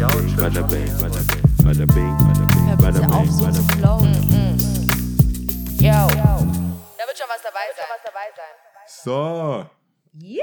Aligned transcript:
Bada 0.00 0.62
bing, 0.62 0.88
bada 0.98 1.20
bing, 1.28 1.44
bada 1.62 1.86
bing, 1.86 2.16
bada 2.16 2.46
bing, 2.46 2.68
Hör 2.68 2.76
bada 2.76 3.06
auf, 3.08 3.22
bing, 3.22 3.30
so 3.32 3.44
bada 3.44 3.52
zu 3.52 3.66
bing. 3.66 3.78
flowen. 3.78 4.14
Yo. 5.78 5.92
Da 5.92 7.04
wird 7.06 7.18
schon 7.18 7.28
was 7.28 7.42
dabei 7.42 7.66
sein. 7.76 7.86
So, 8.86 9.66
Juhu. 10.14 10.40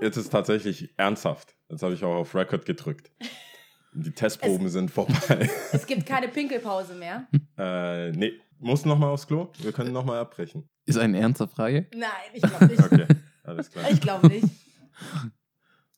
jetzt 0.00 0.16
ist 0.16 0.30
tatsächlich 0.30 0.94
ernsthaft. 0.96 1.56
Jetzt 1.68 1.82
habe 1.82 1.94
ich 1.94 2.04
auch 2.04 2.14
auf 2.14 2.36
Record 2.36 2.64
gedrückt. 2.64 3.10
Die 3.94 4.12
Testproben 4.12 4.68
sind 4.68 4.92
vorbei. 4.92 5.50
Es 5.72 5.84
gibt 5.88 6.06
keine 6.06 6.28
Pinkelpause 6.28 6.94
mehr. 6.94 7.26
äh, 7.58 8.12
nee, 8.12 8.34
muss 8.60 8.84
noch 8.84 8.96
mal 8.96 9.08
aufs 9.08 9.26
Klo. 9.26 9.50
Wir 9.58 9.72
können 9.72 9.92
noch 9.92 10.04
mal 10.04 10.20
abbrechen. 10.20 10.68
Ist 10.86 10.98
eine 10.98 11.18
ernste 11.18 11.48
Frage? 11.48 11.88
Nein, 11.96 12.10
ich 12.32 12.42
glaube 12.42 12.66
nicht. 12.66 12.84
Okay, 12.84 13.06
alles 13.42 13.72
klar. 13.72 13.90
Ich 13.90 14.00
glaube 14.00 14.28
nicht. 14.28 14.46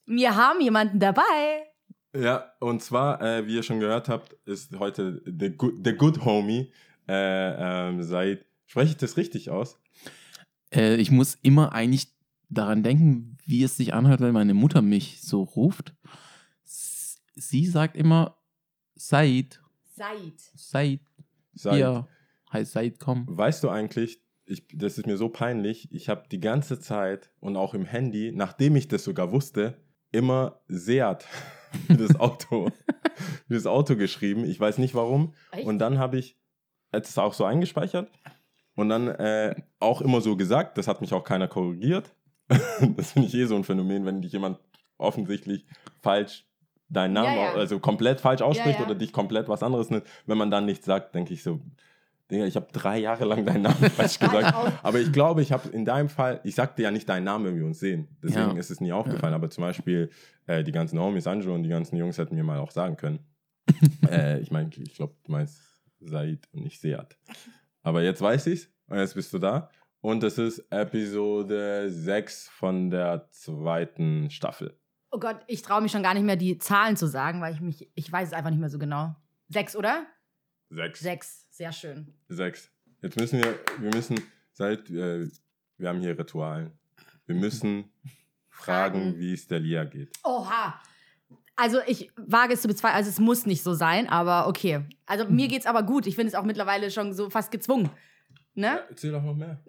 Wir 0.07 0.35
haben 0.35 0.59
jemanden 0.61 0.99
dabei. 0.99 1.72
Ja, 2.15 2.53
und 2.59 2.81
zwar, 2.81 3.21
äh, 3.21 3.47
wie 3.47 3.55
ihr 3.55 3.63
schon 3.63 3.79
gehört 3.79 4.07
habt, 4.07 4.33
ist 4.45 4.77
heute 4.77 5.21
The 5.25 5.49
Good, 5.49 5.75
the 5.83 5.93
good 5.93 6.23
Homie 6.25 6.71
äh, 7.07 7.89
ähm, 7.89 8.03
seit. 8.03 8.45
Spreche 8.65 8.91
ich 8.91 8.97
das 8.97 9.17
richtig 9.17 9.49
aus? 9.49 9.79
Äh, 10.73 10.95
ich 10.95 11.11
muss 11.11 11.37
immer 11.41 11.73
eigentlich 11.73 12.07
daran 12.49 12.83
denken, 12.83 13.37
wie 13.45 13.63
es 13.63 13.77
sich 13.77 13.93
anhört, 13.93 14.21
wenn 14.21 14.33
meine 14.33 14.53
Mutter 14.53 14.81
mich 14.81 15.21
so 15.21 15.43
ruft. 15.43 15.95
Sie 16.63 17.65
sagt 17.65 17.97
immer, 17.97 18.37
Said, 18.95 19.59
Seid. 19.95 20.39
Said, 20.55 21.01
Seit, 21.53 21.75
hier, 21.75 22.07
heißt 22.51 22.71
Said, 22.71 22.99
komm. 22.99 23.25
Weißt 23.27 23.63
du 23.63 23.69
eigentlich, 23.69 24.21
ich, 24.45 24.67
das 24.73 24.97
ist 24.97 25.07
mir 25.07 25.17
so 25.17 25.29
peinlich, 25.29 25.91
ich 25.91 26.09
habe 26.09 26.23
die 26.31 26.39
ganze 26.39 26.79
Zeit 26.79 27.31
und 27.39 27.55
auch 27.55 27.73
im 27.73 27.85
Handy, 27.85 28.31
nachdem 28.33 28.75
ich 28.75 28.87
das 28.87 29.03
sogar 29.03 29.31
wusste, 29.31 29.77
immer 30.11 30.61
Seat 30.67 31.27
für 31.87 31.97
das 31.97 32.19
Auto, 32.19 32.69
für 33.47 33.53
das 33.53 33.65
Auto 33.65 33.95
geschrieben. 33.95 34.45
Ich 34.45 34.59
weiß 34.59 34.77
nicht 34.77 34.95
warum. 34.95 35.33
Echt? 35.51 35.65
Und 35.65 35.79
dann 35.79 35.99
habe 35.99 36.17
ich 36.17 36.37
es 36.91 37.17
auch 37.17 37.33
so 37.33 37.43
eingespeichert 37.45 38.09
und 38.75 38.89
dann 38.89 39.07
äh, 39.07 39.55
auch 39.79 40.01
immer 40.01 40.21
so 40.21 40.35
gesagt, 40.35 40.77
das 40.77 40.87
hat 40.87 41.01
mich 41.01 41.13
auch 41.13 41.23
keiner 41.23 41.47
korrigiert. 41.47 42.13
das 42.97 43.11
finde 43.11 43.27
ich 43.27 43.33
eh 43.35 43.45
so 43.45 43.55
ein 43.55 43.63
Phänomen, 43.63 44.05
wenn 44.05 44.21
dich 44.21 44.33
jemand 44.33 44.59
offensichtlich 44.97 45.65
falsch 46.01 46.45
deinen 46.89 47.13
Namen, 47.13 47.35
Ja, 47.35 47.43
ja. 47.45 47.53
also 47.53 47.79
komplett 47.79 48.21
falsch 48.21 48.41
ausspricht 48.41 48.75
Ja, 48.75 48.81
ja. 48.81 48.85
oder 48.85 48.95
dich 48.95 49.11
komplett 49.11 49.47
was 49.47 49.63
anderes 49.63 49.89
nennt. 49.89 50.03
Wenn 50.25 50.37
man 50.37 50.51
dann 50.51 50.65
nichts 50.65 50.85
sagt, 50.85 51.15
denke 51.15 51.33
ich 51.33 51.41
so, 51.41 51.61
Digga, 52.31 52.45
ich 52.45 52.55
habe 52.55 52.67
drei 52.71 52.97
Jahre 52.99 53.25
lang 53.25 53.45
deinen 53.45 53.63
Namen 53.63 53.75
falsch 53.91 54.17
gesagt. 54.19 54.55
Aber 54.81 54.99
ich 54.99 55.11
glaube, 55.11 55.41
ich 55.41 55.51
habe 55.51 55.69
in 55.69 55.85
deinem 55.85 56.09
Fall, 56.09 56.39
ich 56.43 56.55
sagte 56.55 56.81
ja 56.81 56.89
nicht 56.91 57.07
deinen 57.09 57.25
Namen, 57.25 57.45
wenn 57.45 57.55
wir 57.57 57.65
uns 57.65 57.79
sehen. 57.79 58.07
Deswegen 58.23 58.51
Ja. 58.51 58.57
ist 58.57 58.71
es 58.71 58.79
nie 58.81 58.91
aufgefallen. 58.93 59.33
Aber 59.33 59.49
zum 59.49 59.61
Beispiel 59.63 60.09
äh, 60.47 60.63
die 60.63 60.71
ganzen 60.71 60.99
Homies, 60.99 61.27
Angelo 61.27 61.53
und 61.53 61.63
die 61.63 61.69
ganzen 61.69 61.95
Jungs 61.97 62.17
hätten 62.17 62.35
mir 62.35 62.43
mal 62.43 62.59
auch 62.59 62.71
sagen 62.71 62.95
können. 62.97 63.19
äh, 64.09 64.39
ich 64.39 64.51
meine, 64.51 64.69
ich 64.75 64.95
glaube, 64.95 65.15
du 65.25 65.31
meinst 65.31 65.61
Said 65.99 66.47
und 66.53 66.63
nicht 66.63 66.79
Seat. 66.81 67.17
Aber 67.81 68.01
jetzt 68.01 68.21
weiß 68.21 68.47
ich's 68.47 68.69
und 68.87 68.97
jetzt 68.97 69.15
bist 69.15 69.33
du 69.33 69.39
da. 69.39 69.69
Und 70.01 70.23
es 70.23 70.37
ist 70.37 70.59
Episode 70.69 71.89
6 71.89 72.49
von 72.49 72.89
der 72.89 73.29
zweiten 73.31 74.29
Staffel. 74.29 74.77
Oh 75.11 75.19
Gott, 75.19 75.37
ich 75.47 75.61
traue 75.61 75.81
mich 75.81 75.91
schon 75.91 76.03
gar 76.03 76.13
nicht 76.13 76.23
mehr, 76.23 76.35
die 76.35 76.57
Zahlen 76.57 76.97
zu 76.97 77.07
sagen, 77.07 77.39
weil 77.41 77.53
ich 77.53 77.61
mich, 77.61 77.89
ich 77.95 78.11
weiß 78.11 78.29
es 78.29 78.33
einfach 78.33 78.49
nicht 78.49 78.59
mehr 78.59 78.69
so 78.69 78.79
genau. 78.79 79.15
Sechs, 79.47 79.75
oder? 79.75 80.05
Sechs. 80.69 80.99
Sechs, 81.01 81.42
sehr 81.53 81.71
schön. 81.71 82.07
Sechs. 82.29 82.71
Jetzt 83.01 83.15
müssen 83.15 83.43
wir, 83.43 83.59
wir 83.77 83.93
müssen, 83.93 84.19
seit, 84.53 84.89
äh, 84.89 85.27
wir 85.77 85.89
haben 85.89 85.99
hier 85.99 86.17
Ritualen. 86.17 86.71
Wir 87.27 87.35
müssen 87.35 87.91
fragen, 88.49 89.19
wie 89.19 89.33
es 89.33 89.47
der 89.47 89.59
Lia 89.59 89.83
geht. 89.83 90.09
Oha. 90.23 90.81
Also 91.55 91.79
ich 91.85 92.11
wage 92.15 92.53
es 92.53 92.63
zu 92.63 92.67
bezweifeln, 92.67 92.97
also 92.97 93.09
es 93.11 93.19
muss 93.19 93.45
nicht 93.45 93.61
so 93.61 93.75
sein, 93.75 94.09
aber 94.09 94.47
okay. 94.47 94.83
Also 95.05 95.25
mir 95.29 95.47
geht's 95.47 95.67
aber 95.67 95.83
gut. 95.83 96.07
Ich 96.07 96.15
finde 96.15 96.29
es 96.29 96.35
auch 96.35 96.43
mittlerweile 96.43 96.89
schon 96.89 97.13
so 97.13 97.29
fast 97.29 97.51
gezwungen. 97.51 97.91
Ne? 98.55 98.67
Ja, 98.67 98.83
erzähl 98.89 99.11
doch 99.11 99.23
noch 99.23 99.35
mehr. 99.35 99.59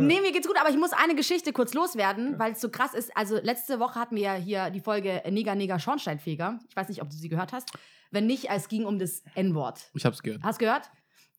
Nee, 0.00 0.20
mir 0.20 0.32
geht's 0.32 0.46
gut, 0.46 0.56
aber 0.58 0.70
ich 0.70 0.76
muss 0.76 0.92
eine 0.92 1.16
Geschichte 1.16 1.52
kurz 1.52 1.74
loswerden, 1.74 2.38
weil 2.38 2.52
es 2.52 2.60
so 2.60 2.70
krass 2.70 2.94
ist. 2.94 3.16
Also 3.16 3.36
letzte 3.42 3.80
Woche 3.80 3.98
hatten 3.98 4.14
wir 4.14 4.22
ja 4.22 4.34
hier 4.34 4.70
die 4.70 4.80
Folge 4.80 5.22
Neger 5.28 5.56
Neger 5.56 5.80
Schornsteinfeger. 5.80 6.60
Ich 6.68 6.76
weiß 6.76 6.88
nicht, 6.88 7.02
ob 7.02 7.10
du 7.10 7.16
sie 7.16 7.28
gehört 7.28 7.52
hast. 7.52 7.72
Wenn 8.10 8.26
nicht, 8.26 8.48
es 8.50 8.68
ging 8.68 8.84
um 8.84 8.98
das 8.98 9.22
N-Wort. 9.34 9.90
Ich 9.94 10.04
hab's 10.04 10.22
gehört. 10.22 10.42
Hast 10.42 10.58
gehört? 10.58 10.90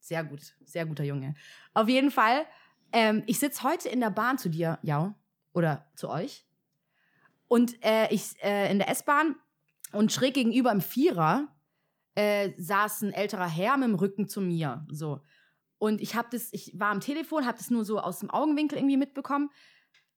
Sehr 0.01 0.23
gut, 0.23 0.41
sehr 0.65 0.85
guter 0.85 1.03
Junge. 1.03 1.35
Auf 1.73 1.87
jeden 1.87 2.11
Fall, 2.11 2.45
ähm, 2.91 3.23
ich 3.25 3.39
sitze 3.39 3.63
heute 3.63 3.89
in 3.89 4.01
der 4.01 4.09
Bahn 4.09 4.37
zu 4.37 4.49
dir, 4.49 4.79
ja, 4.81 5.15
oder 5.53 5.87
zu 5.95 6.09
euch. 6.09 6.45
Und 7.47 7.83
äh, 7.83 8.13
ich 8.13 8.35
äh, 8.43 8.71
in 8.71 8.79
der 8.79 8.89
S-Bahn 8.89 9.35
und 9.91 10.11
schräg 10.11 10.35
gegenüber 10.35 10.71
im 10.71 10.81
Vierer 10.81 11.47
äh, 12.15 12.51
saß 12.57 13.03
ein 13.03 13.13
älterer 13.13 13.47
Herr 13.47 13.77
mit 13.77 13.87
dem 13.87 13.95
Rücken 13.95 14.27
zu 14.27 14.41
mir. 14.41 14.85
So. 14.89 15.21
Und 15.79 16.01
ich 16.01 16.15
habe 16.15 16.27
das, 16.31 16.49
ich 16.51 16.77
war 16.77 16.91
am 16.91 16.99
Telefon, 16.99 17.45
habe 17.45 17.57
das 17.57 17.69
nur 17.69 17.85
so 17.85 17.99
aus 17.99 18.19
dem 18.19 18.29
Augenwinkel 18.29 18.77
irgendwie 18.77 18.97
mitbekommen. 18.97 19.49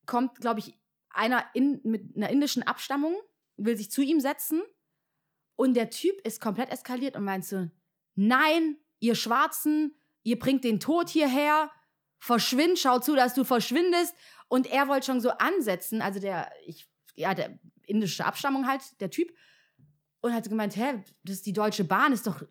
Kommt, 0.06 0.40
glaube 0.40 0.60
ich, 0.60 0.78
einer 1.08 1.44
in, 1.54 1.80
mit 1.84 2.16
einer 2.16 2.30
indischen 2.30 2.64
Abstammung, 2.64 3.16
will 3.56 3.76
sich 3.76 3.90
zu 3.90 4.02
ihm 4.02 4.20
setzen. 4.20 4.60
Und 5.56 5.74
der 5.74 5.90
Typ 5.90 6.20
ist 6.26 6.40
komplett 6.40 6.70
eskaliert 6.70 7.16
und 7.16 7.24
meint 7.24 7.44
so: 7.44 7.70
Nein, 8.16 8.76
ihr 8.98 9.14
Schwarzen, 9.14 9.94
ihr 10.24 10.38
bringt 10.38 10.64
den 10.64 10.80
Tod 10.80 11.08
hierher, 11.08 11.70
verschwind, 12.18 12.78
schau 12.78 12.98
zu, 12.98 13.14
dass 13.14 13.34
du 13.34 13.44
verschwindest. 13.44 14.14
Und 14.48 14.66
er 14.66 14.88
wollte 14.88 15.06
schon 15.06 15.20
so 15.20 15.30
ansetzen, 15.30 16.02
also 16.02 16.20
der, 16.20 16.50
ich, 16.66 16.88
ja, 17.14 17.34
der 17.34 17.58
indische 17.86 18.24
Abstammung 18.24 18.66
halt, 18.66 19.00
der 19.00 19.10
Typ. 19.10 19.32
Und 20.20 20.32
hat 20.32 20.48
gemeint, 20.48 20.76
hä, 20.76 21.02
das 21.24 21.36
ist 21.36 21.46
die 21.46 21.52
Deutsche 21.52 21.84
Bahn, 21.84 22.12
ist 22.12 22.26
doch. 22.26 22.42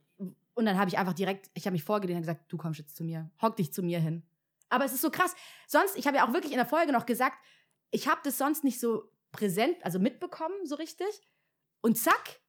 Und 0.53 0.65
dann 0.65 0.77
habe 0.77 0.89
ich 0.89 0.97
einfach 0.97 1.13
direkt, 1.13 1.49
ich 1.53 1.65
habe 1.65 1.73
mich 1.73 1.83
vorgelehnt 1.83 2.17
und 2.17 2.23
gesagt, 2.23 2.51
du 2.51 2.57
kommst 2.57 2.79
jetzt 2.79 2.95
zu 2.95 3.03
mir, 3.03 3.29
hock 3.41 3.55
dich 3.55 3.73
zu 3.73 3.83
mir 3.83 3.99
hin. 3.99 4.23
Aber 4.69 4.85
es 4.85 4.93
ist 4.93 5.01
so 5.01 5.09
krass. 5.09 5.35
Sonst, 5.67 5.97
ich 5.97 6.07
habe 6.07 6.17
ja 6.17 6.27
auch 6.27 6.33
wirklich 6.33 6.51
in 6.51 6.57
der 6.57 6.65
Folge 6.65 6.91
noch 6.91 7.05
gesagt, 7.05 7.37
ich 7.91 8.07
habe 8.07 8.21
das 8.23 8.37
sonst 8.37 8.63
nicht 8.63 8.79
so 8.79 9.11
präsent, 9.31 9.77
also 9.83 9.99
mitbekommen, 9.99 10.65
so 10.65 10.75
richtig. 10.75 11.07
Und 11.81 11.97
zack, 11.97 12.41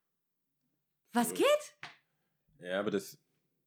was 1.13 1.35
geht? 1.35 1.77
Ja, 2.61 2.81
aber 2.81 2.91
das, 2.91 3.19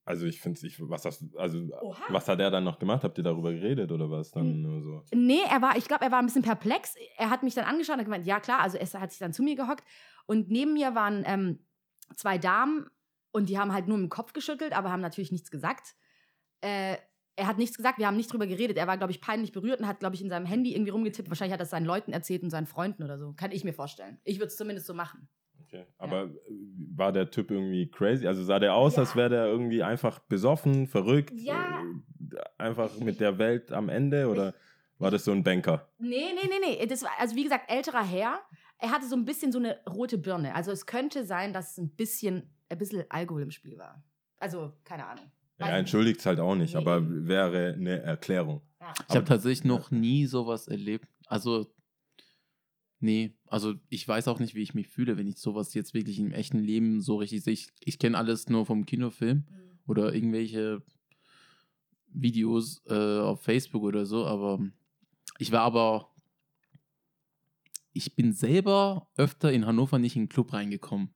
also 0.06 0.25
ich 0.25 0.40
finde 0.40 0.66
es, 0.66 0.79
was 0.79 1.19
du, 1.19 1.38
also 1.38 1.59
Oha. 1.81 2.03
was 2.09 2.28
hat 2.28 2.40
er 2.40 2.52
dann 2.52 2.63
noch 2.63 2.79
gemacht? 2.79 3.03
Habt 3.03 3.17
ihr 3.17 3.23
darüber 3.23 3.52
geredet 3.52 3.91
oder 3.91 4.09
was 4.09 4.31
dann 4.31 4.62
nur 4.62 4.81
so? 4.81 5.03
Nee, 5.13 5.41
er 5.50 5.62
war, 5.62 5.78
ich 5.78 5.88
glaube, 5.88 6.06
er 6.06 6.12
war 6.12 6.19
ein 6.19 6.28
bisschen 6.28 6.44
perplex. 6.44 6.96
Er 7.17 7.29
hat 7.29 7.44
mich 7.44 7.56
dann 7.56 7.66
angeschaut 7.66 7.97
und 7.97 8.06
gemeint, 8.06 8.25
ja 8.25 8.40
klar, 8.40 8.59
also 8.59 8.78
er 8.78 9.02
hat 9.02 9.12
sich 9.12 9.19
dann 9.19 9.34
zu 9.34 9.44
mir 9.44 9.56
gehockt. 9.56 9.84
Und 10.28 10.50
neben 10.50 10.73
mir 10.73 10.96
waren 10.96 11.23
ähm, 11.25 11.59
zwei 12.16 12.38
Damen 12.38 12.88
und 13.35 13.50
die 13.50 13.59
haben 13.59 13.73
halt 13.73 13.88
nur 13.88 13.97
mit 13.97 14.06
dem 14.07 14.09
Kopf 14.09 14.34
geschüttelt, 14.34 14.73
aber 14.73 14.91
haben 14.91 15.01
natürlich 15.01 15.31
nichts 15.31 15.51
gesagt. 15.51 15.96
Äh, 16.62 16.97
er 17.38 17.47
hat 17.47 17.57
nichts 17.57 17.75
gesagt, 17.75 18.00
wir 18.00 18.07
haben 18.07 18.16
nicht 18.16 18.31
drüber 18.31 18.47
geredet. 18.47 18.78
Er 18.78 18.88
war, 18.88 18.97
glaube 18.97 19.12
ich, 19.12 19.19
peinlich 19.19 19.51
berührt 19.51 19.81
und 19.81 19.88
hat, 19.88 20.00
glaube 20.00 20.16
ich, 20.16 20.22
in 20.22 20.29
seinem 20.29 20.46
Handy 20.46 20.73
irgendwie 20.73 20.91
rumgetippt. 20.91 21.29
Wahrscheinlich 21.29 21.51
hat 21.53 21.59
er 21.59 21.63
es 21.66 21.69
seinen 21.69 21.85
Leuten 21.85 22.13
erzählt 22.13 22.44
und 22.44 22.50
seinen 22.50 22.66
Freunden 22.66 23.03
oder 23.03 23.18
so. 23.19 23.34
Kann 23.34 23.51
ich 23.51 23.66
mir 23.66 23.73
vorstellen. 23.73 24.19
Ich 24.23 24.38
würde 24.38 24.47
es 24.47 24.56
zumindest 24.57 24.88
so 24.88 24.94
machen. 24.94 25.28
Okay. 25.66 25.85
Aber 25.97 26.23
äh, 26.23 26.29
war 26.96 27.12
der 27.12 27.29
Typ 27.31 27.51
irgendwie 27.51 27.90
crazy? 27.91 28.25
Also 28.25 28.41
sah 28.44 28.59
der 28.59 28.73
aus, 28.73 28.96
Ja. 28.96 29.01
als 29.01 29.16
wäre 29.18 29.29
der 29.29 29.47
irgendwie 29.47 29.84
einfach 29.84 30.19
besoffen, 30.19 30.88
verrückt, 30.88 31.34
Ja. 31.35 31.81
äh, 31.81 32.38
einfach 32.57 32.97
mit 33.00 33.19
der 33.19 33.38
Welt 33.38 33.73
am 33.73 33.90
Ende 33.90 34.29
oder 34.29 34.53
war 34.97 35.12
das 35.12 35.25
so 35.25 35.34
ein 35.34 35.44
Banker? 35.44 35.90
Nee, 35.97 36.31
nee, 36.35 36.47
nee, 36.47 36.78
nee. 36.79 36.85
Das 36.85 37.03
war, 37.03 37.12
also 37.19 37.35
wie 37.35 37.44
gesagt, 37.44 37.69
älterer 37.69 38.03
Herr. 38.06 38.40
Er 38.78 38.91
hatte 38.91 39.07
so 39.07 39.16
ein 39.17 39.25
bisschen 39.25 39.52
so 39.52 39.59
eine 39.59 39.78
rote 39.90 40.17
Birne. 40.17 40.56
Also 40.56 40.72
es 40.72 40.85
könnte 40.85 41.25
sein, 41.25 41.52
dass 41.52 41.72
es 41.72 41.78
ein 41.79 41.90
bisschen, 41.96 42.55
ein 42.70 42.78
bisschen 42.78 43.03
Alkohol 43.09 43.44
im 43.44 43.52
Spiel 43.52 43.78
war. 43.78 44.03
Also, 44.38 44.74
keine 44.84 45.06
Ahnung. 45.06 45.26
Ja, 45.59 45.68
er 45.68 45.78
entschuldigt 45.78 46.20
es 46.20 46.26
halt 46.26 46.40
auch 46.40 46.56
nicht, 46.56 46.74
Nee. 46.74 46.81
aber 46.81 47.02
wäre 47.28 47.74
eine 47.74 48.02
Erklärung. 48.02 48.62
Ja. 48.81 48.94
Ich 49.08 49.16
habe 49.16 49.26
tatsächlich 49.26 49.64
noch 49.64 49.90
nie 49.92 50.26
sowas 50.26 50.68
erlebt. 50.68 51.08
Also, 51.28 51.74
nee, 53.00 53.34
also 53.48 53.76
ich 53.90 54.06
weiß 54.08 54.28
auch 54.28 54.40
nicht, 54.40 54.53
wie 54.56 54.62
ich 54.62 54.73
mich 54.73 54.90
fühle, 54.90 55.17
wenn 55.17 55.28
ich 55.28 55.38
sowas 55.38 55.73
jetzt 55.73 55.94
wirklich 55.94 56.20
im 56.20 56.32
echten 56.34 56.59
Leben 56.59 57.02
so 57.02 57.16
richtig 57.17 57.44
sehe. 57.44 57.53
Ich, 57.53 57.70
ich 57.79 58.00
kenne 58.00 58.17
alles 58.17 58.50
nur 58.50 58.66
vom 58.66 58.85
Kinofilm 58.85 59.46
oder 59.88 60.14
irgendwelche 60.14 60.82
Videos 62.08 62.82
äh, 62.88 63.20
auf 63.20 63.41
Facebook 63.44 63.84
oder 63.84 64.06
so, 64.06 64.26
aber 64.26 64.59
ich 65.38 65.52
war 65.53 65.62
aber, 65.62 66.12
ich 67.94 68.16
bin 68.16 68.34
selber 68.34 69.08
öfter 69.16 69.52
in 69.53 69.66
Hannover 69.66 70.00
nicht 70.00 70.16
in 70.17 70.23
den 70.23 70.29
Club 70.29 70.52
reingekommen. 70.52 71.15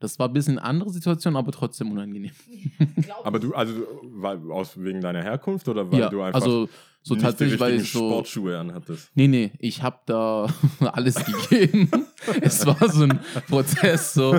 Das 0.00 0.18
war 0.18 0.28
ein 0.28 0.32
bisschen 0.32 0.58
eine 0.58 0.66
andere 0.66 0.90
Situation, 0.90 1.36
aber 1.36 1.52
trotzdem 1.52 1.92
unangenehm. 1.92 2.32
Aber 3.22 3.38
du, 3.38 3.54
also 3.54 3.74
war 4.02 4.38
aus 4.50 4.82
wegen 4.82 5.02
deiner 5.02 5.22
Herkunft 5.22 5.68
oder 5.68 5.92
weil 5.92 6.00
ja, 6.00 6.08
du 6.08 6.22
einfach 6.22 6.40
also 6.40 6.70
so 7.02 7.14
nicht 7.14 7.24
tatsächlich, 7.24 7.56
die 7.56 7.60
weil 7.60 7.74
ich 7.74 7.92
so 7.92 8.08
Sportschuhe 8.10 8.58
anhattest? 8.58 9.10
Nee, 9.14 9.28
nee, 9.28 9.50
ich 9.58 9.82
habe 9.82 9.98
da 10.06 10.46
alles 10.92 11.16
gegeben. 11.16 11.90
es 12.40 12.64
war 12.64 12.88
so 12.88 13.04
ein 13.04 13.20
Prozess, 13.46 14.14
so 14.14 14.38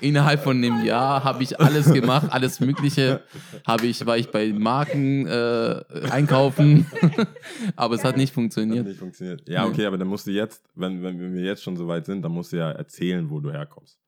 innerhalb 0.00 0.44
von 0.44 0.56
einem 0.56 0.84
Jahr 0.84 1.24
habe 1.24 1.42
ich 1.42 1.58
alles 1.58 1.92
gemacht, 1.92 2.28
alles 2.30 2.60
Mögliche 2.60 3.22
habe 3.66 3.86
ich, 3.86 4.06
war 4.06 4.16
ich 4.16 4.30
bei 4.30 4.52
Marken 4.52 5.26
äh, 5.26 5.82
einkaufen, 6.08 6.86
aber 7.74 7.96
es 7.96 8.04
hat 8.04 8.16
nicht 8.16 8.30
Hat 8.30 8.34
funktioniert. 8.34 8.86
nicht 8.86 9.00
funktioniert. 9.00 9.48
Ja, 9.48 9.66
okay, 9.66 9.86
aber 9.86 9.98
dann 9.98 10.08
musst 10.08 10.28
du 10.28 10.30
jetzt, 10.30 10.62
wenn, 10.76 11.02
wenn 11.02 11.34
wir 11.34 11.42
jetzt 11.42 11.64
schon 11.64 11.76
so 11.76 11.88
weit 11.88 12.06
sind, 12.06 12.22
dann 12.22 12.32
musst 12.32 12.52
du 12.52 12.58
ja 12.58 12.70
erzählen, 12.70 13.28
wo 13.28 13.40
du 13.40 13.50
herkommst. 13.50 13.98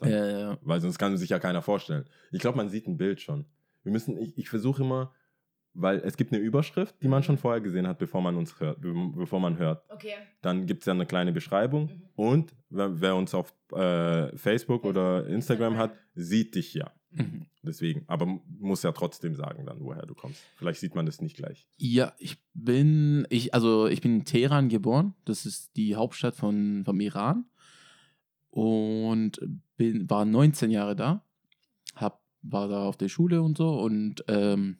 Dann. 0.00 0.10
Äh, 0.10 0.56
Weil 0.62 0.80
sonst 0.80 0.98
kann 0.98 1.16
sich 1.16 1.30
ja 1.30 1.38
keiner 1.38 1.62
vorstellen. 1.62 2.04
Ich 2.32 2.40
glaube, 2.40 2.56
man 2.56 2.68
sieht 2.68 2.86
ein 2.86 2.96
Bild 2.96 3.20
schon. 3.20 3.44
Wir 3.82 3.92
müssen, 3.92 4.18
ich, 4.18 4.36
ich 4.36 4.48
versuche 4.48 4.82
immer, 4.82 5.12
weil 5.74 5.98
es 5.98 6.16
gibt 6.16 6.32
eine 6.32 6.40
Überschrift, 6.42 6.94
die 7.02 7.08
man 7.08 7.22
schon 7.22 7.36
vorher 7.38 7.60
gesehen 7.60 7.86
hat, 7.86 7.98
bevor 7.98 8.20
man 8.22 8.34
uns 8.36 8.58
hört, 8.60 8.80
be- 8.80 9.12
bevor 9.14 9.40
man 9.40 9.58
hört. 9.58 9.84
Okay. 9.90 10.14
Dann 10.42 10.66
gibt 10.66 10.82
es 10.82 10.86
ja 10.86 10.92
eine 10.94 11.06
kleine 11.06 11.32
Beschreibung 11.32 11.84
Mhm. 11.86 12.02
und 12.16 12.54
wer, 12.70 13.00
wer 13.00 13.14
uns 13.16 13.34
auf 13.34 13.54
äh, 13.72 14.36
Facebook 14.36 14.84
oder 14.84 15.26
Instagram 15.26 15.76
hat, 15.76 15.92
sieht 16.14 16.54
dich 16.54 16.72
ja. 16.74 16.90
mhm. 17.10 17.46
Deswegen, 17.62 18.04
aber 18.06 18.26
muss 18.58 18.82
ja 18.84 18.92
trotzdem 18.92 19.34
sagen 19.34 19.66
dann, 19.66 19.80
woher 19.80 20.06
du 20.06 20.14
kommst. 20.14 20.40
Vielleicht 20.56 20.78
sieht 20.80 20.94
man 20.94 21.04
das 21.04 21.20
nicht 21.20 21.36
gleich. 21.36 21.66
Ja, 21.76 22.12
ich 22.18 22.38
bin, 22.54 23.26
ich, 23.28 23.52
also 23.54 23.86
ich 23.88 24.00
bin 24.00 24.18
in 24.20 24.24
Teheran 24.24 24.68
geboren. 24.68 25.14
Das 25.24 25.44
ist 25.46 25.76
die 25.76 25.94
Hauptstadt 25.96 26.36
von, 26.36 26.84
vom 26.84 27.00
Iran. 27.00 27.44
Und 28.56 29.38
bin, 29.76 30.08
war 30.08 30.24
19 30.24 30.70
Jahre 30.70 30.96
da. 30.96 31.22
Hab, 31.94 32.22
war 32.40 32.68
da 32.68 32.84
auf 32.84 32.96
der 32.96 33.10
Schule 33.10 33.42
und 33.42 33.58
so. 33.58 33.78
Und 33.78 34.24
ähm, 34.28 34.78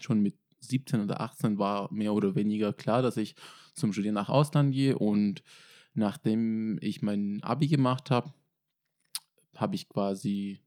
schon 0.00 0.22
mit 0.22 0.38
17 0.60 1.02
oder 1.02 1.20
18 1.20 1.58
war 1.58 1.92
mehr 1.92 2.14
oder 2.14 2.34
weniger 2.34 2.72
klar, 2.72 3.02
dass 3.02 3.18
ich 3.18 3.34
zum 3.74 3.92
Studieren 3.92 4.14
nach 4.14 4.30
Ausland 4.30 4.72
gehe. 4.72 4.96
Und 4.98 5.42
nachdem 5.92 6.78
ich 6.80 7.02
mein 7.02 7.42
Abi 7.42 7.68
gemacht 7.68 8.10
habe, 8.10 8.32
habe 9.54 9.74
ich 9.74 9.86
quasi 9.90 10.62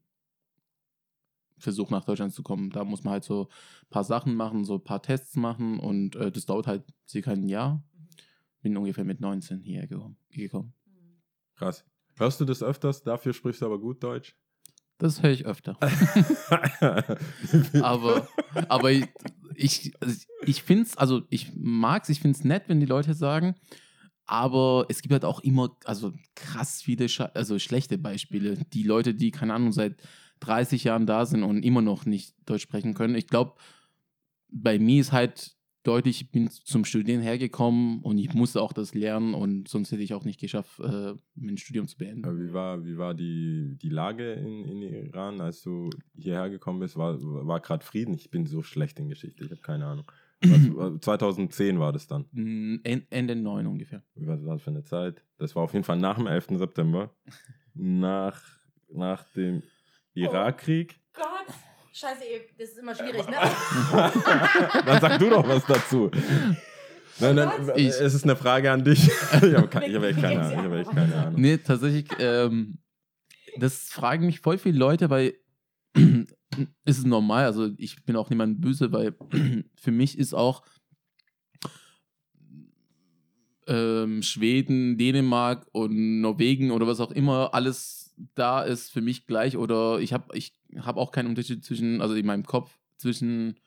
versucht, 1.56 1.90
nach 1.90 2.04
Deutschland 2.04 2.32
zu 2.32 2.44
kommen. 2.44 2.70
Da 2.70 2.84
muss 2.84 3.02
man 3.02 3.14
halt 3.14 3.24
so 3.24 3.48
ein 3.48 3.90
paar 3.90 4.04
Sachen 4.04 4.36
machen, 4.36 4.64
so 4.64 4.74
ein 4.74 4.84
paar 4.84 5.02
Tests 5.02 5.34
machen 5.34 5.80
und 5.80 6.14
äh, 6.14 6.30
das 6.30 6.46
dauert 6.46 6.68
halt 6.68 6.84
circa 7.04 7.32
ein 7.32 7.48
Jahr. 7.48 7.82
Bin 8.62 8.76
ungefähr 8.76 9.04
mit 9.04 9.20
19 9.20 9.60
hierher 9.60 9.88
gekommen. 9.88 10.16
gekommen. 10.30 10.72
Krass. 11.56 11.84
Hörst 12.18 12.40
du 12.40 12.44
das 12.44 12.62
öfters? 12.62 13.02
Dafür 13.02 13.32
sprichst 13.32 13.62
du 13.62 13.66
aber 13.66 13.78
gut 13.78 14.02
Deutsch. 14.02 14.36
Das 14.98 15.22
höre 15.22 15.30
ich 15.30 15.46
öfter. 15.46 15.78
aber 17.82 18.28
aber 18.68 18.90
ich, 18.90 19.06
ich, 19.54 19.92
ich 20.44 20.62
finde 20.62 20.84
es, 20.84 20.96
also 20.96 21.22
ich 21.30 21.52
mag 21.54 22.02
es, 22.02 22.08
ich 22.08 22.20
finde 22.20 22.36
es 22.38 22.44
nett, 22.44 22.64
wenn 22.66 22.80
die 22.80 22.86
Leute 22.86 23.14
sagen, 23.14 23.54
aber 24.26 24.86
es 24.88 25.00
gibt 25.00 25.12
halt 25.12 25.24
auch 25.24 25.40
immer, 25.40 25.76
also 25.84 26.12
krass 26.34 26.82
viele, 26.82 27.06
Sche- 27.06 27.32
also 27.34 27.58
schlechte 27.58 27.96
Beispiele. 27.98 28.58
Die 28.72 28.82
Leute, 28.82 29.14
die, 29.14 29.30
keine 29.30 29.54
Ahnung, 29.54 29.72
seit 29.72 29.96
30 30.40 30.84
Jahren 30.84 31.06
da 31.06 31.26
sind 31.26 31.42
und 31.44 31.62
immer 31.62 31.80
noch 31.82 32.04
nicht 32.04 32.34
Deutsch 32.44 32.62
sprechen 32.62 32.94
können. 32.94 33.14
Ich 33.14 33.26
glaube, 33.28 33.54
bei 34.50 34.78
mir 34.78 35.00
ist 35.00 35.12
halt 35.12 35.56
deutlich, 35.88 36.20
ich 36.22 36.30
bin 36.30 36.50
zum 36.50 36.84
Studieren 36.84 37.20
hergekommen 37.22 38.00
und 38.02 38.18
ich 38.18 38.32
musste 38.34 38.60
auch 38.62 38.72
das 38.72 38.94
lernen 38.94 39.34
und 39.34 39.68
sonst 39.68 39.90
hätte 39.90 40.02
ich 40.02 40.14
auch 40.14 40.24
nicht 40.24 40.38
geschafft, 40.38 40.78
äh, 40.80 41.14
mein 41.34 41.56
Studium 41.56 41.88
zu 41.88 41.96
beenden. 41.98 42.24
Aber 42.24 42.38
wie 42.38 42.52
war, 42.52 42.84
wie 42.84 42.96
war 42.98 43.14
die, 43.14 43.76
die 43.82 43.88
Lage 43.88 44.32
in, 44.34 44.64
in 44.64 44.82
Iran, 44.82 45.40
als 45.40 45.62
du 45.62 45.90
hierher 46.14 46.50
gekommen 46.50 46.80
bist? 46.80 46.96
War, 46.96 47.16
war 47.20 47.60
gerade 47.60 47.84
Frieden? 47.84 48.14
Ich 48.14 48.30
bin 48.30 48.46
so 48.46 48.62
schlecht 48.62 48.98
in 49.00 49.08
Geschichte, 49.08 49.44
ich 49.44 49.50
habe 49.50 49.60
keine 49.62 49.86
Ahnung. 49.86 50.04
Was, 50.42 51.00
2010 51.00 51.80
war 51.80 51.92
das 51.92 52.06
dann. 52.06 52.26
Mm, 52.32 52.76
En- 52.84 53.06
Ende 53.10 53.34
9 53.34 53.66
ungefähr. 53.66 54.04
Was 54.14 54.44
war 54.44 54.54
das 54.54 54.62
für 54.62 54.70
eine 54.70 54.84
Zeit? 54.84 55.24
Das 55.38 55.56
war 55.56 55.64
auf 55.64 55.72
jeden 55.72 55.84
Fall 55.84 55.98
nach 55.98 56.16
dem 56.16 56.26
11. 56.28 56.48
September. 56.58 57.12
Nach, 57.80 58.40
nach 58.92 59.22
dem 59.34 59.62
Irakkrieg. 60.14 60.98
Gott. 61.12 61.24
Scheiße, 61.92 62.20
das 62.58 62.68
ist 62.70 62.78
immer 62.78 62.94
schwierig, 62.94 63.26
ne? 63.26 63.36
Dann 64.86 65.00
sag 65.00 65.18
du 65.18 65.30
doch 65.30 65.46
was 65.48 65.64
dazu. 65.66 66.10
Nein, 67.20 67.34
nein, 67.34 67.50
Ich- 67.76 67.88
es 67.88 68.14
ist 68.14 68.24
eine 68.24 68.36
Frage 68.36 68.70
an 68.70 68.84
dich. 68.84 69.08
Ich 69.08 69.54
habe 69.54 69.68
keine, 69.68 69.86
ich 69.88 69.94
hab 69.96 70.02
echt 70.04 70.20
keine 70.20 70.40
Ahnung. 70.42 70.80
Ich 70.80 70.86
hab 70.86 70.94
keine 70.94 71.14
Ahnung. 71.16 71.40
Nee, 71.40 71.58
tatsächlich, 71.58 72.06
ähm, 72.20 72.78
das 73.58 73.88
fragen 73.88 74.26
mich 74.26 74.40
voll 74.40 74.58
viele 74.58 74.78
Leute, 74.78 75.10
weil 75.10 75.34
ist 76.84 76.98
es 76.98 77.04
normal, 77.04 77.44
also 77.46 77.70
ich 77.76 78.04
bin 78.04 78.14
auch 78.16 78.30
niemand 78.30 78.60
böse, 78.60 78.92
weil 78.92 79.16
für 79.76 79.90
mich 79.90 80.16
ist 80.18 80.34
auch 80.34 80.62
ähm, 83.66 84.22
Schweden, 84.22 84.96
Dänemark 84.96 85.66
und 85.72 86.20
Norwegen 86.20 86.70
oder 86.70 86.86
was 86.86 87.00
auch 87.00 87.10
immer 87.10 87.52
alles 87.52 87.97
da 88.34 88.62
ist 88.62 88.90
für 88.90 89.00
mich 89.00 89.26
gleich 89.26 89.56
oder 89.56 90.00
ich 90.00 90.12
habe 90.12 90.36
ich 90.36 90.54
hab 90.76 90.96
auch 90.96 91.12
keinen 91.12 91.28
Unterschied 91.28 91.64
zwischen, 91.64 92.00
also 92.00 92.14
in 92.14 92.26
meinem 92.26 92.44
Kopf 92.44 92.76
zwischen 92.96 93.58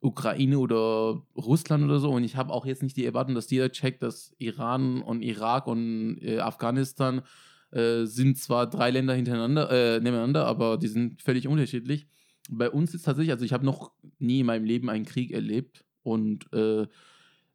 Ukraine 0.00 0.58
oder 0.58 1.22
Russland 1.36 1.84
oder 1.84 1.98
so 1.98 2.10
und 2.10 2.24
ich 2.24 2.36
habe 2.36 2.52
auch 2.52 2.66
jetzt 2.66 2.82
nicht 2.82 2.96
die 2.96 3.04
Erwartung, 3.04 3.34
dass 3.34 3.50
jeder 3.50 3.70
checkt, 3.70 4.02
dass 4.02 4.34
Iran 4.38 5.02
und 5.02 5.22
Irak 5.22 5.66
und 5.66 6.18
äh, 6.22 6.38
Afghanistan 6.38 7.22
äh, 7.70 8.04
sind 8.04 8.38
zwar 8.38 8.68
drei 8.68 8.90
Länder 8.90 9.14
hintereinander, 9.14 9.70
äh, 9.70 10.00
nebeneinander, 10.00 10.46
aber 10.46 10.78
die 10.78 10.88
sind 10.88 11.20
völlig 11.22 11.46
unterschiedlich. 11.46 12.06
Bei 12.48 12.70
uns 12.70 12.94
ist 12.94 13.04
tatsächlich, 13.04 13.32
also 13.32 13.44
ich 13.44 13.52
habe 13.52 13.66
noch 13.66 13.92
nie 14.18 14.40
in 14.40 14.46
meinem 14.46 14.64
Leben 14.64 14.90
einen 14.90 15.04
Krieg 15.04 15.30
erlebt 15.30 15.84
und 16.02 16.52
äh, 16.52 16.86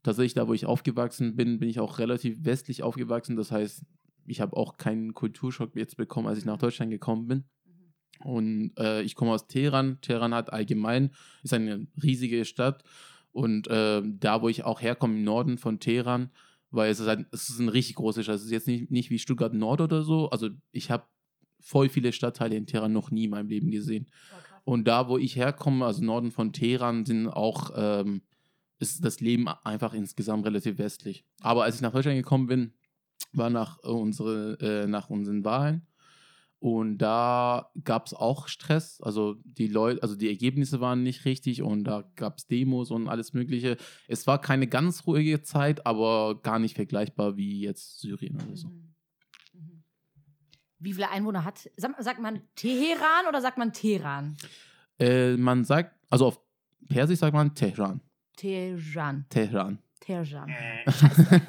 tatsächlich 0.04 0.36
da, 0.36 0.48
wo 0.48 0.54
ich 0.54 0.66
aufgewachsen 0.66 1.36
bin, 1.36 1.60
bin 1.60 1.68
ich 1.68 1.80
auch 1.80 2.00
relativ 2.00 2.46
westlich 2.46 2.84
aufgewachsen. 2.84 3.36
Das 3.36 3.52
heißt, 3.52 3.84
ich 4.26 4.42
habe 4.42 4.56
auch 4.58 4.78
keinen 4.78 5.14
Kulturschock 5.14 5.76
jetzt 5.76 5.98
bekommen, 5.98 6.28
als 6.28 6.40
ich 6.40 6.46
nach 6.46 6.58
Deutschland 6.58 6.92
gekommen 6.92 7.28
bin. 7.28 7.44
Und 8.24 8.72
äh, 8.78 9.02
ich 9.02 9.16
komme 9.16 9.32
aus 9.32 9.48
Teheran. 9.48 10.00
Teheran 10.02 10.34
hat 10.34 10.52
allgemein, 10.54 11.12
ist 11.44 11.54
eine 11.54 11.88
riesige 12.02 12.46
Stadt. 12.46 12.84
Und 13.32 13.68
äh, 13.68 14.02
da, 14.06 14.42
wo 14.42 14.50
ich 14.50 14.64
auch 14.64 14.82
herkomme, 14.82 15.16
im 15.16 15.24
Norden 15.24 15.58
von 15.58 15.80
Teheran, 15.80 16.32
weil 16.72 16.92
es 16.92 17.00
ist, 17.00 17.08
halt, 17.08 17.28
es 17.32 17.50
ist 17.50 17.60
eine 17.60 17.74
richtig 17.74 17.96
große 17.98 18.24
Stadt. 18.24 18.36
Es 18.36 18.46
ist 18.46 18.52
jetzt 18.52 18.68
nicht, 18.68 18.92
nicht 18.92 19.10
wie 19.10 19.20
Stuttgart 19.20 19.54
Nord 19.54 19.82
oder 19.82 20.04
so. 20.04 20.30
Also 20.30 20.50
ich 20.72 20.92
habe 20.92 21.06
voll 21.60 21.90
viele 21.90 22.14
Stadtteile 22.14 22.56
in 22.56 22.68
Teheran 22.68 22.94
noch 22.94 23.12
nie 23.12 23.26
in 23.26 23.32
meinem 23.32 23.50
Leben 23.50 23.72
gesehen. 23.72 24.08
Und 24.64 24.88
da, 24.88 25.08
wo 25.08 25.18
ich 25.18 25.36
herkomme, 25.36 25.86
also 25.86 26.04
Norden 26.04 26.32
von 26.32 26.54
Teheran, 26.54 27.06
sind 27.06 27.28
auch, 27.28 27.72
ähm, 27.76 28.22
ist 28.80 29.04
das 29.04 29.20
Leben 29.20 29.48
einfach 29.48 29.94
insgesamt 29.94 30.46
relativ 30.46 30.78
westlich. 30.78 31.24
Aber 31.42 31.64
als 31.64 31.76
ich 31.76 31.82
nach 31.82 31.92
Deutschland 31.92 32.18
gekommen 32.18 32.48
bin, 32.48 32.74
war 33.38 33.50
nach, 33.50 33.80
äh, 33.84 33.88
unsere, 33.88 34.58
äh, 34.60 34.88
nach 34.88 35.10
unseren 35.10 35.44
Wahlen. 35.44 35.88
Und 36.60 36.98
da 36.98 37.70
gab 37.84 38.08
es 38.08 38.14
auch 38.14 38.48
Stress. 38.48 39.00
Also 39.02 39.36
die 39.44 39.68
Leute, 39.68 40.02
also 40.02 40.16
die 40.16 40.30
Ergebnisse 40.30 40.82
waren 40.82 41.04
nicht 41.04 41.26
richtig 41.26 41.62
und 41.62 41.84
da 41.84 42.10
gab 42.16 42.40
es 42.40 42.48
Demos 42.48 42.90
und 42.90 43.08
alles 43.08 43.34
Mögliche. 43.34 43.78
Es 44.08 44.26
war 44.26 44.42
keine 44.42 44.68
ganz 44.68 45.06
ruhige 45.06 45.42
Zeit, 45.44 45.86
aber 45.86 46.42
gar 46.42 46.58
nicht 46.58 46.76
vergleichbar 46.76 47.38
wie 47.38 47.62
jetzt 47.62 48.00
Syrien 48.00 48.42
oder 48.42 48.58
so. 48.58 48.70
Mhm. 48.70 48.96
Mhm. 49.54 49.84
Wie 50.80 50.94
viele 50.94 51.12
Einwohner 51.12 51.46
hat, 51.46 51.70
sagt, 51.78 52.20
man 52.20 52.42
Teheran 52.56 53.28
oder 53.30 53.42
sagt 53.42 53.58
man 53.58 53.72
Teheran? 53.72 54.36
Äh, 54.98 55.38
man 55.38 55.66
sagt, 55.66 55.94
also 56.10 56.28
auf 56.28 56.40
Persisch 56.88 57.20
sagt 57.20 57.34
man. 57.34 57.54
Teheran. 57.56 58.02
Tehran. 58.36 59.26
Teheran. 59.30 59.80
Scheiße. 60.88 61.42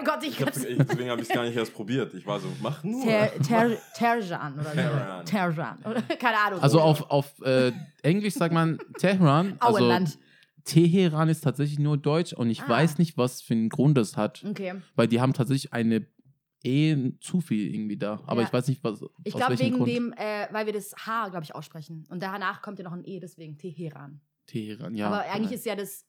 Oh 0.00 0.04
Gott, 0.04 0.22
ich 0.22 0.30
Ich 0.30 0.40
hab, 0.40 0.52
deswegen 0.52 1.10
habe 1.10 1.20
ich 1.20 1.28
es 1.28 1.34
gar 1.34 1.44
nicht 1.44 1.56
erst 1.56 1.74
probiert. 1.74 2.14
Ich 2.14 2.26
war 2.26 2.40
so, 2.40 2.48
mach 2.62 2.82
nur. 2.84 3.02
Ter, 3.04 3.32
ter, 3.42 3.76
Terjan 3.94 4.54
oder 4.54 4.64
so. 4.64 4.70
Teheran. 4.70 5.24
Terjan. 5.26 5.78
Oder, 5.84 6.02
keine 6.18 6.38
Ahnung. 6.38 6.60
Also 6.60 6.80
auf, 6.80 7.10
auf 7.10 7.40
äh, 7.42 7.72
Englisch 8.02 8.34
sagt 8.34 8.54
man 8.54 8.78
Tehran. 8.98 9.56
Also 9.60 9.78
Auenland. 9.78 10.18
Teheran 10.64 11.28
ist 11.28 11.42
tatsächlich 11.42 11.78
nur 11.78 11.96
Deutsch 11.96 12.32
und 12.32 12.50
ich 12.50 12.62
Ah. 12.62 12.68
weiß 12.68 12.98
nicht, 12.98 13.16
was 13.16 13.40
für 13.42 13.54
einen 13.54 13.68
Grund 13.68 13.96
das 13.96 14.16
hat. 14.16 14.44
Okay. 14.44 14.74
Weil 14.96 15.08
die 15.08 15.20
haben 15.20 15.32
tatsächlich 15.32 15.72
eine 15.72 16.06
E 16.64 17.12
zu 17.20 17.40
viel 17.40 17.72
irgendwie 17.74 17.96
da. 17.96 18.20
Aber 18.26 18.40
Ja. 18.42 18.46
ich 18.48 18.52
weiß 18.52 18.68
nicht, 18.68 18.82
was. 18.84 19.02
Ich 19.24 19.34
glaube 19.34 19.58
wegen 19.58 19.76
Grund. 19.76 19.88
dem, 19.88 20.12
äh, 20.14 20.48
weil 20.50 20.66
wir 20.66 20.72
das 20.72 20.94
H, 21.06 21.28
glaube 21.28 21.44
ich, 21.44 21.54
aussprechen. 21.54 22.04
Und 22.10 22.22
danach 22.22 22.60
kommt 22.62 22.78
ja 22.78 22.84
noch 22.84 22.92
ein 22.92 23.04
E, 23.04 23.20
deswegen 23.20 23.56
Teheran. 23.56 24.20
Teheran, 24.46 24.94
ja. 24.94 25.06
Aber 25.06 25.20
eigentlich 25.30 25.52
ist 25.52 25.64
ja 25.66 25.76
das 25.76 26.04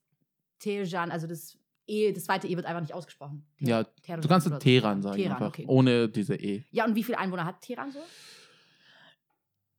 Teheran, 0.60 1.12
also 1.12 1.28
das 1.28 1.58
E, 1.90 2.12
das 2.14 2.24
zweite 2.26 2.48
E 2.48 2.56
wird 2.56 2.66
einfach 2.66 2.82
nicht 2.82 2.94
ausgesprochen. 2.94 3.46
Te- 3.58 3.66
Ja, 3.70 3.84
Teheran 3.84 4.22
Du 4.22 4.28
kannst 4.28 4.48
so. 4.48 4.58
Teheran 4.58 5.02
sagen, 5.02 5.16
Teheran, 5.18 5.38
einfach. 5.38 5.48
okay. 5.50 5.66
Ohne 5.68 6.08
diese 6.10 6.36
E. 6.36 6.64
Ja, 6.72 6.86
und 6.86 6.96
wie 6.96 7.04
viele 7.04 7.18
Einwohner 7.18 7.46
hat 7.46 7.62
Teheran 7.62 7.92
so? 7.92 8.00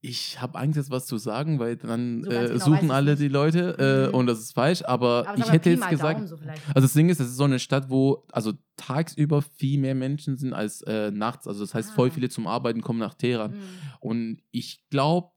Ich 0.02 0.40
habe 0.40 0.58
Angst, 0.58 0.78
jetzt 0.78 0.90
was 0.90 1.04
zu 1.06 1.18
sagen, 1.18 1.58
weil 1.58 1.76
dann 1.76 2.24
So 2.24 2.30
äh, 2.30 2.46
genau 2.46 2.58
suchen 2.64 2.90
alle 2.90 3.16
die 3.16 3.28
Leute 3.28 3.76
äh, 3.78 4.08
Mhm. 4.08 4.14
und 4.14 4.26
das 4.28 4.38
ist 4.40 4.52
falsch. 4.54 4.82
Aber, 4.86 5.28
Aber 5.28 5.36
ich 5.38 5.52
hätte 5.52 5.68
jetzt 5.68 5.86
gesagt. 5.90 6.26
So. 6.26 6.36
Also 6.36 6.80
das 6.80 6.94
Ding 6.94 7.10
ist, 7.10 7.20
es 7.20 7.28
ist 7.28 7.36
so 7.36 7.44
eine 7.44 7.58
Stadt, 7.58 7.90
wo 7.90 8.24
also 8.32 8.54
tagsüber 8.76 9.42
viel 9.42 9.78
mehr 9.78 9.94
Menschen 9.94 10.38
sind 10.38 10.54
als 10.54 10.80
äh, 10.82 11.10
nachts. 11.10 11.46
Also 11.46 11.60
das 11.64 11.74
heißt, 11.74 11.90
voll 11.92 12.08
Ah. 12.08 12.12
viele 12.12 12.30
zum 12.30 12.46
Arbeiten 12.46 12.80
kommen 12.80 12.98
nach 12.98 13.12
Teheran. 13.12 13.50
Mhm. 13.52 13.58
Und 14.00 14.42
ich 14.52 14.82
glaube, 14.88 15.32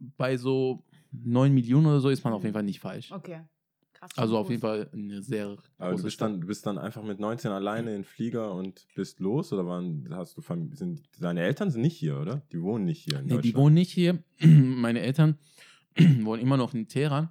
bei 0.00 0.36
so 0.36 0.82
9 1.12 1.54
Millionen 1.54 1.86
oder 1.86 2.00
so 2.00 2.08
ist 2.08 2.24
man 2.24 2.32
auf 2.32 2.42
jeden 2.42 2.54
Fall 2.54 2.64
nicht 2.64 2.80
falsch. 2.80 3.12
Okay. 3.12 3.42
Krass. 4.10 4.18
Also 4.18 4.36
auf 4.38 4.50
jeden 4.50 4.60
Fall 4.60 4.88
eine 4.92 5.22
sehr 5.22 5.56
Aber 5.78 5.96
du 5.96 6.02
bist, 6.02 6.14
Stadt. 6.14 6.30
dann, 6.30 6.40
du 6.40 6.46
bist 6.46 6.66
dann 6.66 6.78
einfach 6.78 7.02
mit 7.02 7.20
19 7.20 7.50
alleine 7.50 7.90
in 7.90 8.02
den 8.02 8.04
Flieger 8.04 8.52
und 8.54 8.86
bist 8.94 9.20
los? 9.20 9.52
Oder 9.52 9.66
waren, 9.66 10.06
hast 10.10 10.36
du 10.36 10.40
Fam- 10.42 10.70
sind 10.74 11.02
deine 11.20 11.40
Eltern 11.42 11.70
sind 11.70 11.82
nicht 11.82 11.96
hier, 11.96 12.18
oder? 12.20 12.42
Die 12.52 12.60
wohnen 12.60 12.84
nicht 12.84 13.02
hier 13.02 13.20
in 13.20 13.26
Nee, 13.26 13.38
die 13.38 13.54
wohnen 13.54 13.74
nicht 13.74 13.90
hier. 13.90 14.22
Meine 14.40 15.00
Eltern 15.00 15.38
wohnen 16.22 16.42
immer 16.42 16.56
noch 16.56 16.74
in 16.74 16.88
Teheran. 16.88 17.30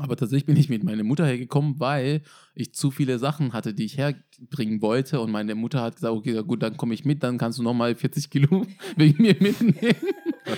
Aber 0.00 0.14
tatsächlich 0.16 0.46
bin 0.46 0.56
ich 0.56 0.68
mit 0.68 0.84
meiner 0.84 1.02
Mutter 1.02 1.26
hergekommen, 1.26 1.80
weil 1.80 2.22
ich 2.54 2.72
zu 2.72 2.92
viele 2.92 3.18
Sachen 3.18 3.52
hatte, 3.52 3.74
die 3.74 3.84
ich 3.84 3.96
herbringen 3.98 4.80
wollte. 4.80 5.20
Und 5.20 5.32
meine 5.32 5.56
Mutter 5.56 5.82
hat 5.82 5.96
gesagt, 5.96 6.14
okay, 6.14 6.40
gut, 6.44 6.62
dann 6.62 6.76
komme 6.76 6.94
ich 6.94 7.04
mit, 7.04 7.22
dann 7.24 7.36
kannst 7.36 7.58
du 7.58 7.64
nochmal 7.64 7.96
40 7.96 8.30
Kilo 8.30 8.64
wegen 8.96 9.22
mir 9.22 9.34
mitnehmen. 9.40 9.74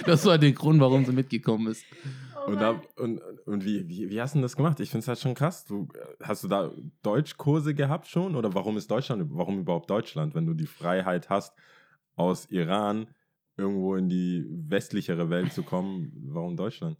Das 0.06 0.24
war 0.24 0.38
der 0.38 0.52
Grund, 0.52 0.78
warum 0.78 1.04
sie 1.04 1.10
mitgekommen 1.10 1.66
ist. 1.66 1.84
Oh 2.46 2.50
Und, 2.50 2.60
da, 2.60 2.82
und, 2.96 3.20
und 3.46 3.64
wie, 3.64 3.88
wie, 3.88 4.10
wie 4.10 4.20
hast 4.20 4.34
du 4.34 4.38
denn 4.38 4.42
das 4.42 4.56
gemacht? 4.56 4.80
Ich 4.80 4.90
finde 4.90 5.02
es 5.02 5.08
halt 5.08 5.18
schon 5.18 5.34
krass. 5.34 5.64
Du, 5.64 5.88
hast 6.22 6.44
du 6.44 6.48
da 6.48 6.70
Deutschkurse 7.02 7.74
gehabt 7.74 8.06
schon? 8.06 8.36
Oder 8.36 8.54
warum 8.54 8.76
ist 8.76 8.90
Deutschland, 8.90 9.24
warum 9.30 9.60
überhaupt 9.60 9.90
Deutschland, 9.90 10.34
wenn 10.34 10.46
du 10.46 10.54
die 10.54 10.66
Freiheit 10.66 11.30
hast, 11.30 11.54
aus 12.16 12.46
Iran 12.50 13.08
irgendwo 13.56 13.94
in 13.96 14.08
die 14.08 14.46
westlichere 14.48 15.30
Welt 15.30 15.52
zu 15.52 15.62
kommen? 15.62 16.12
Warum 16.28 16.56
Deutschland? 16.56 16.96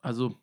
Also 0.00 0.36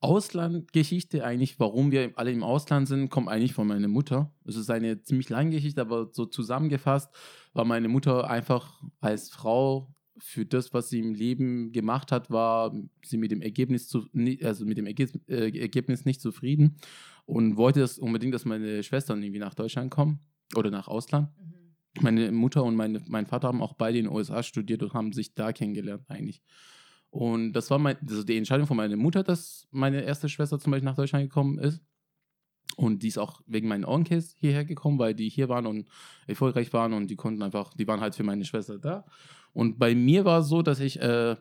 Auslandgeschichte 0.00 1.24
eigentlich, 1.24 1.60
warum 1.60 1.92
wir 1.92 2.12
alle 2.16 2.32
im 2.32 2.42
Ausland 2.42 2.88
sind, 2.88 3.08
kommt 3.08 3.28
eigentlich 3.28 3.52
von 3.52 3.68
meiner 3.68 3.86
Mutter. 3.86 4.34
Es 4.44 4.56
ist 4.56 4.68
eine 4.68 5.02
ziemlich 5.02 5.28
lange 5.28 5.50
Geschichte, 5.50 5.80
aber 5.80 6.08
so 6.12 6.26
zusammengefasst 6.26 7.14
war 7.52 7.64
meine 7.64 7.86
Mutter 7.88 8.28
einfach 8.28 8.82
als 9.00 9.30
Frau 9.30 9.94
für 10.18 10.44
das, 10.44 10.72
was 10.74 10.90
sie 10.90 11.00
im 11.00 11.14
Leben 11.14 11.72
gemacht 11.72 12.12
hat, 12.12 12.30
war 12.30 12.74
sie 13.04 13.16
mit 13.16 13.30
dem 13.30 13.42
Ergebnis 13.42 13.88
zu, 13.88 14.08
also 14.42 14.64
mit 14.64 14.78
dem 14.78 14.86
Ergebnis, 14.86 15.22
äh, 15.28 15.58
Ergebnis 15.58 16.04
nicht 16.04 16.20
zufrieden 16.20 16.76
und 17.24 17.56
wollte 17.56 17.80
das 17.80 17.98
unbedingt, 17.98 18.34
dass 18.34 18.44
meine 18.44 18.82
Schwestern 18.82 19.22
irgendwie 19.22 19.40
nach 19.40 19.54
Deutschland 19.54 19.90
kommen 19.90 20.20
oder 20.54 20.70
nach 20.70 20.88
Ausland. 20.88 21.28
Mhm. 21.38 22.02
Meine 22.02 22.32
Mutter 22.32 22.64
und 22.64 22.74
meine, 22.76 23.02
mein 23.06 23.26
Vater 23.26 23.48
haben 23.48 23.62
auch 23.62 23.74
beide 23.74 23.98
in 23.98 24.04
den 24.04 24.14
USA 24.14 24.42
studiert 24.42 24.82
und 24.82 24.94
haben 24.94 25.12
sich 25.12 25.34
da 25.34 25.52
kennengelernt 25.52 26.04
eigentlich. 26.08 26.42
Und 27.10 27.52
das 27.52 27.70
war 27.70 27.78
mein, 27.78 27.98
also 28.08 28.22
die 28.24 28.38
Entscheidung 28.38 28.66
von 28.66 28.76
meiner 28.76 28.96
Mutter, 28.96 29.22
dass 29.22 29.68
meine 29.70 30.02
erste 30.02 30.30
Schwester 30.30 30.58
zum 30.58 30.70
Beispiel 30.70 30.88
nach 30.88 30.96
Deutschland 30.96 31.24
gekommen 31.24 31.58
ist. 31.58 31.82
Und 32.76 33.02
die 33.02 33.08
ist 33.08 33.18
auch 33.18 33.40
wegen 33.46 33.68
meinen 33.68 33.84
Onkels 33.84 34.34
hierher 34.38 34.64
gekommen, 34.64 34.98
weil 34.98 35.14
die 35.14 35.28
hier 35.28 35.48
waren 35.48 35.66
und 35.66 35.88
erfolgreich 36.26 36.72
waren 36.72 36.92
und 36.92 37.08
die 37.08 37.16
konnten 37.16 37.42
einfach, 37.42 37.74
die 37.74 37.86
waren 37.86 38.00
halt 38.00 38.14
für 38.14 38.22
meine 38.22 38.44
Schwester 38.44 38.78
da. 38.78 39.04
Und 39.52 39.78
bei 39.78 39.94
mir 39.94 40.24
war 40.24 40.40
es 40.40 40.48
so, 40.48 40.62
dass 40.62 40.80
ich 40.80 41.00
äh, 41.00 41.36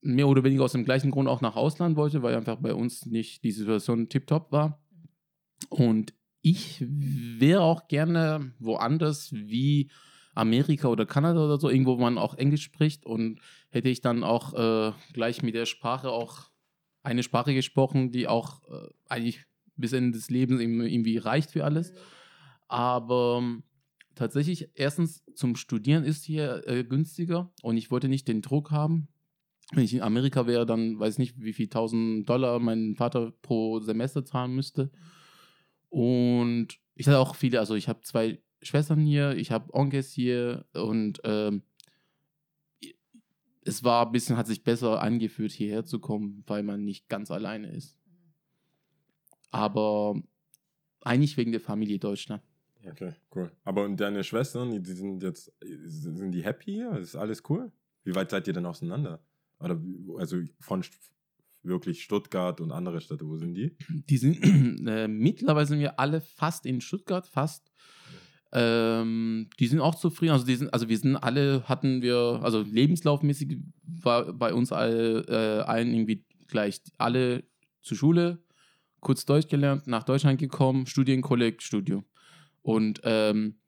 mehr 0.00 0.28
oder 0.28 0.44
weniger 0.44 0.64
aus 0.64 0.72
dem 0.72 0.84
gleichen 0.84 1.10
Grund 1.10 1.28
auch 1.28 1.40
nach 1.40 1.56
Ausland 1.56 1.96
wollte, 1.96 2.22
weil 2.22 2.34
einfach 2.34 2.56
bei 2.56 2.74
uns 2.74 3.06
nicht 3.06 3.44
die 3.44 3.52
Situation 3.52 4.08
tiptop 4.08 4.50
war. 4.50 4.82
Und 5.68 6.14
ich 6.40 6.84
wäre 6.88 7.62
auch 7.62 7.86
gerne 7.86 8.52
woanders 8.58 9.32
wie 9.32 9.90
Amerika 10.34 10.88
oder 10.88 11.06
Kanada 11.06 11.44
oder 11.44 11.58
so, 11.58 11.68
irgendwo, 11.68 11.98
wo 11.98 12.00
man 12.00 12.18
auch 12.18 12.34
Englisch 12.34 12.62
spricht 12.62 13.06
und 13.06 13.40
hätte 13.70 13.88
ich 13.88 14.00
dann 14.00 14.24
auch 14.24 14.54
äh, 14.54 14.92
gleich 15.12 15.42
mit 15.42 15.54
der 15.54 15.66
Sprache 15.66 16.10
auch 16.10 16.50
eine 17.02 17.22
Sprache 17.22 17.54
gesprochen, 17.54 18.10
die 18.10 18.28
auch 18.28 18.62
äh, 18.70 18.88
eigentlich 19.08 19.44
bis 19.76 19.92
Ende 19.92 20.12
des 20.18 20.30
Lebens 20.30 20.60
irgendwie 20.60 21.18
reicht 21.18 21.50
für 21.50 21.64
alles. 21.64 21.92
Aber 22.68 23.38
ähm, 23.40 23.64
tatsächlich, 24.14 24.70
erstens 24.74 25.24
zum 25.34 25.56
Studieren 25.56 26.04
ist 26.04 26.24
hier 26.24 26.62
äh, 26.66 26.84
günstiger 26.84 27.52
und 27.62 27.76
ich 27.76 27.90
wollte 27.90 28.08
nicht 28.08 28.28
den 28.28 28.42
Druck 28.42 28.70
haben. 28.70 29.08
Wenn 29.72 29.84
ich 29.84 29.94
in 29.94 30.02
Amerika 30.02 30.46
wäre, 30.46 30.66
dann 30.66 30.98
weiß 30.98 31.14
ich 31.14 31.18
nicht, 31.18 31.40
wie 31.40 31.52
viel 31.52 31.68
tausend 31.68 32.28
Dollar 32.28 32.58
mein 32.58 32.94
Vater 32.96 33.32
pro 33.42 33.80
Semester 33.80 34.24
zahlen 34.24 34.54
müsste. 34.54 34.90
Und 35.88 36.68
ich 36.94 37.06
hatte 37.06 37.18
auch 37.18 37.34
viele, 37.34 37.58
also 37.58 37.74
ich 37.74 37.88
habe 37.88 38.00
zwei 38.02 38.42
Schwestern 38.60 39.00
hier, 39.00 39.36
ich 39.36 39.50
habe 39.50 39.72
Onkels 39.74 40.12
hier 40.12 40.66
und 40.74 41.20
ähm, 41.24 41.62
es 43.64 43.84
war 43.84 44.06
ein 44.06 44.12
bisschen, 44.12 44.36
hat 44.36 44.46
sich 44.46 44.64
besser 44.64 45.00
angefühlt, 45.00 45.52
hierher 45.52 45.84
zu 45.84 46.00
kommen, 46.00 46.42
weil 46.46 46.62
man 46.62 46.84
nicht 46.84 47.08
ganz 47.08 47.30
alleine 47.30 47.70
ist. 47.72 47.96
Aber 49.52 50.20
eigentlich 51.02 51.36
wegen 51.36 51.52
der 51.52 51.60
Familie 51.60 51.98
Deutschland. 51.98 52.42
Okay, 52.84 53.14
cool. 53.34 53.52
Aber 53.62 53.84
und 53.84 54.00
deine 54.00 54.24
Schwestern, 54.24 54.70
die, 54.70 54.82
die 54.82 54.92
sind 54.92 55.22
jetzt, 55.22 55.52
sind 55.60 56.32
die 56.32 56.42
happy 56.42 56.72
hier? 56.72 56.96
Ist 56.96 57.14
alles 57.14 57.42
cool? 57.48 57.70
Wie 58.02 58.14
weit 58.14 58.30
seid 58.30 58.48
ihr 58.48 58.52
denn 58.52 58.66
auseinander? 58.66 59.24
Oder 59.60 59.80
also 60.18 60.38
von 60.58 60.82
wirklich 61.62 62.02
Stuttgart 62.02 62.60
und 62.60 62.72
andere 62.72 63.00
Städte, 63.00 63.28
wo 63.28 63.36
sind 63.36 63.54
die? 63.54 63.76
Die 63.88 64.16
sind, 64.16 64.42
äh, 64.88 65.06
mittlerweile 65.06 65.66
sind 65.66 65.78
wir 65.78 66.00
alle 66.00 66.20
fast 66.20 66.66
in 66.66 66.80
Stuttgart, 66.80 67.26
fast. 67.28 67.70
Ähm, 68.52 69.48
die 69.60 69.66
sind 69.68 69.80
auch 69.80 69.94
zufrieden. 69.94 70.32
Also, 70.32 70.44
die 70.44 70.56
sind, 70.56 70.74
also 70.74 70.88
wir 70.88 70.98
sind 70.98 71.16
alle, 71.16 71.68
hatten 71.68 72.02
wir, 72.02 72.40
also 72.42 72.62
lebenslaufmäßig 72.62 73.58
war 73.84 74.32
bei 74.32 74.52
uns 74.52 74.72
all, 74.72 75.24
äh, 75.28 75.62
allen 75.62 75.94
irgendwie 75.94 76.24
gleich. 76.48 76.82
Alle 76.98 77.44
zur 77.80 77.96
Schule, 77.96 78.42
kurz 79.02 79.26
Deutsch 79.26 79.48
gelernt, 79.48 79.86
nach 79.86 80.04
Deutschland 80.04 80.40
gekommen, 80.40 80.86
Studienkolleg, 80.86 81.60
Studium. 81.60 82.04
Und 82.62 83.00
ähm, 83.04 83.58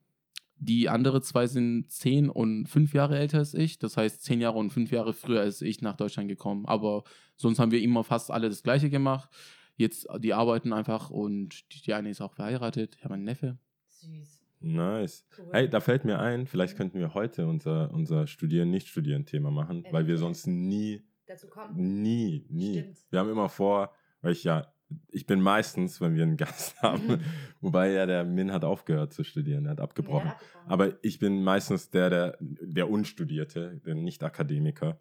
die 0.56 0.88
andere 0.88 1.20
zwei 1.20 1.46
sind 1.46 1.90
zehn 1.90 2.30
und 2.30 2.66
fünf 2.66 2.94
Jahre 2.94 3.18
älter 3.18 3.38
als 3.38 3.52
ich. 3.52 3.78
Das 3.78 3.96
heißt, 3.96 4.22
zehn 4.22 4.40
Jahre 4.40 4.56
und 4.56 4.70
fünf 4.70 4.90
Jahre 4.92 5.12
früher 5.12 5.40
als 5.40 5.60
ich 5.60 5.82
nach 5.82 5.96
Deutschland 5.96 6.28
gekommen. 6.28 6.64
Aber 6.66 7.02
sonst 7.36 7.58
haben 7.58 7.72
wir 7.72 7.82
immer 7.82 8.04
fast 8.04 8.30
alle 8.30 8.48
das 8.48 8.62
Gleiche 8.62 8.88
gemacht. 8.88 9.28
Jetzt, 9.76 10.06
die 10.20 10.32
arbeiten 10.32 10.72
einfach 10.72 11.10
und 11.10 11.64
die, 11.72 11.82
die 11.82 11.92
eine 11.92 12.08
ist 12.08 12.20
auch 12.20 12.32
verheiratet. 12.32 12.94
Ich 12.96 13.04
habe 13.04 13.14
einen 13.14 13.24
Neffe. 13.24 13.58
Süß. 13.88 14.40
Nice. 14.60 15.26
Cool. 15.36 15.48
Hey, 15.52 15.68
da 15.68 15.80
fällt 15.80 16.04
mir 16.04 16.20
ein, 16.20 16.46
vielleicht 16.46 16.76
könnten 16.76 16.98
wir 16.98 17.12
heute 17.12 17.46
unser, 17.46 17.92
unser 17.92 18.26
Studieren-Nicht-Studieren-Thema 18.26 19.50
machen, 19.50 19.84
weil 19.90 20.06
wir 20.06 20.16
sonst 20.16 20.46
nie, 20.46 21.02
Dazu 21.26 21.48
kommen. 21.48 22.02
nie, 22.02 22.46
nie. 22.48 22.78
Stimmt. 22.78 22.98
Wir 23.10 23.18
haben 23.18 23.30
immer 23.30 23.50
vor, 23.50 23.92
weil 24.22 24.32
ich 24.32 24.44
ja, 24.44 24.72
ich 25.08 25.26
bin 25.26 25.40
meistens, 25.40 26.00
wenn 26.00 26.14
wir 26.14 26.22
einen 26.22 26.36
Gast 26.36 26.80
haben, 26.82 27.20
wobei 27.60 27.92
ja 27.92 28.06
der 28.06 28.24
Min 28.24 28.52
hat 28.52 28.64
aufgehört 28.64 29.12
zu 29.12 29.24
studieren, 29.24 29.66
er 29.66 29.72
hat 29.72 29.80
abgebrochen. 29.80 30.28
Ja. 30.28 30.40
Aber 30.66 31.02
ich 31.02 31.18
bin 31.18 31.42
meistens 31.42 31.90
der, 31.90 32.10
der, 32.10 32.38
der 32.40 32.90
Unstudierte, 32.90 33.80
der 33.84 33.94
Nicht-Akademiker. 33.94 35.00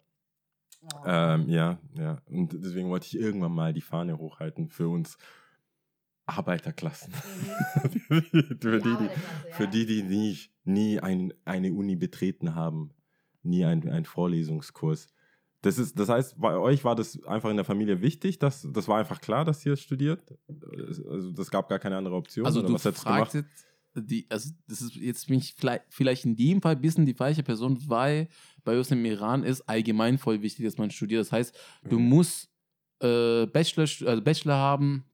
Oh. 0.82 1.02
Ähm, 1.06 1.48
ja, 1.48 1.78
ja. 1.94 2.20
Und 2.26 2.52
deswegen 2.52 2.90
wollte 2.90 3.06
ich 3.06 3.18
irgendwann 3.18 3.52
mal 3.52 3.72
die 3.72 3.80
Fahne 3.80 4.18
hochhalten 4.18 4.68
für 4.68 4.88
uns 4.88 5.16
Arbeiterklassen. 6.26 7.12
für 7.78 7.90
die, 7.90 8.00
Mhm. 8.00 8.58
Die 8.60 8.80
die, 8.80 8.88
Arbeiterklasse, 8.88 9.52
für 9.52 9.68
die, 9.68 9.86
die 9.86 10.02
nie, 10.02 10.38
nie 10.64 11.00
ein, 11.00 11.32
eine 11.44 11.72
Uni 11.72 11.96
betreten 11.96 12.54
haben, 12.54 12.90
nie 13.42 13.64
ein, 13.64 13.88
ein 13.88 14.04
Vorlesungskurs. 14.04 15.08
Das, 15.64 15.78
ist, 15.78 15.98
das 15.98 16.08
heißt, 16.08 16.40
bei 16.40 16.56
euch 16.56 16.84
war 16.84 16.94
das 16.94 17.22
einfach 17.24 17.50
in 17.50 17.56
der 17.56 17.64
Familie 17.64 18.00
wichtig, 18.02 18.38
dass, 18.38 18.66
das 18.72 18.86
war 18.88 18.98
einfach 18.98 19.20
klar, 19.20 19.44
dass 19.44 19.64
ihr 19.66 19.76
studiert? 19.76 20.20
Also 21.08 21.32
das 21.32 21.50
gab 21.50 21.68
gar 21.68 21.78
keine 21.78 21.96
andere 21.96 22.14
Option? 22.14 22.46
Also 22.46 22.62
du 22.62 22.74
was 22.74 22.82
fragst 22.82 23.34
jetzt, 23.34 23.66
die, 23.96 24.26
also 24.28 24.50
das 24.68 24.82
ist 24.82 24.96
jetzt 24.96 25.28
bin 25.28 25.38
ich 25.38 25.54
vielleicht, 25.54 25.84
vielleicht 25.88 26.24
in 26.24 26.36
dem 26.36 26.60
Fall 26.60 26.74
ein 26.74 26.80
bisschen 26.80 27.06
die 27.06 27.14
falsche 27.14 27.42
Person, 27.42 27.78
weil 27.86 28.28
bei 28.64 28.76
uns 28.76 28.90
im 28.90 29.04
Iran 29.04 29.44
ist 29.44 29.62
allgemein 29.68 30.18
voll 30.18 30.42
wichtig, 30.42 30.64
dass 30.64 30.78
man 30.78 30.90
studiert. 30.90 31.20
Das 31.20 31.32
heißt, 31.32 31.56
du 31.88 31.98
Mhm. 31.98 32.08
musst 32.08 32.50
äh, 33.00 33.46
Bachelor, 33.46 33.82
also 34.08 34.22
Bachelor 34.22 34.56
haben, 34.56 35.04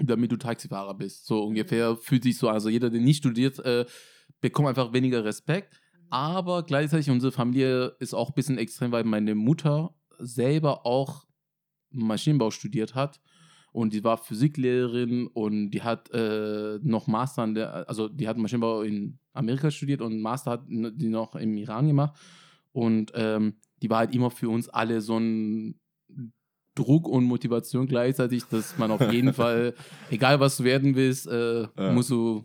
damit 0.00 0.30
du 0.30 0.36
Taxifahrer 0.36 0.94
bist. 0.94 1.26
So 1.26 1.44
ungefähr 1.44 1.96
fühlt 1.96 2.22
sich 2.22 2.36
so. 2.38 2.48
an. 2.48 2.54
Also 2.54 2.68
jeder, 2.68 2.90
der 2.90 3.00
nicht 3.00 3.18
studiert, 3.18 3.58
äh, 3.60 3.84
bekommt 4.40 4.68
einfach 4.68 4.92
weniger 4.92 5.24
Respekt. 5.24 5.80
Aber 6.10 6.62
gleichzeitig 6.62 7.10
unsere 7.10 7.32
Familie 7.32 7.96
ist 7.98 8.14
auch 8.14 8.30
ein 8.30 8.34
bisschen 8.34 8.58
extrem, 8.58 8.92
weil 8.92 9.04
meine 9.04 9.34
Mutter 9.34 9.94
selber 10.18 10.86
auch 10.86 11.26
Maschinenbau 11.90 12.50
studiert 12.50 12.94
hat 12.94 13.20
und 13.72 13.92
die 13.92 14.04
war 14.04 14.18
Physiklehrerin 14.18 15.26
und 15.28 15.70
die 15.70 15.82
hat 15.82 16.10
äh, 16.12 16.78
noch 16.82 17.06
Master 17.06 17.42
an 17.42 17.54
der, 17.54 17.88
also 17.88 18.08
die 18.08 18.26
hat 18.28 18.36
Maschinenbau 18.36 18.82
in 18.82 19.18
Amerika 19.32 19.70
studiert 19.70 20.00
und 20.00 20.20
Master 20.20 20.52
hat 20.52 20.62
die 20.68 21.08
noch 21.08 21.34
im 21.36 21.56
Iran 21.56 21.86
gemacht 21.86 22.18
und 22.72 23.12
ähm, 23.14 23.54
die 23.82 23.88
war 23.90 23.98
halt 23.98 24.14
immer 24.14 24.30
für 24.30 24.48
uns 24.48 24.68
alle 24.68 25.00
so 25.00 25.18
ein 25.18 25.78
Druck 26.74 27.08
und 27.08 27.24
Motivation 27.24 27.86
gleichzeitig, 27.86 28.44
dass 28.44 28.78
man 28.78 28.90
auf 28.90 29.12
jeden 29.12 29.32
Fall, 29.34 29.74
egal 30.10 30.40
was 30.40 30.56
du 30.56 30.64
werden 30.64 30.94
willst, 30.94 31.26
äh, 31.26 31.62
Ja. 31.62 31.92
musst 31.92 32.10
du 32.10 32.44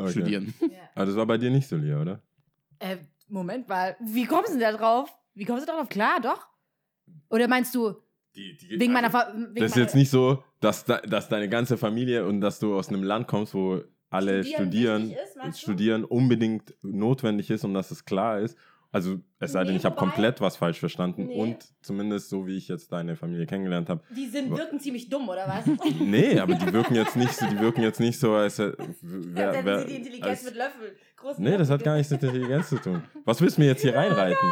Okay. 0.00 0.12
studieren. 0.12 0.54
Ja. 0.60 0.68
Aber 0.94 1.06
das 1.06 1.16
war 1.16 1.26
bei 1.26 1.38
dir 1.38 1.50
nicht 1.50 1.66
so, 1.66 1.76
Lia, 1.76 2.00
oder? 2.00 2.22
Äh, 2.78 2.96
Moment 3.28 3.68
mal, 3.68 3.96
wie 4.00 4.24
kommst 4.24 4.48
du 4.48 4.52
denn 4.58 4.60
da 4.60 4.72
drauf? 4.72 5.10
Wie 5.34 5.44
kommst 5.44 5.62
du 5.62 5.70
darauf? 5.70 5.88
Klar, 5.88 6.20
doch. 6.20 6.46
Oder 7.30 7.46
meinst 7.48 7.74
du, 7.74 7.94
wegen 8.34 8.92
meiner 8.92 9.10
Fa 9.10 9.32
wegen 9.34 9.54
Das 9.56 9.70
ist 9.70 9.76
meiner- 9.76 9.84
jetzt 9.86 9.94
nicht 9.94 10.10
so, 10.10 10.42
dass, 10.60 10.84
da, 10.84 10.98
dass 11.00 11.28
deine 11.28 11.48
ganze 11.48 11.76
Familie 11.76 12.26
und 12.26 12.40
dass 12.40 12.58
du 12.58 12.74
aus 12.76 12.88
einem 12.88 13.02
Land 13.02 13.26
kommst, 13.28 13.54
wo 13.54 13.82
alle 14.10 14.42
Studieren 14.44 15.10
studieren, 15.10 15.48
ist, 15.50 15.60
studieren 15.60 16.04
unbedingt 16.04 16.74
notwendig 16.82 17.50
ist 17.50 17.64
und 17.64 17.74
dass 17.74 17.90
es 17.90 18.04
klar 18.04 18.40
ist. 18.40 18.56
Also 18.90 19.16
es 19.38 19.52
sei 19.52 19.64
denn, 19.64 19.76
ich 19.76 19.84
habe 19.84 19.96
komplett 19.96 20.40
was 20.40 20.56
falsch 20.56 20.80
verstanden 20.80 21.26
Nee. 21.26 21.38
und 21.38 21.58
zumindest 21.82 22.30
so, 22.30 22.46
wie 22.46 22.56
ich 22.56 22.68
jetzt 22.68 22.90
deine 22.90 23.16
Familie 23.16 23.44
kennengelernt 23.46 23.90
habe. 23.90 24.02
Die 24.16 24.26
sind, 24.28 24.50
wirken 24.50 24.80
ziemlich 24.80 25.10
dumm, 25.10 25.28
oder 25.28 25.46
was? 25.46 25.66
Nee, 26.00 26.38
aber 26.40 26.54
die 26.54 26.72
wirken 26.72 26.94
jetzt 26.94 27.14
nicht 27.14 27.32
so, 27.34 27.46
die 27.46 27.60
wirken 27.60 27.82
jetzt 27.82 28.00
nicht 28.00 28.18
so, 28.18 28.32
als 28.34 28.58
äh, 28.58 28.72
wer, 29.02 29.62
wer, 29.64 29.80
sie 29.80 29.86
die 29.88 29.96
Intelligenz 29.96 30.26
als, 30.30 30.44
mit 30.44 30.54
Löffel. 30.56 30.96
Großen 31.16 31.44
Nee, 31.44 31.58
das 31.58 31.68
hat 31.68 31.80
Löffel 31.80 31.84
gar 31.84 31.96
nichts 31.96 32.10
mit 32.12 32.22
Intelligenz 32.22 32.68
zu 32.70 32.76
tun. 32.76 33.02
Was 33.26 33.40
willst 33.42 33.58
du 33.58 33.60
mir 33.60 33.66
jetzt 33.68 33.82
hier 33.82 33.94
reinreiten? 33.94 34.48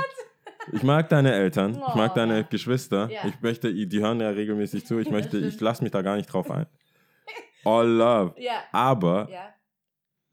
Ich 0.72 0.82
mag 0.82 1.08
deine 1.08 1.32
Eltern, 1.32 1.70
ich 1.72 1.94
mag 1.94 2.10
Oh. 2.12 2.14
deine 2.16 2.44
Geschwister. 2.44 3.08
Ja. 3.10 3.20
Ich 3.26 3.40
möchte, 3.40 3.72
die 3.72 4.00
hören 4.00 4.20
ja 4.20 4.28
regelmäßig 4.30 4.84
zu. 4.84 4.98
Ich 4.98 5.10
möchte, 5.12 5.38
ich 5.38 5.58
lasse 5.60 5.82
mich 5.82 5.92
da 5.92 6.02
gar 6.02 6.16
nicht 6.16 6.26
drauf 6.26 6.50
ein. 6.50 6.66
All 7.64 7.88
love. 7.88 8.34
Ja. 8.38 8.62
Aber 8.72 9.28
ja. 9.30 9.48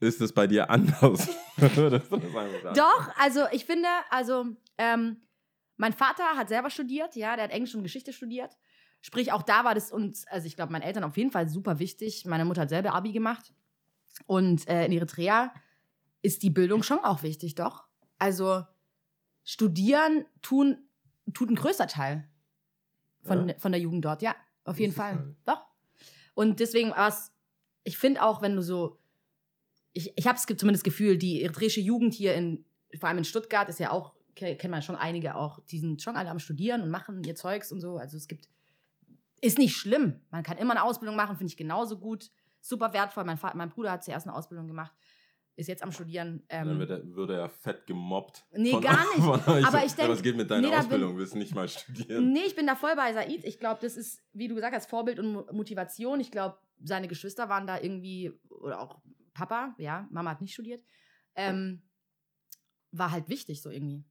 Ist 0.03 0.21
es 0.21 0.33
bei 0.33 0.47
dir 0.47 0.69
anders? 0.69 1.27
Doch, 2.75 3.09
also 3.17 3.41
ich 3.51 3.65
finde, 3.65 3.87
also 4.09 4.45
ähm, 4.77 5.21
mein 5.77 5.93
Vater 5.93 6.23
hat 6.35 6.49
selber 6.49 6.69
studiert, 6.69 7.15
ja, 7.15 7.35
der 7.35 7.45
hat 7.45 7.51
Englisch 7.51 7.73
und 7.75 7.83
Geschichte 7.83 8.13
studiert. 8.13 8.57
Sprich, 9.01 9.31
auch 9.31 9.41
da 9.43 9.63
war 9.65 9.75
das 9.75 9.91
uns, 9.91 10.25
also 10.27 10.47
ich 10.47 10.55
glaube, 10.55 10.71
meinen 10.71 10.81
Eltern 10.83 11.03
auf 11.03 11.17
jeden 11.17 11.31
Fall 11.31 11.49
super 11.49 11.79
wichtig. 11.79 12.25
Meine 12.25 12.45
Mutter 12.45 12.61
hat 12.61 12.69
selber 12.69 12.93
Abi 12.93 13.11
gemacht. 13.11 13.53
Und 14.27 14.67
äh, 14.69 14.85
in 14.85 14.91
Eritrea 14.93 15.53
ist 16.21 16.43
die 16.43 16.49
Bildung 16.49 16.83
schon 16.83 16.99
auch 16.99 17.21
wichtig, 17.23 17.55
doch. 17.55 17.83
Also 18.17 18.63
studieren 19.43 20.25
tun, 20.41 20.77
tut 21.33 21.49
ein 21.49 21.55
größter 21.55 21.87
Teil 21.87 22.29
von, 23.23 23.49
Ja? 23.49 23.55
von 23.57 23.71
der 23.73 23.81
Jugend 23.81 24.05
dort, 24.05 24.21
ja, 24.21 24.35
auf 24.63 24.79
jeden 24.79 24.93
Fall. 24.93 25.15
nicht. 25.17 25.37
Doch. 25.45 25.65
Und 26.33 26.59
deswegen 26.61 26.91
was, 26.91 27.33
ich 27.83 27.97
finde 27.97 28.23
auch, 28.23 28.41
wenn 28.41 28.55
du 28.55 28.61
so, 28.61 28.99
ich, 29.93 30.11
ich 30.15 30.27
habe 30.27 30.37
es 30.37 30.43
zumindest 30.43 30.81
das 30.81 30.83
Gefühl, 30.83 31.17
die 31.17 31.41
eritreische 31.43 31.81
Jugend 31.81 32.13
hier 32.13 32.33
in, 32.35 32.65
vor 32.99 33.09
allem 33.09 33.19
in 33.19 33.25
Stuttgart, 33.25 33.69
ist 33.69 33.79
ja 33.79 33.91
auch, 33.91 34.13
ke- 34.35 34.55
kennt 34.55 34.71
man 34.71 34.81
schon 34.81 34.95
einige 34.95 35.35
auch, 35.35 35.59
die 35.69 35.79
sind 35.79 36.01
schon 36.01 36.15
alle 36.15 36.29
am 36.29 36.39
Studieren 36.39 36.81
und 36.81 36.89
machen 36.89 37.23
ihr 37.23 37.35
Zeugs 37.35 37.71
und 37.71 37.79
so. 37.81 37.97
Also 37.97 38.17
es 38.17 38.27
gibt, 38.27 38.47
ist 39.41 39.57
nicht 39.57 39.75
schlimm. 39.75 40.19
Man 40.31 40.43
kann 40.43 40.57
immer 40.57 40.71
eine 40.71 40.83
Ausbildung 40.83 41.15
machen, 41.15 41.35
finde 41.37 41.51
ich 41.51 41.57
genauso 41.57 41.97
gut. 41.97 42.31
Super 42.61 42.93
wertvoll. 42.93 43.23
Mein, 43.25 43.37
Vater, 43.37 43.57
mein 43.57 43.69
Bruder 43.69 43.91
hat 43.91 44.03
zuerst 44.03 44.25
eine 44.25 44.35
Ausbildung 44.35 44.67
gemacht, 44.67 44.93
ist 45.57 45.67
jetzt 45.67 45.83
am 45.83 45.91
Studieren. 45.91 46.43
Dann 46.47 46.69
Ähm, 46.69 46.79
wird 46.79 46.89
er, 46.91 47.05
würde 47.13 47.35
er 47.35 47.49
fett 47.49 47.85
gemobbt. 47.85 48.45
Nee, 48.53 48.71
von- 48.71 48.81
gar 48.81 49.05
nicht. 49.15 49.27
Aber 49.67 49.83
ich 49.85 49.91
Ja, 49.91 49.97
denk- 49.97 50.09
was 50.09 50.23
geht 50.23 50.37
mit 50.37 50.49
deiner 50.49 50.61
nee, 50.61 50.67
da 50.69 50.77
bin- 50.77 50.85
Ausbildung? 50.85 51.17
Willst 51.17 51.33
du 51.33 51.37
nicht 51.37 51.53
mal 51.53 51.67
studieren? 51.67 52.31
Nee, 52.31 52.43
ich 52.47 52.55
bin 52.55 52.65
da 52.65 52.75
voll 52.75 52.95
bei 52.95 53.11
Said. 53.13 53.43
Ich 53.43 53.59
glaube, 53.59 53.79
das 53.81 53.97
ist, 53.97 54.23
wie 54.33 54.47
du 54.47 54.55
gesagt 54.55 54.73
hast, 54.73 54.89
Vorbild 54.89 55.19
und 55.19 55.33
Mo- 55.33 55.45
Motivation. 55.51 56.19
Ich 56.21 56.31
glaube, 56.31 56.57
seine 56.83 57.07
Geschwister 57.09 57.49
waren 57.49 57.67
da 57.67 57.79
irgendwie, 57.79 58.31
oder 58.49 58.79
auch 58.79 58.99
Papa, 59.33 59.75
ja, 59.77 60.07
Mama 60.11 60.31
hat 60.31 60.41
nicht 60.41 60.53
studiert, 60.53 60.83
ähm, 61.35 61.81
war 62.91 63.11
halt 63.11 63.29
wichtig 63.29 63.61
so 63.61 63.69
irgendwie. 63.69 64.05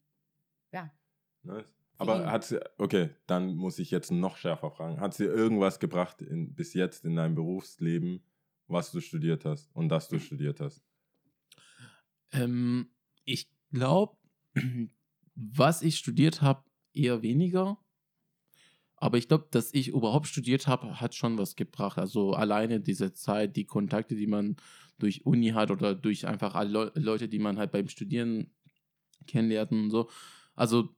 Nice. 1.43 1.75
Aber 1.99 2.23
ihn. 2.23 2.31
hat 2.31 2.45
sie, 2.45 2.61
okay, 2.79 3.11
dann 3.27 3.55
muss 3.55 3.79
ich 3.79 3.91
jetzt 3.91 4.11
noch 4.11 4.37
schärfer 4.37 4.71
fragen. 4.71 5.01
Hat 5.01 5.15
sie 5.15 5.25
irgendwas 5.25 5.79
gebracht 5.79 6.23
in, 6.23 6.55
bis 6.55 6.75
jetzt 6.75 7.05
in 7.05 7.17
deinem 7.17 7.35
Berufsleben, 7.35 8.25
was 8.67 8.91
du 8.91 9.01
studiert 9.01 9.45
hast 9.45 9.71
und 9.75 9.89
dass 9.89 10.09
du 10.09 10.19
studiert 10.19 10.61
hast? 10.61 10.83
Ähm, 12.33 12.91
ich 13.25 13.51
glaube, 13.71 14.17
was 15.35 15.83
ich 15.83 15.97
studiert 15.97 16.43
habe, 16.43 16.65
eher 16.93 17.23
weniger. 17.23 17.79
Aber 19.03 19.19
ich 19.19 19.27
glaube, 19.27 19.49
dass 19.51 19.75
ich 19.75 19.89
überhaupt 19.89 20.29
studiert 20.29 20.69
habe, 20.69 21.01
hat 21.01 21.17
schon 21.17 21.37
was 21.37 21.57
gebracht. 21.57 21.99
Also 21.99 22.35
alleine 22.35 22.79
diese 22.79 23.13
Zeit, 23.13 23.57
die 23.57 23.65
Kontakte, 23.65 24.15
die 24.15 24.29
man 24.29 24.55
durch 25.01 25.27
Uni 25.27 25.49
hat 25.49 25.73
oder 25.73 25.97
durch 25.97 26.25
einfach 26.29 26.55
alle 26.55 26.71
Leu- 26.71 26.91
Leute, 26.95 27.29
die 27.29 27.41
man 27.41 27.59
halt 27.59 27.73
beim 27.73 27.89
Studieren 27.89 28.53
kennenlernt 29.27 29.73
und 29.73 29.91
so. 29.91 30.09
Also 30.55 30.95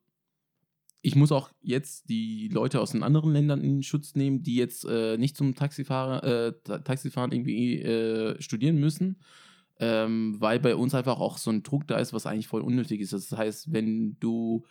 ich 1.00 1.16
muss 1.16 1.32
auch 1.32 1.50
jetzt 1.62 2.11
die 2.11 2.49
Leute 2.49 2.82
aus 2.82 2.90
den 2.90 3.02
anderen 3.02 3.32
Ländern 3.32 3.64
in 3.64 3.82
Schutz 3.82 4.14
nehmen, 4.14 4.42
die 4.42 4.56
jetzt 4.56 4.84
äh, 4.84 5.16
nicht 5.16 5.34
zum 5.34 5.54
Taxifahrer, 5.54 6.25
äh, 6.25 6.52
Ta- 6.62 6.80
Taxifahren 6.80 7.32
irgendwie 7.32 7.80
äh, 7.80 8.38
studieren 8.38 8.76
müssen, 8.76 9.18
ähm, 9.78 10.37
weil 10.40 10.61
bei 10.61 10.76
uns 10.76 10.94
einfach 10.94 11.20
auch 11.20 11.38
so 11.38 11.50
ein 11.50 11.62
Druck 11.62 11.87
da 11.87 11.96
ist, 11.96 12.12
was 12.12 12.26
eigentlich 12.26 12.49
voll 12.49 12.61
unnötig 12.61 13.00
ist. 13.00 13.14
Das 13.14 13.32
heißt, 13.32 13.73
wenn 13.73 14.18
du, 14.20 14.66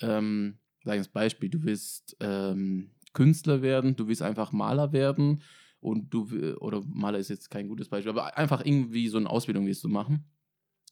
ähm, 0.00 0.58
sag 0.84 1.00
ich 1.00 1.10
Beispiel, 1.10 1.48
du 1.48 1.62
willst 1.62 2.16
ähm, 2.20 2.90
Künstler 3.12 3.62
werden, 3.62 3.96
du 3.96 4.08
willst 4.08 4.22
einfach 4.22 4.52
Maler 4.52 4.92
werden 4.92 5.42
und 5.80 6.12
du, 6.14 6.28
oder 6.60 6.82
Maler 6.86 7.18
ist 7.18 7.28
jetzt 7.28 7.50
kein 7.50 7.68
gutes 7.68 7.88
Beispiel, 7.88 8.10
aber 8.10 8.36
einfach 8.38 8.64
irgendwie 8.64 9.08
so 9.08 9.18
eine 9.18 9.28
Ausbildung 9.28 9.66
willst 9.66 9.84
du 9.84 9.88
machen. 9.88 10.24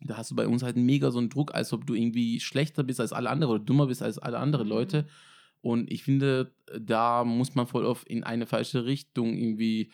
Da 0.03 0.17
hast 0.17 0.31
du 0.31 0.35
bei 0.37 0.47
uns 0.49 0.63
halt 0.63 0.77
mega 0.77 1.11
so 1.11 1.19
einen 1.19 1.29
Druck, 1.29 1.55
als 1.55 1.73
ob 1.73 1.87
du 1.87 1.95
irgendwie 1.95 2.41
schlechter 2.41 2.83
bist 2.83 3.01
als 3.01 3.13
alle 3.13 3.29
anderen 3.31 3.55
oder 3.55 3.65
dummer 3.65 3.87
bist 3.87 4.03
als 4.03 4.19
alle 4.19 4.39
anderen 4.39 4.67
Mhm. 4.67 4.73
Leute. 4.73 5.07
Und 5.61 5.91
ich 5.93 6.03
finde, 6.03 6.55
da 6.79 7.23
muss 7.25 7.55
man 7.55 7.67
voll 7.67 7.85
oft 7.85 8.09
in 8.09 8.25
eine 8.25 8.47
falsche 8.47 8.87
Richtung 8.87 9.37
irgendwie 9.37 9.91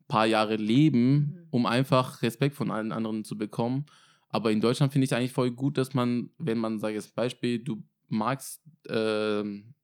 ein 0.00 0.04
paar 0.08 0.26
Jahre 0.26 0.56
leben, 0.56 1.14
Mhm. 1.14 1.46
um 1.50 1.66
einfach 1.66 2.22
Respekt 2.22 2.56
von 2.56 2.70
allen 2.72 2.90
anderen 2.90 3.22
zu 3.24 3.38
bekommen. 3.38 3.86
Aber 4.28 4.50
in 4.50 4.60
Deutschland 4.60 4.92
finde 4.92 5.04
ich 5.04 5.12
es 5.12 5.16
eigentlich 5.16 5.32
voll 5.32 5.52
gut, 5.52 5.78
dass 5.78 5.94
man, 5.94 6.30
wenn 6.38 6.58
man, 6.58 6.80
sage 6.80 6.96
ich 6.96 7.04
jetzt 7.04 7.14
Beispiel, 7.14 7.60
du 7.60 7.82
magst 8.08 8.62
ähm, 8.88 9.74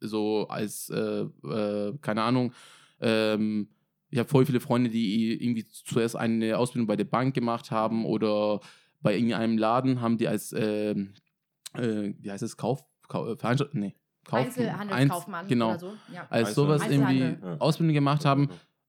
so 0.00 0.46
als, 0.48 0.90
äh, 0.90 1.22
äh, 1.22 1.98
keine 2.00 2.22
Ahnung, 2.22 2.52
ähm, 3.00 3.68
ich 4.10 4.18
habe 4.18 4.28
voll 4.28 4.46
viele 4.46 4.60
Freunde, 4.60 4.90
die 4.90 5.42
irgendwie 5.42 5.66
zuerst 5.66 6.16
eine 6.16 6.56
Ausbildung 6.56 6.86
bei 6.86 6.96
der 6.96 7.04
Bank 7.04 7.34
gemacht 7.34 7.70
haben 7.70 8.06
oder 8.06 8.60
bei 9.00 9.14
irgendeinem 9.14 9.58
Laden 9.58 10.00
haben 10.00 10.16
die 10.18 10.28
als, 10.28 10.52
ähm, 10.56 11.12
äh, 11.74 12.14
wie 12.18 12.30
heißt 12.30 12.42
es, 12.42 12.56
Kauf, 12.56 12.84
Kauf 13.06 13.38
äh, 13.42 13.64
nee, 13.72 13.94
Kauf, 14.24 14.46
Einzelhandelskaufmann 14.46 15.44
Einz- 15.44 15.48
genau, 15.48 15.70
oder 15.70 15.78
so. 15.78 15.92
Ja. 16.12 16.26
als 16.30 16.54
sowas 16.54 16.82
irgendwie. 16.88 17.36
Ausbildung 17.58 17.94
gemacht 17.94 18.24
haben 18.24 18.48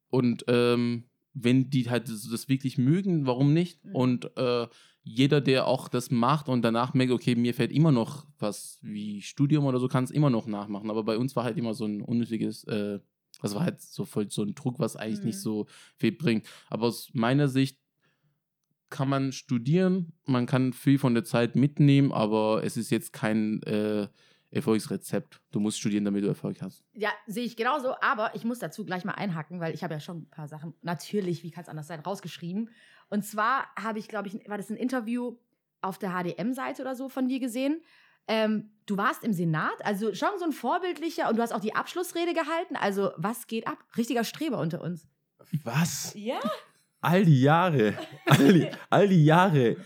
und 0.10 0.46
ähm, 0.48 1.06
wenn 1.34 1.70
die 1.70 1.90
halt 1.90 2.10
das, 2.10 2.28
das 2.30 2.50
wirklich 2.50 2.78
mögen, 2.78 3.26
warum 3.26 3.54
nicht? 3.54 3.84
Mhm. 3.86 3.96
Und 3.96 4.38
äh, 4.38 4.68
jeder, 5.10 5.42
der 5.42 5.66
auch 5.68 5.88
das 5.88 6.12
macht 6.12 6.50
und 6.50 6.62
danach 6.62 6.94
merkt, 6.94 7.12
okay, 7.12 7.36
mir 7.36 7.54
fällt 7.54 7.72
immer 7.72 7.92
noch 7.92 8.26
was 8.38 8.78
wie 8.82 9.22
Studium 9.22 9.66
oder 9.66 9.80
so, 9.80 9.88
kann 9.88 10.04
es 10.04 10.12
immer 10.12 10.30
noch 10.30 10.46
nachmachen. 10.48 10.90
Aber 10.90 11.04
bei 11.04 11.18
uns 11.18 11.36
war 11.36 11.44
halt 11.44 11.58
immer 11.58 11.74
so 11.74 11.86
ein 11.86 12.02
unnötiges, 12.02 12.64
äh, 12.66 13.00
das 13.42 13.56
war 13.56 13.64
halt 13.64 13.82
so 13.82 14.06
voll 14.06 14.30
so 14.30 14.44
ein 14.44 14.54
Druck, 14.56 14.80
was 14.80 14.96
eigentlich 14.96 15.20
Mhm. 15.22 15.26
nicht 15.28 15.40
so 15.40 15.66
viel 15.98 16.12
bringt. 16.12 16.46
Aber 16.70 16.88
aus 16.88 17.10
meiner 17.14 17.48
Sicht 17.48 17.78
kann 18.90 19.10
man 19.10 19.32
studieren, 19.32 20.14
man 20.26 20.46
kann 20.46 20.74
viel 20.74 20.98
von 20.98 21.14
der 21.14 21.24
Zeit 21.24 21.56
mitnehmen, 21.56 22.12
aber 22.12 22.64
es 22.64 22.76
ist 22.76 22.90
jetzt 22.90 23.14
kein 23.14 23.62
äh, 23.64 24.08
Erfolgsrezept. 24.52 25.42
Du 25.52 25.60
musst 25.60 25.78
studieren, 25.80 26.06
damit 26.06 26.24
du 26.24 26.28
Erfolg 26.28 26.60
hast. 26.62 26.84
Ja, 26.94 27.10
sehe 27.28 27.44
ich 27.46 27.56
genauso, 27.56 27.94
aber 28.02 28.34
ich 28.36 28.46
muss 28.46 28.58
dazu 28.58 28.84
gleich 28.84 29.06
mal 29.06 29.14
einhacken, 29.14 29.60
weil 29.60 29.76
ich 29.76 29.84
habe 29.84 29.94
ja 29.94 30.00
schon 30.00 30.24
ein 30.24 30.30
paar 30.30 30.48
Sachen, 30.48 30.74
natürlich, 30.82 31.44
wie 31.44 31.52
kann 31.52 31.64
es 31.64 31.70
anders 31.70 31.86
sein, 31.88 32.00
rausgeschrieben. 32.00 32.70
Und 33.10 33.24
zwar 33.26 33.68
habe 33.82 34.00
ich, 34.00 34.08
glaube 34.08 34.28
ich, 34.28 34.48
war 34.50 34.58
das 34.58 34.70
ein 34.70 34.78
Interview 34.78 35.36
auf 35.82 35.98
der 35.98 36.12
HDM-Seite 36.12 36.82
oder 36.82 36.96
so 36.96 37.10
von 37.10 37.28
dir 37.28 37.40
gesehen. 37.40 37.82
Ähm, 38.28 38.70
du 38.86 38.98
warst 38.98 39.24
im 39.24 39.34
Senat, 39.34 39.84
also 39.84 40.14
schon 40.14 40.30
so 40.38 40.46
ein 40.46 40.52
vorbildlicher 40.52 41.30
und 41.30 41.38
du 41.38 41.42
hast 41.42 41.52
auch 41.54 41.60
die 41.62 41.74
Abschlussrede 41.76 42.34
gehalten. 42.34 42.76
Also, 42.76 43.12
was 43.18 43.48
geht 43.48 43.66
ab? 43.66 43.78
Richtiger 43.98 44.24
Streber 44.24 44.60
unter 44.60 44.82
uns. 44.82 45.08
Was? 45.64 46.14
Ja, 46.16 46.40
All 47.02 47.24
die 47.26 47.42
Jahre, 47.42 47.94
all 48.26 48.54
die, 48.54 48.68
all 48.90 49.08
die 49.08 49.24
Jahre 49.24 49.78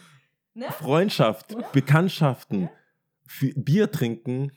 ne? 0.55 0.65
Freundschaft, 0.71 1.55
Bekanntschaften, 1.71 2.69
F- 3.27 3.53
Bier 3.55 3.91
trinken, 3.91 4.51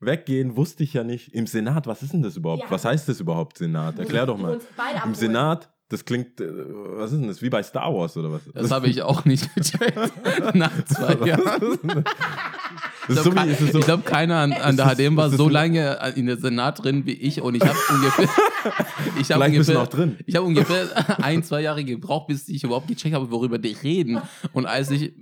weggehen, 0.00 0.56
wusste 0.56 0.82
ich 0.82 0.92
ja 0.94 1.04
nicht. 1.04 1.32
Im 1.32 1.46
Senat, 1.46 1.86
was 1.86 2.02
ist 2.02 2.12
denn 2.12 2.22
das 2.22 2.36
überhaupt? 2.36 2.64
Ja. 2.64 2.70
Was 2.70 2.84
heißt 2.84 3.08
das 3.08 3.20
überhaupt, 3.20 3.56
Senat? 3.58 3.98
Erklär 4.00 4.26
doch 4.26 4.36
mal. 4.36 4.58
Im. 5.04 5.14
Senat, 5.14 5.70
das 5.88 6.04
klingt, 6.04 6.40
äh, 6.40 6.46
was 6.48 7.12
ist 7.12 7.20
denn 7.20 7.28
das? 7.28 7.42
Wie 7.42 7.50
bei 7.50 7.62
Star 7.62 7.94
Wars 7.94 8.16
oder 8.16 8.32
was? 8.32 8.42
Das 8.52 8.70
habe 8.70 8.88
ich 8.88 9.02
auch 9.02 9.24
nicht 9.24 9.54
gecheckt. 9.54 9.96
Nach 10.54 10.84
zwei 10.84 11.26
Jahren. 11.26 12.04
Das 13.08 13.18
ist 13.18 13.24
so 13.24 13.30
so, 13.72 13.78
ich 13.78 13.84
glaube, 13.84 14.02
keiner 14.02 14.38
an, 14.38 14.52
an 14.52 14.76
der 14.76 14.86
HDM 14.94 15.16
war 15.16 15.30
so 15.30 15.36
so- 15.36 15.48
lange 15.48 15.96
in 16.16 16.26
der 16.26 16.38
Senat 16.38 16.82
drin 16.82 17.06
wie 17.06 17.12
ich 17.12 17.40
und 17.40 17.54
ich 17.54 17.62
habe 17.62 17.78
ungefähr, 17.90 18.28
ich 19.20 19.30
habe 19.30 19.44
du 19.44 19.48
noch 19.50 19.56
ungefähr, 19.58 19.86
drin. 19.86 20.16
ich 20.26 20.34
habe 20.34 20.46
ungefähr 20.46 21.18
ein, 21.24 21.44
zwei 21.44 21.60
Jahre 21.60 21.84
gebraucht, 21.84 22.26
bis 22.26 22.48
ich 22.48 22.64
überhaupt 22.64 22.88
gecheckt 22.88 23.14
habe, 23.14 23.30
worüber 23.30 23.58
die 23.58 23.72
reden. 23.80 24.20
Und 24.52 24.66
als 24.66 24.90
ich 24.90 25.14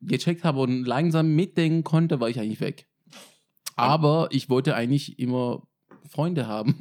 gecheckt 0.00 0.42
habe 0.42 0.58
und 0.60 0.84
langsam 0.84 1.34
mitdenken 1.36 1.84
konnte, 1.84 2.18
war 2.20 2.28
ich 2.28 2.40
eigentlich 2.40 2.60
weg. 2.60 2.86
Aber 3.76 4.26
ich 4.32 4.50
wollte 4.50 4.74
eigentlich 4.74 5.20
immer 5.20 5.62
Freunde 6.10 6.48
haben. 6.48 6.76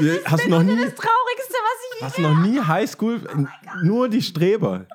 Ja. 0.00 0.12
Hast 0.24 0.44
du 0.44 0.50
noch 0.50 0.62
nie, 0.62 0.76
Das 0.76 0.94
Traurigste, 0.94 1.54
was 1.54 1.96
ich 1.98 2.02
hast 2.02 2.18
du 2.18 2.22
noch 2.22 2.38
nie 2.46 2.60
Highschool, 2.60 3.20
nur 3.82 4.08
die 4.08 4.22
Streber. 4.22 4.86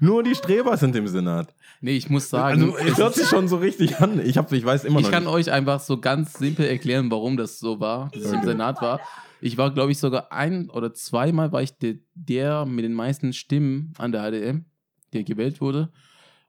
Nur 0.00 0.22
die 0.22 0.34
Streber 0.34 0.76
sind 0.76 0.94
im 0.96 1.06
Senat. 1.08 1.54
Nee, 1.80 1.96
ich 1.96 2.10
muss 2.10 2.28
sagen, 2.28 2.74
Also, 2.74 2.76
es 2.78 2.98
hört 2.98 3.14
sich 3.14 3.26
schon 3.28 3.48
so 3.48 3.56
richtig 3.56 4.00
an. 4.00 4.20
Ich, 4.24 4.36
hab, 4.36 4.50
ich 4.52 4.64
weiß 4.64 4.84
immer 4.84 5.00
ich 5.00 5.06
noch 5.06 5.12
kann 5.12 5.24
nicht. 5.24 5.32
euch 5.32 5.50
einfach 5.52 5.80
so 5.80 5.98
ganz 6.00 6.34
simpel 6.34 6.66
erklären, 6.66 7.10
warum 7.10 7.36
das 7.36 7.58
so 7.58 7.80
war, 7.80 8.10
dass 8.12 8.22
ich 8.24 8.32
im 8.32 8.38
Okay. 8.38 8.46
Senat 8.48 8.80
war. 8.82 9.00
Ich 9.40 9.56
war, 9.58 9.72
glaube 9.72 9.92
ich, 9.92 9.98
sogar 9.98 10.32
ein 10.32 10.70
oder 10.70 10.94
zweimal 10.94 11.52
war 11.52 11.62
ich 11.62 11.76
der, 11.78 11.94
der 12.14 12.64
mit 12.66 12.84
den 12.84 12.94
meisten 12.94 13.32
Stimmen 13.32 13.92
an 13.98 14.12
der 14.12 14.22
HDM, 14.30 14.64
der 15.12 15.24
gewählt 15.24 15.60
wurde. 15.60 15.90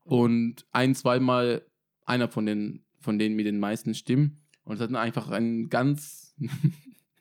Und 0.04 0.66
ein, 0.72 0.96
zweimal 0.96 1.64
einer 2.06 2.28
von 2.30 2.46
den, 2.46 2.84
von 3.00 3.20
denen 3.20 3.36
mit 3.36 3.46
den 3.46 3.60
meisten 3.60 3.94
Stimmen. 3.94 4.42
Und 4.64 4.76
es 4.76 4.82
hat 4.82 4.94
einfach 4.96 5.30
einen 5.30 5.70
ganz 5.70 6.34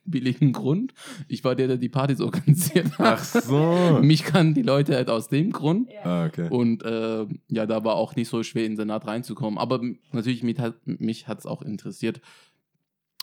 billigen 0.04 0.52
Grund. 0.52 0.94
Ich 1.28 1.44
war 1.44 1.54
der, 1.54 1.68
der 1.68 1.76
die 1.76 1.88
Partys 1.88 2.20
organisiert 2.20 2.98
hat. 2.98 3.18
Ach 3.18 3.24
so. 3.24 4.00
Mich 4.02 4.24
kannten 4.24 4.54
die 4.54 4.62
Leute 4.62 4.94
halt 4.94 5.10
aus 5.10 5.28
dem 5.28 5.52
Grund. 5.52 5.90
Ah, 6.02 6.26
okay. 6.26 6.48
Und 6.50 6.82
äh, 6.84 7.26
ja, 7.48 7.66
da 7.66 7.84
war 7.84 7.96
auch 7.96 8.16
nicht 8.16 8.28
so 8.28 8.42
schwer, 8.42 8.64
in 8.64 8.72
den 8.72 8.76
Senat 8.76 9.06
reinzukommen. 9.06 9.58
Aber 9.58 9.80
natürlich, 10.12 10.42
mich 10.42 10.58
hat 10.58 10.74
mich 10.84 11.28
hat's 11.28 11.46
auch 11.46 11.62
interessiert, 11.62 12.20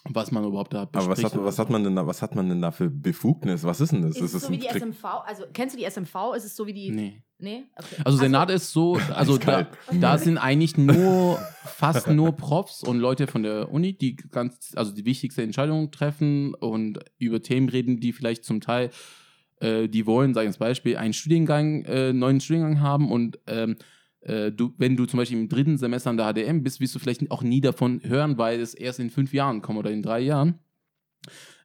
was 0.10 0.32
man 0.32 0.44
überhaupt 0.44 0.74
da 0.74 0.82
Aber 0.82 0.94
was 0.94 1.08
bespricht. 1.08 1.36
hat, 1.36 1.44
was 1.44 1.60
hat 1.60 1.70
man 1.70 1.84
denn 1.84 1.96
da, 1.96 2.08
was 2.08 2.22
hat 2.22 2.34
man 2.36 2.50
denn 2.50 2.62
da 2.62 2.72
für 2.72 2.90
Befugnis? 2.90 3.64
Was 3.64 3.82
ist 3.82 3.92
denn 3.92 4.02
das? 4.02 4.18
Ist 4.18 4.34
es 4.34 4.44
so 4.44 4.50
wie 4.52 4.58
die 4.58 4.68
Krieg- 4.68 4.82
SMV? 4.82 5.04
Also, 5.26 5.44
kennst 5.54 5.76
du 5.76 5.80
die 5.80 5.86
SMV? 5.86 6.34
Ist 6.36 6.46
es 6.46 6.56
so 6.56 6.66
wie 6.66 6.74
die. 6.74 6.90
Nee. 6.92 7.24
Nee? 7.38 7.64
Okay. 7.76 8.02
Also 8.06 8.18
Senat 8.20 8.52
ist 8.52 8.72
so, 8.72 8.98
also 9.16 9.38
da, 9.38 9.58
Eiskalt. 9.60 9.68
da 10.00 10.18
sind 10.20 10.38
eigentlich 10.38 10.78
nur, 10.78 11.40
fast 11.66 12.08
nur 12.08 12.34
Profs 12.34 12.84
und 12.84 13.00
Leute 13.00 13.26
von 13.28 13.42
der 13.44 13.72
Uni, 13.72 13.98
die 13.98 14.16
ganz, 14.16 14.74
also 14.76 14.92
die 14.94 15.06
wichtigste 15.06 15.42
Entscheidungen 15.42 15.92
treffen 15.92 16.54
und 16.54 17.00
über 17.18 17.42
Themen 17.42 17.68
reden, 17.70 18.00
die 18.00 18.14
vielleicht 18.14 18.44
zum 18.46 18.62
Teil, 18.62 18.92
äh, 19.60 19.88
die 19.88 20.06
wollen, 20.06 20.36
sagen 20.36 20.46
wir 20.46 20.50
als 20.50 20.58
Beispiel, 20.60 20.98
einen 20.98 21.14
Studiengang, 21.14 21.84
äh, 21.86 22.14
neuen 22.14 22.42
Studiengang 22.42 22.80
haben 22.80 23.12
und 23.12 23.40
ähm, 23.48 23.76
äh, 24.22 24.52
du, 24.52 24.74
wenn 24.78 24.96
du 24.96 25.06
zum 25.06 25.18
Beispiel 25.18 25.40
im 25.40 25.50
dritten 25.50 25.78
Semester 25.78 26.10
an 26.10 26.18
der 26.18 26.34
HDM 26.34 26.64
bist, 26.64 26.80
wirst 26.80 26.96
du 26.96 27.00
vielleicht 27.00 27.30
auch 27.32 27.44
nie 27.44 27.62
davon 27.62 28.02
hören, 28.04 28.38
weil 28.38 28.60
es 28.60 28.74
erst 28.74 29.00
in 29.00 29.10
fünf 29.10 29.34
Jahren 29.34 29.62
kommt 29.62 29.80
oder 29.80 29.92
in 29.92 30.02
drei 30.02 30.20
Jahren. 30.20 30.60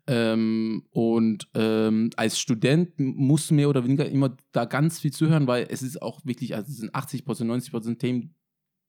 Ähm, 0.08 0.84
und 0.90 1.48
ähm, 1.54 2.10
als 2.16 2.38
Student 2.38 2.92
musst 2.98 3.50
du 3.50 3.54
mehr 3.54 3.68
oder 3.68 3.84
weniger 3.84 4.08
immer 4.08 4.36
da 4.52 4.64
ganz 4.64 5.00
viel 5.00 5.12
zuhören, 5.12 5.46
weil 5.46 5.66
es 5.68 5.82
ist 5.82 6.00
auch 6.00 6.24
wirklich, 6.24 6.54
also 6.54 6.70
es 6.70 6.78
sind 6.78 6.94
80% 6.94 7.24
90% 7.24 7.98
Themen, 7.98 8.34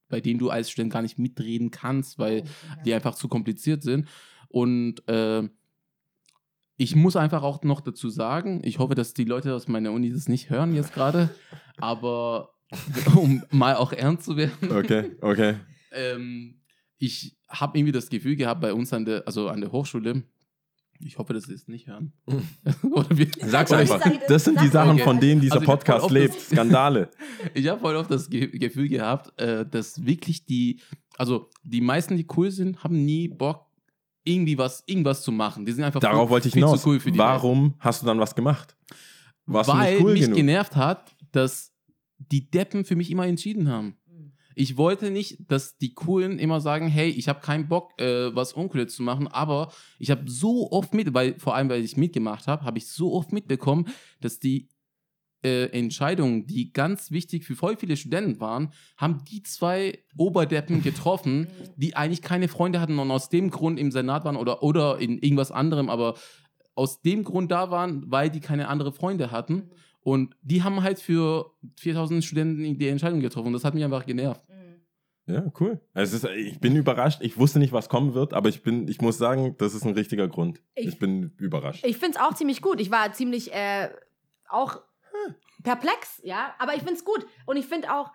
bei 0.10 0.21
denen 0.21 0.39
du 0.39 0.49
als 0.49 0.69
Student 0.69 0.93
gar 0.93 1.01
nicht 1.01 1.17
mitreden 1.17 1.71
kannst, 1.71 2.19
weil 2.19 2.43
die 2.86 2.93
einfach 2.93 3.15
zu 3.15 3.27
kompliziert 3.27 3.82
sind. 3.84 4.08
Und 4.47 5.08
äh, 5.10 5.49
ich 6.77 6.95
muss 6.95 7.15
einfach 7.15 7.41
auch 7.41 7.63
noch 7.63 7.82
dazu 7.82 8.10
sagen, 8.10 8.62
ich 8.63 8.77
hoffe, 8.77 8.93
dass 8.93 9.15
die 9.15 9.25
Leute 9.25 9.56
aus 9.56 9.67
meiner 9.67 9.91
Uni 9.91 10.12
das 10.12 10.30
nicht 10.30 10.51
hören 10.51 10.75
jetzt 10.75 10.93
gerade, 10.93 11.30
aber 11.77 12.53
um 13.15 13.43
mal 13.51 13.75
auch 13.75 13.93
ernst 13.93 14.25
zu 14.25 14.36
werden, 14.38 14.71
Okay, 14.71 15.12
okay. 15.21 15.56
ähm, 15.91 16.60
ich 16.97 17.38
habe 17.49 17.77
irgendwie 17.77 17.91
das 17.93 18.10
Gefühl 18.10 18.36
gehabt 18.36 18.62
bei 18.62 18.73
uns 18.73 18.91
an 18.93 19.06
der, 19.06 19.23
also 19.25 19.47
an 19.49 19.62
der 19.62 19.71
Hochschule, 19.71 20.23
ich 20.99 21.17
hoffe, 21.19 21.34
dass 21.34 21.43
sie 21.43 21.53
es 21.53 21.67
nicht 21.67 21.86
hören. 21.88 22.12
Oder 22.91 23.15
wir, 23.15 23.27
Sag's 23.45 23.71
einfach. 23.71 24.01
Das 24.27 24.45
sind 24.45 24.60
die 24.60 24.67
Sachen, 24.67 24.91
einfach. 24.91 25.06
von 25.06 25.19
denen 25.19 25.39
dieser 25.39 25.56
Also 25.56 25.65
Podcast 25.65 26.10
lebt. 26.10 26.36
das- 26.36 26.47
Skandale. 26.49 27.10
Ich 27.53 27.67
habe 27.67 27.80
voll 27.80 27.95
oft 27.95 28.10
das 28.10 28.27
Ge 28.30 28.47
Gefühl 28.47 28.89
gehabt, 28.89 29.39
äh, 29.39 29.63
dass 29.65 30.03
wirklich 30.06 30.45
die, 30.45 30.82
also 31.15 31.49
die 31.63 31.82
meisten, 31.82 32.17
die 32.17 32.25
cool 32.36 32.49
sind, 32.49 32.84
haben 32.84 33.06
nie 33.06 33.27
Bock, 33.27 33.67
irgendwie 34.23 34.58
was, 34.58 34.84
irgendwas 34.88 35.21
zu 35.21 35.32
machen. 35.32 35.65
Die 35.67 35.71
sind 35.71 35.84
einfach 35.84 35.99
Darauf 35.99 36.27
viel, 36.27 36.30
wollte 36.32 36.47
ich 36.47 36.53
viel 36.56 36.63
hinaus. 36.63 36.82
zu 36.82 36.89
cool 36.89 36.99
für 36.99 37.12
die 37.12 37.19
Warum 37.19 37.75
hast 37.80 38.01
du 38.01 38.08
dann 38.08 38.19
was 38.19 38.34
gemacht? 38.36 38.75
Warst 39.45 39.69
Weil 39.69 39.91
du 39.91 39.93
nicht 39.97 40.03
cool 40.03 40.13
mich 40.13 40.21
genug? 40.23 40.36
genervt 40.36 40.75
hat, 40.75 41.15
dass 41.32 41.71
die 42.17 42.49
Deppen 42.49 42.86
für 42.86 42.95
mich 42.95 43.12
immer 43.12 43.27
entschieden 43.27 43.69
haben. 43.69 43.97
Mhm. 44.08 44.32
Ich 44.56 44.77
wollte 44.77 45.12
nicht, 45.12 45.51
dass 45.51 45.77
die 45.77 45.93
Coolen 45.93 46.39
immer 46.39 46.62
sagen, 46.62 46.88
hey, 46.88 47.10
ich 47.10 47.27
habe 47.27 47.41
keinen 47.41 47.67
Bock, 47.67 47.99
äh, 47.99 48.36
was 48.36 48.53
Uncooles 48.53 48.95
zu 48.95 49.03
machen, 49.03 49.27
aber 49.27 49.71
ich 49.99 50.12
habe 50.12 50.30
so 50.30 50.71
oft 50.71 50.93
mit, 50.93 51.13
weil 51.13 51.39
vor 51.39 51.56
allem, 51.56 51.69
weil 51.69 51.84
ich 51.84 51.97
mitgemacht 51.97 52.47
habe, 52.47 52.63
habe 52.63 52.77
ich 52.77 52.88
so 52.88 53.13
oft 53.13 53.32
mitbekommen, 53.32 53.88
dass 54.19 54.39
die 54.39 54.69
äh, 55.43 55.65
Entscheidungen, 55.67 56.47
die 56.47 56.73
ganz 56.73 57.12
wichtig 57.12 57.45
für 57.45 57.56
voll 57.56 57.77
viele 57.77 57.95
Studenten 57.95 58.39
waren, 58.39 58.73
haben 58.97 59.23
die 59.25 59.43
zwei 59.43 59.99
Oberdeppen 60.17 60.82
getroffen, 60.82 61.47
die 61.75 61.95
eigentlich 61.95 62.21
keine 62.21 62.47
Freunde 62.47 62.82
hatten 62.82 62.99
und 62.99 63.12
aus 63.12 63.30
dem 63.30 63.51
Grund 63.51 63.80
im 63.80 63.91
Senat 63.91 64.25
waren 64.25 64.36
oder, 64.36 64.63
oder 64.63 64.99
in 64.99 65.19
irgendwas 65.19 65.51
anderem, 65.51 65.89
aber 65.89 66.15
aus 66.73 67.01
dem 67.01 67.23
Grund 67.23 67.51
da 67.51 67.71
waren, 67.71 68.03
weil 68.12 68.30
die 68.30 68.39
keine 68.39 68.67
andere 68.67 68.91
Freunde 68.91 69.32
hatten. 69.32 69.69
Und 70.08 70.38
die 70.41 70.63
haben 70.63 70.84
halt 70.84 71.00
für 71.00 71.52
4000 71.80 72.24
Studenten 72.24 72.78
die 72.80 72.88
Entscheidung 72.88 73.20
getroffen. 73.20 73.48
Und 73.48 73.54
das 73.54 73.65
hat 73.65 73.74
mich 73.74 73.84
einfach 73.84 74.06
genervt. 74.06 74.41
Mhm. 74.48 75.34
Ja, 75.34 75.52
cool. 75.60 75.82
Also 75.93 76.15
ist, 76.15 76.24
ich 76.38 76.62
bin 76.62 76.78
überrascht. 76.78 77.20
Ich 77.22 77.38
wusste 77.38 77.60
nicht, 77.60 77.74
was 77.74 77.89
kommen 77.89 78.13
wird, 78.13 78.34
aber 78.34 78.48
ich 78.48 78.63
bin, 78.63 78.88
ich 78.88 79.02
muss 79.02 79.17
sagen, 79.17 79.56
das 79.58 79.74
ist 79.74 79.84
ein 79.86 79.93
richtiger 79.96 80.30
Grund. 80.30 80.62
Ich, 80.76 80.88
Ich- 80.88 81.00
bin 81.00 81.34
überrascht. 81.38 81.84
Ich 81.86 81.98
finde 81.98 82.17
es 82.17 82.24
auch 82.24 82.34
ziemlich 82.36 82.62
gut. 82.62 82.80
Ich 82.80 82.89
war 82.89 83.12
ziemlich 83.12 83.54
äh, 83.54 83.89
auch 84.48 84.80
perplex, 85.63 86.22
ja. 86.24 86.56
Aber 86.60 86.72
ich 86.76 86.80
finde 86.84 86.93
es 86.93 87.04
gut. 87.04 87.26
Und 87.46 87.58
ich 87.58 87.65
finde 87.65 87.93
auch, 87.93 88.12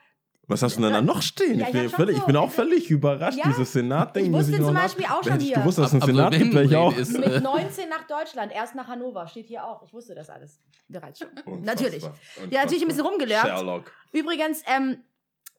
was 0.52 0.62
hast 0.62 0.76
du 0.76 0.82
denn 0.82 0.92
da 0.92 1.00
noch 1.02 1.22
stehen? 1.22 1.58
Ja, 1.58 1.68
ich, 1.68 1.74
ich 1.74 1.80
bin 1.80 1.82
schon 1.88 1.96
völlig, 1.96 2.14
ich 2.16 2.20
so- 2.20 2.26
bin 2.26 2.36
auch 2.36 2.50
völlig 2.50 2.90
überrascht, 2.90 3.38
Ja, 3.38 3.44
dieses 3.48 3.72
Senat-Ding. 3.72 4.24
ich 4.26 4.30
muss 4.30 4.46
wusste 4.46 4.58
noch 4.60 4.66
zum 4.66 4.74
nach- 4.74 4.82
Beispiel 4.82 5.06
auch 5.06 5.24
schon 5.24 5.38
ich 5.40 5.46
hier. 5.46 5.56
gewusst, 5.56 5.78
dass 5.78 5.86
es 5.88 5.92
einen 5.94 6.02
Senat 6.02 6.32
gibt, 6.32 6.54
ich 6.54 6.76
auch. 6.76 6.96
Ist, 6.96 7.12
mit 7.18 7.24
äh, 7.26 7.40
19 7.40 7.88
nach 7.88 8.06
Deutschland, 8.06 8.52
erst 8.52 8.74
nach 8.74 8.86
Hannover, 8.88 9.26
steht 9.26 9.46
hier 9.48 9.64
auch. 9.64 9.82
Ich 9.82 9.92
wusste 9.92 10.14
das 10.14 10.30
alles 10.30 10.60
bereits 10.88 11.18
schon. 11.20 11.28
Unfassbar. 11.46 11.58
Natürlich. 11.64 12.04
Unfassbar. 12.04 12.46
Ja, 12.50 12.62
natürlich 12.62 12.82
ein 12.82 12.88
bisschen 12.88 13.06
rumgelernt. 13.06 13.48
Sherlock. 13.48 13.90
Übrigens, 14.12 14.62
ähm, 14.66 14.98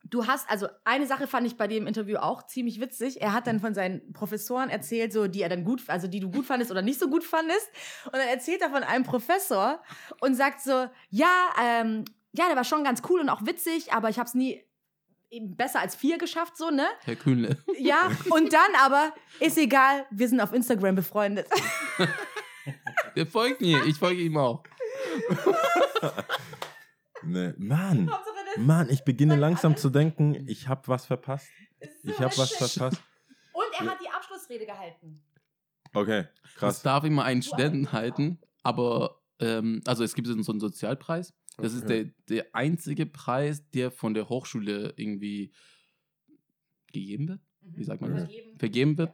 du 0.05 0.27
hast, 0.27 0.49
also 0.49 0.67
eine 0.83 1.07
Sache 1.07 1.27
fand 1.27 1.47
ich 1.47 1.55
bei 1.57 1.67
dem 1.67 1.87
Interview 1.87 2.17
auch 2.17 2.45
ziemlich 2.45 2.79
witzig. 2.81 3.21
Er 3.21 3.33
hat 3.33 3.47
dann 3.47 3.59
von 3.61 3.73
seinen 3.73 4.11
Professoren 4.13 4.69
erzählt, 4.69 5.13
so 5.13 5.27
die 5.27 5.41
er 5.41 5.49
dann 5.49 5.63
gut, 5.63 5.81
also 5.87 6.07
die 6.07 6.19
du 6.19 6.29
gut 6.29 6.45
fandest 6.45 6.71
oder 6.71 6.81
nicht 6.81 6.99
so 6.99 7.09
gut 7.09 7.23
fandest. 7.23 7.67
Und 8.05 8.13
dann 8.15 8.27
erzählt 8.27 8.61
er 8.61 8.69
von 8.69 8.83
einem 8.83 9.03
Professor 9.05 9.81
und 10.19 10.35
sagt 10.35 10.61
so, 10.61 10.85
ja, 11.09 11.27
ähm, 11.63 12.03
ja, 12.35 12.47
der 12.47 12.55
war 12.55 12.63
schon 12.63 12.83
ganz 12.83 13.01
cool 13.09 13.21
und 13.21 13.29
auch 13.29 13.45
witzig, 13.45 13.93
aber 13.93 14.09
ich 14.09 14.17
habe 14.19 14.27
es 14.27 14.33
nie 14.33 14.63
eben 15.33 15.55
besser 15.57 15.79
als 15.79 15.95
vier 15.95 16.17
geschafft, 16.17 16.55
so, 16.57 16.69
ne? 16.69 16.87
Herr 17.03 17.15
Kühnle. 17.15 17.57
Ja, 17.79 18.11
und 18.29 18.53
dann 18.53 18.75
aber, 18.81 19.13
ist 19.39 19.57
egal, 19.57 20.05
wir 20.11 20.29
sind 20.29 20.39
auf 20.39 20.53
Instagram 20.53 20.95
befreundet. 20.95 21.47
Der 23.15 23.25
folgt 23.27 23.61
mir. 23.61 23.83
Ich 23.85 23.97
folge 23.97 24.21
ihm 24.21 24.37
auch. 24.37 24.63
Ne, 27.25 27.55
Mann, 27.57 28.07
das 28.07 28.57
Mann, 28.57 28.89
ich 28.89 29.05
beginne 29.05 29.37
langsam 29.37 29.77
zu 29.77 29.89
denken, 29.89 30.45
ich 30.49 30.67
habe 30.67 30.85
was 30.89 31.05
verpasst. 31.05 31.47
so 32.01 32.09
Ich 32.09 32.19
habe 32.19 32.37
was 32.37 32.51
verpasst. 32.51 33.01
Und 33.53 33.63
er 33.79 33.91
hat 33.91 34.01
die 34.01 34.09
Abschlussrede 34.09 34.65
gehalten. 34.65 35.23
Okay, 35.93 36.25
Das 36.43 36.53
krass. 36.55 36.81
darf 36.81 37.05
immer 37.05 37.23
einen 37.23 37.41
Studenten 37.41 37.93
halten, 37.93 38.41
aber 38.61 39.21
ähm, 39.39 39.81
also 39.87 40.03
es 40.03 40.15
gibt 40.15 40.27
so 40.27 40.33
einen 40.33 40.59
Sozialpreis. 40.59 41.33
Das 41.57 41.73
ist 41.73 41.87
der, 41.87 42.01
Okay. 42.01 42.13
der 42.29 42.45
einzige 42.55 43.05
Preis, 43.05 43.69
der 43.71 43.91
von 43.91 44.13
der 44.13 44.29
Hochschule 44.29 44.93
irgendwie 44.97 45.51
gegeben 46.91 47.27
wird, 47.27 47.39
Wie 47.61 47.83
sagt 47.83 48.01
man 48.01 48.11
das? 48.15 48.23
Vergeben. 48.23 48.57
vergeben 48.59 48.97
wird. 48.97 49.13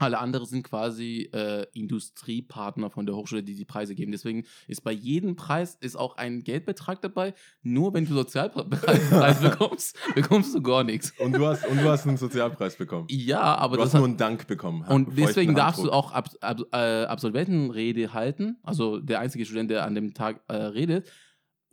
Alle 0.00 0.18
anderen 0.18 0.44
sind 0.46 0.64
quasi 0.64 1.30
äh, 1.32 1.66
Industriepartner 1.72 2.90
von 2.90 3.06
der 3.06 3.14
Hochschule, 3.14 3.44
die 3.44 3.54
die 3.54 3.64
Preise 3.64 3.94
geben. 3.94 4.10
Deswegen 4.10 4.44
ist 4.66 4.82
bei 4.82 4.90
jedem 4.90 5.36
Preis 5.36 5.76
ist 5.80 5.94
auch 5.94 6.16
ein 6.16 6.42
Geldbetrag 6.42 7.00
dabei. 7.00 7.32
Nur 7.62 7.94
wenn 7.94 8.04
du 8.04 8.12
Sozialpreis 8.14 9.40
bekommst, 9.40 9.96
bekommst 10.16 10.52
du 10.52 10.60
gar 10.62 10.82
nichts. 10.82 11.12
Und 11.20 11.32
du 11.36 11.46
hast, 11.46 11.64
und 11.68 11.76
du 11.80 11.88
hast 11.88 12.08
einen 12.08 12.16
Sozialpreis 12.16 12.74
bekommen. 12.76 13.06
Ja, 13.08 13.40
aber 13.54 13.76
du 13.76 13.82
das 13.82 13.90
hast 13.90 13.94
hat, 13.94 14.00
nur 14.00 14.08
einen 14.08 14.16
Dank 14.16 14.48
bekommen. 14.48 14.82
Und 14.82 15.16
deswegen 15.16 15.54
darfst 15.54 15.84
du 15.84 15.92
auch 15.92 16.10
Ab 16.10 16.28
Ab 16.40 16.60
äh, 16.72 17.04
Absolventenrede 17.04 18.12
halten, 18.12 18.56
also 18.64 18.98
der 18.98 19.20
einzige 19.20 19.44
Student, 19.46 19.70
der 19.70 19.84
an 19.84 19.94
dem 19.94 20.12
Tag 20.12 20.42
äh, 20.48 20.54
redet. 20.56 21.08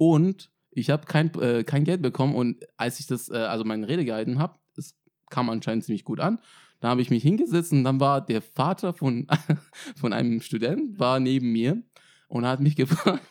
Und 0.01 0.49
ich 0.71 0.89
habe 0.89 1.05
kein, 1.05 1.31
äh, 1.35 1.63
kein 1.63 1.83
Geld 1.83 2.01
bekommen 2.01 2.33
und 2.33 2.65
als 2.75 2.99
ich 2.99 3.05
das, 3.05 3.29
äh, 3.29 3.35
also 3.35 3.63
meine 3.63 3.87
Rede 3.87 4.03
gehalten 4.03 4.39
habe, 4.39 4.57
es 4.75 4.95
kam 5.29 5.47
anscheinend 5.51 5.83
ziemlich 5.83 6.05
gut 6.05 6.19
an. 6.19 6.39
Da 6.79 6.87
habe 6.89 7.03
ich 7.03 7.11
mich 7.11 7.21
hingesetzt 7.21 7.71
und 7.71 7.83
dann 7.83 7.99
war 7.99 8.25
der 8.25 8.41
Vater 8.41 8.95
von, 8.95 9.27
von 9.95 10.11
einem 10.11 10.41
Student 10.41 10.97
war 10.99 11.19
neben 11.19 11.51
mir 11.51 11.83
und 12.29 12.47
hat 12.47 12.61
mich 12.61 12.75
gefragt, 12.77 13.21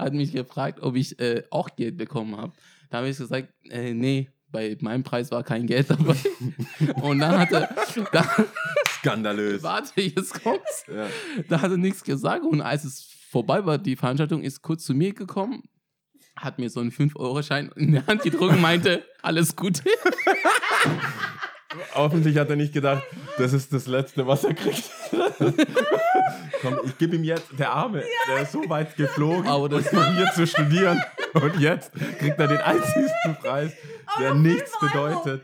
hat 0.00 0.14
mich 0.14 0.32
gefragt, 0.32 0.80
ob 0.82 0.96
ich 0.96 1.16
äh, 1.20 1.44
auch 1.50 1.76
Geld 1.76 1.96
bekommen 1.96 2.36
habe. 2.36 2.52
Da 2.90 2.98
habe 2.98 3.08
ich 3.08 3.16
gesagt, 3.16 3.54
äh, 3.70 3.94
nee, 3.94 4.32
bei 4.50 4.76
meinem 4.80 5.04
Preis 5.04 5.30
war 5.30 5.44
kein 5.44 5.68
Geld 5.68 5.90
dabei. 5.90 6.16
und 7.02 7.20
dann 7.20 7.38
hat 7.38 7.52
er, 7.52 7.72
da, 8.10 8.26
Skandalös. 8.98 9.62
warte, 9.62 10.00
jetzt 10.00 10.42
kommt's. 10.42 10.86
Ja. 10.92 11.06
Da 11.48 11.62
hat 11.62 11.70
er 11.70 11.76
nichts 11.76 12.02
gesagt 12.02 12.44
und 12.44 12.60
als 12.60 12.82
es 12.82 13.13
vorbei 13.34 13.66
war, 13.66 13.78
die 13.78 13.96
Veranstaltung 13.96 14.42
ist 14.42 14.62
kurz 14.62 14.84
zu 14.84 14.94
mir 14.94 15.12
gekommen, 15.12 15.64
hat 16.36 16.60
mir 16.60 16.70
so 16.70 16.78
einen 16.78 16.92
5-Euro-Schein 16.92 17.72
in 17.74 17.90
die 17.92 18.00
Hand 18.06 18.22
gedrückt 18.22 18.54
und 18.54 18.60
meinte, 18.60 19.04
alles 19.22 19.56
Gute. 19.56 19.82
Hoffentlich 21.94 22.36
hat 22.38 22.48
er 22.50 22.56
nicht 22.56 22.72
gedacht, 22.72 23.02
das 23.36 23.52
ist 23.52 23.72
das 23.72 23.86
Letzte, 23.88 24.24
was 24.28 24.44
er 24.44 24.54
kriegt. 24.54 24.84
Komm, 26.62 26.78
ich 26.84 26.96
gebe 26.98 27.16
ihm 27.16 27.24
jetzt, 27.24 27.46
der 27.58 27.72
Arme, 27.72 28.04
der 28.28 28.42
ist 28.42 28.52
so 28.52 28.68
weit 28.68 28.96
geflogen, 28.96 29.48
Aber 29.48 29.68
das- 29.68 29.92
um 29.92 30.16
hier 30.16 30.30
zu 30.32 30.46
studieren. 30.46 31.02
Und 31.34 31.58
jetzt 31.58 31.92
kriegt 32.20 32.38
er 32.38 32.46
den 32.46 32.58
einzigsten 32.58 33.34
Preis, 33.40 33.72
der 34.20 34.30
Aber 34.30 34.38
nichts 34.38 34.70
bedeutet. 34.80 35.42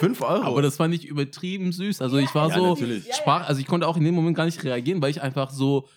5 0.00 0.20
Euro. 0.22 0.42
Aber 0.42 0.62
das 0.62 0.76
fand 0.76 0.92
ich 0.94 1.06
übertrieben 1.06 1.70
süß. 1.70 2.02
Also 2.02 2.16
ich 2.18 2.34
war 2.34 2.48
Ja, 2.48 2.56
so, 2.56 2.70
natürlich. 2.70 3.04
Ja, 3.04 3.10
ja. 3.10 3.16
sprach, 3.16 3.48
also 3.48 3.60
ich 3.60 3.68
konnte 3.68 3.86
auch 3.86 3.96
in 3.96 4.02
dem 4.02 4.16
Moment 4.16 4.36
gar 4.36 4.46
nicht 4.46 4.64
reagieren, 4.64 5.00
weil 5.00 5.10
ich 5.10 5.22
einfach 5.22 5.50
so, 5.50 5.88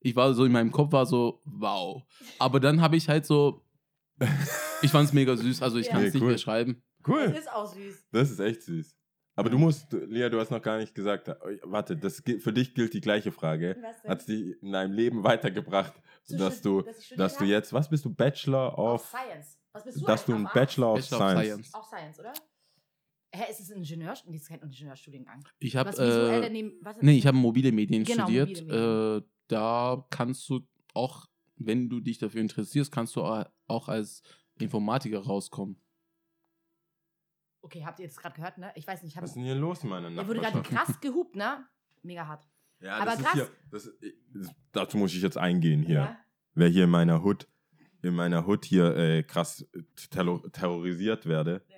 ich 0.00 0.16
war 0.16 0.32
so 0.34 0.44
in 0.44 0.52
meinem 0.52 0.70
Kopf 0.72 0.92
war 0.92 1.06
so, 1.06 1.40
wow. 1.44 2.02
Aber 2.38 2.58
dann 2.60 2.80
habe 2.80 2.96
ich 2.96 3.08
halt 3.08 3.26
so, 3.26 3.62
ich 4.82 4.90
fand 4.90 5.08
es 5.08 5.12
mega 5.12 5.36
süß. 5.36 5.62
Also 5.62 5.78
ich 5.78 5.86
Ja. 5.86 5.92
kann 5.92 6.02
es 6.04 6.14
Nee, 6.14 6.20
nicht 6.20 6.26
cool. 6.26 6.32
beschreiben. 6.34 6.82
Das 7.02 7.08
cool. 7.08 7.22
ist 7.38 7.50
auch 7.52 7.66
süß. 7.72 8.06
Das 8.12 8.30
ist 8.30 8.40
echt 8.40 8.62
süß. 8.62 8.96
Aber 9.36 9.48
du 9.48 9.56
musst, 9.58 9.90
Lea, 9.92 10.28
du 10.28 10.38
hast 10.38 10.50
noch 10.50 10.60
gar 10.60 10.76
nicht 10.78 10.94
gesagt, 10.94 11.28
äh, 11.28 11.34
warte, 11.62 11.96
das, 11.96 12.22
gilt- 12.22 12.42
für 12.42 12.52
dich 12.52 12.74
gilt 12.74 12.92
die 12.92 13.00
gleiche 13.00 13.32
Frage. 13.32 13.76
Hat 14.06 14.20
es 14.20 14.26
dich 14.26 14.60
in 14.62 14.72
deinem 14.72 14.92
Leben 14.92 15.24
weitergebracht, 15.24 15.94
Zu 16.24 16.36
dass 16.36 16.58
studi- 16.60 16.62
du, 16.62 16.82
dass 16.82 17.08
dass 17.16 17.36
du 17.38 17.44
jetzt, 17.44 17.72
was 17.72 17.88
bist 17.88 18.04
du, 18.04 18.12
Bachelor 18.12 18.76
of, 18.78 19.06
Science. 19.06 19.58
Was 19.72 19.84
bist 19.84 20.00
du 20.00 20.04
dass 20.04 20.26
du 20.26 20.34
ein 20.34 20.44
Bachelor 20.52 20.92
of 20.92 20.98
Bachelor 21.00 21.18
of 21.20 21.30
Science. 21.30 21.46
Science. 21.46 21.74
Auf 21.74 21.86
Science, 21.86 22.20
oder? 22.20 22.32
Hä, 23.32 23.44
ist 23.50 23.60
es 23.60 23.70
ein 23.70 23.76
Ingenieur? 23.78 24.14
Nee, 24.26 24.32
das 24.32 24.42
ist 24.42 24.48
kein 24.48 24.60
Ingenieurstudiengang. 24.60 25.44
Ich 25.60 25.76
habe 25.76 25.90
äh, 25.96 26.50
nee, 27.00 27.16
ich 27.16 27.26
habe 27.26 27.36
mobile 27.38 27.70
Medien 27.72 28.02
Genau, 28.04 28.24
studiert. 28.24 28.48
mobile 28.48 28.64
Medien. 28.66 29.22
Äh, 29.22 29.22
da 29.50 30.06
kannst 30.10 30.48
du 30.48 30.60
auch, 30.94 31.26
wenn 31.56 31.88
du 31.88 32.00
dich 32.00 32.18
dafür 32.18 32.40
interessierst, 32.40 32.90
kannst 32.92 33.16
du 33.16 33.22
au- 33.22 33.44
auch 33.66 33.88
als 33.88 34.22
Informatiker 34.58 35.20
rauskommen. 35.20 35.80
Okay, 37.62 37.84
habt 37.84 37.98
ihr 37.98 38.06
jetzt 38.06 38.18
gerade 38.18 38.34
gehört, 38.36 38.58
ne? 38.58 38.72
Ich 38.74 38.86
weiß 38.86 39.02
nicht, 39.02 39.12
ich 39.12 39.16
hab, 39.16 39.22
Was 39.24 39.30
ist 39.30 39.34
denn 39.36 39.44
hier 39.44 39.54
los 39.54 39.82
in 39.82 39.90
meiner 39.90 40.10
der 40.10 40.26
wurde 40.26 40.40
gerade 40.40 40.58
Nachbarschaft? 40.58 40.86
krass 40.86 41.00
gehupt, 41.00 41.36
ne? 41.36 41.66
Mega 42.02 42.26
hart. 42.26 42.48
Ja, 42.80 42.96
Aber 42.96 43.04
das 43.06 43.20
ist 43.20 43.24
krass. 43.26 43.34
hier, 43.34 43.50
das, 44.32 44.50
dazu 44.72 44.96
muss 44.96 45.12
ich 45.14 45.20
jetzt 45.22 45.36
eingehen 45.36 45.82
hier. 45.82 45.94
Ja. 45.96 46.18
Wer 46.54 46.68
hier 46.68 46.84
in 46.84 46.90
meiner 46.90 47.22
Hood, 47.22 47.46
in 48.02 48.14
meiner 48.14 48.46
Hood 48.46 48.64
hier 48.64 48.96
äh, 48.96 49.22
krass 49.22 49.66
terror 50.10 50.50
terrorisiert 50.50 51.26
werde, 51.26 51.62
Ja. 51.68 51.76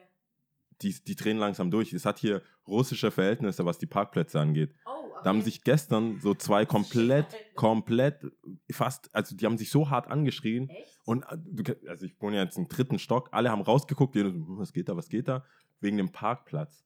die, 0.83 0.95
die 1.05 1.17
drehen 1.17 1.39
langsam 1.39 1.71
durch. 1.73 1.93
Es 1.93 2.07
hat 2.07 2.19
hier 2.21 2.43
russische 2.69 3.11
Verhältnisse, 3.11 3.65
was 3.67 3.79
die 3.79 3.87
Parkplätze 3.87 4.39
angeht. 4.41 4.73
Oh. 4.87 5.02
Da 5.25 5.31
haben 5.31 5.43
sich 5.43 5.63
gestern 5.65 6.21
so 6.21 6.35
zwei 6.35 6.67
komplett, 6.67 7.27
komplett, 7.55 8.27
fast, 8.71 9.15
also 9.15 9.37
die 9.37 9.47
haben 9.47 9.59
sich 9.59 9.71
so 9.71 9.91
hart 9.91 10.09
angeschrien. 10.09 10.69
Echt? 10.69 11.01
Und 11.05 11.25
äh, 11.25 11.77
also 11.89 12.07
ich 12.07 12.21
wohne 12.21 12.37
ja 12.37 12.43
jetzt 12.45 12.59
im 12.59 12.69
dritten 12.69 12.99
Stock, 12.99 13.29
alle 13.33 13.51
haben 13.51 13.63
rausgeguckt, 13.63 14.15
jeder 14.15 14.31
so, 14.31 14.37
"Hm, 14.37 14.59
was 14.59 14.73
geht 14.73 14.89
da, 14.89 14.97
was 14.97 15.09
geht 15.09 15.29
da? 15.29 15.45
Wegen 15.81 15.97
dem 15.97 16.11
Parkplatz. 16.13 16.85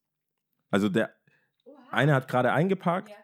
Also 0.70 0.88
der 0.88 1.10
Oha. 1.64 1.76
eine 1.90 2.14
hat 2.14 2.28
gerade 2.28 2.52
eingeparkt, 2.52 3.08
Ja. 3.10 3.14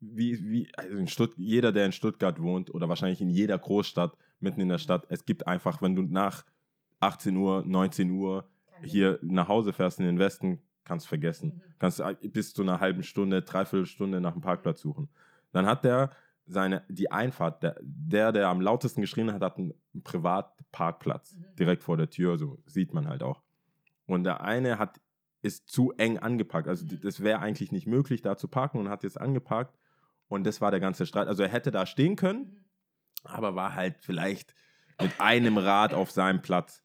wie, 0.00 0.38
wie 0.50 0.68
also 0.76 0.96
in 0.96 1.08
Stutt 1.08 1.34
jeder, 1.36 1.72
der 1.72 1.86
in 1.86 1.92
Stuttgart 1.92 2.40
wohnt 2.40 2.72
oder 2.74 2.88
wahrscheinlich 2.88 3.20
in 3.20 3.30
jeder 3.30 3.58
Großstadt, 3.58 4.16
mitten 4.40 4.60
in 4.60 4.68
der 4.68 4.78
Stadt, 4.78 5.06
es 5.10 5.24
gibt 5.26 5.46
einfach, 5.46 5.82
wenn 5.82 5.94
du 5.94 6.02
nach 6.02 6.44
18 7.00 7.36
Uhr, 7.36 7.62
19 7.66 8.10
Uhr 8.10 8.48
hier 8.82 9.18
nach 9.22 9.48
Hause 9.48 9.72
fährst 9.74 9.98
in 10.00 10.06
den 10.06 10.18
Westen, 10.18 10.62
kannst 10.84 11.06
vergessen. 11.08 11.54
Mhm. 11.56 11.74
Kannst 11.78 12.00
äh, 12.00 12.14
bis 12.22 12.52
zu 12.54 12.62
einer 12.62 12.80
halben 12.80 13.02
Stunde, 13.02 13.42
dreiviertel 13.42 13.86
Stunde 13.86 14.20
nach 14.20 14.32
dem 14.32 14.40
Parkplatz 14.42 14.80
suchen. 14.80 15.08
Dann 15.52 15.66
hat 15.66 15.84
der 15.84 16.10
seine, 16.46 16.82
die 16.88 17.10
Einfahrt, 17.12 17.62
der, 17.62 17.76
der, 17.80 18.32
der 18.32 18.48
am 18.48 18.60
lautesten 18.60 19.00
geschrien 19.00 19.32
hat, 19.32 19.42
hat 19.42 19.58
einen 19.58 19.72
Privatparkplatz 20.02 21.34
Mhm. 21.36 21.44
direkt 21.56 21.82
vor 21.82 21.96
der 21.96 22.10
Tür, 22.10 22.38
so 22.38 22.58
sieht 22.66 22.92
man 22.94 23.08
halt 23.08 23.22
auch. 23.22 23.42
Und 24.06 24.24
der 24.24 24.40
eine 24.40 24.78
hat, 24.78 25.00
ist 25.42 25.68
zu 25.68 25.92
eng 25.92 26.18
angeparkt. 26.18 26.68
Also 26.68 26.84
Mhm. 26.84 27.00
das 27.02 27.22
wäre 27.22 27.38
eigentlich 27.40 27.72
nicht 27.72 27.86
möglich, 27.86 28.22
da 28.22 28.36
zu 28.36 28.48
parken 28.48 28.78
und 28.78 28.88
hat 28.88 29.02
jetzt 29.04 29.20
angeparkt. 29.20 29.78
Und 30.28 30.44
das 30.44 30.60
war 30.60 30.70
der 30.70 30.80
ganze 30.80 31.06
Streit. 31.06 31.28
Also 31.28 31.42
er 31.42 31.48
hätte 31.48 31.70
da 31.70 31.86
stehen 31.86 32.16
können, 32.16 32.64
aber 33.24 33.54
war 33.54 33.74
halt 33.74 33.96
vielleicht 34.00 34.54
mit 35.00 35.20
einem 35.20 35.56
Rad 35.58 35.94
auf 35.94 36.10
seinem 36.10 36.42
Platz. 36.42 36.82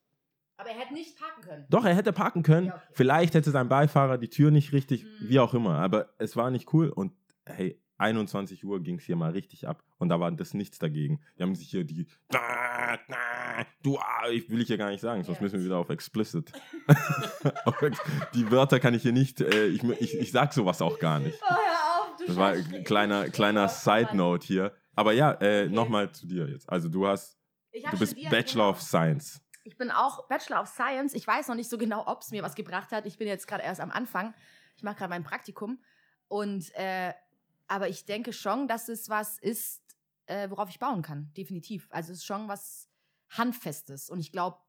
Aber 0.57 0.69
er 0.69 0.79
hätte 0.79 0.93
nicht 0.93 1.17
parken 1.19 1.41
können. 1.41 1.65
Doch, 1.69 1.83
er 1.85 1.95
hätte 1.95 2.13
parken 2.13 2.43
können. 2.43 2.67
Ja, 2.67 2.75
okay. 2.75 2.83
Vielleicht 2.93 3.33
hätte 3.33 3.51
sein 3.51 3.67
Beifahrer 3.69 4.17
die 4.17 4.29
Tür 4.29 4.51
nicht 4.51 4.71
richtig, 4.73 5.03
Mhm. 5.03 5.29
wie 5.29 5.39
auch 5.39 5.53
immer. 5.53 5.75
Aber 5.79 6.09
es 6.17 6.35
war 6.37 6.49
nicht 6.51 6.73
cool. 6.73 6.89
Und 6.89 7.13
hey, 7.45 7.81
21 7.97 8.63
Uhr 8.65 8.81
ging 8.83 8.97
es 8.97 9.05
hier 9.05 9.15
mal 9.15 9.31
richtig 9.31 9.67
ab. 9.67 9.83
Und 9.97 10.09
da 10.09 10.19
war 10.19 10.31
das 10.31 10.53
nichts 10.53 10.79
dagegen. 10.79 11.21
Die 11.37 11.43
haben 11.43 11.55
sich 11.55 11.69
hier 11.69 11.83
die. 11.85 12.07
Du, 13.83 13.97
ah, 13.97 14.27
ich 14.31 14.49
will 14.49 14.59
ich 14.61 14.67
hier 14.67 14.77
gar 14.77 14.89
nicht 14.89 14.99
sagen, 15.01 15.23
sonst 15.23 15.37
Ja. 15.37 15.43
müssen 15.43 15.59
wir 15.59 15.65
wieder 15.65 15.77
auf 15.77 15.89
explicit. 15.89 16.51
Die 18.33 18.51
Wörter 18.51 18.79
kann 18.79 18.93
ich 18.93 19.01
hier 19.03 19.11
nicht. 19.13 19.41
Äh, 19.41 19.67
ich, 19.67 19.83
ich, 19.83 20.15
ich 20.19 20.31
sag 20.31 20.53
sowas 20.53 20.81
auch 20.81 20.99
gar 20.99 21.19
nicht. 21.19 21.39
Oh, 21.41 21.45
hör 21.53 22.01
auf, 22.01 22.15
du 22.17 22.25
Das 22.27 22.35
war 22.35 22.51
ein 22.51 22.83
kleiner, 22.83 23.29
kleiner 23.29 23.65
Oh, 23.65 23.67
Side 23.73 24.07
Mann. 24.07 24.17
Note 24.17 24.45
hier. 24.47 24.73
Aber 24.95 25.13
ja, 25.13 25.31
äh, 25.41 25.63
Okay. 25.65 25.69
nochmal 25.73 26.11
zu 26.11 26.27
dir 26.27 26.47
jetzt. 26.49 26.69
Also 26.69 26.89
du 26.89 27.07
hast, 27.07 27.37
du 27.91 27.97
bist 27.99 28.15
Bachelor 28.29 28.43
genau. 28.65 28.69
of 28.71 28.81
Science. 28.81 29.41
Ich 29.65 29.77
bin 29.77 29.89
auch 29.89 30.27
Bachelor 30.27 30.61
of 30.61 30.67
Science. 30.67 31.15
Ich 31.15 31.25
weiß 31.25 31.47
noch 31.47 31.55
nicht 31.55 31.69
so 31.71 31.79
genau, 31.79 32.05
ob 32.05 32.21
es 32.21 32.29
mir 32.29 32.43
was 32.43 32.53
gebracht 32.53 32.91
hat. 32.91 33.07
Ich 33.07 33.17
bin 33.17 33.27
jetzt 33.27 33.47
gerade 33.47 33.63
erst 33.63 33.81
am 33.81 33.89
Anfang. 33.89 34.35
Ich 34.77 34.83
mache 34.83 34.95
gerade 34.95 35.09
mein 35.09 35.23
Praktikum. 35.23 35.79
Und, 36.27 36.71
äh, 36.75 37.13
aber 37.67 37.89
ich 37.89 38.05
denke 38.05 38.31
schon, 38.31 38.67
dass 38.67 38.89
es 38.89 39.09
was 39.09 39.39
ist, 39.39 39.81
äh, 40.27 40.51
worauf 40.51 40.69
ich 40.69 40.77
bauen 40.77 41.01
kann. 41.01 41.33
Definitiv. 41.35 41.87
Also 41.89 42.11
es 42.11 42.19
ist 42.19 42.25
schon 42.25 42.47
was 42.47 42.89
Handfestes. 43.31 44.11
Und 44.11 44.19
ich 44.19 44.31
glaube, 44.31 44.59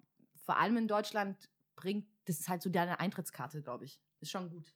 vor 0.47 0.57
allem 0.59 0.79
in 0.79 0.89
Deutschland 0.89 1.51
bringt, 1.77 2.07
das 2.25 2.41
ist 2.41 2.49
halt 2.49 2.63
so 2.63 2.71
deine 2.71 2.99
Eintrittskarte, 2.99 3.63
glaube 3.63 3.85
ich. 3.85 4.01
Ist 4.21 4.31
schon 4.31 4.49
gut. 4.49 4.75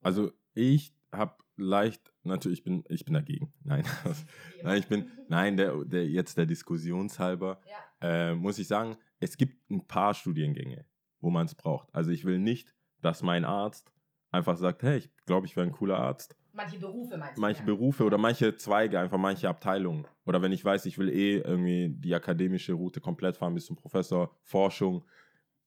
Also 0.00 0.32
ich 0.54 0.94
habe 1.10 1.42
leicht, 1.56 2.12
natürlich, 2.22 2.60
ich 2.60 2.64
bin, 2.64 2.84
ich 2.88 3.04
bin 3.04 3.14
dagegen. 3.14 3.52
Nein, 3.64 3.84
nein, 4.62 4.78
ich 4.78 4.86
bin, 4.86 5.10
nein, 5.28 5.56
der, 5.56 5.84
der 5.84 6.06
jetzt 6.06 6.38
der 6.38 6.46
Diskussionshalber, 6.46 7.60
Ja. 7.68 8.30
äh, 8.30 8.34
muss 8.36 8.60
ich 8.60 8.68
sagen, 8.68 8.96
es 9.20 9.36
gibt 9.36 9.70
ein 9.70 9.86
paar 9.86 10.14
Studiengänge, 10.14 10.86
wo 11.20 11.30
man 11.30 11.46
es 11.46 11.54
braucht. 11.54 11.94
Also 11.94 12.10
ich 12.10 12.24
will 12.24 12.38
nicht, 12.38 12.74
dass 13.00 13.22
mein 13.22 13.44
Arzt 13.44 13.92
einfach 14.30 14.56
sagt, 14.56 14.82
hey, 14.82 14.98
ich 14.98 15.10
glaube, 15.26 15.46
ich 15.46 15.56
wäre 15.56 15.66
ein 15.66 15.72
cooler 15.72 15.98
Arzt. 15.98 16.36
Manche 16.52 16.78
Berufe 16.78 17.16
meinst 17.16 17.36
du? 17.36 17.40
Manche 17.40 17.60
ja. 17.60 17.66
Berufe 17.66 18.04
oder 18.04 18.18
manche 18.18 18.56
Zweige, 18.56 18.98
einfach 18.98 19.18
manche 19.18 19.48
Abteilungen. 19.48 20.06
Oder 20.24 20.42
wenn 20.42 20.52
ich 20.52 20.64
weiß, 20.64 20.86
ich 20.86 20.98
will 20.98 21.08
eh 21.08 21.38
irgendwie 21.38 21.90
die 21.90 22.14
akademische 22.14 22.72
Route 22.72 23.00
komplett 23.00 23.36
fahren 23.36 23.54
bis 23.54 23.66
zum 23.66 23.76
Professor, 23.76 24.36
Forschung, 24.42 25.04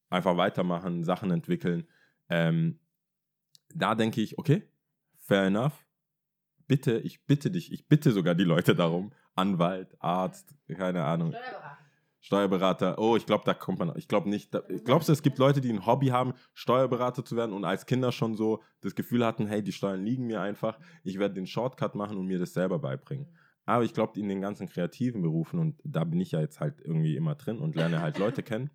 einfach 0.09 0.35
weitermachen, 0.35 1.03
Sachen 1.03 1.31
entwickeln. 1.31 1.87
Ähm, 2.29 2.79
da 3.73 3.95
denke 3.95 4.21
ich, 4.21 4.37
okay, 4.37 4.63
fair 5.17 5.43
enough. 5.43 5.85
Bitte, 6.67 6.99
ich 6.99 7.25
bitte 7.25 7.51
dich, 7.51 7.71
ich 7.71 7.87
bitte 7.87 8.11
sogar 8.11 8.35
die 8.35 8.45
Leute 8.45 8.75
darum, 8.75 9.11
Anwalt, 9.35 9.95
Arzt, 9.99 10.55
keine 10.67 11.03
Ahnung, 11.03 11.31
Steuerberater. 11.31 11.72
Steuerberater. 12.23 12.97
Oh, 12.99 13.17
ich 13.17 13.25
glaube, 13.25 13.43
da 13.45 13.53
kommt 13.53 13.79
man. 13.79 13.91
Ich 13.97 14.07
glaube 14.07 14.29
nicht. 14.29 14.53
Da, 14.53 14.61
glaubst 14.85 15.09
du, 15.09 15.13
es 15.13 15.23
gibt 15.23 15.37
Leute, 15.39 15.59
die 15.59 15.69
ein 15.69 15.85
Hobby 15.85 16.07
haben, 16.07 16.33
Steuerberater 16.53 17.25
zu 17.25 17.35
werden 17.35 17.51
und 17.51 17.65
als 17.65 17.85
Kinder 17.85 18.13
schon 18.13 18.37
so 18.37 18.63
das 18.79 18.95
Gefühl 18.95 19.25
hatten, 19.25 19.45
hey, 19.45 19.61
die 19.61 19.73
Steuern 19.73 20.05
liegen 20.05 20.25
mir 20.25 20.39
einfach. 20.39 20.79
Ich 21.03 21.19
werde 21.19 21.35
den 21.35 21.45
Shortcut 21.47 21.95
machen 21.95 22.17
und 22.17 22.25
mir 22.25 22.39
das 22.39 22.53
selber 22.53 22.79
beibringen. 22.79 23.27
Aber 23.65 23.83
ich 23.83 23.93
glaube, 23.93 24.17
in 24.17 24.29
den 24.29 24.39
ganzen 24.39 24.69
kreativen 24.69 25.21
Berufen, 25.21 25.59
und 25.59 25.81
da 25.83 26.05
bin 26.05 26.21
ich 26.21 26.31
ja 26.31 26.39
jetzt 26.39 26.61
halt 26.61 26.79
irgendwie 26.79 27.17
immer 27.17 27.35
drin 27.35 27.59
und 27.59 27.75
lerne 27.75 28.01
halt 28.01 28.17
Leute 28.17 28.41
kennen, 28.41 28.69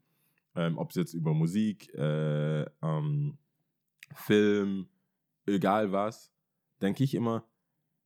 ähm, 0.54 0.76
ob 0.76 0.90
es 0.90 0.96
jetzt 0.96 1.14
über 1.14 1.32
Musik, 1.32 1.92
äh, 1.94 2.64
ähm, 2.82 3.38
Film, 4.12 4.88
egal 5.46 5.90
was, 5.90 6.34
denke 6.82 7.02
ich 7.02 7.14
immer, 7.14 7.44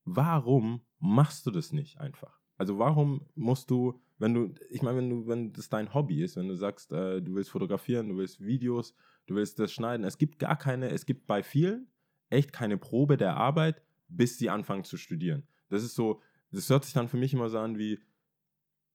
warum 0.05 0.83
machst 1.01 1.47
du 1.47 1.51
das 1.51 1.73
nicht 1.73 1.99
einfach? 1.99 2.39
Also 2.59 2.79
warum 2.79 3.27
musst 3.35 3.71
du, 3.71 4.01
wenn 4.23 4.35
du, 4.35 4.55
ich 4.71 4.83
meine, 4.83 4.99
wenn 4.99 5.11
du, 5.11 5.27
wenn 5.27 5.53
das 5.53 5.69
dein 5.69 5.93
Hobby 5.93 6.23
ist, 6.23 6.37
wenn 6.37 6.47
du 6.47 6.55
sagst, 6.55 6.93
äh, 6.93 7.21
du 7.21 7.35
willst 7.35 7.51
fotografieren, 7.51 8.09
du 8.09 8.17
willst 8.17 8.41
Videos, 8.41 8.95
du 9.27 9.35
willst 9.35 9.59
das 9.59 9.73
schneiden, 9.73 10.07
es 10.07 10.17
gibt 10.17 10.39
gar 10.39 10.57
keine, 10.57 10.91
es 10.91 11.07
gibt 11.07 11.27
bei 11.27 11.43
vielen 11.43 11.89
echt 12.31 12.53
keine 12.53 12.79
Probe 12.79 13.17
der 13.17 13.37
Arbeit, 13.37 13.83
bis 14.07 14.39
sie 14.39 14.49
anfangen 14.49 14.85
zu 14.85 14.97
studieren. 14.97 15.43
Das 15.71 15.83
ist 15.83 15.97
so, 15.97 16.23
das 16.53 16.71
hört 16.71 16.85
sich 16.85 16.95
dann 16.95 17.09
für 17.09 17.17
mich 17.17 17.35
immer 17.35 17.49
so 17.49 17.59
an 17.59 17.79
wie, 17.79 17.99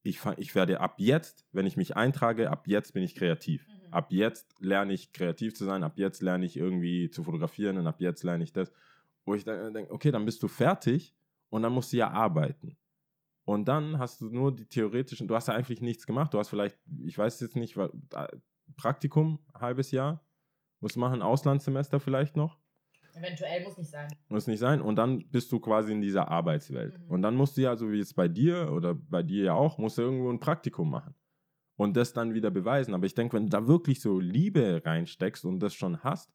ich, 0.02 0.18
fang, 0.18 0.36
ich 0.38 0.56
werde 0.56 0.80
ab 0.80 0.96
jetzt, 0.98 1.46
wenn 1.52 1.66
ich 1.66 1.76
mich 1.76 1.98
eintrage, 1.98 2.50
ab 2.50 2.66
jetzt 2.66 2.94
bin 2.94 3.04
ich 3.04 3.14
kreativ. 3.14 3.68
Mhm. 3.68 3.94
Ab 3.94 4.14
jetzt 4.14 4.56
lerne 4.62 4.94
ich 4.94 5.12
kreativ 5.12 5.56
zu 5.56 5.66
sein, 5.66 5.84
ab 5.84 5.98
jetzt 5.98 6.22
lerne 6.22 6.46
ich 6.46 6.56
irgendwie 6.56 7.10
zu 7.10 7.26
fotografieren 7.26 7.78
und 7.78 7.86
ab 7.86 8.00
jetzt 8.00 8.24
lerne 8.24 8.46
ich 8.46 8.54
das. 8.54 8.72
Wo 9.26 9.36
ich 9.36 9.44
dann 9.44 9.74
denke, 9.74 9.92
okay, 9.92 10.12
dann 10.12 10.24
bist 10.24 10.42
du 10.42 10.48
fertig 10.48 11.14
und 11.50 11.64
dann 11.64 11.74
musst 11.74 11.92
du 11.92 11.98
ja 11.98 12.12
arbeiten. 12.12 12.78
Und 13.48 13.70
dann 13.70 13.98
hast 13.98 14.20
du 14.20 14.26
nur 14.26 14.54
die 14.54 14.66
theoretischen, 14.66 15.26
du 15.30 15.34
hast 15.34 15.48
ja 15.48 15.54
eigentlich 15.54 15.80
nichts 15.80 16.06
gemacht. 16.06 16.34
Du 16.34 16.38
hast 16.38 16.50
vielleicht, 16.50 16.78
ich 17.06 17.18
weiß 17.18 17.40
jetzt 17.40 17.56
nicht, 17.56 17.80
Praktikum, 18.76 19.40
halbes 19.54 19.92
Jahr, 19.92 20.22
musst 20.82 20.98
machen, 20.98 21.22
Auslandssemester 21.22 22.02
vielleicht 22.02 22.36
noch. 22.36 22.60
Eventuell 23.16 23.64
muss 23.64 23.78
nicht 23.78 23.90
sein. 23.90 24.10
Muss 24.28 24.48
nicht 24.48 24.60
sein. 24.60 24.82
Und 24.82 24.98
dann 24.98 25.30
bist 25.30 25.50
du 25.54 25.62
quasi 25.62 25.94
in 25.94 26.02
dieser 26.02 26.28
Arbeitswelt. 26.28 27.00
Mhm. 27.00 27.10
Und 27.10 27.22
dann 27.22 27.36
musst 27.36 27.56
du 27.56 27.62
ja, 27.62 27.78
so 27.78 27.90
wie 27.90 28.00
jetzt 28.00 28.18
bei 28.18 28.28
dir 28.28 28.74
oder 28.74 28.94
bei 28.96 29.24
dir 29.24 29.46
ja 29.46 29.54
auch, 29.54 29.78
musst 29.78 29.98
du 29.98 30.02
irgendwo 30.02 30.30
ein 30.30 30.42
Praktikum 30.42 30.92
machen. 30.92 31.16
Und 31.78 31.96
das 31.96 32.12
dann 32.12 32.34
wieder 32.34 32.52
beweisen. 32.52 32.94
Aber 32.94 33.06
ich 33.06 33.16
denke, 33.16 33.38
wenn 33.38 33.46
du 33.46 33.50
da 33.50 33.66
wirklich 33.66 34.02
so 34.02 34.20
Liebe 34.20 34.82
reinsteckst 34.84 35.46
und 35.46 35.62
das 35.62 35.74
schon 35.74 36.04
hast, 36.04 36.34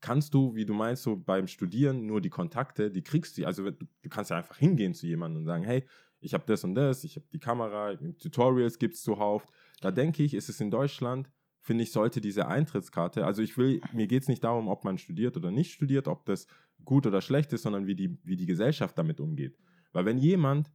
kannst 0.00 0.34
du, 0.34 0.56
wie 0.56 0.66
du 0.66 0.74
meinst, 0.74 1.04
so 1.04 1.16
beim 1.16 1.46
Studieren 1.46 2.06
nur 2.06 2.20
die 2.20 2.28
Kontakte, 2.28 2.90
die 2.90 3.02
kriegst 3.02 3.38
du. 3.38 3.46
Also 3.46 3.70
du 3.70 3.86
du 4.02 4.08
kannst 4.08 4.32
ja 4.32 4.36
einfach 4.36 4.56
hingehen 4.56 4.94
zu 4.94 5.06
jemandem 5.06 5.42
und 5.42 5.46
sagen, 5.46 5.62
hey, 5.62 5.86
ich 6.24 6.34
habe 6.34 6.44
das 6.46 6.64
und 6.64 6.74
das, 6.74 7.04
ich 7.04 7.16
habe 7.16 7.26
die 7.32 7.38
Kamera, 7.38 7.94
Tutorials 8.18 8.78
gibt 8.78 8.94
es 8.94 9.02
zuhauf. 9.02 9.46
Da 9.80 9.90
denke 9.90 10.22
ich, 10.22 10.34
ist 10.34 10.48
es 10.48 10.60
in 10.60 10.70
Deutschland, 10.70 11.30
finde 11.60 11.84
ich, 11.84 11.92
sollte 11.92 12.20
diese 12.20 12.48
Eintrittskarte, 12.48 13.24
also 13.26 13.42
ich 13.42 13.56
will, 13.56 13.80
mir 13.92 14.06
geht 14.06 14.22
es 14.22 14.28
nicht 14.28 14.42
darum, 14.42 14.68
ob 14.68 14.84
man 14.84 14.98
studiert 14.98 15.36
oder 15.36 15.50
nicht 15.50 15.72
studiert, 15.72 16.08
ob 16.08 16.24
das 16.24 16.46
gut 16.84 17.06
oder 17.06 17.20
schlecht 17.20 17.52
ist, 17.52 17.62
sondern 17.62 17.86
wie 17.86 17.94
die, 17.94 18.18
wie 18.24 18.36
die 18.36 18.46
Gesellschaft 18.46 18.96
damit 18.98 19.20
umgeht. 19.20 19.56
Weil 19.92 20.04
wenn 20.06 20.18
jemand, 20.18 20.70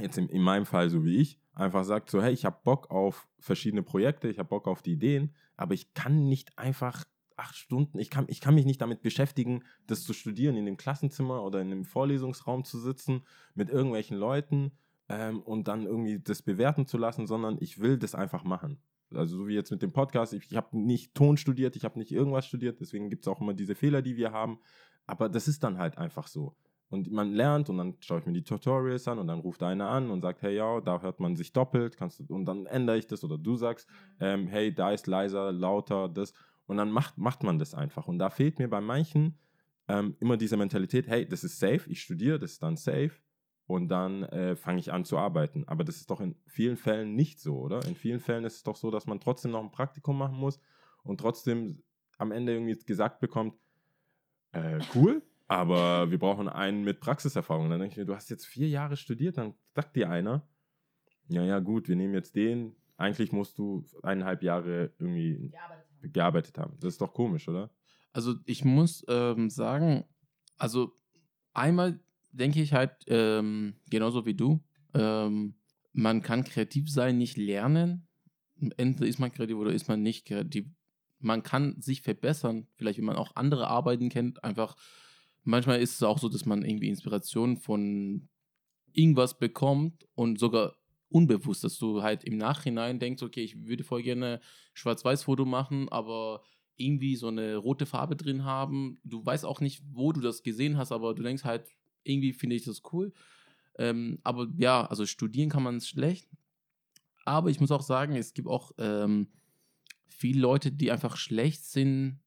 jetzt 0.00 0.18
in, 0.18 0.28
in 0.28 0.42
meinem 0.42 0.66
Fall 0.66 0.88
so 0.88 1.04
wie 1.04 1.16
ich, 1.16 1.40
einfach 1.52 1.84
sagt 1.84 2.10
so, 2.10 2.22
hey, 2.22 2.32
ich 2.32 2.44
habe 2.44 2.58
Bock 2.64 2.90
auf 2.90 3.28
verschiedene 3.38 3.82
Projekte, 3.82 4.28
ich 4.28 4.38
habe 4.38 4.48
Bock 4.48 4.66
auf 4.66 4.82
die 4.82 4.92
Ideen, 4.92 5.32
aber 5.56 5.74
ich 5.74 5.94
kann 5.94 6.28
nicht 6.28 6.58
einfach 6.58 7.04
acht 7.36 7.56
Stunden, 7.56 7.98
ich 7.98 8.10
kann, 8.10 8.26
ich 8.28 8.40
kann 8.40 8.54
mich 8.54 8.64
nicht 8.64 8.80
damit 8.80 9.02
beschäftigen, 9.02 9.64
das 9.86 10.04
zu 10.04 10.12
studieren, 10.12 10.56
in 10.56 10.66
dem 10.66 10.76
Klassenzimmer 10.76 11.42
oder 11.42 11.60
in 11.60 11.72
einem 11.72 11.84
Vorlesungsraum 11.84 12.64
zu 12.64 12.78
sitzen 12.78 13.22
mit 13.54 13.70
irgendwelchen 13.70 14.16
Leuten 14.16 14.72
ähm, 15.08 15.40
und 15.40 15.68
dann 15.68 15.86
irgendwie 15.86 16.20
das 16.20 16.42
bewerten 16.42 16.86
zu 16.86 16.98
lassen, 16.98 17.26
sondern 17.26 17.58
ich 17.60 17.80
will 17.80 17.98
das 17.98 18.14
einfach 18.14 18.44
machen. 18.44 18.78
Also 19.12 19.38
so 19.38 19.48
wie 19.48 19.54
jetzt 19.54 19.70
mit 19.70 19.82
dem 19.82 19.92
Podcast, 19.92 20.32
ich, 20.32 20.50
ich 20.50 20.56
habe 20.56 20.78
nicht 20.78 21.14
Ton 21.14 21.36
studiert, 21.36 21.76
ich 21.76 21.84
habe 21.84 21.98
nicht 21.98 22.12
irgendwas 22.12 22.46
studiert, 22.46 22.80
deswegen 22.80 23.10
gibt 23.10 23.26
es 23.26 23.28
auch 23.28 23.40
immer 23.40 23.54
diese 23.54 23.74
Fehler, 23.74 24.02
die 24.02 24.16
wir 24.16 24.32
haben. 24.32 24.58
Aber 25.06 25.28
das 25.28 25.48
ist 25.48 25.62
dann 25.62 25.78
halt 25.78 25.98
einfach 25.98 26.26
so. 26.26 26.56
Und 26.88 27.10
man 27.10 27.32
lernt 27.32 27.68
und 27.70 27.78
dann 27.78 27.96
schaue 28.00 28.20
ich 28.20 28.26
mir 28.26 28.32
die 28.32 28.44
Tutorials 28.44 29.08
an 29.08 29.18
und 29.18 29.26
dann 29.26 29.40
ruft 29.40 29.62
einer 29.62 29.88
an 29.88 30.10
und 30.10 30.20
sagt, 30.20 30.42
hey, 30.42 30.54
ja, 30.54 30.80
da 30.80 31.00
hört 31.00 31.18
man 31.18 31.34
sich 31.34 31.52
doppelt, 31.52 31.96
kannst 31.96 32.20
du, 32.20 32.34
und 32.34 32.44
dann 32.44 32.66
ändere 32.66 32.98
ich 32.98 33.06
das 33.06 33.24
oder 33.24 33.36
du 33.36 33.56
sagst, 33.56 33.88
ähm, 34.20 34.46
hey, 34.46 34.72
da 34.72 34.92
ist 34.92 35.06
leiser, 35.06 35.50
lauter, 35.52 36.08
das. 36.08 36.32
Und 36.66 36.76
dann 36.78 36.90
macht, 36.90 37.18
macht 37.18 37.42
man 37.42 37.58
das 37.58 37.74
einfach. 37.74 38.08
Und 38.08 38.18
da 38.18 38.30
fehlt 38.30 38.58
mir 38.58 38.68
bei 38.68 38.80
manchen 38.80 39.38
ähm, 39.88 40.16
immer 40.20 40.36
diese 40.36 40.56
Mentalität, 40.56 41.06
hey, 41.08 41.28
das 41.28 41.44
ist 41.44 41.58
safe, 41.58 41.82
ich 41.88 42.00
studiere, 42.00 42.38
das 42.38 42.52
ist 42.52 42.62
dann 42.62 42.76
safe 42.76 43.12
und 43.66 43.88
dann 43.88 44.22
äh, 44.24 44.56
fange 44.56 44.80
ich 44.80 44.92
an 44.92 45.04
zu 45.04 45.18
arbeiten. 45.18 45.64
Aber 45.66 45.84
das 45.84 45.96
ist 45.96 46.10
doch 46.10 46.20
in 46.20 46.36
vielen 46.46 46.76
Fällen 46.76 47.14
nicht 47.14 47.40
so, 47.40 47.58
oder? 47.58 47.84
In 47.86 47.94
vielen 47.94 48.20
Fällen 48.20 48.44
ist 48.44 48.56
es 48.56 48.62
doch 48.62 48.76
so, 48.76 48.90
dass 48.90 49.06
man 49.06 49.20
trotzdem 49.20 49.50
noch 49.50 49.62
ein 49.62 49.70
Praktikum 49.70 50.18
machen 50.18 50.36
muss 50.36 50.60
und 51.02 51.20
trotzdem 51.20 51.82
am 52.18 52.32
Ende 52.32 52.52
irgendwie 52.52 52.78
gesagt 52.84 53.20
bekommt, 53.20 53.54
äh, 54.52 54.80
cool, 54.94 55.22
aber 55.48 56.10
wir 56.10 56.18
brauchen 56.18 56.48
einen 56.48 56.84
mit 56.84 57.00
Praxiserfahrung. 57.00 57.68
Dann 57.68 57.80
denke 57.80 57.92
ich 57.92 57.98
mir, 57.98 58.06
du 58.06 58.14
hast 58.14 58.30
jetzt 58.30 58.46
vier 58.46 58.68
Jahre 58.68 58.96
studiert, 58.96 59.38
dann 59.38 59.54
sagt 59.74 59.96
dir 59.96 60.10
einer, 60.10 60.46
ja, 61.28 61.42
ja, 61.42 61.58
gut, 61.58 61.88
wir 61.88 61.96
nehmen 61.96 62.14
jetzt 62.14 62.36
den. 62.36 62.76
Eigentlich 62.96 63.32
musst 63.32 63.58
du 63.58 63.84
eineinhalb 64.02 64.42
Jahre 64.42 64.92
irgendwie 64.98 65.50
Gearbeitet 65.50 65.83
haben. 65.83 65.83
Gearbeitet 66.12 66.58
haben. 66.58 66.76
Das 66.80 66.94
ist 66.94 67.00
doch 67.00 67.12
komisch, 67.12 67.48
oder? 67.48 67.70
Also 68.12 68.34
ich 68.44 68.64
muss 68.64 69.04
ähm, 69.08 69.50
sagen, 69.50 70.04
also 70.56 70.92
einmal 71.52 72.00
denke 72.32 72.62
ich 72.62 72.72
halt, 72.72 72.92
ähm, 73.08 73.76
genauso 73.90 74.26
wie 74.26 74.34
du, 74.34 74.62
ähm, 74.94 75.56
man 75.92 76.22
kann 76.22 76.44
kreativ 76.44 76.90
sein, 76.90 77.18
nicht 77.18 77.36
lernen. 77.36 78.08
Entweder 78.76 79.06
ist 79.06 79.18
man 79.18 79.32
kreativ 79.32 79.56
oder 79.56 79.72
ist 79.72 79.88
man 79.88 80.02
nicht 80.02 80.26
kreativ. 80.26 80.66
Man 81.18 81.42
kann 81.42 81.80
sich 81.80 82.02
verbessern, 82.02 82.66
vielleicht 82.76 82.98
wenn 82.98 83.04
man 83.04 83.16
auch 83.16 83.36
andere 83.36 83.68
Arbeiten 83.68 84.08
kennt, 84.08 84.44
einfach 84.44 84.76
manchmal 85.44 85.80
ist 85.80 85.94
es 85.94 86.02
auch 86.02 86.18
so, 86.18 86.28
dass 86.28 86.44
man 86.44 86.64
irgendwie 86.64 86.88
Inspiration 86.88 87.56
von 87.56 88.28
irgendwas 88.92 89.38
bekommt 89.38 90.06
und 90.14 90.38
sogar 90.38 90.76
unbewusst, 91.14 91.62
dass 91.62 91.78
du 91.78 92.02
halt 92.02 92.24
im 92.24 92.36
Nachhinein 92.36 92.98
denkst, 92.98 93.22
okay, 93.22 93.42
ich 93.42 93.66
würde 93.66 93.84
voll 93.84 94.02
gerne 94.02 94.40
Schwarz-Weiß-Foto 94.72 95.44
machen, 95.44 95.88
aber 95.88 96.42
irgendwie 96.76 97.14
so 97.14 97.28
eine 97.28 97.56
rote 97.56 97.86
Farbe 97.86 98.16
drin 98.16 98.44
haben. 98.44 98.98
Du 99.04 99.24
weißt 99.24 99.44
auch 99.44 99.60
nicht, 99.60 99.84
wo 99.92 100.12
du 100.12 100.20
das 100.20 100.42
gesehen 100.42 100.76
hast, 100.76 100.90
aber 100.90 101.14
du 101.14 101.22
denkst 101.22 101.44
halt, 101.44 101.68
irgendwie 102.02 102.32
finde 102.32 102.56
ich 102.56 102.64
das 102.64 102.82
cool. 102.92 103.12
Ähm, 103.78 104.18
aber 104.24 104.48
ja, 104.56 104.84
also 104.86 105.06
studieren 105.06 105.50
kann 105.50 105.62
man 105.62 105.80
schlecht. 105.80 106.28
Aber 107.24 107.48
ich 107.48 107.60
muss 107.60 107.70
auch 107.70 107.82
sagen, 107.82 108.16
es 108.16 108.34
gibt 108.34 108.48
auch 108.48 108.72
ähm, 108.78 109.28
viele 110.08 110.40
Leute, 110.40 110.72
die 110.72 110.90
einfach 110.90 111.16
schlecht 111.16 111.64
sind 111.64 112.18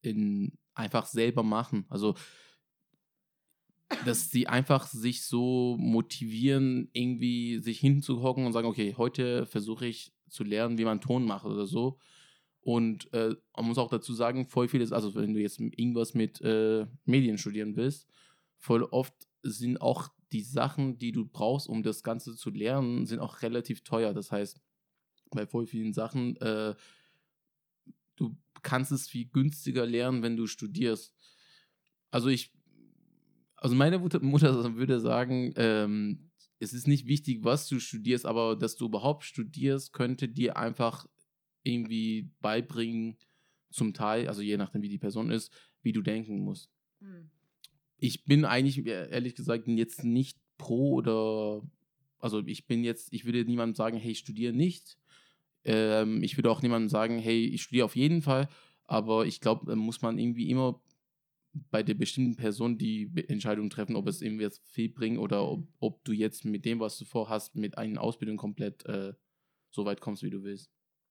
in 0.00 0.56
einfach 0.74 1.04
selber 1.04 1.42
machen. 1.42 1.84
Also 1.90 2.14
dass 4.04 4.30
sie 4.30 4.46
einfach 4.46 4.86
sich 4.86 5.24
so 5.24 5.76
motivieren, 5.78 6.88
irgendwie 6.92 7.58
sich 7.58 7.80
hinzuhocken 7.80 8.46
und 8.46 8.52
sagen, 8.52 8.68
okay, 8.68 8.94
heute 8.96 9.46
versuche 9.46 9.86
ich 9.86 10.12
zu 10.28 10.44
lernen, 10.44 10.78
wie 10.78 10.84
man 10.84 11.00
Ton 11.00 11.24
macht 11.24 11.44
oder 11.44 11.66
so. 11.66 11.98
Und 12.60 13.12
äh, 13.12 13.34
man 13.56 13.66
muss 13.66 13.78
auch 13.78 13.90
dazu 13.90 14.14
sagen, 14.14 14.46
voll 14.46 14.68
vieles, 14.68 14.92
also 14.92 15.14
wenn 15.14 15.34
du 15.34 15.40
jetzt 15.40 15.58
irgendwas 15.58 16.14
mit 16.14 16.40
äh, 16.40 16.86
Medien 17.04 17.38
studieren 17.38 17.76
willst, 17.76 18.08
voll 18.56 18.84
oft 18.84 19.14
sind 19.42 19.80
auch 19.80 20.08
die 20.30 20.42
Sachen, 20.42 20.98
die 20.98 21.12
du 21.12 21.26
brauchst, 21.26 21.68
um 21.68 21.82
das 21.82 22.02
Ganze 22.02 22.36
zu 22.36 22.50
lernen, 22.50 23.06
sind 23.06 23.18
auch 23.18 23.42
relativ 23.42 23.82
teuer. 23.82 24.14
Das 24.14 24.30
heißt, 24.30 24.60
bei 25.30 25.46
voll 25.46 25.66
vielen 25.66 25.92
Sachen, 25.92 26.36
äh, 26.36 26.74
du 28.16 28.36
kannst 28.62 28.92
es 28.92 29.08
viel 29.08 29.26
günstiger 29.26 29.84
lernen, 29.84 30.22
wenn 30.22 30.36
du 30.36 30.46
studierst. 30.46 31.14
Also 32.10 32.28
ich, 32.28 32.52
also 33.62 33.76
meine 33.76 33.98
Mutter, 33.98 34.20
würde 34.76 35.00
sagen, 35.00 35.52
ähm, 35.56 36.30
es 36.58 36.72
ist 36.72 36.88
nicht 36.88 37.06
wichtig, 37.06 37.44
was 37.44 37.68
du 37.68 37.78
studierst, 37.78 38.26
aber 38.26 38.56
dass 38.56 38.76
du 38.76 38.86
überhaupt 38.86 39.24
studierst, 39.24 39.92
könnte 39.92 40.28
dir 40.28 40.56
einfach 40.56 41.06
irgendwie 41.62 42.30
beibringen, 42.40 43.16
zum 43.70 43.94
Teil, 43.94 44.28
also 44.28 44.42
je 44.42 44.56
nachdem, 44.56 44.82
wie 44.82 44.88
die 44.88 44.98
Person 44.98 45.30
ist, 45.30 45.50
wie 45.82 45.92
du 45.92 46.02
denken 46.02 46.40
musst. 46.40 46.70
Hm. 47.00 47.30
Ich 47.96 48.24
bin 48.24 48.44
eigentlich, 48.44 48.84
äh, 48.86 49.10
ehrlich 49.10 49.34
gesagt, 49.34 49.66
jetzt 49.68 50.04
nicht 50.04 50.38
pro 50.58 50.94
oder, 50.94 51.62
also 52.18 52.42
ich 52.44 52.66
bin 52.66 52.84
jetzt, 52.84 53.12
ich 53.12 53.24
würde 53.24 53.44
niemandem 53.44 53.74
sagen, 53.74 53.96
hey, 53.96 54.12
ich 54.12 54.18
studiere 54.18 54.52
nicht. 54.52 54.98
Ähm, 55.64 56.22
ich 56.22 56.36
würde 56.36 56.50
auch 56.50 56.60
niemandem 56.60 56.88
sagen, 56.88 57.18
hey, 57.18 57.46
ich 57.46 57.62
studiere 57.62 57.86
auf 57.86 57.96
jeden 57.96 58.22
Fall. 58.22 58.48
Aber 58.84 59.24
ich 59.24 59.40
glaube, 59.40 59.64
da 59.66 59.76
muss 59.76 60.02
man 60.02 60.18
irgendwie 60.18 60.50
immer 60.50 60.81
bei 61.52 61.82
der 61.82 61.94
bestimmten 61.94 62.36
Person 62.36 62.78
die 62.78 63.10
Entscheidung 63.28 63.68
treffen, 63.70 63.96
ob 63.96 64.06
es 64.08 64.22
irgendwie 64.22 64.44
jetzt 64.44 64.66
viel 64.68 64.88
bringt 64.88 65.18
oder 65.18 65.46
ob, 65.46 65.66
ob 65.80 66.04
du 66.04 66.12
jetzt 66.12 66.44
mit 66.44 66.64
dem, 66.64 66.80
was 66.80 66.98
du 66.98 67.04
vorhast, 67.04 67.56
mit 67.56 67.76
einer 67.78 68.00
Ausbildung 68.00 68.36
komplett 68.36 68.86
äh, 68.86 69.12
so 69.70 69.84
weit 69.84 70.00
kommst, 70.00 70.22
wie 70.22 70.30
du 70.30 70.42
willst. 70.42 70.70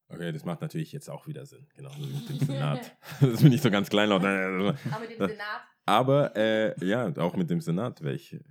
Okay, 0.10 0.32
das 0.32 0.44
macht 0.44 0.62
natürlich 0.62 0.92
jetzt 0.92 1.10
auch 1.10 1.28
wieder 1.28 1.46
Sinn. 1.46 1.68
Genau, 1.76 1.92
so 1.92 2.06
mit 2.06 2.30
dem 2.30 2.40
Senat. 2.48 2.98
das 3.22 3.42
bin 3.42 3.54
ich 3.54 3.62
so 3.62 3.72
ganz 3.72 3.90
kleinlaut. 3.90 4.24
Aber 4.24 4.74
mit 5.00 5.12
dem 5.12 5.28
Senat. 5.30 5.62
Aber 5.86 6.36
äh, 6.36 6.86
ja, 6.86 7.16
auch 7.18 7.36
mit 7.36 7.50
dem 7.50 7.62
Senat 7.62 8.02
wäre 8.02 8.16
ich. 8.16 8.34
ich 8.34 8.42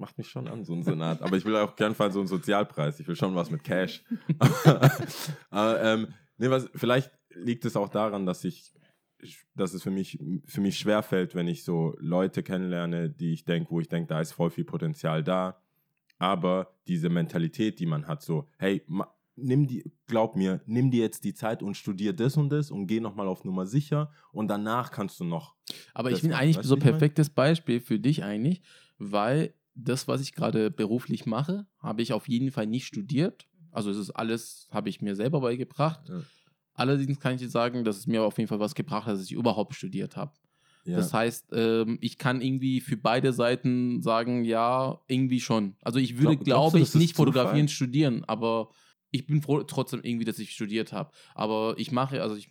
macht 0.00 0.16
mich 0.18 0.28
schon 0.28 0.48
an, 0.48 0.64
so 0.64 0.74
ein 0.74 0.82
Senat. 0.82 1.22
Aber 1.22 1.36
ich 1.36 1.44
will 1.44 1.54
auch 1.56 1.76
gern 1.76 1.94
Fall 1.94 2.10
so 2.10 2.20
einen 2.20 2.28
Sozialpreis. 2.28 2.98
Ich 3.00 3.06
will 3.06 3.16
schon 3.16 3.34
was 3.34 3.50
mit 3.50 3.62
Cash. 3.62 4.02
Aber 5.50 5.82
ähm, 5.82 6.14
nee, 6.38 6.48
was, 6.48 6.68
vielleicht 6.74 7.12
liegt 7.28 7.64
es 7.66 7.76
auch 7.76 7.88
daran, 7.88 8.26
dass 8.26 8.42
ich 8.44 8.72
dass 9.54 9.74
es 9.74 9.82
für 9.82 9.90
mich, 9.90 10.18
für 10.46 10.60
mich 10.60 10.78
schwerfällt, 10.78 11.34
wenn 11.34 11.48
ich 11.48 11.64
so 11.64 11.94
Leute 11.98 12.42
kennenlerne, 12.42 13.10
die 13.10 13.32
ich 13.32 13.44
denke, 13.44 13.70
wo 13.70 13.80
ich 13.80 13.88
denke, 13.88 14.08
da 14.08 14.20
ist 14.20 14.32
voll 14.32 14.50
viel 14.50 14.64
Potenzial 14.64 15.22
da. 15.24 15.62
Aber 16.18 16.74
diese 16.86 17.08
Mentalität, 17.08 17.80
die 17.80 17.86
man 17.86 18.06
hat, 18.06 18.22
so, 18.22 18.46
hey, 18.58 18.84
nimm 19.36 19.66
die, 19.66 19.90
glaub 20.06 20.36
mir, 20.36 20.60
nimm 20.66 20.90
dir 20.90 21.00
jetzt 21.02 21.24
die 21.24 21.32
Zeit 21.34 21.62
und 21.62 21.76
studier 21.76 22.12
das 22.12 22.36
und 22.36 22.50
das 22.50 22.70
und 22.70 22.86
geh 22.86 23.00
nochmal 23.00 23.26
auf 23.26 23.44
Nummer 23.44 23.66
sicher 23.66 24.10
und 24.32 24.48
danach 24.48 24.90
kannst 24.90 25.18
du 25.20 25.24
noch. 25.24 25.56
Aber 25.94 26.10
ich 26.10 26.20
bin 26.22 26.32
war- 26.32 26.38
eigentlich 26.40 26.56
weißt 26.58 26.68
so 26.68 26.74
wie 26.76 26.78
ich 26.80 26.84
mein? 26.84 26.92
perfektes 26.92 27.30
Beispiel 27.30 27.80
für 27.80 27.98
dich 27.98 28.22
eigentlich, 28.22 28.60
weil 28.98 29.54
das, 29.74 30.08
was 30.08 30.20
ich 30.20 30.34
gerade 30.34 30.70
beruflich 30.70 31.24
mache, 31.26 31.66
habe 31.78 32.02
ich 32.02 32.12
auf 32.12 32.28
jeden 32.28 32.50
Fall 32.50 32.66
nicht 32.66 32.86
studiert. 32.86 33.46
Also 33.72 33.90
es 33.90 33.96
ist 33.96 34.10
alles, 34.10 34.68
habe 34.72 34.88
ich 34.88 35.00
mir 35.00 35.14
selber 35.14 35.40
beigebracht. 35.40 36.08
Ja. 36.08 36.20
Allerdings 36.80 37.20
kann 37.20 37.34
ich 37.34 37.42
dir 37.42 37.50
sagen, 37.50 37.84
dass 37.84 37.98
es 37.98 38.06
mir 38.06 38.22
auf 38.22 38.38
jeden 38.38 38.48
Fall 38.48 38.58
was 38.58 38.74
gebracht 38.74 39.06
hat, 39.06 39.14
dass 39.14 39.24
ich 39.24 39.32
überhaupt 39.32 39.74
studiert 39.74 40.16
habe. 40.16 40.32
Ja. 40.84 40.96
Das 40.96 41.12
heißt, 41.12 41.48
ähm, 41.52 41.98
ich 42.00 42.16
kann 42.16 42.40
irgendwie 42.40 42.80
für 42.80 42.96
beide 42.96 43.34
Seiten 43.34 44.00
sagen, 44.00 44.44
ja, 44.44 44.98
irgendwie 45.06 45.40
schon. 45.40 45.76
Also 45.82 45.98
ich 45.98 46.16
würde, 46.16 46.36
Glaub- 46.36 46.44
glaube 46.44 46.78
ich, 46.78 46.84
das 46.84 46.94
ist 46.94 47.00
nicht 47.00 47.16
fotografieren 47.16 47.68
studieren, 47.68 48.24
aber 48.24 48.70
ich 49.10 49.26
bin 49.26 49.42
froh 49.42 49.62
trotzdem 49.64 50.00
irgendwie, 50.02 50.24
dass 50.24 50.38
ich 50.38 50.52
studiert 50.52 50.94
habe. 50.94 51.10
Aber 51.34 51.74
ich 51.76 51.92
mache, 51.92 52.22
also 52.22 52.34
ich 52.34 52.48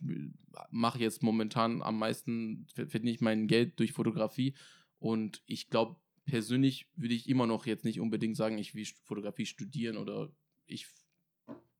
mache 0.70 1.00
jetzt 1.00 1.24
momentan 1.24 1.82
am 1.82 1.98
meisten, 1.98 2.68
verdiene 2.76 3.10
ich 3.10 3.22
mein 3.22 3.48
Geld 3.48 3.80
durch 3.80 3.94
Fotografie 3.94 4.54
und 5.00 5.42
ich 5.48 5.70
glaube, 5.70 5.96
persönlich 6.26 6.88
würde 6.96 7.15
ich 7.15 7.28
immer 7.28 7.48
noch 7.48 7.65
jetzt 7.65 7.84
nicht 7.84 8.00
unbedingt 8.00 8.38
sagen, 8.38 8.60
ich 8.60 8.76
will 8.76 8.86
Fotografie 9.06 9.48
studieren 9.48 9.98
oder 9.98 10.30
ich, 10.68 10.86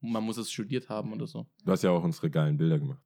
man 0.02 0.24
muss 0.24 0.38
es 0.38 0.52
studiert 0.52 0.90
haben 0.90 1.14
oder 1.14 1.28
so. 1.28 1.46
Du 1.66 1.72
hast 1.72 1.84
ja 1.84 1.92
auch 1.92 2.04
unsere 2.04 2.30
geilen 2.30 2.58
Bilder 2.58 2.80
gemacht. 2.80 3.02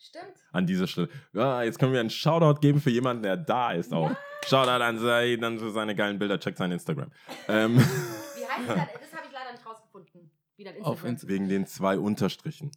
Stimmt. 0.00 0.36
An 0.52 0.66
dieser 0.66 0.86
Stelle. 0.86 1.08
Ja, 1.32 1.62
jetzt 1.64 1.78
können 1.78 1.92
wir 1.92 1.98
einen 2.00 2.10
Shoutout 2.10 2.60
geben 2.60 2.80
für 2.80 2.90
jemanden, 2.90 3.24
der 3.24 3.36
da 3.36 3.72
ist 3.72 3.92
auch. 3.92 4.12
Shoutout 4.46 4.82
an 4.84 4.98
Said, 4.98 5.42
dann 5.42 5.58
für 5.58 5.70
seine 5.72 5.94
geilen 5.96 6.18
Bilder. 6.18 6.38
Checkt 6.38 6.56
sein 6.58 6.70
Instagram. 6.70 7.10
Ähm, 7.48 7.76
Wie 7.76 7.80
heißt 7.80 8.68
das? 8.68 8.76
Das 8.76 8.76
habe 8.76 9.26
ich 9.26 9.32
leider 9.32 9.52
nicht 9.52 9.66
rausgefunden. 9.66 10.30
Wie 10.56 10.64
dein 10.64 10.80
Auf 10.82 11.04
Instagram. 11.04 11.14
Insta- 11.16 11.28
wegen 11.28 11.48
den 11.48 11.66
zwei 11.66 11.98
Unterstrichen. 11.98 12.70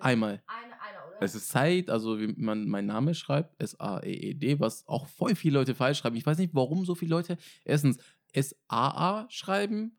Einmal. 0.00 0.42
Eine, 0.46 0.72
einer, 0.80 1.06
oder? 1.08 1.16
Es 1.22 1.34
ist 1.36 1.48
Zeit, 1.48 1.90
also 1.90 2.18
wie 2.20 2.26
man 2.36 2.68
meinen 2.68 2.86
Namen 2.86 3.14
schreibt, 3.14 3.60
S-A-E-E-D, 3.62 4.58
was 4.60 4.86
auch 4.88 5.06
voll 5.06 5.34
viele 5.36 5.58
Leute 5.58 5.74
falsch 5.76 5.98
schreiben. 5.98 6.16
Ich 6.16 6.26
weiß 6.26 6.38
nicht, 6.38 6.54
warum 6.54 6.84
so 6.84 6.94
viele 6.96 7.10
Leute 7.10 7.36
erstens 7.64 7.98
S-A-A 8.32 9.26
schreiben 9.30 9.96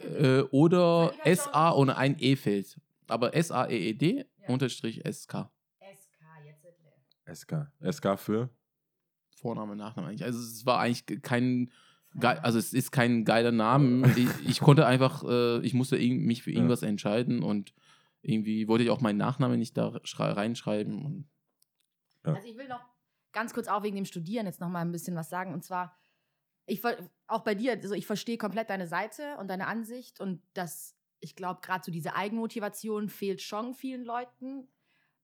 äh, 0.00 0.42
oder 0.50 1.12
halt 1.12 1.26
S-A 1.26 1.70
schon- 1.70 1.78
ohne 1.80 1.96
ein 1.96 2.16
E 2.18 2.36
fehlt. 2.36 2.78
Aber 3.08 3.34
S-A-E-E-D 3.34 4.18
Ja. 4.42 4.48
unterstrich 4.48 5.04
S-K. 5.04 5.50
SK, 5.80 6.20
jetzt 6.44 6.64
leer. 6.64 7.34
SK. 7.34 7.70
SK 7.92 8.18
für? 8.18 8.50
Vorname, 9.36 9.76
Nachname 9.76 10.08
eigentlich. 10.08 10.24
Also 10.24 10.38
es 10.38 10.64
war 10.66 10.78
eigentlich 10.80 11.22
kein, 11.22 11.70
also 12.20 12.58
es 12.58 12.72
ist 12.72 12.90
kein 12.92 13.24
geiler 13.24 13.52
Name. 13.52 14.08
ich, 14.16 14.28
ich 14.48 14.60
konnte 14.60 14.86
einfach, 14.86 15.24
äh, 15.24 15.58
ich 15.60 15.74
musste 15.74 15.96
mich 15.98 16.42
für 16.42 16.50
Ja. 16.50 16.56
irgendwas 16.56 16.82
entscheiden 16.82 17.42
und 17.42 17.74
irgendwie 18.22 18.68
wollte 18.68 18.84
ich 18.84 18.90
auch 18.90 19.00
meinen 19.00 19.16
Nachnamen 19.18 19.58
nicht 19.58 19.76
da 19.76 19.98
schrei- 20.04 20.30
reinschreiben. 20.32 21.04
Und 21.04 21.28
Ja. 22.24 22.34
Also 22.34 22.46
ich 22.46 22.56
will 22.56 22.68
noch 22.68 22.84
ganz 23.32 23.52
kurz 23.52 23.66
auch 23.66 23.82
wegen 23.82 23.96
dem 23.96 24.04
Studieren 24.04 24.46
jetzt 24.46 24.60
noch 24.60 24.68
mal 24.68 24.80
ein 24.80 24.92
bisschen 24.92 25.16
was 25.16 25.28
sagen. 25.28 25.52
Und 25.52 25.64
zwar, 25.64 25.96
ich 26.66 26.82
auch 27.26 27.42
bei 27.44 27.54
dir, 27.54 27.72
also 27.72 27.94
ich 27.94 28.06
verstehe 28.06 28.38
komplett 28.38 28.70
deine 28.70 28.86
Seite 28.86 29.36
und 29.38 29.48
deine 29.48 29.66
Ansicht 29.66 30.20
und 30.20 30.42
das, 30.54 30.96
ich 31.20 31.34
glaube, 31.34 31.60
gerade 31.60 31.84
so 31.84 31.92
diese 31.92 32.14
Eigenmotivation 32.14 33.08
fehlt 33.08 33.40
schon 33.40 33.74
vielen 33.74 34.04
Leuten. 34.04 34.68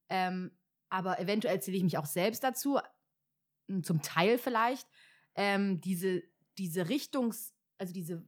Ähm, 0.08 0.52
aber 0.90 1.20
eventuell 1.20 1.60
zähle 1.60 1.76
ich 1.76 1.82
mich 1.84 1.98
auch 1.98 2.06
selbst 2.06 2.42
dazu, 2.42 2.78
m, 3.68 3.82
zum 3.84 4.02
Teil 4.02 4.38
vielleicht, 4.38 4.88
ähm, 5.34 5.80
diese, 5.80 6.22
diese 6.56 6.88
Richtungs-, 6.88 7.52
also 7.78 7.92
diese, 7.92 8.26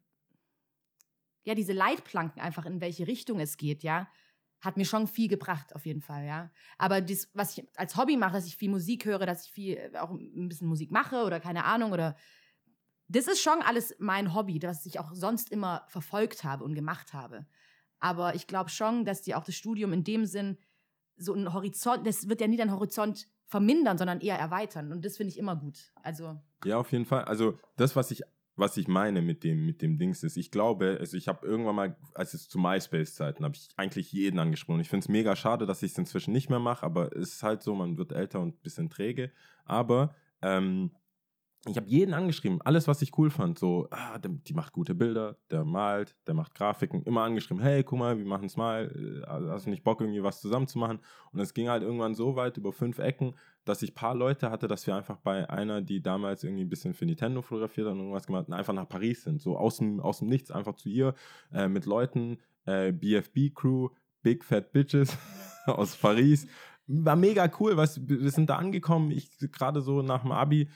ja, 1.44 1.54
diese 1.54 1.72
Leitplanken 1.72 2.40
einfach, 2.40 2.66
in 2.66 2.80
welche 2.80 3.06
Richtung 3.06 3.40
es 3.40 3.56
geht, 3.56 3.82
ja, 3.82 4.08
hat 4.60 4.76
mir 4.76 4.84
schon 4.84 5.06
viel 5.06 5.28
gebracht, 5.28 5.74
auf 5.74 5.86
jeden 5.86 6.02
Fall, 6.02 6.26
ja. 6.26 6.50
Aber 6.76 7.00
das, 7.00 7.30
was 7.32 7.56
ich 7.56 7.66
als 7.76 7.96
Hobby 7.96 8.16
mache, 8.16 8.34
dass 8.34 8.46
ich 8.46 8.56
viel 8.56 8.68
Musik 8.70 9.06
höre, 9.06 9.24
dass 9.24 9.46
ich 9.46 9.52
viel 9.52 9.76
äh, 9.76 9.98
auch 9.98 10.10
ein 10.10 10.48
bisschen 10.48 10.68
Musik 10.68 10.90
mache 10.90 11.24
oder 11.24 11.40
keine 11.40 11.64
Ahnung 11.64 11.92
oder 11.92 12.16
das 13.10 13.26
ist 13.26 13.42
schon 13.42 13.60
alles 13.62 13.94
mein 13.98 14.34
Hobby, 14.34 14.60
das 14.60 14.86
ich 14.86 15.00
auch 15.00 15.12
sonst 15.12 15.50
immer 15.50 15.84
verfolgt 15.88 16.44
habe 16.44 16.64
und 16.64 16.74
gemacht 16.74 17.12
habe. 17.12 17.44
Aber 17.98 18.34
ich 18.34 18.46
glaube 18.46 18.70
schon, 18.70 19.04
dass 19.04 19.22
dir 19.22 19.36
auch 19.36 19.44
das 19.44 19.56
Studium 19.56 19.92
in 19.92 20.04
dem 20.04 20.26
Sinn 20.26 20.58
so 21.16 21.34
ein 21.34 21.52
Horizont, 21.52 22.06
das 22.06 22.28
wird 22.28 22.40
ja 22.40 22.46
nie 22.46 22.56
deinen 22.56 22.70
Horizont 22.70 23.28
vermindern, 23.46 23.98
sondern 23.98 24.20
eher 24.20 24.38
erweitern. 24.38 24.92
Und 24.92 25.04
das 25.04 25.16
finde 25.16 25.32
ich 25.32 25.38
immer 25.38 25.56
gut. 25.56 25.92
Also, 25.96 26.40
Ja, 26.64 26.78
auf 26.78 26.92
jeden 26.92 27.04
Fall. 27.04 27.24
Also 27.24 27.58
das, 27.76 27.96
was 27.96 28.12
ich, 28.12 28.22
was 28.54 28.76
ich 28.76 28.86
meine 28.86 29.22
mit 29.22 29.42
dem, 29.42 29.66
mit 29.66 29.82
dem 29.82 29.98
Dings 29.98 30.22
ist, 30.22 30.36
ich 30.36 30.52
glaube, 30.52 30.96
also 31.00 31.16
ich 31.16 31.26
habe 31.26 31.44
irgendwann 31.44 31.74
mal, 31.74 31.96
als 32.14 32.32
es 32.32 32.48
zu 32.48 32.58
MySpace-Zeiten, 32.60 33.44
habe 33.44 33.56
ich 33.56 33.68
eigentlich 33.76 34.12
jeden 34.12 34.38
angesprochen. 34.38 34.80
Ich 34.80 34.88
finde 34.88 35.04
es 35.04 35.08
mega 35.08 35.34
schade, 35.34 35.66
dass 35.66 35.82
ich 35.82 35.92
es 35.92 35.98
inzwischen 35.98 36.32
nicht 36.32 36.48
mehr 36.48 36.60
mache, 36.60 36.86
aber 36.86 37.14
es 37.16 37.34
ist 37.34 37.42
halt 37.42 37.62
so, 37.62 37.74
man 37.74 37.98
wird 37.98 38.12
älter 38.12 38.38
und 38.38 38.54
ein 38.54 38.62
bisschen 38.62 38.88
träge. 38.88 39.32
Aber 39.64 40.14
ähm, 40.42 40.92
ich 41.68 41.76
habe 41.76 41.88
jeden 41.88 42.14
angeschrieben, 42.14 42.62
alles, 42.62 42.88
was 42.88 43.02
ich 43.02 43.16
cool 43.18 43.28
fand. 43.28 43.58
So, 43.58 43.86
ah, 43.90 44.18
die 44.18 44.54
macht 44.54 44.72
gute 44.72 44.94
Bilder, 44.94 45.36
der 45.50 45.64
malt, 45.64 46.16
der 46.26 46.32
macht 46.32 46.54
Grafiken. 46.54 47.02
Immer 47.02 47.22
angeschrieben, 47.22 47.62
hey, 47.62 47.84
guck 47.84 47.98
mal, 47.98 48.16
wir 48.16 48.24
machen 48.24 48.46
es 48.46 48.56
mal. 48.56 48.86
Äh, 48.86 49.50
Hast 49.50 49.66
du 49.66 49.70
nicht 49.70 49.84
Bock, 49.84 50.00
irgendwie 50.00 50.22
was 50.22 50.40
zusammen 50.40 50.68
zu 50.68 50.78
machen? 50.78 51.00
Und 51.32 51.40
es 51.40 51.52
ging 51.52 51.68
halt 51.68 51.82
irgendwann 51.82 52.14
so 52.14 52.34
weit 52.34 52.56
über 52.56 52.72
fünf 52.72 52.98
Ecken, 52.98 53.34
dass 53.66 53.82
ich 53.82 53.90
ein 53.90 53.94
paar 53.94 54.14
Leute 54.14 54.50
hatte, 54.50 54.68
dass 54.68 54.86
wir 54.86 54.96
einfach 54.96 55.18
bei 55.18 55.50
einer, 55.50 55.82
die 55.82 56.00
damals 56.00 56.44
irgendwie 56.44 56.64
ein 56.64 56.70
bisschen 56.70 56.94
für 56.94 57.04
Nintendo 57.04 57.42
fotografiert 57.42 57.86
hat 57.86 57.92
und 57.92 58.00
irgendwas 58.00 58.26
gemacht 58.26 58.48
hat, 58.48 58.54
einfach 58.54 58.72
nach 58.72 58.88
Paris 58.88 59.24
sind. 59.24 59.42
So 59.42 59.58
aus 59.58 59.76
dem, 59.76 60.00
aus 60.00 60.20
dem 60.20 60.28
Nichts, 60.28 60.50
einfach 60.50 60.76
zu 60.76 60.88
ihr, 60.88 61.14
äh, 61.52 61.68
mit 61.68 61.84
Leuten, 61.84 62.38
äh, 62.64 62.90
BFB-Crew, 62.90 63.90
Big 64.22 64.44
Fat 64.44 64.72
Bitches 64.72 65.16
aus 65.66 65.94
Paris. 65.94 66.46
War 66.86 67.16
mega 67.16 67.50
cool, 67.60 67.76
weißt 67.76 68.08
wir 68.08 68.30
sind 68.30 68.48
da 68.50 68.56
angekommen, 68.56 69.10
ich 69.12 69.30
gerade 69.52 69.80
so 69.80 70.02
nach 70.02 70.22
dem 70.22 70.32
Abi 70.32 70.68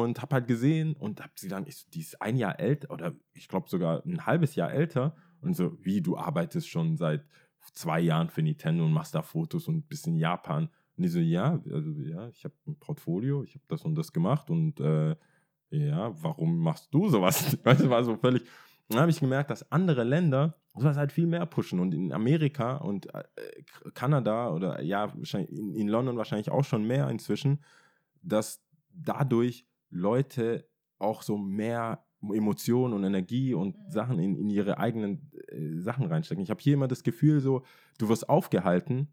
und 0.00 0.22
habe 0.22 0.36
halt 0.36 0.46
gesehen 0.46 0.94
und 0.94 1.20
habe 1.20 1.34
sie 1.36 1.48
dann, 1.48 1.66
ich 1.66 1.76
so, 1.76 1.86
die 1.92 2.00
ist 2.00 2.22
ein 2.22 2.38
Jahr 2.38 2.58
älter 2.58 2.90
oder 2.90 3.12
ich 3.34 3.46
glaube 3.46 3.68
sogar 3.68 4.02
ein 4.06 4.24
halbes 4.24 4.54
Jahr 4.54 4.72
älter 4.72 5.14
und 5.42 5.54
so, 5.54 5.76
wie 5.84 6.00
du 6.00 6.16
arbeitest 6.16 6.66
schon 6.66 6.96
seit 6.96 7.26
zwei 7.74 8.00
Jahren 8.00 8.30
für 8.30 8.40
Nintendo 8.40 8.86
und 8.86 8.92
machst 8.94 9.14
da 9.14 9.20
Fotos 9.20 9.68
und 9.68 9.90
bist 9.90 10.06
in 10.06 10.16
Japan. 10.16 10.70
Und 10.96 11.02
die 11.02 11.10
so, 11.10 11.18
ja, 11.18 11.60
also 11.70 11.90
ja, 11.90 12.26
ich 12.28 12.42
habe 12.42 12.54
ein 12.66 12.78
Portfolio, 12.78 13.44
ich 13.44 13.54
habe 13.54 13.64
das 13.68 13.82
und 13.82 13.94
das 13.94 14.14
gemacht 14.14 14.48
und 14.48 14.80
äh, 14.80 15.14
ja, 15.68 16.10
warum 16.22 16.56
machst 16.56 16.88
du 16.90 17.10
sowas? 17.10 17.58
Du, 17.62 17.90
war 17.90 18.02
so 18.02 18.16
völlig. 18.16 18.44
Dann 18.88 18.98
habe 18.98 19.10
ich 19.10 19.20
gemerkt, 19.20 19.50
dass 19.50 19.70
andere 19.70 20.04
Länder 20.04 20.56
sowas 20.74 20.96
halt 20.96 21.12
viel 21.12 21.26
mehr 21.26 21.44
pushen 21.44 21.80
und 21.80 21.92
in 21.92 22.14
Amerika 22.14 22.76
und 22.76 23.14
äh, 23.14 23.24
Kanada 23.92 24.52
oder 24.52 24.80
ja, 24.80 25.12
in, 25.34 25.74
in 25.74 25.88
London 25.88 26.16
wahrscheinlich 26.16 26.50
auch 26.50 26.64
schon 26.64 26.84
mehr 26.84 27.10
inzwischen, 27.10 27.62
dass 28.22 28.64
dadurch 28.94 29.66
Leute 29.92 30.68
auch 30.98 31.22
so 31.22 31.36
mehr 31.38 32.04
Emotionen 32.22 32.94
und 32.94 33.04
Energie 33.04 33.54
und 33.54 33.76
Mhm. 33.76 33.90
Sachen 33.90 34.18
in, 34.18 34.36
in 34.36 34.50
ihre 34.50 34.78
eigenen 34.78 35.30
äh, 35.48 35.78
Sachen 35.78 36.06
reinstecken. 36.06 36.42
Ich 36.42 36.50
habe 36.50 36.60
hier 36.60 36.74
immer 36.74 36.88
das 36.88 37.02
Gefühl, 37.02 37.40
so, 37.40 37.62
du 37.98 38.08
wirst 38.08 38.28
aufgehalten, 38.28 39.08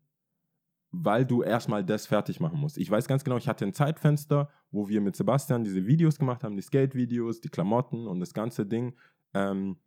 weil 0.91 1.25
du 1.25 1.43
erstmal 1.43 1.83
das 1.83 2.07
fertig 2.07 2.39
machen 2.39 2.59
musst. 2.59 2.77
Ich 2.77 2.89
weiß 2.89 3.07
ganz 3.07 3.23
genau, 3.23 3.37
ich 3.37 3.47
hatte 3.47 3.65
ein 3.65 3.73
Zeitfenster, 3.73 4.49
wo 4.71 4.89
wir 4.89 5.01
mit 5.01 5.15
Sebastian 5.15 5.63
diese 5.63 5.85
Videos 5.85 6.17
gemacht 6.17 6.43
haben, 6.43 6.55
die 6.55 6.61
Skate-Videos, 6.61 7.41
die 7.41 7.49
Klamotten 7.49 8.07
und 8.07 8.19
das 8.19 8.33
ganze 8.33 8.65
Ding 8.65 8.95
ähm, 9.33 9.77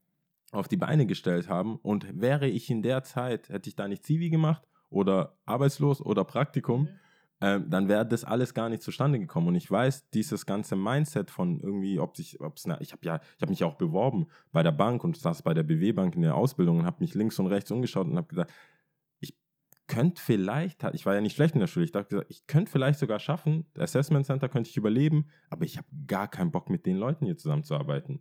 auf 0.52 0.68
die 0.68 0.76
Beine 0.76 1.06
gestellt 1.06 1.48
haben. 1.48 1.76
Und 1.76 2.20
wäre 2.20 2.48
ich 2.48 2.70
in 2.70 2.82
der 2.82 3.02
Zeit, 3.04 3.48
hätte 3.48 3.68
ich 3.68 3.76
da 3.76 3.88
nicht 3.88 4.04
Zivi 4.04 4.30
gemacht 4.30 4.66
oder 4.90 5.38
arbeitslos 5.44 6.00
oder 6.00 6.24
Praktikum, 6.24 6.82
Mhm. 6.82 6.88
Ähm, 7.42 7.68
dann 7.68 7.88
wäre 7.88 8.06
das 8.06 8.22
alles 8.22 8.54
gar 8.54 8.68
nicht 8.68 8.82
zustande 8.82 9.18
gekommen. 9.18 9.48
Und 9.48 9.56
ich 9.56 9.68
weiß, 9.68 10.10
dieses 10.10 10.46
ganze 10.46 10.76
Mindset 10.76 11.28
von 11.28 11.58
irgendwie, 11.58 11.98
ob 11.98 12.16
sich, 12.16 12.40
ob 12.40 12.56
es, 12.56 12.66
ich 12.78 12.92
habe 12.92 13.04
ja, 13.04 13.20
ich 13.36 13.42
habe 13.42 13.50
mich 13.50 13.58
ja 13.58 13.66
auch 13.66 13.74
beworben 13.74 14.28
bei 14.52 14.62
der 14.62 14.70
Bank 14.70 15.02
und 15.02 15.16
saß 15.16 15.42
bei 15.42 15.52
der 15.52 15.64
BW 15.64 15.90
Bank 15.90 16.14
in 16.14 16.22
der 16.22 16.36
Ausbildung 16.36 16.78
und 16.78 16.86
habe 16.86 16.98
mich 17.00 17.14
links 17.14 17.40
und 17.40 17.48
rechts 17.48 17.72
umgeschaut 17.72 18.06
und 18.06 18.16
habe 18.16 18.28
gesagt, 18.28 18.52
ich 19.18 19.34
könnte 19.88 20.22
vielleicht, 20.22 20.84
ich 20.92 21.04
war 21.04 21.16
ja 21.16 21.20
nicht 21.20 21.34
schlecht 21.34 21.54
in 21.54 21.60
der 21.60 21.66
Schule, 21.66 21.84
ich 21.84 21.90
dachte, 21.90 22.24
ich 22.28 22.46
könnte 22.46 22.70
vielleicht 22.70 23.00
sogar 23.00 23.18
schaffen, 23.18 23.66
Assessment 23.76 24.24
Center 24.24 24.48
könnte 24.48 24.70
ich 24.70 24.76
überleben, 24.76 25.26
aber 25.50 25.64
ich 25.64 25.78
habe 25.78 25.88
gar 26.06 26.28
keinen 26.28 26.52
Bock 26.52 26.70
mit 26.70 26.86
den 26.86 26.96
Leuten 26.96 27.24
hier 27.24 27.36
zusammenzuarbeiten. 27.36 28.20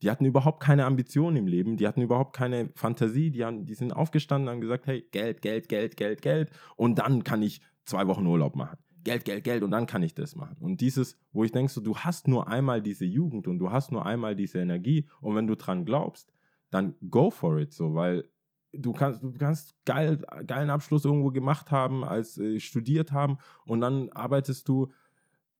Die 0.00 0.10
hatten 0.10 0.24
überhaupt 0.24 0.62
keine 0.62 0.86
Ambitionen 0.86 1.36
im 1.36 1.46
Leben, 1.46 1.76
die 1.76 1.86
hatten 1.86 2.00
überhaupt 2.00 2.34
keine 2.34 2.70
Fantasie, 2.74 3.30
die, 3.30 3.44
haben, 3.44 3.66
die 3.66 3.74
sind 3.74 3.92
aufgestanden 3.92 4.48
und 4.48 4.54
haben 4.54 4.60
gesagt, 4.62 4.86
hey, 4.86 5.06
Geld, 5.12 5.42
Geld, 5.42 5.68
Geld, 5.68 5.98
Geld, 5.98 6.22
Geld 6.22 6.50
und 6.76 6.98
dann 6.98 7.22
kann 7.22 7.42
ich 7.42 7.60
zwei 7.84 8.06
Wochen 8.06 8.26
Urlaub 8.26 8.56
machen. 8.56 8.78
Geld, 9.04 9.24
Geld, 9.24 9.44
Geld 9.44 9.62
und 9.62 9.72
dann 9.72 9.86
kann 9.86 10.02
ich 10.02 10.14
das 10.14 10.36
machen. 10.36 10.56
Und 10.60 10.80
dieses, 10.80 11.18
wo 11.32 11.42
ich 11.42 11.50
denke, 11.50 11.72
so, 11.72 11.80
du 11.80 11.98
hast 11.98 12.28
nur 12.28 12.48
einmal 12.48 12.82
diese 12.82 13.04
Jugend 13.04 13.48
und 13.48 13.58
du 13.58 13.70
hast 13.70 13.90
nur 13.90 14.06
einmal 14.06 14.36
diese 14.36 14.60
Energie 14.60 15.08
und 15.20 15.34
wenn 15.34 15.46
du 15.46 15.56
dran 15.56 15.84
glaubst, 15.84 16.32
dann 16.70 16.94
go 17.10 17.30
for 17.30 17.58
it, 17.58 17.72
so, 17.72 17.94
weil 17.94 18.28
du 18.72 18.92
kannst, 18.92 19.22
du 19.22 19.32
kannst 19.32 19.74
geil, 19.84 20.24
geilen 20.46 20.70
Abschluss 20.70 21.04
irgendwo 21.04 21.30
gemacht 21.30 21.70
haben, 21.70 22.04
als 22.04 22.38
äh, 22.38 22.60
studiert 22.60 23.12
haben 23.12 23.38
und 23.66 23.80
dann 23.80 24.10
arbeitest 24.10 24.68
du 24.68 24.92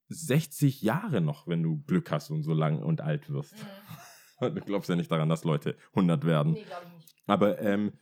60 0.08 0.82
Jahre 0.82 1.20
noch, 1.20 1.48
wenn 1.48 1.62
du 1.62 1.82
Glück 1.86 2.10
hast 2.10 2.30
und 2.30 2.42
so 2.42 2.52
lang 2.52 2.82
und 2.82 3.00
alt 3.00 3.30
wirst. 3.30 3.54
Du 4.40 4.60
glaubst 4.60 4.88
ja 4.88 4.96
nicht 4.96 5.08
daran, 5.08 5.28
dass 5.28 5.44
Leute 5.44 5.76
100 5.90 6.24
werden. 6.26 6.54
Nee, 6.54 6.64
glaube 6.64 6.82
ich 6.88 6.94
nicht. 6.96 7.14
Aber 7.28 7.60
ähm, 7.60 7.92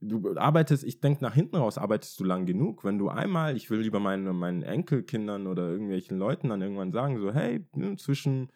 du 0.00 0.36
arbeitest, 0.36 0.84
ich 0.84 1.00
denke, 1.00 1.22
nach 1.22 1.34
hinten 1.34 1.56
raus 1.56 1.78
arbeitest 1.78 2.18
du 2.20 2.24
lang 2.24 2.46
genug. 2.46 2.84
Wenn 2.84 2.98
du 2.98 3.08
einmal, 3.08 3.56
ich 3.56 3.70
will 3.70 3.80
lieber 3.80 4.00
meine, 4.00 4.32
meinen 4.32 4.62
Enkelkindern 4.62 5.46
oder 5.46 5.68
irgendwelchen 5.68 6.18
Leuten 6.18 6.48
dann 6.48 6.62
irgendwann 6.62 6.92
sagen, 6.92 7.18
so, 7.18 7.32
hey, 7.32 7.66
ne, 7.74 7.96
zwischen 7.96 8.50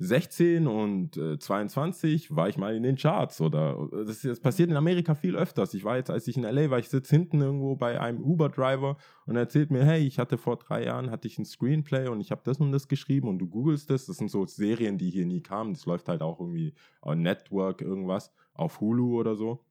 16 0.00 0.68
und 0.68 1.16
äh, 1.16 1.38
22 1.38 2.34
war 2.34 2.48
ich 2.48 2.56
mal 2.56 2.76
in 2.76 2.84
den 2.84 2.96
Charts 2.96 3.40
oder 3.40 3.88
das, 4.06 4.22
das 4.22 4.38
passiert 4.38 4.70
in 4.70 4.76
Amerika 4.76 5.16
viel 5.16 5.34
öfters. 5.34 5.74
Ich 5.74 5.82
war 5.82 5.96
jetzt, 5.96 6.10
als 6.10 6.28
ich 6.28 6.36
in 6.36 6.44
LA 6.44 6.70
war, 6.70 6.78
ich 6.78 6.88
sitze 6.88 7.16
hinten 7.16 7.40
irgendwo 7.40 7.74
bei 7.74 8.00
einem 8.00 8.22
Uber-Driver 8.22 8.96
und 9.26 9.34
er 9.34 9.42
erzählt 9.42 9.72
mir, 9.72 9.84
hey, 9.84 10.06
ich 10.06 10.20
hatte 10.20 10.38
vor 10.38 10.56
drei 10.56 10.84
Jahren 10.84 11.10
hatte 11.10 11.26
ich 11.26 11.38
ein 11.38 11.44
Screenplay 11.44 12.06
und 12.08 12.20
ich 12.20 12.30
habe 12.30 12.42
das 12.44 12.58
und 12.58 12.70
das 12.70 12.86
geschrieben 12.86 13.28
und 13.28 13.40
du 13.40 13.48
googelst 13.48 13.90
das. 13.90 14.06
Das 14.06 14.18
sind 14.18 14.30
so 14.30 14.46
Serien, 14.46 14.98
die 14.98 15.10
hier 15.10 15.26
nie 15.26 15.42
kamen. 15.42 15.74
Das 15.74 15.84
läuft 15.84 16.08
halt 16.08 16.22
auch 16.22 16.38
irgendwie 16.38 16.74
auf 17.00 17.16
Network 17.16 17.82
irgendwas 17.82 18.32
auf 18.54 18.80
Hulu 18.80 19.18
oder 19.18 19.34
so. 19.34 19.64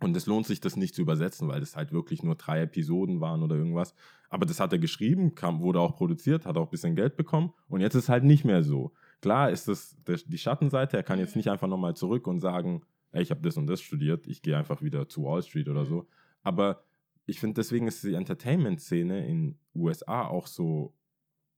Und 0.00 0.14
es 0.16 0.26
lohnt 0.26 0.46
sich, 0.46 0.60
das 0.60 0.76
nicht 0.76 0.94
zu 0.94 1.00
übersetzen, 1.00 1.48
weil 1.48 1.60
das 1.60 1.74
halt 1.74 1.90
wirklich 1.90 2.22
nur 2.22 2.34
drei 2.34 2.60
Episoden 2.60 3.20
waren 3.20 3.42
oder 3.42 3.56
irgendwas. 3.56 3.94
Aber 4.28 4.44
das 4.44 4.60
hat 4.60 4.72
er 4.72 4.78
geschrieben, 4.78 5.34
kam, 5.34 5.60
wurde 5.60 5.80
auch 5.80 5.96
produziert, 5.96 6.44
hat 6.44 6.56
auch 6.58 6.64
ein 6.64 6.70
bisschen 6.70 6.96
Geld 6.96 7.16
bekommen. 7.16 7.54
Und 7.68 7.80
jetzt 7.80 7.94
ist 7.94 8.10
halt 8.10 8.24
nicht 8.24 8.44
mehr 8.44 8.62
so. 8.62 8.92
Klar 9.22 9.50
ist 9.50 9.68
das 9.68 9.96
die 10.06 10.38
Schattenseite. 10.38 10.98
Er 10.98 11.02
kann 11.02 11.18
jetzt 11.18 11.34
nicht 11.34 11.48
einfach 11.48 11.68
nochmal 11.68 11.96
zurück 11.96 12.26
und 12.26 12.40
sagen, 12.40 12.82
ey, 13.12 13.22
ich 13.22 13.30
habe 13.30 13.40
das 13.40 13.56
und 13.56 13.66
das 13.66 13.80
studiert, 13.80 14.26
ich 14.26 14.42
gehe 14.42 14.56
einfach 14.58 14.82
wieder 14.82 15.08
zu 15.08 15.24
Wall 15.24 15.42
Street 15.42 15.68
oder 15.70 15.86
so. 15.86 16.06
Aber 16.42 16.84
ich 17.24 17.40
finde, 17.40 17.54
deswegen 17.54 17.88
ist 17.88 18.04
die 18.04 18.12
Entertainment-Szene 18.14 19.26
in 19.26 19.58
USA 19.74 20.26
auch 20.26 20.46
so 20.46 20.92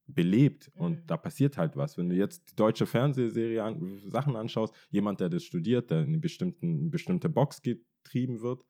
belebt 0.07 0.70
Mhm. 0.74 0.80
und 0.82 1.11
da 1.11 1.16
passiert 1.16 1.59
halt 1.59 1.76
was. 1.76 1.99
Wenn 1.99 2.09
du 2.09 2.16
jetzt 2.16 2.51
die 2.53 2.57
deutsche 2.57 2.86
Fernsehserie 2.86 3.62
an, 3.62 4.01
Sachen 4.07 4.36
anschaust, 4.36 4.74
jemand, 4.91 5.20
der 5.20 5.28
das 5.28 5.45
studiert, 5.45 5.91
der 5.91 6.01
in 6.01 6.09
eine, 6.09 6.18
bestimmten, 6.18 6.80
eine 6.80 6.89
bestimmte 6.91 7.28
Box 7.28 7.61
getrieben 8.09 8.40
wird, 8.40 8.64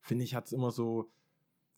finde 0.00 0.24
ich, 0.24 0.34
hat 0.34 0.46
es 0.46 0.52
immer 0.52 0.70
so, 0.70 1.10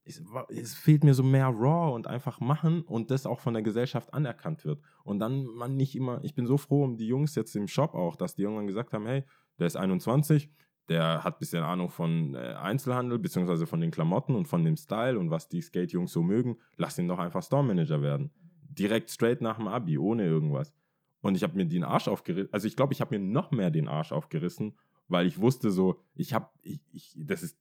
es, 0.05 0.23
es 0.49 0.75
fehlt 0.75 1.05
mir 1.05 1.15
so 1.15 1.23
mehr 1.23 1.47
Raw 1.47 1.95
und 1.95 2.07
einfach 2.07 2.41
machen 2.41 2.83
und 2.83 3.11
das 3.11 3.27
auch 3.27 3.41
von 3.41 3.55
der 3.55 3.63
Gesellschaft 3.63 4.13
anerkannt 4.15 4.65
wird. 4.65 4.81
Und 5.05 5.19
dann 5.19 5.45
man 5.45 5.77
nicht 5.77 5.95
immer, 5.95 6.23
ich 6.25 6.35
bin 6.35 6.47
so 6.47 6.57
froh 6.57 6.85
um 6.85 6.97
die 6.97 7.07
Jungs 7.07 7.35
jetzt 7.35 7.55
im 7.55 7.69
Shop 7.69 7.95
auch, 7.95 8.17
dass 8.17 8.35
die 8.35 8.43
irgendwann 8.43 8.67
gesagt 8.67 8.93
haben, 8.93 9.07
hey, 9.07 9.25
der 9.59 9.67
ist 9.67 9.77
21, 9.77 10.51
der 10.89 11.23
hat 11.23 11.37
ein 11.37 11.39
bisschen 11.39 11.63
Ahnung 11.63 11.91
von 11.91 12.35
äh, 12.35 12.55
Einzelhandel, 12.55 13.19
beziehungsweise 13.19 13.67
von 13.67 13.81
den 13.81 13.91
Klamotten 13.91 14.35
und 14.35 14.49
von 14.49 14.65
dem 14.65 14.77
Style 14.77 15.19
und 15.19 15.31
was 15.31 15.49
die 15.49 15.61
Skate-Jungs 15.61 16.13
so 16.13 16.23
mögen, 16.23 16.57
lass 16.77 16.99
ihn 16.99 17.09
doch 17.09 17.19
einfach 17.19 17.43
Store-Manager 17.43 18.03
werden. 18.03 18.33
Direkt 18.63 19.11
straight 19.11 19.41
nach 19.41 19.59
dem 19.59 19.69
Abi, 19.69 19.99
ohne 19.99 20.25
irgendwas. 20.25 20.73
Und 21.21 21.37
ich 21.37 21.45
habe 21.45 21.57
mir 21.57 21.67
den 21.67 21.85
Arsch 21.85 22.09
aufgerissen, 22.09 22.53
also 22.53 22.67
ich 22.67 22.75
glaube, 22.75 22.93
ich 22.95 23.01
habe 23.01 23.17
mir 23.17 23.25
noch 23.25 23.53
mehr 23.53 23.71
den 23.71 23.87
Arsch 23.87 24.11
aufgerissen, 24.11 24.75
weil 25.13 25.27
ich 25.27 25.41
wusste 25.41 25.71
so, 25.71 26.01
ich 26.15 26.33
habe, 26.35 26.49
ich, 26.63 26.81
ich, 26.93 27.15
das 27.17 27.43
ist, 27.43 27.59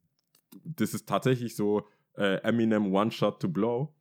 das 0.63 0.93
ist 0.93 1.07
tatsächlich 1.07 1.55
so 1.55 1.87
äh, 2.15 2.41
Eminem 2.41 2.93
One 2.93 3.11
Shot 3.11 3.41
to 3.41 3.49
Blow. 3.49 3.93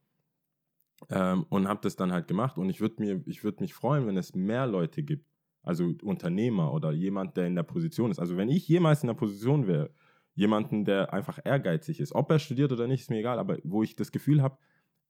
Ähm, 1.08 1.46
und 1.48 1.66
habe 1.66 1.80
das 1.82 1.96
dann 1.96 2.12
halt 2.12 2.28
gemacht. 2.28 2.58
Und 2.58 2.68
ich 2.68 2.80
würde 2.80 2.96
mir, 3.02 3.22
ich 3.26 3.42
würde 3.42 3.62
mich 3.62 3.72
freuen, 3.72 4.06
wenn 4.06 4.18
es 4.18 4.34
mehr 4.34 4.66
Leute 4.66 5.02
gibt, 5.02 5.24
also 5.62 5.94
Unternehmer 6.02 6.72
oder 6.74 6.92
jemand, 6.92 7.36
der 7.36 7.46
in 7.46 7.54
der 7.54 7.62
Position 7.62 8.10
ist. 8.10 8.18
Also 8.18 8.36
wenn 8.36 8.50
ich 8.50 8.68
jemals 8.68 9.02
in 9.02 9.06
der 9.06 9.14
Position 9.14 9.66
wäre, 9.66 9.90
jemanden, 10.34 10.84
der 10.84 11.12
einfach 11.12 11.38
ehrgeizig 11.44 12.00
ist, 12.00 12.14
ob 12.14 12.30
er 12.30 12.38
studiert 12.38 12.72
oder 12.72 12.86
nicht, 12.86 13.00
ist 13.00 13.10
mir 13.10 13.18
egal, 13.18 13.38
aber 13.38 13.58
wo 13.64 13.82
ich 13.82 13.96
das 13.96 14.12
Gefühl 14.12 14.42
habe, 14.42 14.58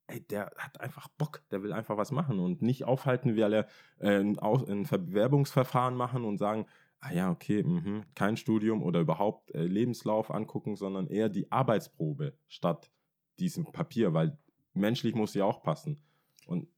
ey, 0.07 0.21
der 0.21 0.51
hat 0.57 0.81
einfach 0.81 1.09
Bock, 1.09 1.43
der 1.51 1.63
will 1.63 1.73
einfach 1.73 1.97
was 1.97 2.11
machen 2.11 2.39
und 2.39 2.63
nicht 2.63 2.85
aufhalten, 2.85 3.37
weil 3.37 3.53
er 3.53 3.67
äh, 3.99 4.19
ein, 4.19 4.39
ein 4.39 4.83
Bewerbungsverfahren 4.85 5.95
machen 5.95 6.25
und 6.25 6.39
sagen, 6.39 6.67
ah 7.01 7.13
ja, 7.13 7.31
okay, 7.31 7.63
mhm, 7.63 8.05
kein 8.15 8.37
Studium 8.37 8.83
oder 8.83 9.01
überhaupt 9.01 9.51
äh, 9.55 9.65
Lebenslauf 9.65 10.31
angucken, 10.31 10.77
sondern 10.77 11.07
eher 11.07 11.29
die 11.29 11.51
Arbeitsprobe 11.51 12.37
statt 12.47 12.91
diesem 13.39 13.73
Papier, 13.73 14.13
weil 14.13 14.39
menschlich 14.75 15.15
muss 15.15 15.35
ja 15.35 15.45
auch 15.45 15.63
passen. 15.63 16.03
Und 16.47 16.69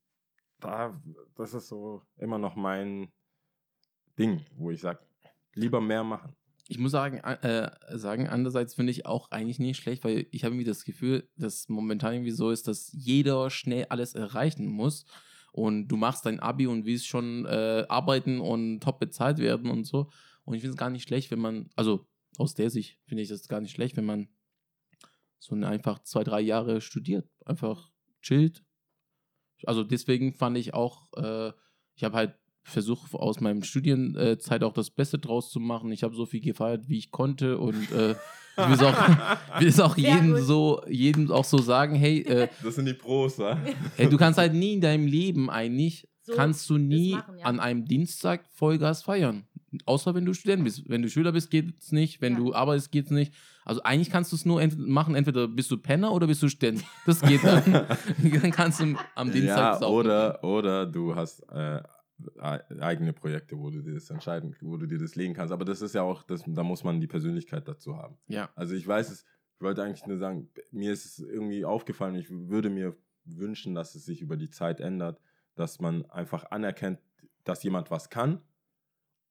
da, 0.61 1.01
das 1.35 1.55
ist 1.55 1.69
so 1.69 2.03
immer 2.17 2.39
noch 2.39 2.55
mein 2.55 3.11
Ding, 4.19 4.45
wo 4.57 4.71
ich 4.71 4.81
sage, 4.81 5.01
lieber 5.55 5.81
mehr 5.81 6.05
machen. 6.05 6.35
Ich 6.69 6.79
muss 6.79 6.93
sagen, 6.93 7.19
äh, 7.19 7.71
sagen 7.91 8.29
andererseits 8.29 8.75
finde 8.75 8.93
ich 8.93 9.05
auch 9.05 9.31
eigentlich 9.31 9.59
nicht 9.59 9.79
schlecht, 9.79 10.05
weil 10.05 10.27
ich 10.31 10.45
habe 10.45 10.55
irgendwie 10.55 10.69
das 10.69 10.85
Gefühl, 10.85 11.29
dass 11.37 11.69
momentan 11.69 12.15
irgendwie 12.15 12.31
so 12.31 12.51
ist, 12.51 12.69
dass 12.69 12.93
jeder 12.93 13.51
schnell 13.51 13.87
alles 13.89 14.15
erreichen 14.15 14.67
muss 14.67 15.05
und 15.53 15.89
du 15.89 15.97
machst 15.97 16.27
dein 16.27 16.41
Abi 16.41 16.67
und 16.67 16.87
willst 16.87 17.07
schon 17.07 17.47
äh, 17.47 17.85
arbeiten 17.89 18.41
und 18.41 18.81
top 18.81 18.99
bezahlt 18.99 19.39
werden 19.39 19.71
und 19.71 19.85
so. 19.85 20.11
Und 20.45 20.55
ich 20.55 20.63
finde 20.63 20.73
es 20.73 20.79
gar 20.79 20.91
nicht 20.91 21.07
schlecht, 21.07 21.31
wenn 21.31 21.39
man, 21.39 21.71
also 21.77 22.07
aus 22.39 22.55
der 22.55 22.71
Sicht 22.71 22.99
finde 23.05 23.23
ich 23.23 23.29
das 23.29 23.47
gar 23.49 23.61
nicht 23.61 23.73
schlecht, 23.73 23.97
wenn 23.97 24.07
man 24.07 24.29
so 25.39 25.55
eine 25.55 25.69
einfach 25.69 26.03
zwei, 26.03 26.25
drei 26.25 26.41
Jahre 26.41 26.81
studiert, 26.81 27.29
einfach 27.45 27.91
chillt. 28.23 28.65
Also 29.65 29.85
deswegen 29.85 30.33
fand 30.33 30.57
ich 30.57 30.75
auch, 30.75 31.13
äh, 31.17 31.53
ich 31.95 32.05
habe 32.05 32.17
halt 32.17 32.39
versucht 32.65 33.13
aus 33.15 33.41
meinem 33.41 33.63
Studienzeit 33.63 34.63
auch 34.63 34.73
das 34.73 34.91
Beste 34.91 35.19
draus 35.19 35.51
zu 35.51 35.61
machen. 35.61 35.91
Ich 35.93 36.05
habe 36.05 36.15
so 36.15 36.27
viel 36.27 36.41
gefeiert, 36.41 36.89
wie 36.89 36.99
ich 36.99 37.11
konnte 37.11 37.59
und 37.59 37.91
äh, 37.93 38.15
ich 38.57 38.67
will 38.67 38.75
es 38.75 38.83
auch, 38.83 38.95
will 39.61 39.69
es 39.69 39.81
auch 39.81 39.97
jedem 39.97 40.33
gut. 40.35 40.43
so, 40.43 40.83
jedem 40.89 41.31
auch 41.31 41.45
so 41.45 41.59
sagen, 41.59 41.95
hey, 41.95 42.21
äh, 42.23 42.49
Das 42.63 42.75
sind 42.77 42.87
die 42.87 42.95
Pros, 42.95 43.39
wa? 43.39 43.57
hey, 43.97 44.09
du 44.09 44.17
kannst 44.17 44.39
halt 44.39 44.55
nie 44.55 44.75
in 44.75 44.81
deinem 44.81 45.07
Leben 45.07 45.51
eigentlich, 45.51 46.09
So 46.23 46.35
kannst 46.35 46.69
du 46.71 46.77
nie 46.79 47.13
machen, 47.15 47.39
ja. 47.39 47.45
an 47.47 47.61
einem 47.61 47.85
Dienstag 47.87 48.45
Vollgas 48.55 49.03
feiern. 49.03 49.45
Außer 49.87 50.15
wenn 50.15 50.27
du 50.27 50.35
Student 50.35 50.65
bist. 50.65 50.83
Wenn 50.87 51.01
du 51.01 51.09
Schüler 51.09 51.33
bist, 51.33 51.51
geht's 51.51 51.93
nicht. 51.93 52.21
Wenn 52.21 52.35
Ja. 52.35 52.39
du 52.41 52.55
arbeitest, 52.55 52.93
geht's 52.93 53.11
nicht. 53.11 53.33
Also 53.65 53.83
eigentlich 53.85 54.11
kannst 54.11 54.31
du 54.31 54.37
es 54.37 54.45
nur 54.45 54.61
ent 54.61 54.79
machen, 54.79 55.15
entweder 55.15 55.49
bist 55.49 55.71
du 55.71 55.79
Penner 55.79 56.13
oder 56.13 56.27
bist 56.27 56.43
du 56.43 56.49
Student. 56.51 56.85
Das 57.07 57.23
geht 57.23 57.43
dann. 57.43 57.63
dann 58.43 58.51
kannst 58.51 58.81
du 58.81 58.97
am 59.15 59.33
Dienstag 59.33 59.81
Ja, 59.81 59.87
oder, 59.87 60.45
oder 60.45 60.85
du 60.85 61.15
hast 61.17 61.41
äh, 61.51 61.81
eigene 62.39 63.13
Projekte, 63.13 63.59
wo 63.59 63.71
du 63.71 63.83
dir 63.83 63.95
das 63.95 64.11
entscheiden, 64.11 64.57
wo 64.61 64.77
du 64.77 64.87
dir 64.87 64.99
das 64.99 65.17
legen 65.17 65.35
kannst. 65.35 65.53
Aber 65.53 65.65
das 65.65 65.83
ist 65.83 65.95
ja 65.95 66.03
auch, 66.03 66.23
das, 66.23 66.43
da 66.47 66.63
muss 66.63 66.85
man 66.85 67.01
die 67.01 67.07
Persönlichkeit 67.07 67.67
dazu 67.69 67.97
haben. 67.97 68.17
Ja. 68.29 68.51
Also 68.55 68.75
ich 68.75 68.87
weiß 68.87 69.11
es, 69.11 69.25
ich 69.57 69.61
wollte 69.61 69.83
eigentlich 69.83 70.07
nur 70.07 70.19
sagen, 70.19 70.49
mir 70.71 70.93
ist 70.93 71.05
es 71.05 71.19
irgendwie 71.19 71.65
aufgefallen, 71.65 72.15
ich 72.15 72.29
würde 72.31 72.71
mir 72.71 72.97
wünschen, 73.25 73.75
dass 73.75 73.95
es 73.95 74.05
sich 74.05 74.21
über 74.21 74.37
die 74.37 74.51
Zeit 74.51 74.81
ändert, 74.81 75.21
dass 75.55 75.81
man 75.81 76.05
einfach 76.11 76.51
anerkennt, 76.51 76.99
dass 77.45 77.63
jemand 77.63 77.91
was 77.91 78.11
kann, 78.11 78.41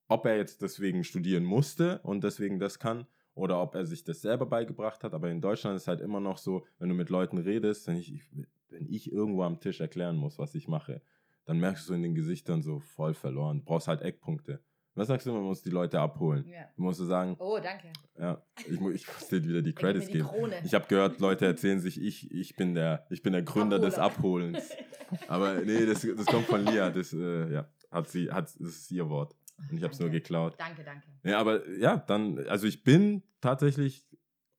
ob 0.07 0.25
er 0.25 0.37
jetzt 0.37 0.61
deswegen 0.61 1.03
studieren 1.03 1.43
musste 1.43 1.99
und 2.03 2.23
deswegen 2.23 2.59
das 2.59 2.79
kann 2.79 3.07
oder 3.33 3.61
ob 3.61 3.75
er 3.75 3.85
sich 3.85 4.03
das 4.03 4.21
selber 4.21 4.45
beigebracht 4.45 5.03
hat. 5.03 5.13
Aber 5.13 5.29
in 5.29 5.41
Deutschland 5.41 5.77
ist 5.77 5.87
halt 5.87 6.01
immer 6.01 6.19
noch 6.19 6.37
so, 6.37 6.65
wenn 6.79 6.89
du 6.89 6.95
mit 6.95 7.09
Leuten 7.09 7.37
redest, 7.37 7.87
wenn 7.87 7.97
ich, 7.97 8.21
wenn 8.69 8.85
ich 8.87 9.11
irgendwo 9.11 9.43
am 9.43 9.59
Tisch 9.59 9.79
erklären 9.79 10.17
muss, 10.17 10.37
was 10.37 10.55
ich 10.55 10.67
mache, 10.67 11.01
dann 11.45 11.59
merkst 11.59 11.87
du 11.89 11.93
in 11.93 12.03
den 12.03 12.15
Gesichtern 12.15 12.61
so 12.61 12.79
voll 12.79 13.13
verloren. 13.13 13.59
Du 13.59 13.65
brauchst 13.65 13.87
halt 13.87 14.01
Eckpunkte. 14.01 14.61
Was 14.93 15.07
sagst 15.07 15.25
du, 15.25 15.31
man 15.31 15.43
muss 15.43 15.61
die 15.61 15.69
Leute 15.69 15.99
abholen? 16.01 16.45
Ja. 16.49 16.65
Du 16.75 16.83
musst 16.83 16.99
so 16.99 17.05
sagen, 17.05 17.37
Oh, 17.39 17.57
danke. 17.63 17.93
ja, 18.19 18.41
ich, 18.69 18.77
mu- 18.79 18.91
ich 18.91 19.07
muss 19.07 19.27
dir 19.29 19.41
wieder 19.41 19.61
die 19.61 19.73
Credits 19.73 20.07
die 20.07 20.13
geben. 20.13 20.27
Krone. 20.27 20.55
Ich 20.65 20.73
habe 20.73 20.85
gehört, 20.87 21.19
Leute 21.21 21.45
erzählen 21.45 21.79
sich, 21.79 21.99
ich, 22.01 22.29
ich, 22.29 22.55
bin 22.57 22.75
der, 22.75 23.07
ich 23.09 23.21
bin 23.23 23.31
der 23.31 23.41
Gründer 23.41 23.79
des 23.79 23.97
Abholer. 23.97 24.47
Abholens. 24.47 24.69
Aber 25.29 25.61
nee, 25.61 25.85
das, 25.85 26.01
das 26.01 26.25
kommt 26.25 26.45
von 26.47 26.65
Lia. 26.65 26.89
Das, 26.89 27.13
äh, 27.13 27.53
ja, 27.53 27.69
hat 27.89 28.09
sie, 28.09 28.29
hat, 28.31 28.45
das 28.47 28.59
ist 28.59 28.91
ihr 28.91 29.09
Wort. 29.09 29.33
Und 29.69 29.77
ich 29.77 29.83
habe 29.83 29.93
es 29.93 29.99
nur 29.99 30.09
geklaut. 30.09 30.55
Danke, 30.57 30.83
danke. 30.83 31.07
Ja, 31.23 31.39
aber 31.39 31.67
ja, 31.69 31.97
dann, 31.97 32.39
also 32.47 32.67
ich 32.67 32.83
bin 32.83 33.23
tatsächlich, 33.39 34.05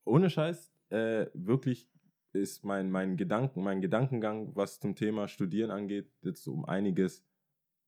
ohne 0.05 0.31
Scheiß, 0.31 0.73
äh, 0.91 1.27
wirklich 1.35 1.91
ist 2.33 2.65
mein, 2.65 2.91
mein 2.91 3.17
Gedanken, 3.17 3.63
mein 3.63 3.81
Gedankengang, 3.81 4.55
was 4.55 4.81
zum 4.81 4.95
Thema 4.95 5.29
Studieren 5.29 5.71
angeht, 5.71 6.11
jetzt 6.23 6.47
um 6.49 6.65
einiges 6.65 7.25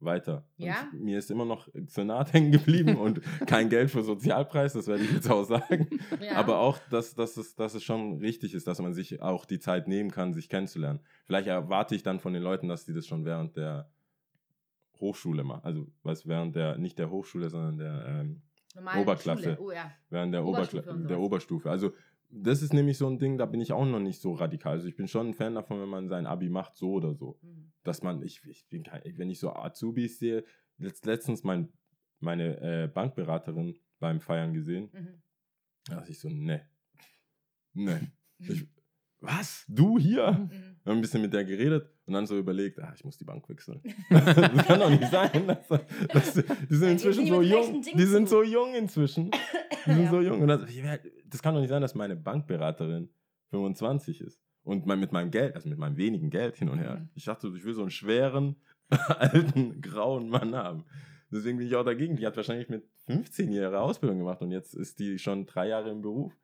weiter. 0.01 0.45
Ja? 0.57 0.89
Und 0.93 1.03
mir 1.03 1.19
ist 1.19 1.31
immer 1.31 1.45
noch 1.45 1.69
Senat 1.87 2.33
hängen 2.33 2.53
geblieben 2.53 2.97
und 2.97 3.21
kein 3.47 3.69
Geld 3.69 3.91
für 3.91 4.03
Sozialpreis, 4.03 4.75
das 4.75 4.87
werde 4.87 5.05
ich 5.05 5.13
jetzt 5.13 5.31
auch 5.31 5.45
sagen. 5.45 5.89
Ja. 6.21 6.37
Aber 6.37 6.59
auch, 6.61 6.79
dass, 6.91 7.15
dass, 7.15 7.37
es, 7.37 7.55
dass 7.55 7.75
es 7.75 7.83
schon 7.83 8.19
richtig 8.19 8.55
ist, 8.55 8.67
dass 8.67 8.79
man 8.79 8.95
sich 8.95 9.21
auch 9.21 9.45
die 9.45 9.59
Zeit 9.59 9.89
nehmen 9.89 10.11
kann, 10.11 10.33
sich 10.33 10.49
kennenzulernen. 10.49 11.01
Vielleicht 11.27 11.49
erwarte 11.49 11.95
ich 11.95 12.03
dann 12.03 12.21
von 12.21 12.33
den 12.33 12.43
Leuten, 12.43 12.69
dass 12.69 12.85
die 12.85 12.95
das 12.95 13.07
schon 13.07 13.25
während 13.25 13.57
der 13.57 13.91
Hochschule 15.01 15.45
machen. 15.45 15.65
Also, 15.65 15.87
was 16.03 16.27
während 16.27 16.57
der, 16.57 16.79
nicht 16.79 16.99
der 16.99 17.11
Hochschule, 17.11 17.51
sondern 17.51 17.79
der 17.79 18.07
ähm, 18.07 18.43
Oberklasse. 18.97 19.59
Oh 19.61 19.71
ja. 19.71 19.93
während 20.11 20.35
der, 20.35 20.45
Oberstufe 20.45 20.83
Oberkla 20.89 21.09
der. 21.09 21.21
Oberstufe. 21.21 21.71
Also 21.71 21.93
das 22.37 22.63
ist 22.63 22.73
nämlich 22.73 22.99
so 22.99 23.07
ein 23.09 23.19
Ding, 23.19 23.39
da 23.39 23.47
bin 23.47 23.61
ich 23.61 23.73
auch 23.73 23.85
noch 23.87 24.01
nicht 24.01 24.21
so 24.21 24.33
radikal. 24.33 24.73
Also 24.73 24.89
ich 24.89 24.97
bin 24.97 25.07
schon 25.09 25.29
ein 25.29 25.35
Fan 25.35 25.55
davon, 25.55 25.81
wenn 25.81 25.89
man 25.89 26.09
sein 26.09 26.27
Abi 26.27 26.49
macht, 26.49 26.77
so 26.77 26.93
oder 26.93 27.15
so. 27.15 27.39
Mhm. 27.43 27.73
Dass 27.85 28.03
man, 28.03 28.23
ich, 28.23 28.43
ich 28.47 28.67
bin 28.69 28.83
kein, 28.83 29.03
wenn 29.17 29.31
ich 29.31 29.39
so 29.39 29.53
Azubis 29.55 30.19
sehe, 30.19 30.45
letzt, 30.79 31.07
letztens 31.07 31.45
mein, 31.45 31.73
meine 32.21 32.61
äh, 32.61 32.89
Bankberaterin 32.89 33.79
beim 34.01 34.21
Feiern 34.21 34.53
gesehen, 34.53 34.91
Mhm. 34.93 35.23
da 35.87 35.95
dachte 35.97 36.11
ich 36.11 36.19
so, 36.21 36.29
ne, 36.29 36.63
ne. 37.73 38.13
Ich, 38.39 38.67
was? 39.21 39.65
Du 39.69 39.97
hier? 39.99 40.33
Mhm. 40.33 40.51
Wir 40.83 40.91
haben 40.91 40.99
ein 40.99 41.01
bisschen 41.01 41.23
mit 41.23 41.33
der 41.33 41.45
geredet 41.45 41.89
und 42.05 42.13
dann 42.13 42.27
so 42.27 42.37
überlegt, 42.37 42.79
ah, 42.81 42.93
ich 42.95 43.05
muss 43.05 43.17
die 43.17 43.25
Bank 43.25 43.49
wechseln. 43.49 43.81
das 44.11 44.67
kann 44.67 44.81
doch 44.81 44.91
nicht 44.91 45.05
sein. 45.11 45.47
Dass, 45.47 45.69
dass, 46.09 46.35
die 46.35 46.75
sind 46.75 46.91
inzwischen 46.91 47.27
so 47.27 47.41
jung. 47.41 47.81
Die 47.81 48.05
sind 48.05 48.29
so 48.29 48.43
jung 48.43 48.75
inzwischen. 48.75 49.31
Die 49.87 49.91
sind 49.93 50.03
Ja. 50.05 50.11
so 50.11 50.21
jung. 50.21 50.43
Und 50.43 50.49
das, 50.49 50.69
ich 50.69 50.83
werd- 50.83 51.07
das 51.35 51.43
kann 51.43 51.53
doch 51.55 51.61
nicht 51.61 51.71
sein, 51.71 51.83
dass 51.83 51.97
meine 51.97 52.15
Bankberaterin 52.15 53.09
25 53.51 54.21
ist. 54.21 54.41
Und 54.63 54.87
mein, 54.87 55.01
mit 55.01 55.11
meinem 55.13 55.31
Geld, 55.31 55.57
also 55.57 55.69
mit 55.69 55.79
meinem 55.79 55.97
wenigen 55.97 56.31
Geld 56.31 56.57
hin 56.57 56.69
und 56.69 56.79
her. 56.79 56.99
Mhm. 57.01 57.09
Ich 57.15 57.25
dachte, 57.25 57.53
ich 57.57 57.65
will 57.65 57.75
so 57.75 57.83
einen 57.83 57.91
schweren, 57.91 58.57
alten, 58.91 59.81
grauen 59.83 60.29
Mann 60.29 60.55
haben. 60.55 60.85
Deswegen 61.33 61.59
bin 61.59 61.67
ich 61.67 61.75
auch 61.75 61.85
dagegen. 61.85 62.17
Die 62.17 62.25
hat 62.25 62.37
wahrscheinlich 62.37 62.69
mit 62.69 62.89
15 63.07 63.51
ihre 63.51 63.81
Ausbildung 63.81 64.19
gemacht 64.19 64.41
und 64.43 64.53
jetzt 64.53 64.75
ist 64.75 65.01
die 65.01 65.19
schon 65.19 65.47
drei 65.47 65.67
Jahre 65.69 65.91
im 65.91 66.03
Beruf 66.03 66.39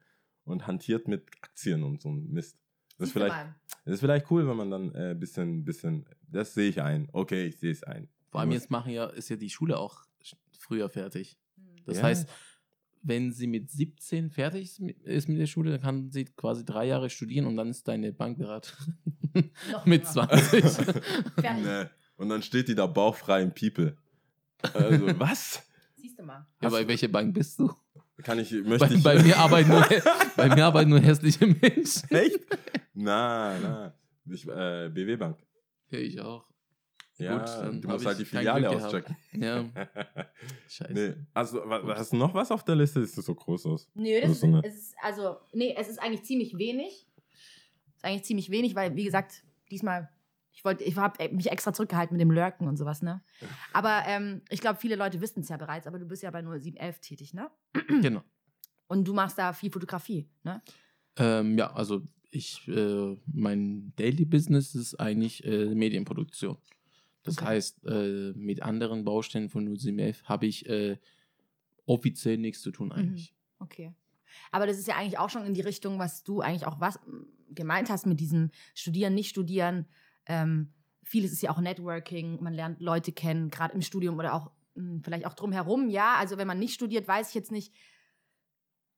und 0.45 0.67
hantiert 0.67 1.07
mit 1.07 1.25
Aktien 1.41 1.85
und 1.85 2.03
so 2.03 2.11
ein 2.11 2.29
Mist. 2.33 2.59
Das 2.99 3.09
ist 3.09 3.13
vielleicht, 3.13 3.37
das 3.85 3.95
ist 3.95 4.01
vielleicht 4.01 4.29
cool, 4.31 4.47
wenn 4.49 4.57
man 4.57 4.71
dann 4.71 4.95
ein 4.95 5.13
äh, 5.13 5.15
bisschen, 5.15 5.65
bisschen, 5.65 6.05
das 6.29 6.53
sehe 6.53 6.69
ich 6.69 6.83
ein. 6.83 7.09
Okay, 7.13 7.47
ich 7.47 7.59
sehe 7.59 7.71
es 7.71 7.85
ein. 7.85 8.09
Vor 8.31 8.41
allem 8.41 8.51
jetzt 8.51 8.71
machen 8.71 8.93
ja, 8.93 9.07
ist 9.07 9.29
ja 9.29 9.37
die 9.37 9.51
Schule 9.51 9.79
auch 9.79 10.05
früher 10.59 10.91
fertig. 10.91 11.39
Mhm. 11.57 11.85
Das 11.87 11.99
Ja. 11.99 12.03
heißt, 12.03 12.29
wenn 13.03 13.33
sie 13.33 13.47
mit 13.47 13.71
17 13.71 14.31
fertig 14.31 14.65
ist 14.65 14.81
mit- 14.81 14.99
der 15.05 15.47
Schule, 15.47 15.71
dann 15.73 15.81
kann 15.81 16.11
sie 16.11 16.25
quasi 16.27 16.65
drei 16.65 16.87
Jahre 16.87 17.09
studieren 17.11 17.47
und 17.47 17.57
dann 17.57 17.69
ist 17.71 17.87
deine 17.89 18.13
Bankberaterin 18.13 18.95
mit 19.85 20.03
jünger. 20.03 20.29
20. 20.29 20.65
Fertig. 20.65 21.03
Nee. 21.65 21.85
Und 22.17 22.29
dann 22.29 22.43
steht 22.43 22.69
die 22.69 22.75
da 22.75 22.87
bauchfrei 22.87 23.43
im 23.43 23.53
People. 23.55 23.97
Also, 24.75 25.07
was? 25.19 25.63
Siehst 25.97 26.19
du 26.19 26.23
mal. 26.25 26.47
ja, 26.61 26.69
bei 26.69 26.87
welcher 26.87 27.09
Bank 27.09 27.33
bist 27.35 27.59
du? 27.59 27.73
Kann 28.23 28.39
ich, 28.39 28.51
Bei, 28.51 28.61
möchte 28.69 28.95
ich. 28.95 29.03
bei, 29.03 29.23
mir 29.23 29.39
arbeiten 29.39 29.71
nur, 29.71 29.87
bei 30.37 30.55
mir 30.55 30.67
arbeiten 30.67 30.91
nur 30.91 31.01
hässliche 31.01 31.47
Menschen. 31.47 32.11
Echt? 32.11 32.39
Na, 32.93 33.59
na. 33.59 33.95
Ich, 34.31 34.47
äh, 34.47 34.91
BW 34.93 35.17
Bank. 35.17 35.39
Ja, 35.91 35.99
ich 35.99 36.21
auch. 36.21 36.45
Ja, 37.21 37.39
Gut, 37.39 37.49
dann 37.49 37.81
du 37.83 37.89
musst 37.89 38.07
halt 38.07 38.19
die 38.19 38.25
Filiale 38.25 38.71
auschecken. 38.71 39.17
Ja, 39.33 39.65
scheiße. 40.69 40.93
nee. 40.93 41.27
Also, 41.35 41.59
wa- 41.69 41.97
hast 41.97 42.13
du 42.13 42.17
noch 42.17 42.33
was 42.35 42.51
auf 42.51 42.65
der 42.65 42.77
Liste? 42.77 43.01
Ist 43.01 43.17
das 43.19 43.25
so 43.27 43.35
groß 43.35 43.67
aus? 43.67 43.89
Nö, 43.95 44.21
Das 44.21 44.23
das 44.23 44.31
ist 44.31 44.37
ist, 44.37 44.41
so 44.41 44.47
eine- 44.47 44.63
es 44.67 44.75
ist, 44.77 44.95
also, 45.03 45.37
nee, 45.53 45.75
es 45.79 45.89
ist 45.89 45.99
eigentlich 46.03 46.23
ziemlich 46.25 46.57
wenig. 46.59 47.07
Es 47.17 47.97
ist 47.99 48.05
eigentlich 48.05 48.25
ziemlich 48.25 48.51
wenig, 48.51 48.75
weil, 48.75 48.97
wie 48.97 49.05
gesagt, 49.05 49.45
diesmal, 49.71 50.09
ich 50.53 50.65
wollte, 50.65 50.85
ich 50.85 50.97
habe 50.97 51.29
mich 51.35 51.51
extra 51.51 51.73
zurückgehalten 51.73 52.17
mit 52.17 52.21
dem 52.23 52.31
Lurken 52.31 52.67
und 52.69 52.77
sowas, 52.77 53.03
ne? 53.03 53.23
Aber 53.73 54.03
ähm, 54.07 54.43
ich 54.51 54.61
glaube, 54.61 54.79
viele 54.81 54.97
Leute 54.97 55.21
wissen 55.21 55.41
es 55.41 55.49
ja 55.49 55.57
bereits, 55.57 55.87
aber 55.87 55.99
du 55.99 56.07
bist 56.07 56.23
ja 56.23 56.31
bei 56.31 56.43
0711 56.43 57.01
tätig, 57.01 57.35
ne? 57.35 57.51
Genau. 58.03 58.23
Und 58.89 59.07
du 59.07 59.15
machst 59.15 59.39
da 59.39 59.53
viel 59.53 59.71
Fotografie, 59.71 60.29
ne? 60.43 60.63
Ähm, 61.17 61.57
ja, 61.59 61.73
also 61.73 62.03
ich, 62.33 62.67
äh, 62.69 63.17
mein 63.27 63.93
Daily 63.97 64.25
Business 64.25 64.75
ist 64.75 64.95
eigentlich 64.99 65.45
äh, 65.45 65.67
Medienproduktion. 65.75 66.57
Das 67.23 67.37
Okay. 67.37 67.47
heißt, 67.47 67.85
äh, 67.85 68.33
mit 68.35 68.63
anderen 68.63 69.05
Baustellen 69.05 69.49
von 69.51 69.65
0711 69.65 70.25
habe 70.25 70.47
ich 70.47 70.67
äh, 70.69 70.99
offiziell 71.87 72.39
nichts 72.39 72.63
zu 72.63 72.71
tun 72.71 72.93
eigentlich. 72.93 73.35
Okay. 73.59 73.93
Aber 74.53 74.67
das 74.67 74.79
ist 74.79 74.87
ja 74.87 74.97
eigentlich 74.97 75.19
auch 75.19 75.29
schon 75.31 75.45
in 75.45 75.55
die 75.55 75.61
Richtung, 75.61 75.99
was 75.99 76.23
du 76.23 76.41
eigentlich 76.41 76.67
auch 76.67 76.81
was 76.81 76.99
gemeint 77.51 77.91
hast 77.91 78.07
mit 78.07 78.21
diesem 78.21 78.51
Studieren, 78.75 79.15
nicht 79.15 79.29
studieren. 79.29 79.87
Ähm, 80.27 80.73
vieles 81.03 81.33
ist 81.33 81.43
ja 81.43 81.51
auch 81.51 81.61
Networking, 81.61 82.41
man 82.43 82.55
lernt 82.55 82.81
Leute 82.81 83.13
kennen, 83.13 83.51
gerade 83.51 83.75
im 83.75 83.83
Studium 83.83 84.17
oder 84.19 84.35
auch 84.35 84.51
mh, 84.77 85.01
vielleicht 85.03 85.27
auch 85.27 85.35
drumherum, 85.35 85.89
ja. 85.91 86.15
Also 86.17 86.39
wenn 86.39 86.47
man 86.47 86.59
nicht 86.61 86.75
studiert, 86.75 87.07
weiß 87.09 87.31
ich 87.31 87.35
jetzt 87.35 87.51
nicht. 87.53 87.75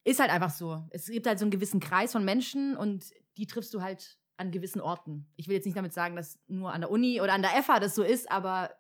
Ist 0.05 0.21
halt 0.21 0.31
einfach 0.31 0.51
so. 0.51 0.85
Es 0.91 1.07
gibt 1.07 1.27
halt 1.27 1.39
so 1.39 1.45
einen 1.45 1.51
gewissen 1.53 1.81
Kreis 1.81 2.13
von 2.13 2.25
Menschen 2.25 2.77
und 2.77 3.11
die 3.37 3.47
triffst 3.47 3.73
du 3.73 3.83
halt 3.83 4.19
an 4.43 4.51
gewissen 4.51 4.81
Orten. 4.81 5.27
Ich 5.37 5.49
will 5.49 5.55
jetzt 5.55 5.65
nicht 5.65 5.77
damit 5.77 5.93
sagen, 5.95 6.17
dass 6.17 6.39
nur 6.49 6.73
an 6.73 6.83
der 6.83 6.91
Uni 6.91 7.21
oder 7.21 7.33
an 7.33 7.43
der 7.43 7.51
FH 7.63 7.81
das 7.81 7.95
so 7.95 8.03
ist, 8.03 8.31
aber 8.31 8.71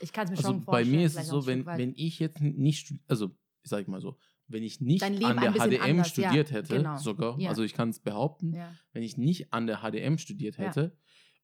ich 0.00 0.12
kann 0.12 0.24
es 0.24 0.30
mir 0.32 0.36
Also 0.38 0.48
schon 0.50 0.60
bei 0.60 0.64
vorstellen. 0.64 0.90
mir 0.96 1.06
ist 1.06 1.16
es 1.18 1.28
so, 1.28 1.46
wenn, 1.46 1.64
wenn 1.64 1.94
ich 1.96 2.18
jetzt 2.18 2.40
nicht, 2.40 2.92
also 3.06 3.30
ich 3.62 3.70
sag 3.70 3.88
mal 3.88 4.00
so, 4.00 4.18
wenn 4.48 4.62
ich 4.62 4.80
nicht 4.80 5.02
an 5.02 5.16
der 5.18 5.52
HDM 5.52 5.80
anders, 5.82 6.16
ja, 6.16 6.24
studiert 6.28 6.50
hätte, 6.52 6.76
genau. 6.76 6.96
sogar, 6.98 7.38
Ja. 7.38 7.48
also 7.50 7.62
ich 7.62 7.74
kann 7.74 7.90
es 7.90 8.00
behaupten, 8.00 8.54
ja. 8.54 8.74
wenn 8.92 9.02
ich 9.02 9.16
nicht 9.16 9.52
an 9.52 9.66
der 9.66 9.78
HDM 9.82 10.18
studiert 10.18 10.56
Ja. 10.58 10.64
hätte 10.66 10.96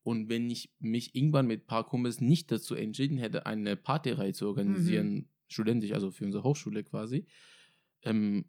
und 0.02 0.28
wenn 0.28 0.50
ich 0.50 0.72
mich 0.78 1.14
irgendwann 1.14 1.46
mit 1.46 1.62
ein 1.62 1.66
paar 1.66 1.84
Kumpels 1.86 2.20
nicht 2.20 2.50
dazu 2.50 2.74
entschieden 2.74 3.16
hätte, 3.18 3.46
eine 3.46 3.76
Partyreihe 3.76 4.32
zu 4.32 4.46
organisieren, 4.48 5.14
Mhm. 5.14 5.28
studentisch, 5.48 5.92
also 5.92 6.11
für 6.11 6.24
unsere 6.24 6.44
Hochschule 6.44 6.82
quasi, 6.84 7.26
ähm, 8.02 8.46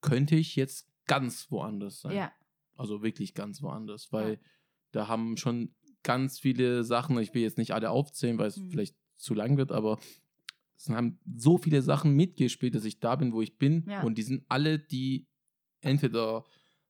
könnte 0.00 0.36
ich 0.36 0.56
jetzt 0.56 0.88
ganz 1.06 1.50
woanders 1.50 2.00
sein. 2.00 2.16
ja. 2.16 2.32
Also 2.80 3.02
wirklich 3.02 3.34
ganz 3.34 3.62
woanders, 3.62 4.10
weil 4.12 4.40
da 4.92 5.06
haben 5.08 5.36
schon 5.36 5.74
ganz 6.02 6.38
viele 6.38 6.82
Sachen, 6.84 7.18
ich 7.18 7.34
will 7.34 7.42
jetzt 7.42 7.58
nicht 7.58 7.72
alle 7.72 7.90
aufzählen, 7.90 8.38
weil 8.38 8.48
es 8.48 8.56
Mhm. 8.56 8.70
vielleicht 8.70 8.96
zu 9.16 9.34
lang 9.34 9.56
wird, 9.58 9.70
aber 9.70 9.98
es 10.76 10.88
haben 10.88 11.20
so 11.36 11.58
viele 11.58 11.82
Sachen 11.82 12.14
mitgespielt, 12.16 12.74
dass 12.74 12.86
ich 12.86 13.00
da 13.00 13.16
bin, 13.16 13.32
wo 13.34 13.42
ich 13.42 13.58
bin. 13.58 13.84
Ja. 13.88 14.02
Und 14.02 14.16
die 14.16 14.22
sind 14.22 14.44
alle, 14.48 14.78
die 14.78 15.26
entweder 15.82 16.44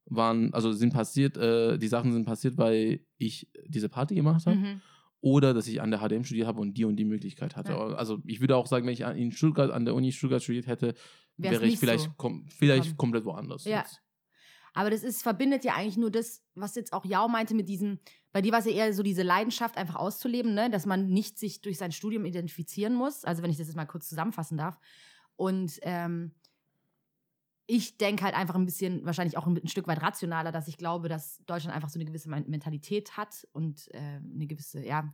waren, 0.07 0.53
also 0.55 0.72
sind 0.72 0.93
passiert, 0.93 1.36
äh, 1.36 1.78
die 1.78 1.88
Sachen 1.88 2.12
sind 2.12 2.24
passiert, 2.24 2.57
weil 2.57 3.01
ich 3.18 3.49
diese 3.66 3.88
Party 3.88 4.14
gemacht 4.14 4.47
habe 4.47 4.57
Mhm. 4.57 4.80
oder 5.20 5.55
dass 5.55 5.66
ich 5.68 5.80
an 5.80 5.91
der 5.91 6.01
HDM 6.01 6.24
studiert 6.24 6.47
habe 6.47 6.61
und 6.61 6.74
die 6.74 6.84
und 6.84 6.97
die 6.97 7.05
Möglichkeit 7.05 7.57
hatte. 7.57 7.72
Ja. 7.72 7.78
Also 7.95 8.20
ich 8.26 8.41
würde 8.41 8.57
auch 8.57 8.66
sagen, 8.66 8.86
wenn 8.86 8.93
ich 8.93 9.05
an- 9.05 9.16
in 9.16 9.30
Stuttgart, 9.32 9.70
an 9.70 9.84
der 9.84 9.95
Uni 9.95 10.12
Stuttgart 10.12 10.43
studiert 10.43 10.66
hätte, 10.66 10.95
Wär's 11.36 11.53
wäre 11.53 11.66
ich 11.66 11.78
vielleicht, 11.78 12.05
so 12.05 12.11
kom 12.16 12.47
vielleicht 12.49 12.97
komplett 12.97 13.24
woanders. 13.24 13.64
Ja. 13.64 13.78
jetzt. 13.78 14.01
Aber 14.75 14.91
das 14.91 15.03
ist, 15.03 15.23
verbindet 15.23 15.64
ja 15.64 15.75
eigentlich 15.75 15.97
nur 15.97 16.11
das, 16.11 16.43
was 16.55 16.75
jetzt 16.75 16.93
auch 16.93 17.05
Jao 17.05 17.29
meinte 17.29 17.55
mit 17.55 17.68
diesem, 17.68 17.99
bei 18.33 18.43
dir 18.43 18.53
war 18.53 18.61
es 18.61 18.66
ja 18.66 18.73
eher 18.73 18.95
so 18.95 19.03
diese 19.03 19.23
Leidenschaft 19.23 19.77
einfach 19.77 19.97
auszuleben, 19.97 20.55
ne? 20.55 20.71
dass 20.71 20.87
man 20.87 21.09
nicht 21.09 21.39
sich 21.39 21.61
durch 21.61 21.79
sein 21.79 21.93
Studium 21.93 22.25
identifizieren 22.25 22.95
muss. 22.95 23.25
Also 23.25 23.43
wenn 23.43 23.51
ich 23.51 23.59
das 23.59 23.66
jetzt 23.66 23.77
mal 23.77 23.87
kurz 23.87 24.09
zusammenfassen 24.09 24.57
darf. 24.57 24.79
Und 25.37 25.79
ähm, 25.83 26.35
ich 27.66 27.99
denke 27.99 28.25
halt 28.25 28.35
einfach 28.35 28.57
ein 28.57 28.64
bisschen, 28.64 29.05
wahrscheinlich 29.07 29.37
auch 29.37 29.47
ein, 29.47 29.57
ein 29.57 29.68
Stück 29.68 29.87
weit 29.87 30.03
rationaler, 30.03 30.51
dass 30.51 30.66
ich 30.66 30.77
glaube, 30.77 31.09
dass 31.09 31.39
Deutschland 31.47 31.75
einfach 31.75 31.89
so 31.89 31.99
eine 31.99 32.05
gewisse 32.05 32.29
Men- 32.29 32.51
Mentalität 32.51 33.16
hat 33.16 33.47
und 33.53 33.89
äh, 33.95 33.99
eine 33.99 34.47
gewisse, 34.49 34.85
ja, 34.85 35.12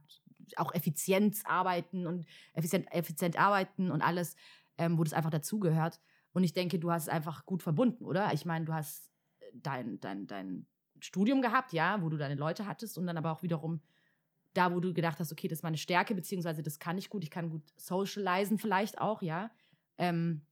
auch 0.57 0.73
Effizienz 0.75 1.43
arbeiten 1.45 2.07
und 2.07 2.25
effizient, 2.55 2.91
effizient 2.93 3.39
arbeiten 3.39 3.91
und 3.91 4.01
alles, 4.01 4.37
ähm, 4.79 4.97
wo 4.97 5.05
das 5.05 5.13
einfach 5.13 5.31
dazugehört. 5.31 6.01
Und 6.33 6.45
ich 6.45 6.55
denke, 6.55 6.79
du 6.79 6.91
hast 6.91 7.05
es 7.05 7.09
einfach 7.09 7.45
gut 7.45 7.63
verbunden, 7.63 8.05
oder? 8.05 8.33
Ich 8.33 8.47
meine, 8.47 8.65
du 8.65 8.73
hast 8.73 9.11
dein, 9.63 10.01
dein, 10.01 10.27
dein 10.27 10.67
Studium 11.01 11.43
gehabt, 11.43 11.73
ja, 11.73 12.03
wo 12.03 12.09
du 12.09 12.17
deine 12.17 12.35
Leute 12.35 12.67
hattest 12.67 12.99
und 12.99 13.07
dann 13.07 13.17
aber 13.17 13.33
auch 13.33 13.43
wiederum 13.43 13.81
da, 14.55 14.73
wo 14.75 14.81
du 14.81 14.95
gedacht 14.95 15.19
hast, 15.19 15.33
okay, 15.33 15.49
das 15.49 15.59
ist 15.59 15.63
meine 15.63 15.77
Stärke, 15.77 16.15
beziehungsweise 16.15 16.63
das 16.63 16.79
kann 16.79 16.97
ich 16.97 17.11
gut, 17.11 17.23
ich 17.23 17.31
kann 17.31 17.51
gut 17.51 17.63
socialisen 17.77 18.59
vielleicht 18.59 18.99
auch, 18.99 19.23
ja, 19.23 19.51
ähm, 19.99 20.43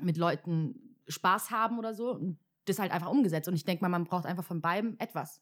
mit 0.00 0.16
Leuten 0.16 0.96
Spaß 1.08 1.50
haben 1.50 1.78
oder 1.78 1.94
so 1.94 2.12
und 2.12 2.38
das 2.66 2.78
halt 2.78 2.92
einfach 2.92 3.10
umgesetzt. 3.10 3.48
Und 3.48 3.54
ich 3.54 3.64
denke 3.64 3.82
mal, 3.82 3.88
man 3.88 4.04
braucht 4.04 4.26
einfach 4.26 4.44
von 4.44 4.60
beidem 4.60 4.96
etwas. 4.98 5.40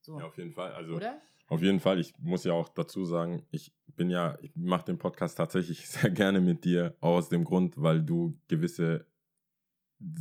So, 0.00 0.18
Ja, 0.18 0.26
auf 0.26 0.36
jeden 0.36 0.52
Fall. 0.52 0.72
Also, 0.72 0.94
oder? 0.94 1.20
Auf 1.48 1.62
jeden 1.62 1.80
Fall. 1.80 1.98
Ich 1.98 2.16
muss 2.18 2.44
ja 2.44 2.52
auch 2.52 2.68
dazu 2.68 3.04
sagen, 3.04 3.44
ich 3.50 3.74
bin 3.96 4.10
ja, 4.10 4.38
ich 4.40 4.54
mache 4.54 4.84
den 4.84 4.98
Podcast 4.98 5.36
tatsächlich 5.36 5.86
sehr 5.88 6.10
gerne 6.10 6.40
mit 6.40 6.64
dir, 6.64 6.96
aus 7.00 7.28
dem 7.28 7.44
Grund, 7.44 7.80
weil 7.80 8.02
du 8.02 8.38
gewisse, 8.48 9.06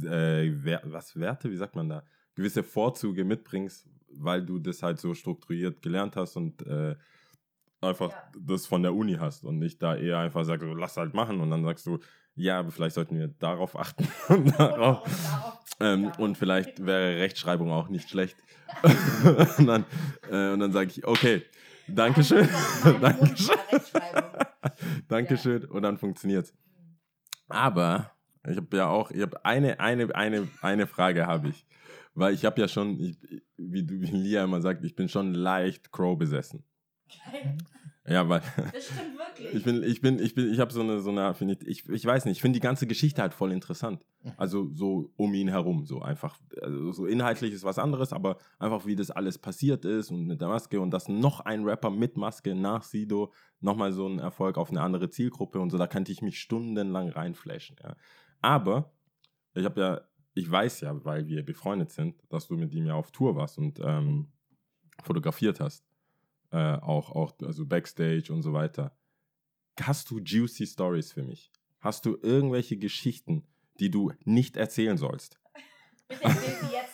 äh, 0.04 0.52
Wer 0.52 0.82
was 0.86 1.16
Werte, 1.16 1.52
wie 1.52 1.56
sagt 1.56 1.76
man 1.76 1.90
da, 1.90 2.04
gewisse 2.40 2.64
Vorzüge 2.64 3.26
mitbringst, 3.26 3.86
weil 4.14 4.42
du 4.46 4.60
das 4.60 4.82
halt 4.82 4.98
so 4.98 5.14
strukturiert 5.14 5.82
gelernt 5.82 6.16
hast 6.16 6.38
und 6.38 6.66
äh, 6.66 6.96
einfach 7.82 8.12
Ja. 8.12 8.32
das 8.40 8.66
von 8.66 8.82
der 8.82 8.94
Uni 8.96 9.16
hast 9.20 9.44
und 9.44 9.60
nicht 9.60 9.82
da 9.84 9.96
eher 9.96 10.20
einfach 10.20 10.46
sagst, 10.46 10.66
so, 10.66 10.74
lass 10.74 10.96
halt 10.96 11.14
machen 11.14 11.42
und 11.42 11.50
dann 11.50 11.64
sagst 11.66 11.86
du, 11.86 12.00
ja, 12.36 12.60
aber 12.60 12.72
vielleicht 12.72 12.96
sollten 12.96 13.20
wir 13.20 13.28
darauf 13.28 13.78
achten 13.78 14.08
und 14.30 14.58
darauf. 14.58 15.04
Ähm, 15.82 16.06
Ja. 16.06 16.12
und 16.18 16.38
vielleicht 16.38 16.86
wäre 16.86 17.20
Rechtschreibung 17.20 17.72
auch 17.72 17.90
nicht 17.90 18.10
schlecht. 18.10 18.38
und 19.58 19.68
dann, 19.68 19.84
äh, 20.32 20.54
und 20.54 20.60
dann 20.62 20.72
sage 20.72 20.92
ich, 20.92 21.06
okay, 21.06 21.44
Dankeschön. 21.88 22.48
Dankeschön. 23.02 23.58
Dankeschön. 25.08 25.66
Und 25.66 25.82
dann 25.82 25.98
funktioniert's. 25.98 26.54
Aber 27.48 28.12
ich 28.48 28.58
habe 28.58 28.78
ja 28.78 28.88
auch, 28.88 29.12
ich 29.12 29.22
habe 29.22 29.44
eine, 29.44 29.80
eine, 29.80 30.16
eine, 30.16 30.48
eine 30.62 30.88
Frage 30.88 31.26
habe 31.28 31.50
ich. 31.50 31.66
Weil 32.20 32.34
ich 32.34 32.46
habe 32.46 32.60
ja 32.62 32.68
schon, 32.68 33.00
ich, 33.00 33.18
wie, 33.58 33.84
du- 33.84 34.02
wie 34.02 34.08
Lia 34.08 34.44
immer 34.44 34.62
sagt, 34.62 34.84
ich 34.86 34.96
bin 34.96 35.08
schon 35.10 35.34
leicht 35.34 35.92
Crow 35.92 36.18
besessen. 36.18 36.64
Ja, 38.08 38.28
weil 38.28 38.42
Das 38.74 38.86
stimmt 38.86 39.18
wirklich. 39.18 39.54
ich 39.54 39.64
bin, 39.64 39.84
ich 39.84 40.02
bin, 40.02 40.20
ich 40.20 40.36
bin, 40.36 40.52
ich 40.52 40.60
habe 40.60 40.74
so 40.74 40.82
eine, 40.82 41.00
so 41.02 41.10
eine 41.12 41.24
Affinität. 41.24 41.68
Ich, 41.68 41.88
ich 41.90 42.06
weiß 42.06 42.26
nicht, 42.26 42.38
ich 42.38 42.42
finde 42.42 42.58
die 42.58 42.64
ganze 42.64 42.88
Geschichte 42.88 43.22
halt 43.22 43.34
voll 43.34 43.52
interessant. 43.52 44.06
Also 44.36 44.70
so 44.74 45.12
um 45.16 45.34
ihn 45.34 45.48
herum, 45.48 45.86
so 45.86 46.02
einfach, 46.02 46.38
also 46.62 46.92
so 46.92 47.06
inhaltlich 47.06 47.54
ist 47.54 47.64
was 47.64 47.80
anderes, 47.80 48.12
aber 48.12 48.38
einfach 48.58 48.86
wie 48.86 48.96
das 48.96 49.12
alles 49.12 49.38
passiert 49.38 49.86
ist 49.86 50.12
und 50.12 50.26
mit 50.28 50.42
der 50.42 50.48
Maske 50.50 50.82
und 50.82 50.92
dass 50.92 51.08
noch 51.08 51.40
ein 51.42 51.64
Rapper 51.64 51.90
mit 51.90 52.18
Maske 52.18 52.54
nach 52.56 52.84
Sido 52.84 53.32
nochmal 53.62 53.92
so 53.94 54.08
ein 54.08 54.20
Erfolg 54.20 54.58
auf 54.58 54.72
eine 54.72 54.82
andere 54.82 55.10
Zielgruppe 55.10 55.60
und 55.60 55.70
so, 55.70 55.78
da 55.78 55.88
könnte 55.88 56.12
ich 56.12 56.22
mich 56.22 56.40
stundenlang 56.40 57.10
reinflashen. 57.10 57.78
Ja. 57.82 57.96
Aber 58.42 58.92
ich 59.54 59.66
habe 59.66 59.80
ja, 59.82 60.02
ich 60.40 60.50
weiß 60.50 60.82
ja, 60.82 61.04
weil 61.04 61.28
wir 61.28 61.44
befreundet 61.44 61.92
sind, 61.92 62.24
dass 62.30 62.48
du 62.48 62.56
mit 62.56 62.74
ihm 62.74 62.86
ja 62.86 62.94
auf 62.94 63.12
Tour 63.12 63.36
warst 63.36 63.58
und 63.58 63.80
ähm, 63.84 64.28
fotografiert 65.04 65.60
hast. 65.60 65.86
Äh, 66.52 66.76
auch, 66.76 67.12
auch, 67.12 67.34
also 67.44 67.66
Backstage 67.66 68.32
und 68.32 68.42
so 68.42 68.54
weiter. 68.54 68.98
Hast 69.80 70.10
du 70.10 70.20
juicy 70.20 70.66
Stories 70.66 71.12
für 71.12 71.24
mich? 71.24 71.52
Hast 71.80 72.06
du 72.06 72.18
irgendwelche 72.22 72.78
Geschichten, 72.78 73.48
die 73.80 73.92
du 73.92 74.12
nicht 74.24 74.58
erzählen 74.58 74.98
sollst? 74.98 75.40
Bitte 76.08 76.24
erzähl 76.24 76.56
sie 76.62 76.74
jetzt. 76.74 76.89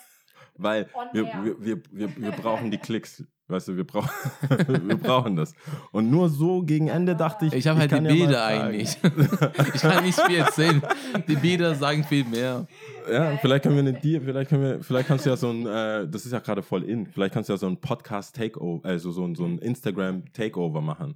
Weil 0.58 0.88
wir, 1.12 1.26
wir, 1.60 1.82
wir, 1.92 2.18
wir, 2.18 2.32
brauchen 2.32 2.72
die 2.72 2.78
Klicks. 2.78 3.24
Weißt 3.48 3.68
du, 3.68 3.78
wir, 3.78 3.84
brauch, 3.84 4.08
wir 4.68 4.98
brauchen 4.98 5.36
das. 5.36 5.54
Und 5.92 6.10
nur 6.10 6.30
so 6.30 6.64
gegen 6.64 6.88
Ende 6.88 7.16
dachte 7.16 7.46
ich. 7.46 7.54
Ich 7.54 7.68
habe 7.68 7.80
halt 7.80 7.92
die 7.92 8.00
Bilder 8.00 8.44
eigentlich. 8.44 8.98
ich 9.74 9.82
kann 9.82 10.04
nicht 10.04 10.20
viel 10.20 10.38
erzählen. 10.38 10.82
Die 11.28 11.36
Bilder 11.36 11.76
sagen 11.76 12.04
viel 12.04 12.26
mehr. 12.26 12.66
Ja, 13.08 13.38
vielleicht 13.38 13.62
können 13.62 13.76
wir 13.76 13.82
eine 13.84 13.94
Deal, 13.94 14.20
vielleicht 14.22 14.50
können 14.50 14.64
wir, 14.64 14.84
vielleicht 14.84 15.08
kannst 15.08 15.28
du 15.28 15.30
ja 15.30 15.38
so 15.38 15.52
ein, 15.52 15.68
äh, 15.68 16.08
das 16.08 16.26
ist 16.26 16.32
ja 16.32 16.40
gerade 16.40 16.64
voll 16.64 16.82
in, 16.84 17.06
vielleicht 17.06 17.36
kannst 17.36 17.50
du 17.50 17.54
ja 17.54 17.58
so 17.58 17.68
ein 17.68 17.80
Podcast 17.80 18.36
Takeover, 18.36 18.84
also 18.84 19.12
so 19.12 19.24
ein, 19.24 19.36
so 19.36 19.46
ein 19.46 19.60
Instagram 19.60 20.24
Takeover 20.34 20.82
machen. 20.82 21.14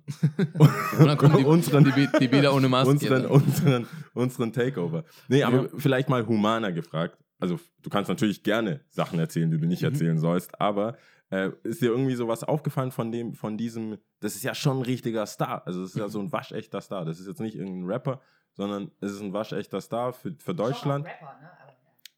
Und 0.99 1.07
dann 1.07 1.17
kommen 1.17 1.35
die, 1.35 1.45
unseren, 1.45 1.83
die, 1.83 2.07
die 2.19 2.27
Bilder 2.27 2.53
ohne 2.53 2.69
Maske. 2.69 2.91
unseren, 2.91 3.23
dann. 3.23 3.31
unseren, 3.31 3.87
unseren 4.13 4.53
Takeover. 4.53 5.03
Nee, 5.29 5.41
aber 5.41 5.63
Ja. 5.63 5.69
vielleicht 5.77 6.09
mal 6.09 6.27
humaner 6.27 6.71
gefragt. 6.71 7.17
Also 7.39 7.59
du 7.81 7.89
kannst 7.89 8.09
natürlich 8.09 8.43
gerne 8.43 8.81
Sachen 8.89 9.17
erzählen, 9.19 9.49
die 9.49 9.57
du 9.59 9.65
nicht 9.65 9.81
Mhm. 9.81 9.87
erzählen 9.89 10.19
sollst, 10.19 10.59
aber 10.59 10.97
äh, 11.31 11.51
ist 11.63 11.81
dir 11.81 11.87
irgendwie 11.91 12.15
sowas 12.15 12.43
aufgefallen 12.43 12.91
von 12.91 13.11
dem, 13.11 13.33
von 13.33 13.57
diesem, 13.57 13.97
das 14.19 14.35
ist 14.35 14.43
ja 14.43 14.53
schon 14.55 14.77
ein 14.79 14.83
richtiger 14.83 15.25
Star. 15.25 15.65
Also 15.65 15.83
es 15.83 15.91
ist 15.91 15.97
ja 15.97 16.09
so 16.09 16.19
ein 16.19 16.31
waschechter 16.31 16.81
Star. 16.81 17.05
Das 17.05 17.19
ist 17.19 17.27
jetzt 17.27 17.39
nicht 17.39 17.55
irgendein 17.55 17.85
Rapper, 17.89 18.21
sondern 18.53 18.91
es 18.99 19.11
ist 19.13 19.21
ein 19.21 19.31
waschechter 19.31 19.79
Star 19.79 20.11
für, 20.11 20.35
für 20.39 20.53
Deutschland. 20.55 21.05
Rapper, 21.05 21.39
ne? 21.41 21.49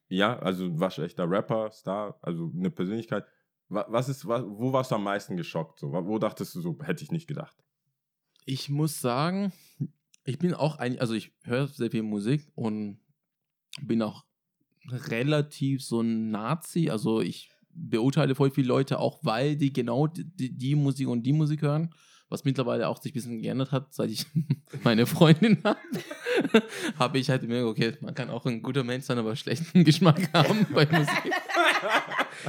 Ja, 0.08 0.40
also 0.40 0.66
ein 0.66 0.80
waschechter 0.80 1.30
Rapper, 1.30 1.72
Star, 1.72 2.18
also 2.22 2.52
eine 2.58 2.72
Persönlichkeit. 2.72 3.26
Wa- 3.70 3.86
Was 3.90 4.10
ist, 4.10 4.26
wo 4.26 4.74
warst 4.74 4.92
du 4.92 4.96
am 4.96 5.04
meisten 5.04 5.38
geschockt? 5.38 5.80
So? 5.80 5.92
Wo 5.94 6.18
dachtest 6.18 6.56
du 6.56 6.62
so, 6.62 6.78
hätte 6.82 7.04
ich 7.04 7.12
nicht 7.12 7.28
gedacht? 7.28 7.56
Ich 8.46 8.70
muss 8.70 9.00
sagen, 9.00 9.54
ich 10.26 10.40
bin 10.40 10.54
auch 10.54 10.78
ein, 10.80 11.00
also 11.00 11.14
ich 11.14 11.34
höre 11.44 11.68
sehr 11.68 11.92
viel 11.92 12.04
Musik 12.04 12.48
und 12.56 13.00
bin 13.82 14.02
auch 14.02 14.26
relativ 14.90 15.84
so 15.84 16.02
ein 16.02 16.32
Nazi. 16.32 16.90
Also 16.90 17.22
ich 17.22 17.50
beurteile 17.74 18.36
voll 18.36 18.52
viele 18.52 18.68
Leute 18.68 19.00
auch, 19.00 19.20
weil 19.24 19.56
die 19.56 19.74
genau 19.74 20.08
die, 20.08 20.56
die 20.58 20.76
Musik 20.76 21.08
und 21.08 21.24
die 21.24 21.34
Musik 21.34 21.62
hören. 21.62 21.94
Was 22.30 22.46
mittlerweile 22.46 22.88
auch 22.88 23.02
sich 23.02 23.12
ein 23.12 23.16
bisschen 23.16 23.42
geändert 23.42 23.74
hat, 23.74 23.94
seit 23.94 24.10
ich 24.10 24.26
meine 24.84 25.06
Freundin 25.06 25.58
habe, 25.66 25.80
habe 26.98 27.20
ich 27.20 27.30
halt 27.30 27.42
gemerkt, 27.42 27.66
okay, 27.66 27.98
man 28.00 28.14
kann 28.14 28.30
auch 28.30 28.46
ein 28.46 28.62
guter 28.62 28.86
Mensch 28.86 29.04
sein, 29.04 29.18
aber 29.18 29.36
schlechten 29.36 29.84
Geschmack 29.84 30.30
haben 30.34 30.66
bei 30.74 30.86
Musik. 30.86 31.34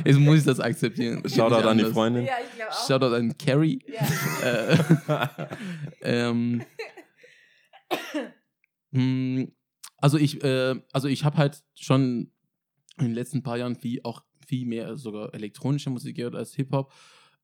Jetzt 0.04 0.18
muss 0.18 0.38
ich 0.38 0.44
das 0.44 0.60
akzeptieren. 0.60 1.28
Shoutout 1.28 1.68
an 1.68 1.78
die. 1.78 1.84
Freundin. 1.86 2.26
ja, 2.26 2.34
ich 2.44 2.54
glaube 2.54 2.70
auch. 2.70 2.86
Shoutout 2.86 3.14
an 3.14 3.36
Carrie. 3.36 3.84
Ja. 3.88 5.24
Äh, 5.24 6.28
ähm, 6.28 6.62
hm, 8.92 9.52
also 10.02 10.18
ich, 10.18 10.42
äh, 10.42 10.74
also 10.92 11.08
ich 11.08 11.24
habe 11.24 11.38
halt 11.38 11.62
schon 11.74 12.32
in 12.98 13.06
den 13.06 13.14
letzten 13.14 13.42
paar 13.42 13.56
Jahren 13.56 13.76
viel, 13.76 14.00
auch 14.02 14.22
viel 14.46 14.66
mehr 14.66 14.96
sogar 14.96 15.32
elektronische 15.32 15.90
Musik 15.90 16.16
gehört 16.16 16.34
als 16.34 16.54
Hip-Hop. 16.54 16.92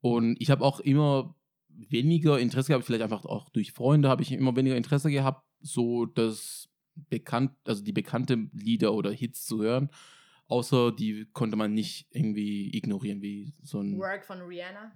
Und 0.01 0.37
ich 0.41 0.51
habe 0.51 0.65
auch 0.65 0.81
immer 0.81 1.35
weniger 1.69 2.39
Interesse 2.39 2.69
gehabt, 2.69 2.85
vielleicht 2.85 3.05
einfach 3.05 3.25
auch 3.25 3.49
durch 3.51 3.73
Freunde 3.73 4.09
habe 4.09 4.23
ich 4.23 4.33
immer 4.33 4.57
weniger 4.57 4.77
Interesse 4.77 5.11
gehabt, 5.11 5.47
so 5.61 6.05
das 6.07 6.69
bekannt, 7.09 7.53
also 7.65 7.83
die 7.83 7.93
bekannte 7.93 8.49
Lieder 8.53 8.93
oder 8.93 9.13
Hits 9.13 9.45
zu 9.45 9.63
hören. 9.63 9.89
Außer 10.49 10.93
die 10.93 11.27
konnte 11.33 11.57
man 11.57 11.75
nicht 11.75 12.09
irgendwie 12.11 12.77
ignorieren, 12.77 13.23
wie 13.23 13.53
so 13.63 13.81
ein. 13.81 13.99
Work 13.99 14.25
von 14.25 14.41
Rihanna. 14.41 14.93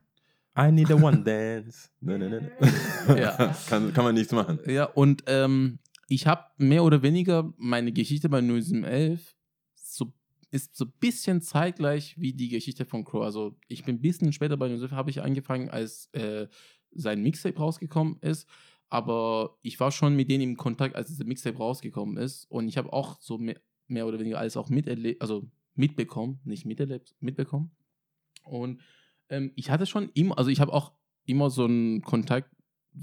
I 0.58 0.72
need 0.72 0.90
a 0.90 0.94
one 0.94 1.22
dance. 1.24 1.90
Ne, 2.00 2.18
ne, 2.18 2.28
ne. 2.28 3.20
Ja. 3.20 3.54
kann, 3.68 3.92
kann 3.92 4.04
man 4.04 4.14
nichts 4.14 4.32
machen. 4.32 4.58
Ja, 4.66 4.84
und 4.84 5.22
ähm, 5.26 5.78
ich 6.12 6.26
habe 6.26 6.44
mehr 6.58 6.84
oder 6.84 7.02
weniger 7.02 7.54
meine 7.56 7.90
Geschichte 7.90 8.28
bei 8.28 8.40
011 8.40 9.34
so, 9.74 10.12
ist 10.50 10.76
so 10.76 10.84
ein 10.84 10.92
bisschen 11.00 11.40
zeitgleich 11.40 12.18
wie 12.18 12.34
die 12.34 12.50
Geschichte 12.50 12.84
von 12.84 13.02
Crow. 13.02 13.22
Also 13.22 13.56
ich 13.66 13.84
bin 13.84 13.96
ein 13.96 14.02
bisschen 14.02 14.30
später 14.34 14.58
bei 14.58 14.68
011 14.68 14.92
habe 14.92 15.08
ich 15.08 15.22
angefangen, 15.22 15.70
als 15.70 16.12
äh, 16.12 16.48
sein 16.90 17.22
Mixtape 17.22 17.56
rausgekommen 17.56 18.18
ist. 18.20 18.46
Aber 18.90 19.56
ich 19.62 19.80
war 19.80 19.90
schon 19.90 20.14
mit 20.14 20.30
denen 20.30 20.42
im 20.42 20.56
Kontakt, 20.58 20.96
als 20.96 21.08
dieser 21.08 21.24
Mixtape 21.24 21.56
rausgekommen 21.56 22.18
ist. 22.18 22.44
Und 22.50 22.68
ich 22.68 22.76
habe 22.76 22.92
auch 22.92 23.18
so 23.22 23.38
mehr, 23.38 23.58
mehr 23.86 24.06
oder 24.06 24.18
weniger 24.18 24.38
alles 24.38 24.58
auch 24.58 24.68
miterlebt, 24.68 25.22
also 25.22 25.48
mitbekommen, 25.74 26.40
nicht 26.44 26.66
miterlebt, 26.66 27.16
mitbekommen. 27.20 27.70
Und 28.44 28.82
ähm, 29.30 29.52
ich 29.54 29.70
hatte 29.70 29.86
schon 29.86 30.10
immer, 30.12 30.36
also 30.36 30.50
ich 30.50 30.60
habe 30.60 30.74
auch 30.74 30.92
immer 31.24 31.48
so 31.48 31.64
einen 31.64 32.02
Kontakt 32.02 32.54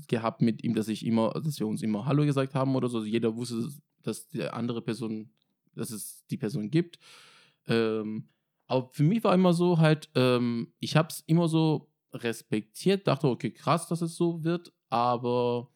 gehabt 0.07 0.41
mit 0.41 0.63
ihm, 0.63 0.75
dass 0.75 0.87
ich 0.87 1.05
immer, 1.05 1.31
dass 1.31 1.59
wir 1.59 1.67
uns 1.67 1.81
immer 1.81 2.05
Hallo 2.05 2.23
gesagt 2.25 2.55
haben 2.55 2.75
oder 2.75 2.89
so. 2.89 2.97
Also 2.97 3.09
jeder 3.09 3.35
wusste, 3.35 3.69
dass 4.03 4.27
die 4.27 4.43
andere 4.43 4.81
Person, 4.81 5.29
dass 5.75 5.91
es 5.91 6.25
die 6.27 6.37
Person 6.37 6.69
gibt. 6.69 6.99
Ähm, 7.67 8.29
aber 8.67 8.89
für 8.93 9.03
mich 9.03 9.23
war 9.23 9.33
immer 9.33 9.53
so 9.53 9.79
halt, 9.79 10.09
ähm, 10.15 10.73
ich 10.79 10.95
habe 10.95 11.09
es 11.09 11.23
immer 11.25 11.47
so 11.47 11.89
respektiert, 12.13 13.07
dachte, 13.07 13.27
okay, 13.27 13.51
krass, 13.51 13.87
dass 13.87 14.01
es 14.01 14.15
so 14.15 14.43
wird, 14.43 14.71
aber 14.89 15.69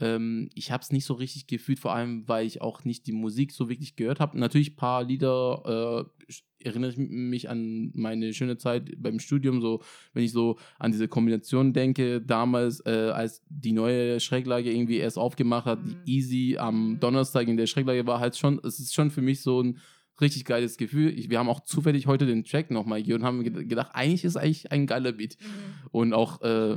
ähm, 0.00 0.48
ich 0.54 0.70
habe 0.70 0.82
es 0.82 0.92
nicht 0.92 1.04
so 1.04 1.14
richtig 1.14 1.46
gefühlt, 1.46 1.78
vor 1.78 1.92
allem, 1.94 2.28
weil 2.28 2.46
ich 2.46 2.60
auch 2.62 2.84
nicht 2.84 3.06
die 3.06 3.12
Musik 3.12 3.52
so 3.52 3.68
wirklich 3.68 3.96
gehört 3.96 4.20
habe. 4.20 4.38
Natürlich 4.38 4.72
ein 4.72 4.76
paar 4.76 5.02
Lieder 5.04 6.08
äh, 6.28 6.32
erinnere 6.64 6.90
ich 6.90 6.96
mich 6.98 7.48
an 7.48 7.90
meine 7.94 8.32
schöne 8.34 8.58
Zeit 8.58 8.92
beim 9.00 9.18
Studium, 9.20 9.60
so 9.60 9.80
wenn 10.12 10.24
ich 10.24 10.32
so 10.32 10.58
an 10.78 10.90
diese 10.92 11.06
Kombination 11.08 11.72
denke, 11.72 12.20
damals, 12.20 12.80
äh, 12.84 13.10
als 13.14 13.42
die 13.48 13.72
neue 13.72 14.18
Schräglage 14.20 14.72
irgendwie 14.72 14.96
erst 14.98 15.18
aufgemacht 15.18 15.66
hat, 15.66 15.84
Mhm. 15.84 15.96
die 16.06 16.12
Easy 16.16 16.56
am 16.58 16.90
Mhm. 16.94 17.00
Donnerstag 17.00 17.46
in 17.48 17.56
der 17.56 17.66
Schräglage 17.66 18.06
war 18.06 18.18
halt 18.20 18.36
schon, 18.36 18.60
es 18.64 18.80
ist 18.80 18.92
schon 18.94 19.10
für 19.10 19.22
mich 19.22 19.40
so 19.42 19.62
ein 19.62 19.78
richtig 20.20 20.44
geiles 20.44 20.76
Gefühl. 20.78 21.16
Ich, 21.16 21.30
wir 21.30 21.38
haben 21.38 21.48
auch 21.48 21.60
zufällig 21.60 22.08
heute 22.08 22.26
den 22.26 22.42
Track 22.44 22.72
nochmal 22.72 23.00
hier 23.00 23.14
und 23.14 23.22
haben 23.22 23.40
ged- 23.42 23.66
gedacht, 23.68 23.90
eigentlich 23.94 24.24
ist 24.24 24.36
eigentlich 24.36 24.72
ein 24.72 24.86
geiler 24.88 25.12
Beat 25.12 25.36
Mhm. 25.40 25.88
und 25.92 26.12
auch 26.12 26.42
äh, 26.42 26.76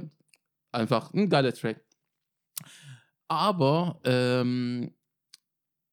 einfach 0.71 1.11
ein 1.13 1.29
geiler 1.29 1.53
Track. 1.53 1.83
Aber, 3.31 4.01
ähm, 4.03 4.91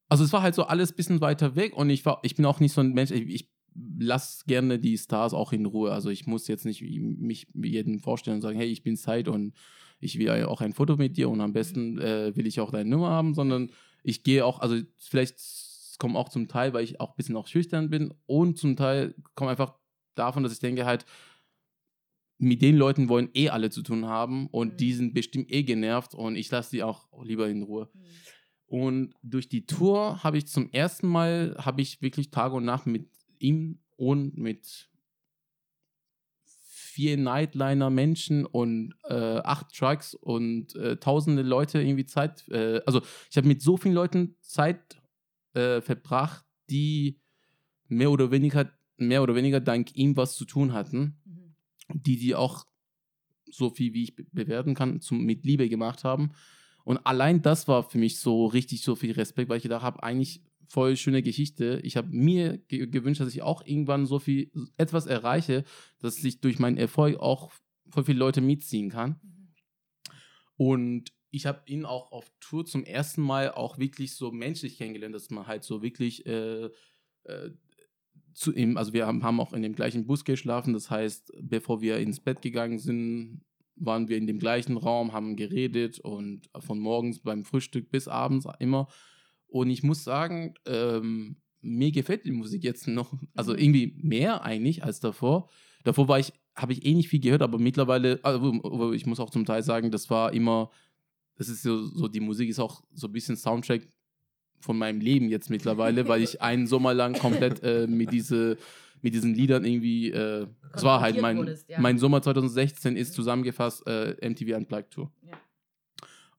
also 0.08 0.24
es 0.24 0.32
war 0.32 0.42
halt 0.42 0.56
so 0.56 0.64
alles 0.64 0.90
ein 0.90 0.96
bisschen 0.96 1.20
weiter 1.20 1.54
weg 1.54 1.76
und 1.76 1.88
ich 1.88 2.04
war, 2.04 2.18
ich 2.24 2.34
bin 2.34 2.44
auch 2.44 2.58
nicht 2.58 2.72
so 2.72 2.80
ein 2.80 2.92
Mensch, 2.94 3.12
ich, 3.12 3.28
ich 3.28 3.52
lasse 3.96 4.44
gerne 4.46 4.80
die 4.80 4.98
Stars 4.98 5.34
auch 5.34 5.52
in 5.52 5.64
Ruhe. 5.64 5.92
Also 5.92 6.10
ich 6.10 6.26
muss 6.26 6.48
jetzt 6.48 6.64
nicht 6.64 6.82
mich 6.82 7.46
jedem 7.54 8.00
vorstellen 8.00 8.38
und 8.38 8.40
sagen, 8.40 8.58
hey, 8.58 8.66
ich 8.66 8.82
bin 8.82 8.96
Zeit 8.96 9.28
und 9.28 9.54
ich 10.00 10.18
will 10.18 10.28
auch 10.46 10.60
ein 10.62 10.72
Foto 10.72 10.96
mit 10.96 11.16
dir 11.16 11.30
und 11.30 11.40
am 11.40 11.52
besten 11.52 12.00
äh, 12.00 12.34
will 12.34 12.48
ich 12.48 12.58
auch 12.58 12.72
deine 12.72 12.90
Nummer 12.90 13.10
haben, 13.10 13.34
sondern 13.34 13.70
ich 14.02 14.24
gehe 14.24 14.44
auch, 14.44 14.58
also 14.58 14.76
vielleicht 14.96 15.38
kommt 16.00 16.16
auch 16.16 16.30
zum 16.30 16.48
Teil, 16.48 16.72
weil 16.72 16.82
ich 16.82 17.00
auch 17.00 17.10
ein 17.10 17.16
bisschen 17.16 17.36
auch 17.36 17.46
schüchtern 17.46 17.88
bin 17.88 18.12
und 18.26 18.58
zum 18.58 18.74
Teil 18.74 19.14
kommt 19.36 19.50
einfach 19.50 19.74
davon, 20.16 20.42
dass 20.42 20.52
ich 20.52 20.58
denke 20.58 20.86
halt, 20.86 21.06
mit 22.38 22.62
den 22.62 22.76
Leuten 22.76 23.08
wollen 23.08 23.30
eh 23.34 23.48
alle 23.50 23.70
zu 23.70 23.82
tun 23.82 24.06
haben 24.06 24.46
und 24.48 24.74
Mhm. 24.74 24.76
die 24.76 24.92
sind 24.92 25.14
bestimmt 25.14 25.50
eh 25.52 25.64
genervt 25.64 26.14
und 26.14 26.36
ich 26.36 26.50
lasse 26.50 26.70
die 26.70 26.82
auch 26.82 27.08
lieber 27.22 27.48
in 27.48 27.62
Ruhe. 27.62 27.90
Mhm. 27.92 28.00
Und 28.66 29.14
durch 29.22 29.48
die 29.48 29.66
Tour 29.66 30.22
habe 30.22 30.38
ich 30.38 30.46
zum 30.46 30.70
ersten 30.70 31.08
Mal, 31.08 31.56
habe 31.58 31.80
ich 31.80 32.02
wirklich 32.02 32.30
Tag 32.30 32.52
und 32.52 32.64
Nacht 32.64 32.86
mit 32.86 33.08
ihm 33.38 33.80
und 33.96 34.36
mit 34.36 34.88
vier 36.98 37.16
Nightliner 37.16 37.90
Menschen 37.90 38.44
und 38.44 38.94
äh, 39.04 39.14
acht 39.14 39.72
Trucks 39.74 40.14
und 40.14 40.74
äh, 40.74 40.96
tausende 40.96 41.42
Leute 41.42 41.80
irgendwie 41.80 42.06
Zeit, 42.06 42.46
äh, 42.48 42.80
also 42.86 43.00
ich 43.30 43.36
habe 43.36 43.48
mit 43.48 43.62
so 43.62 43.76
vielen 43.76 43.94
Leuten 43.94 44.36
Zeit 44.40 45.00
äh, 45.54 45.80
verbracht, 45.80 46.44
die 46.70 47.20
mehr 47.86 48.10
oder 48.10 48.30
weniger, 48.30 48.70
mehr 48.96 49.22
oder 49.22 49.34
weniger 49.34 49.60
dank 49.60 49.94
ihm 49.96 50.16
was 50.16 50.34
zu 50.34 50.44
tun 50.44 50.72
hatten. 50.72 51.17
Die 51.92 52.16
die 52.16 52.34
auch 52.34 52.66
so 53.50 53.70
viel 53.70 53.94
wie 53.94 54.04
ich 54.04 54.16
be- 54.16 54.26
bewerten 54.32 54.74
kann, 54.74 55.00
zum, 55.00 55.24
mit 55.24 55.44
Liebe 55.44 55.68
gemacht 55.68 56.04
haben. 56.04 56.32
Und 56.84 56.98
allein 56.98 57.42
das 57.42 57.68
war 57.68 57.82
für 57.82 57.98
mich 57.98 58.18
so 58.18 58.46
richtig 58.46 58.82
so 58.82 58.94
viel 58.94 59.12
Respekt, 59.12 59.48
weil 59.48 59.58
ich 59.58 59.62
gedacht 59.62 59.82
habe, 59.82 60.02
eigentlich 60.02 60.42
voll 60.68 60.96
schöne 60.96 61.22
Geschichte. 61.22 61.80
Ich 61.82 61.96
habe 61.96 62.08
mir 62.08 62.58
ge 62.58 62.86
gewünscht, 62.86 63.20
dass 63.20 63.34
ich 63.34 63.42
auch 63.42 63.64
irgendwann 63.64 64.06
so 64.06 64.18
viel 64.18 64.50
etwas 64.76 65.06
erreiche, 65.06 65.64
dass 65.98 66.22
ich 66.22 66.40
durch 66.40 66.58
meinen 66.58 66.76
Erfolg 66.76 67.18
auch 67.20 67.52
voll 67.88 68.04
viele 68.04 68.18
Leute 68.18 68.40
mitziehen 68.40 68.90
kann. 68.90 69.18
Und 70.56 71.12
ich 71.30 71.46
habe 71.46 71.62
ihn 71.66 71.84
auch 71.84 72.12
auf 72.12 72.30
Tour 72.40 72.66
zum 72.66 72.84
ersten 72.84 73.22
Mal 73.22 73.52
auch 73.52 73.78
wirklich 73.78 74.14
so 74.14 74.30
menschlich 74.30 74.76
kennengelernt, 74.76 75.14
dass 75.14 75.30
man 75.30 75.46
halt 75.46 75.64
so 75.64 75.82
wirklich 75.82 76.26
äh, 76.26 76.70
äh, 77.24 77.50
zu 78.38 78.54
ihm, 78.54 78.76
also 78.76 78.92
wir 78.92 79.06
haben, 79.06 79.24
haben 79.24 79.40
auch 79.40 79.52
in 79.52 79.62
dem 79.62 79.74
gleichen 79.74 80.06
Bus 80.06 80.24
geschlafen, 80.24 80.72
das 80.72 80.90
heißt, 80.90 81.32
bevor 81.42 81.80
wir 81.80 81.98
ins 81.98 82.20
Bett 82.20 82.40
gegangen 82.40 82.78
sind, 82.78 83.40
waren 83.74 84.08
wir 84.08 84.16
in 84.16 84.26
dem 84.26 84.38
gleichen 84.38 84.76
Raum, 84.76 85.12
haben 85.12 85.34
geredet 85.36 85.98
und 86.00 86.48
von 86.60 86.78
morgens 86.78 87.20
beim 87.20 87.44
Frühstück 87.44 87.90
bis 87.90 88.06
abends 88.06 88.46
immer. 88.60 88.86
Und 89.48 89.70
ich 89.70 89.82
muss 89.82 90.04
sagen, 90.04 90.54
ähm, 90.66 91.36
mir 91.60 91.90
gefällt 91.90 92.26
die 92.26 92.30
Musik 92.30 92.62
jetzt 92.62 92.86
noch, 92.86 93.12
also 93.34 93.52
Mhm. 93.52 93.58
irgendwie 93.58 93.94
mehr 94.02 94.42
eigentlich 94.44 94.84
als 94.84 95.00
davor. 95.00 95.48
Davor 95.84 96.06
war 96.06 96.20
ich, 96.20 96.32
habe 96.54 96.72
ich 96.72 96.84
eh 96.84 96.94
nicht 96.94 97.08
viel 97.08 97.20
gehört, 97.20 97.42
aber 97.42 97.58
mittlerweile, 97.58 98.20
also 98.22 98.92
ich 98.92 99.06
muss 99.06 99.20
auch 99.20 99.30
zum 99.30 99.44
Teil 99.44 99.62
sagen, 99.62 99.90
das 99.90 100.10
war 100.10 100.32
immer, 100.32 100.70
das 101.36 101.48
ist 101.48 101.62
so, 101.62 101.82
so 101.82 102.06
die 102.08 102.20
Musik 102.20 102.48
ist 102.48 102.60
auch 102.60 102.82
so 102.92 103.08
ein 103.08 103.12
bisschen 103.12 103.36
Soundtrack 103.36 103.88
von 104.60 104.78
meinem 104.78 105.00
Leben 105.00 105.28
jetzt 105.28 105.50
mittlerweile, 105.50 106.08
weil 106.08 106.22
ich 106.22 106.42
einen 106.42 106.66
Sommer 106.66 106.94
lang 106.94 107.14
komplett 107.14 107.62
äh, 107.62 107.86
mit, 107.86 108.12
diese, 108.12 108.58
mit 109.02 109.14
diesen 109.14 109.34
Liedern 109.34 109.64
irgendwie, 109.64 110.10
äh, 110.10 110.46
es 110.72 110.82
war 110.82 111.00
halt 111.00 111.20
mein, 111.20 111.38
wurdest, 111.38 111.68
ja. 111.68 111.80
mein 111.80 111.98
Sommer 111.98 112.22
2016 112.22 112.96
ist 112.96 113.14
zusammengefasst 113.14 113.86
äh, 113.86 114.16
MTV 114.28 114.56
Unplugged 114.56 114.90
Tour. 114.90 115.12
Ja. 115.22 115.32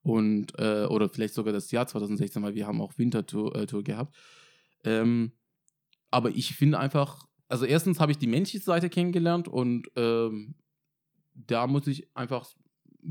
Und, 0.02 0.58
äh, 0.58 0.86
oder 0.86 1.10
vielleicht 1.10 1.34
sogar 1.34 1.54
das 1.54 1.72
Jahr 1.72 1.88
2016, 1.88 2.42
weil 2.42 2.56
wir 2.56 2.68
haben 2.68 2.82
auch 2.82 2.98
Wintertour 2.98 3.56
äh, 3.56 3.66
Tour 3.66 3.84
gehabt. 3.84 4.16
Ähm, 4.84 5.34
aber 6.12 6.30
ich 6.30 6.56
finde 6.56 6.80
einfach, 6.80 7.28
also 7.48 7.66
erstens 7.66 8.00
habe 8.00 8.12
ich 8.12 8.18
die 8.18 8.28
menschliche 8.28 8.64
Seite 8.64 8.90
kennengelernt 8.90 9.48
und 9.48 9.88
ähm, 9.96 10.56
da 11.34 11.68
muss 11.68 11.88
ich 11.88 12.08
einfach 12.16 12.48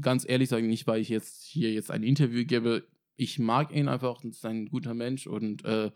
ganz 0.01 0.29
ehrlich 0.29 0.49
sagen, 0.49 0.67
nicht 0.67 0.87
weil 0.87 1.01
ich 1.01 1.09
jetzt 1.09 1.45
hier 1.45 1.73
jetzt 1.73 1.91
ein 1.91 2.03
Interview 2.03 2.45
gebe, 2.45 2.85
ich 3.19 3.39
mag 3.39 3.75
ihn 3.75 3.89
einfach, 3.89 4.21
das 4.23 4.37
ist 4.37 4.47
ein 4.47 4.67
guter 4.71 4.95
Mensch 4.95 5.27
und 5.27 5.65
äh, 5.67 5.91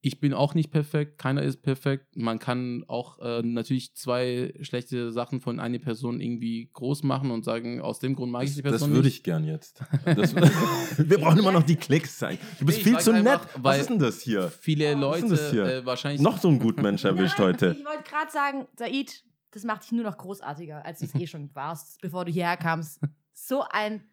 ich 0.00 0.20
bin 0.20 0.32
auch 0.32 0.54
nicht 0.54 0.70
perfekt, 0.70 1.18
keiner 1.18 1.42
ist 1.42 1.60
perfekt. 1.60 2.16
Man 2.16 2.38
kann 2.38 2.84
auch 2.86 3.18
äh, 3.18 3.42
natürlich 3.42 3.94
zwei 3.96 4.54
schlechte 4.62 5.10
Sachen 5.10 5.40
von 5.40 5.58
einer 5.58 5.80
Person 5.80 6.20
irgendwie 6.20 6.70
groß 6.72 7.02
machen 7.02 7.32
und 7.32 7.44
sagen, 7.44 7.80
aus 7.80 7.98
dem 7.98 8.14
Grund 8.14 8.30
mag 8.30 8.44
ich 8.44 8.50
Das, 8.50 8.56
die 8.56 8.62
das 8.62 8.72
Person 8.74 8.90
würde 8.92 9.08
nicht. 9.08 9.16
ich 9.18 9.22
gern 9.24 9.44
jetzt. 9.44 9.82
Das, 10.04 10.34
wir 10.98 11.18
brauchen 11.18 11.40
immer 11.40 11.50
noch 11.52 11.64
die 11.64 11.74
Klicks 11.76 12.16
sein. 12.18 12.38
Du 12.60 12.64
bist 12.66 12.78
Nee, 12.78 12.84
viel 12.84 12.98
zu 13.00 13.12
nett. 13.12 13.26
einfach, 13.26 13.48
Was 13.56 13.62
weil- 13.64 13.80
ist 13.80 13.90
denn 13.90 13.98
das 13.98 14.20
hier? 14.22 14.48
Viele 14.50 14.94
Was 14.94 15.00
Leute 15.00 15.28
das 15.30 15.50
hier? 15.50 15.64
äh, 15.64 15.84
wahrscheinlich 15.84 16.20
Noch 16.22 16.38
so 16.38 16.46
einen 16.48 16.60
guten 16.60 16.80
Mensch 16.82 17.04
erwischt 17.04 17.38
heute. 17.38 17.76
Ich 17.78 17.84
wollte 17.84 18.04
gerade 18.08 18.30
sagen, 18.30 18.66
Said, 18.78 19.24
das 19.50 19.64
macht 19.64 19.82
dich 19.82 19.92
nur 19.92 20.04
noch 20.04 20.16
großartiger, 20.16 20.86
als 20.86 21.00
du 21.00 21.06
es 21.06 21.14
eh 21.20 21.26
schon 21.26 21.52
warst, 21.56 22.00
bevor 22.00 22.24
du 22.24 22.30
hierher 22.30 22.56
kamst. 22.56 23.00
So 23.34 23.64
ein 23.68 24.04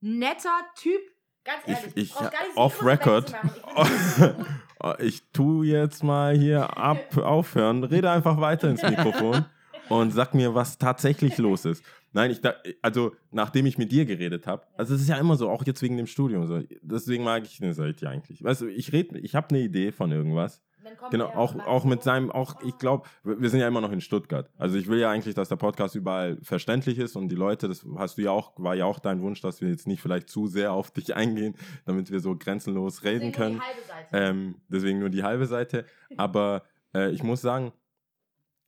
netter 0.00 0.48
Typ. 0.76 1.00
Ganz 1.46 1.62
Ich, 1.66 1.74
ehrlich. 1.74 1.92
ich 1.96 2.14
gar 2.14 2.30
nicht 2.30 2.54
so 2.54 2.60
off 2.60 2.84
record. 2.84 3.32
Ich 3.32 3.36
find 3.36 3.52
das 3.76 4.16
so 4.16 4.26
gut. 4.32 4.46
Ich 5.00 5.22
tu 5.32 5.62
jetzt 5.64 6.04
mal 6.04 6.36
hier 6.36 6.76
ab, 6.76 7.16
aufhören. 7.16 7.82
Rede 7.82 8.10
einfach 8.10 8.40
weiter 8.40 8.68
ins 8.70 8.82
Mikrofon 8.82 9.44
und 9.88 10.12
sag 10.12 10.34
mir, 10.34 10.54
was 10.54 10.78
tatsächlich 10.78 11.38
los 11.38 11.64
ist. 11.64 11.82
Nein, 12.12 12.30
ich 12.30 12.40
da, 12.40 12.54
also 12.82 13.12
nachdem 13.32 13.66
ich 13.66 13.78
mit 13.78 13.90
dir 13.90 14.04
geredet 14.04 14.46
habe, 14.46 14.62
also 14.76 14.94
es 14.94 15.00
ist 15.00 15.08
ja 15.08 15.16
immer 15.16 15.36
so, 15.36 15.50
auch 15.50 15.64
jetzt 15.66 15.82
wegen 15.82 15.96
dem 15.96 16.06
Studium 16.06 16.46
so. 16.46 16.62
Deswegen 16.82 17.24
mag 17.24 17.44
ich 17.44 17.58
den 17.58 17.72
Seit 17.72 18.00
ja 18.00 18.10
eigentlich. 18.10 18.44
Weißt 18.44 18.60
du, 18.60 18.68
ich 18.68 18.92
rede, 18.92 19.18
ich 19.18 19.34
habe 19.34 19.48
eine 19.48 19.60
Idee 19.60 19.92
von 19.92 20.12
irgendwas. 20.12 20.62
Genau, 21.10 21.26
auch, 21.26 21.54
auch 21.66 21.84
mit 21.84 22.02
seinem, 22.02 22.30
auch, 22.30 22.60
ich 22.62 22.76
glaube, 22.78 23.08
wir 23.24 23.48
sind 23.50 23.60
ja 23.60 23.68
immer 23.68 23.80
noch 23.80 23.92
in 23.92 24.00
Stuttgart. 24.00 24.50
Also 24.56 24.76
ich 24.76 24.86
will 24.88 24.98
ja 24.98 25.10
eigentlich, 25.10 25.34
dass 25.34 25.48
der 25.48 25.56
Podcast 25.56 25.94
überall 25.94 26.38
verständlich 26.42 26.98
ist 26.98 27.16
und 27.16 27.28
die 27.28 27.34
Leute, 27.36 27.68
das 27.68 27.84
hast 27.96 28.18
du 28.18 28.22
ja 28.22 28.30
auch, 28.30 28.52
war 28.56 28.74
ja 28.74 28.84
auch 28.84 28.98
dein 28.98 29.20
Wunsch, 29.22 29.40
dass 29.40 29.60
wir 29.60 29.68
jetzt 29.68 29.86
nicht 29.86 30.00
vielleicht 30.00 30.28
zu 30.28 30.46
sehr 30.46 30.72
auf 30.72 30.90
dich 30.90 31.14
eingehen, 31.16 31.54
damit 31.84 32.10
wir 32.10 32.20
so 32.20 32.36
grenzenlos 32.36 33.04
reden 33.04 33.32
deswegen 33.32 33.32
nur 33.32 33.32
können. 33.32 33.54
Die 33.56 33.62
halbe 33.62 33.86
Seite. 33.86 34.08
Ähm, 34.12 34.54
deswegen 34.68 34.98
nur 34.98 35.10
die 35.10 35.22
halbe 35.22 35.46
Seite. 35.46 35.84
Aber 36.16 36.62
äh, 36.94 37.10
ich 37.10 37.22
muss 37.22 37.40
sagen, 37.40 37.72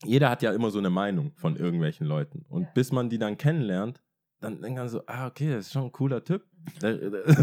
jeder 0.05 0.31
hat 0.31 0.43
ja 0.43 0.53
immer 0.53 0.71
so 0.71 0.79
eine 0.79 0.91
Meinung 0.91 1.33
von 1.37 1.57
irgendwelchen 1.57 2.07
Leuten. 2.07 2.45
Und 2.49 2.63
Ja. 2.63 2.69
bis 2.75 2.93
man 2.93 3.09
die 3.09 3.19
dann 3.19 3.37
kennenlernt, 3.37 4.01
dann 4.41 4.61
denkt 4.63 4.79
man 4.79 4.89
so, 4.89 5.03
ah, 5.07 5.27
okay, 5.27 5.51
das 5.51 5.67
ist 5.67 5.73
schon 5.73 5.85
ein 5.87 5.93
cooler 5.93 6.23
Typ. 6.23 6.45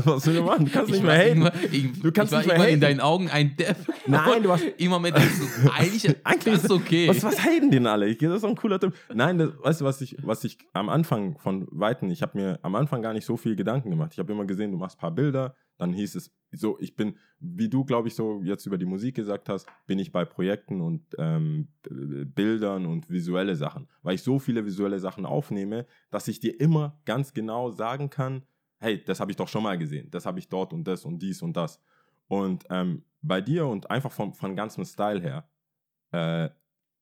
Was 0.06 0.26
will 0.28 0.36
du 0.36 0.44
machen? 0.44 0.66
Du 0.66 0.72
kannst 0.72 0.92
nicht 0.92 1.04
mehr 1.04 1.14
haten. 1.18 1.50
Ich, 1.72 2.00
Du 2.02 2.12
kannst 2.12 2.32
ich 2.32 2.38
war 2.38 2.44
nicht 2.46 2.48
mehr 2.48 2.56
in 2.58 2.62
haten. 2.74 2.82
deinen 2.82 3.00
Augen 3.02 3.30
ein 3.30 3.56
Depp. 3.58 3.76
Nein, 4.08 4.44
du 4.44 4.52
hast- 4.52 4.64
Irgendwann 4.78 5.02
mit 5.02 5.16
du, 5.16 5.20
eigentlich, 5.74 6.16
Eigentlich 6.26 6.54
ist 6.56 6.66
es 6.66 6.72
okay. 6.72 7.08
Was, 7.10 7.24
was 7.24 7.44
haten 7.44 7.72
den 7.72 7.88
alle? 7.88 8.08
Ich, 8.08 8.18
das 8.20 8.36
ist 8.36 8.44
doch 8.44 8.50
ein 8.50 8.56
cooler 8.56 8.80
Typ. 8.80 8.94
Nein, 9.14 9.38
das, 9.38 9.50
weißt 9.62 9.82
du, 9.82 9.86
was 9.86 10.02
ich, 10.02 10.16
was 10.22 10.44
ich 10.44 10.58
am 10.74 10.90
Anfang 10.90 11.38
von 11.40 11.68
Weitem, 11.72 12.10
ich 12.12 12.22
habe 12.22 12.38
mir 12.38 12.60
am 12.62 12.76
Anfang 12.76 13.02
gar 13.02 13.14
nicht 13.14 13.26
so 13.26 13.36
viel 13.36 13.56
Gedanken 13.56 13.90
gemacht. 13.90 14.12
Ich 14.14 14.20
habe 14.20 14.32
immer 14.32 14.46
gesehen, 14.46 14.72
du 14.72 14.78
machst 14.78 14.98
ein 14.98 15.02
paar 15.02 15.12
Bilder, 15.12 15.56
dann 15.78 15.92
hieß 15.92 16.16
es 16.16 16.32
so, 16.52 16.78
ich 16.80 16.96
bin, 16.96 17.18
wie 17.40 17.68
du, 17.68 17.84
glaube 17.84 18.08
ich, 18.08 18.16
so 18.16 18.42
jetzt 18.44 18.66
über 18.66 18.78
die 18.78 18.86
Musik 18.86 19.16
gesagt 19.16 19.50
hast, 19.50 19.68
bin 19.88 20.00
ich 20.00 20.14
bei 20.14 20.24
Projekten 20.24 20.80
und 20.80 21.02
ähm, 21.18 21.68
Bildern 21.90 22.86
und 22.86 23.10
visuelle 23.10 23.56
Sachen. 23.58 23.88
Weil 24.02 24.16
ich 24.16 24.24
so 24.24 24.40
viele 24.40 24.66
visuelle 24.66 25.00
Sachen 25.00 25.26
aufnehme, 25.26 25.86
dass 26.12 26.28
ich 26.30 26.40
dir 26.40 26.58
immer 26.62 26.98
ganz 27.06 27.34
genau 27.34 27.72
sagen 27.72 28.10
kann, 28.10 28.44
hey, 28.86 29.04
das 29.04 29.20
habe 29.20 29.32
ich 29.32 29.38
doch 29.38 29.48
schon 29.48 29.64
mal 29.64 29.78
gesehen, 29.78 30.10
das 30.12 30.26
habe 30.26 30.40
ich 30.40 30.48
dort 30.48 30.72
und 30.72 30.84
das 30.86 31.06
und 31.06 31.20
dies 31.20 31.42
und 31.42 31.58
das. 31.58 31.82
Und 32.28 32.66
ähm, 32.70 33.04
bei 33.22 33.42
dir 33.42 33.66
und 33.66 33.90
einfach 33.90 34.12
vom, 34.12 34.34
von 34.34 34.56
ganzem 34.56 34.86
Style 34.86 35.20
her, 35.20 35.50
äh, 36.12 36.50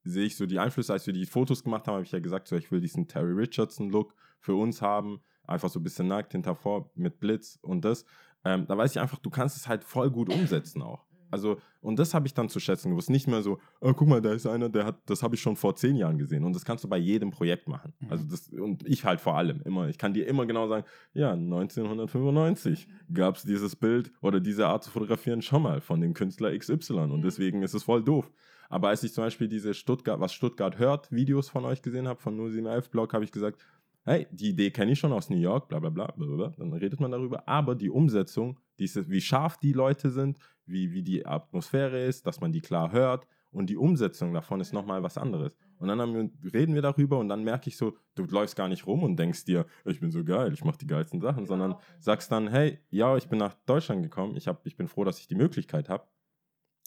sehe 0.06 0.26
ich 0.26 0.36
so 0.36 0.46
die 0.46 0.60
Einflüsse, 0.60 0.94
als 0.94 1.06
wir 1.06 1.14
die 1.14 1.26
Fotos 1.26 1.64
gemacht 1.64 1.88
haben, 1.88 1.96
habe 1.96 2.04
ich 2.06 2.12
ja 2.12 2.20
gesagt, 2.20 2.48
so, 2.48 2.56
ich 2.56 2.72
will 2.72 2.80
diesen 2.80 3.08
Terry 3.08 3.34
Richardson-Look 3.34 4.16
für 4.40 4.56
uns 4.56 4.82
haben, 4.82 5.22
einfach 5.46 5.70
so 5.70 5.80
ein 5.80 5.84
bisschen 5.84 6.08
nackt 6.08 6.32
hinter 6.32 6.56
vor 6.56 6.90
mit 6.96 7.20
Blitz 7.20 7.60
und 7.62 7.84
das. 7.84 8.06
Ähm, 8.46 8.66
da 8.68 8.78
weiß 8.78 8.92
ich 8.92 9.00
einfach, 9.00 9.20
du 9.20 9.30
kannst 9.30 9.58
es 9.58 9.68
halt 9.68 9.84
voll 9.84 10.10
gut 10.10 10.30
umsetzen 10.30 10.82
auch. 10.82 11.06
Also, 11.34 11.58
und 11.82 11.98
das 11.98 12.14
habe 12.14 12.28
ich 12.28 12.36
dann 12.36 12.48
zu 12.48 12.60
schätzen 12.60 12.92
gewusst. 12.92 13.10
Nicht 13.10 13.28
mehr 13.28 13.42
so, 13.42 13.58
oh, 13.82 13.92
guck 13.94 14.08
mal, 14.08 14.22
da 14.22 14.32
ist 14.34 14.46
einer, 14.46 14.70
der 14.70 14.86
hat, 14.86 15.02
das 15.08 15.24
habe 15.24 15.34
ich 15.34 15.42
schon 15.42 15.56
vor 15.56 15.76
zehn 15.76 15.96
Jahren 15.96 16.20
gesehen. 16.20 16.44
Und 16.44 16.54
das 16.56 16.64
kannst 16.64 16.84
du 16.84 16.88
bei 16.88 16.98
jedem 17.00 17.32
Projekt 17.32 17.68
machen. 17.68 17.92
Mhm. 18.00 18.12
Also 18.12 18.26
das, 18.30 18.50
und 18.50 18.88
ich 18.88 19.04
halt 19.04 19.20
vor 19.20 19.36
allem 19.36 19.60
immer. 19.66 19.90
Ich 19.90 19.98
kann 19.98 20.14
dir 20.14 20.28
immer 20.28 20.46
genau 20.46 20.68
sagen, 20.68 20.86
ja, 21.14 21.34
1995 21.34 22.88
gab 23.14 23.36
es 23.38 23.44
dieses 23.44 23.76
Bild 23.76 24.12
oder 24.22 24.40
diese 24.40 24.68
Art 24.68 24.84
zu 24.84 24.92
fotografieren 24.92 25.42
schon 25.42 25.64
mal 25.64 25.82
von 25.82 26.02
dem 26.02 26.14
Künstler 26.14 26.58
XY. 26.58 26.94
Und 26.94 27.18
Mhm. 27.18 27.22
deswegen 27.24 27.64
ist 27.64 27.74
es 27.74 27.84
voll 27.84 28.04
doof. 28.04 28.32
Aber 28.70 28.90
als 28.90 29.04
ich 29.04 29.14
zum 29.14 29.24
Beispiel 29.24 29.48
diese 29.48 29.74
Stuttgart, 29.74 30.20
was 30.20 30.34
Stuttgart 30.34 30.78
hört, 30.80 31.12
Videos 31.12 31.50
von 31.50 31.66
euch 31.66 31.82
gesehen 31.82 32.08
habe, 32.08 32.20
von 32.22 32.36
0711 32.36 32.90
Blog, 32.90 33.14
habe 33.14 33.24
ich 33.24 33.32
gesagt, 33.32 33.60
hey, 34.06 34.28
die 34.32 34.50
Idee 34.50 34.72
kenne 34.72 34.92
ich 34.92 35.00
schon 35.00 35.14
aus 35.14 35.30
New 35.30 35.38
York, 35.38 35.70
bla 35.70 35.80
bla 35.80 35.90
bla, 35.90 36.08
bla, 36.08 36.26
bla, 36.26 36.36
bla. 36.36 36.54
dann 36.58 36.74
redet 36.74 37.00
man 37.00 37.12
darüber. 37.12 37.48
Aber 37.48 37.76
die 37.76 37.90
Umsetzung, 37.90 38.60
diese, 38.80 39.10
wie 39.10 39.22
scharf 39.22 39.58
die 39.58 39.74
Leute 39.74 40.10
sind, 40.10 40.40
wie, 40.66 40.92
wie 40.92 41.04
die 41.04 41.26
Atmosphäre 41.26 42.04
ist, 42.04 42.26
dass 42.26 42.42
man 42.42 42.52
die 42.52 42.62
klar 42.62 42.92
hört 42.92 43.28
und 43.52 43.70
die 43.70 43.78
Umsetzung 43.78 44.34
davon 44.34 44.60
ist 44.60 44.74
nochmal 44.74 45.04
was 45.04 45.18
anderes. 45.18 45.56
Und 45.78 45.88
dann 45.88 46.14
wir, 46.14 46.54
reden 46.54 46.74
wir 46.74 46.82
darüber 46.82 47.20
und 47.20 47.30
dann 47.30 47.44
merke 47.44 47.70
ich 47.70 47.78
so, 47.78 47.96
du 48.16 48.24
läufst 48.24 48.56
gar 48.56 48.68
nicht 48.68 48.88
rum 48.88 49.04
und 49.04 49.18
denkst 49.18 49.46
dir, 49.46 49.66
ich 49.86 50.00
bin 50.00 50.12
so 50.12 50.24
geil, 50.24 50.52
ich 50.54 50.64
mache 50.64 50.78
die 50.78 50.88
geilsten 50.88 51.22
Sachen, 51.22 51.46
sondern 51.46 51.76
sagst 52.00 52.32
dann, 52.32 52.48
hey, 52.48 52.80
ja, 52.90 53.16
ich 53.16 53.28
bin 53.28 53.40
nach 53.40 53.54
Deutschland 53.66 54.02
gekommen, 54.02 54.36
ich, 54.36 54.48
hab, 54.48 54.66
ich 54.66 54.76
bin 54.76 54.88
froh, 54.88 55.04
dass 55.04 55.20
ich 55.20 55.28
die 55.28 55.36
Möglichkeit 55.36 55.90
habe. 55.90 56.08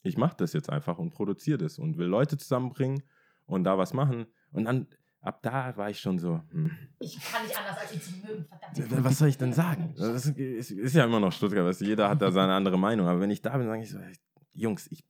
Ich 0.02 0.16
mache 0.16 0.36
das 0.36 0.52
jetzt 0.52 0.70
einfach 0.70 0.98
und 0.98 1.10
produziere 1.10 1.58
das 1.58 1.78
und 1.78 1.98
will 1.98 2.06
Leute 2.06 2.36
zusammenbringen 2.36 3.02
und 3.46 3.64
da 3.64 3.78
was 3.78 3.94
machen. 3.94 4.26
Und 4.50 4.64
dann, 4.64 4.86
ab 5.26 5.42
da 5.42 5.76
war 5.76 5.90
ich 5.90 5.98
schon 5.98 6.18
so, 6.18 6.40
hm, 6.50 6.70
Ich 6.98 7.18
kann 7.20 7.42
nicht 7.42 7.58
anders, 7.58 7.78
als 7.78 7.92
ihn 7.92 8.00
zu 8.00 8.12
mögen, 8.12 8.46
verdammt. 8.46 9.04
was 9.04 9.18
soll 9.18 9.28
ich 9.28 9.38
denn 9.38 9.52
sagen? 9.52 9.94
Das 9.96 10.26
ist, 10.26 10.70
ist, 10.70 10.94
ja 10.94 11.04
immer 11.04 11.20
noch 11.20 11.32
Stuttgart, 11.32 11.64
weißt 11.64 11.80
du, 11.80 11.84
jeder 11.84 12.08
hat 12.08 12.22
da 12.22 12.30
seine 12.30 12.54
andere 12.54 12.78
Meinung. 12.78 13.08
Aber 13.08 13.20
wenn 13.20 13.30
ich 13.30 13.42
da 13.42 13.56
bin, 13.56 13.66
sage 13.66 13.82
ich 13.82 13.90
so, 13.90 13.98
Jungs, 14.54 14.86
ich 14.90 15.04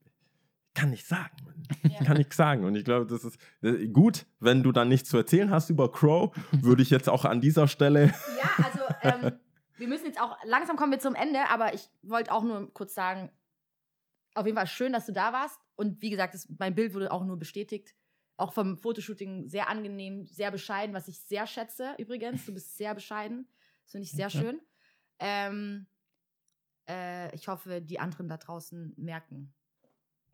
kann 0.73 0.89
nicht 0.89 1.07
sagen. 1.07 1.35
Ich 1.83 1.97
kann 2.05 2.17
nichts 2.17 2.35
sagen. 2.35 2.63
Und 2.63 2.75
ich 2.75 2.85
glaube, 2.85 3.07
das 3.07 3.23
ist 3.23 3.39
gut, 3.93 4.25
wenn 4.39 4.63
du 4.63 4.71
dann 4.71 4.89
nichts 4.89 5.09
zu 5.09 5.17
erzählen 5.17 5.51
hast 5.51 5.69
über 5.69 5.91
Crow, 5.91 6.35
würde 6.51 6.81
ich 6.81 6.89
jetzt 6.89 7.09
auch 7.09 7.25
an 7.25 7.41
dieser 7.41 7.67
Stelle. 7.67 8.13
Ja, 8.37 8.63
also 8.63 8.79
ähm, 9.25 9.31
wir 9.77 9.87
müssen 9.87 10.05
jetzt 10.05 10.21
auch, 10.21 10.37
langsam 10.43 10.75
kommen 10.75 10.91
wir 10.91 10.99
zum 10.99 11.15
Ende, 11.15 11.39
aber 11.49 11.73
ich 11.73 11.89
wollte 12.03 12.31
auch 12.31 12.43
nur 12.43 12.73
kurz 12.73 12.93
sagen, 12.93 13.31
auf 14.35 14.45
jeden 14.45 14.57
Fall 14.57 14.67
schön, 14.67 14.93
dass 14.93 15.07
du 15.07 15.13
da 15.13 15.33
warst. 15.33 15.59
Und 15.75 16.01
wie 16.01 16.09
gesagt, 16.09 16.33
das, 16.33 16.47
mein 16.59 16.75
Bild 16.75 16.93
wurde 16.93 17.11
auch 17.11 17.25
nur 17.25 17.37
bestätigt. 17.37 17.95
Auch 18.37 18.53
vom 18.53 18.77
Fotoshooting 18.77 19.49
sehr 19.49 19.67
angenehm, 19.67 20.25
sehr 20.27 20.51
bescheiden, 20.51 20.93
was 20.95 21.07
ich 21.07 21.19
sehr 21.19 21.47
schätze 21.47 21.95
übrigens. 21.97 22.45
Du 22.45 22.53
bist 22.53 22.77
sehr 22.77 22.93
bescheiden. 22.93 23.47
Das 23.83 23.91
finde 23.93 24.03
ich 24.05 24.11
sehr 24.11 24.29
schön. 24.29 24.61
Ähm, 25.19 25.87
äh, 26.87 27.33
ich 27.35 27.47
hoffe, 27.47 27.81
die 27.81 27.99
anderen 27.99 28.27
da 28.29 28.37
draußen 28.37 28.93
merken, 28.97 29.53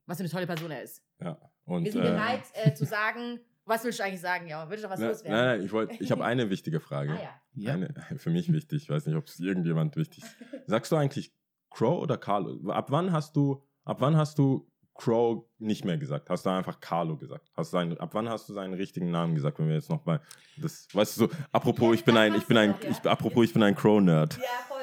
was 0.05 0.17
für 0.17 0.23
eine 0.23 0.29
tolle 0.29 0.47
Person 0.47 0.71
er 0.71 0.83
ist. 0.83 1.01
Ja. 1.21 1.37
Und, 1.65 1.85
Wir 1.85 1.91
sind 1.93 2.01
äh, 2.03 2.09
bereit 2.09 2.43
äh, 2.55 2.73
zu 2.73 2.85
sagen, 2.85 3.39
was 3.65 3.83
willst 3.85 3.99
du 3.99 4.03
eigentlich 4.03 4.19
sagen? 4.21 4.47
Ja, 4.47 4.69
willst 4.69 4.83
du 4.83 4.87
noch 4.87 4.93
was 4.93 4.99
nein, 4.99 5.09
loswerden? 5.09 5.31
nein, 5.37 5.57
nein, 5.57 5.65
ich, 5.65 5.71
wollt- 5.71 6.01
ich 6.01 6.11
habe 6.11 6.25
eine 6.25 6.49
wichtige 6.49 6.79
Frage. 6.81 7.13
Ah 7.13 7.21
ja. 7.23 7.41
Ja. 7.55 7.73
Eine, 7.75 7.93
für 8.17 8.29
mich 8.31 8.51
wichtig. 8.51 8.83
Ich 8.83 8.89
weiß 8.89 9.05
nicht, 9.05 9.15
ob 9.15 9.27
es 9.27 9.39
irgendjemand 9.39 9.95
wichtig 9.95 10.23
ist. 10.25 10.35
Sagst 10.67 10.91
du 10.91 10.97
eigentlich 10.97 11.33
Crow 11.69 12.01
oder 12.01 12.17
Carlo? 12.17 12.69
Ab 12.71 12.91
wann 12.91 13.13
hast 13.13 13.35
du, 13.37 13.63
ab 13.85 14.01
wann 14.01 14.17
hast 14.17 14.37
du 14.37 14.69
Crow 14.95 15.45
nicht 15.59 15.85
mehr 15.85 15.97
gesagt? 15.97 16.29
Hast 16.29 16.45
du 16.45 16.49
einfach 16.51 16.79
Carlo 16.79 17.17
gesagt? 17.17 17.49
Hast 17.55 17.73
du 17.73 17.77
seinen, 17.77 17.97
ab 17.97 18.11
wann 18.13 18.29
hast 18.29 18.47
du 18.49 18.53
seinen 18.53 18.73
richtigen 18.73 19.09
Namen 19.11 19.33
gesagt, 19.35 19.57
wenn 19.59 19.67
wir 19.67 19.75
jetzt 19.75 19.89
noch 19.89 20.05
mal 20.05 20.21
das, 20.57 20.87
weißt 20.93 21.17
du 21.17 21.25
so, 21.27 21.31
apropos, 21.51 21.87
Ja, 21.89 21.93
ich 21.95 22.03
bin 22.05 22.17
ein, 22.17 22.35
ich 22.35 22.45
bin 22.45 22.57
ein, 22.57 22.75
ich, 22.89 22.97
apropos, 23.09 23.45
ich 23.45 23.53
bin 23.53 23.63
ein 23.63 23.75
Crow-Nerd. 23.75 24.37
Ja, 24.37 24.43
voll. 24.67 24.77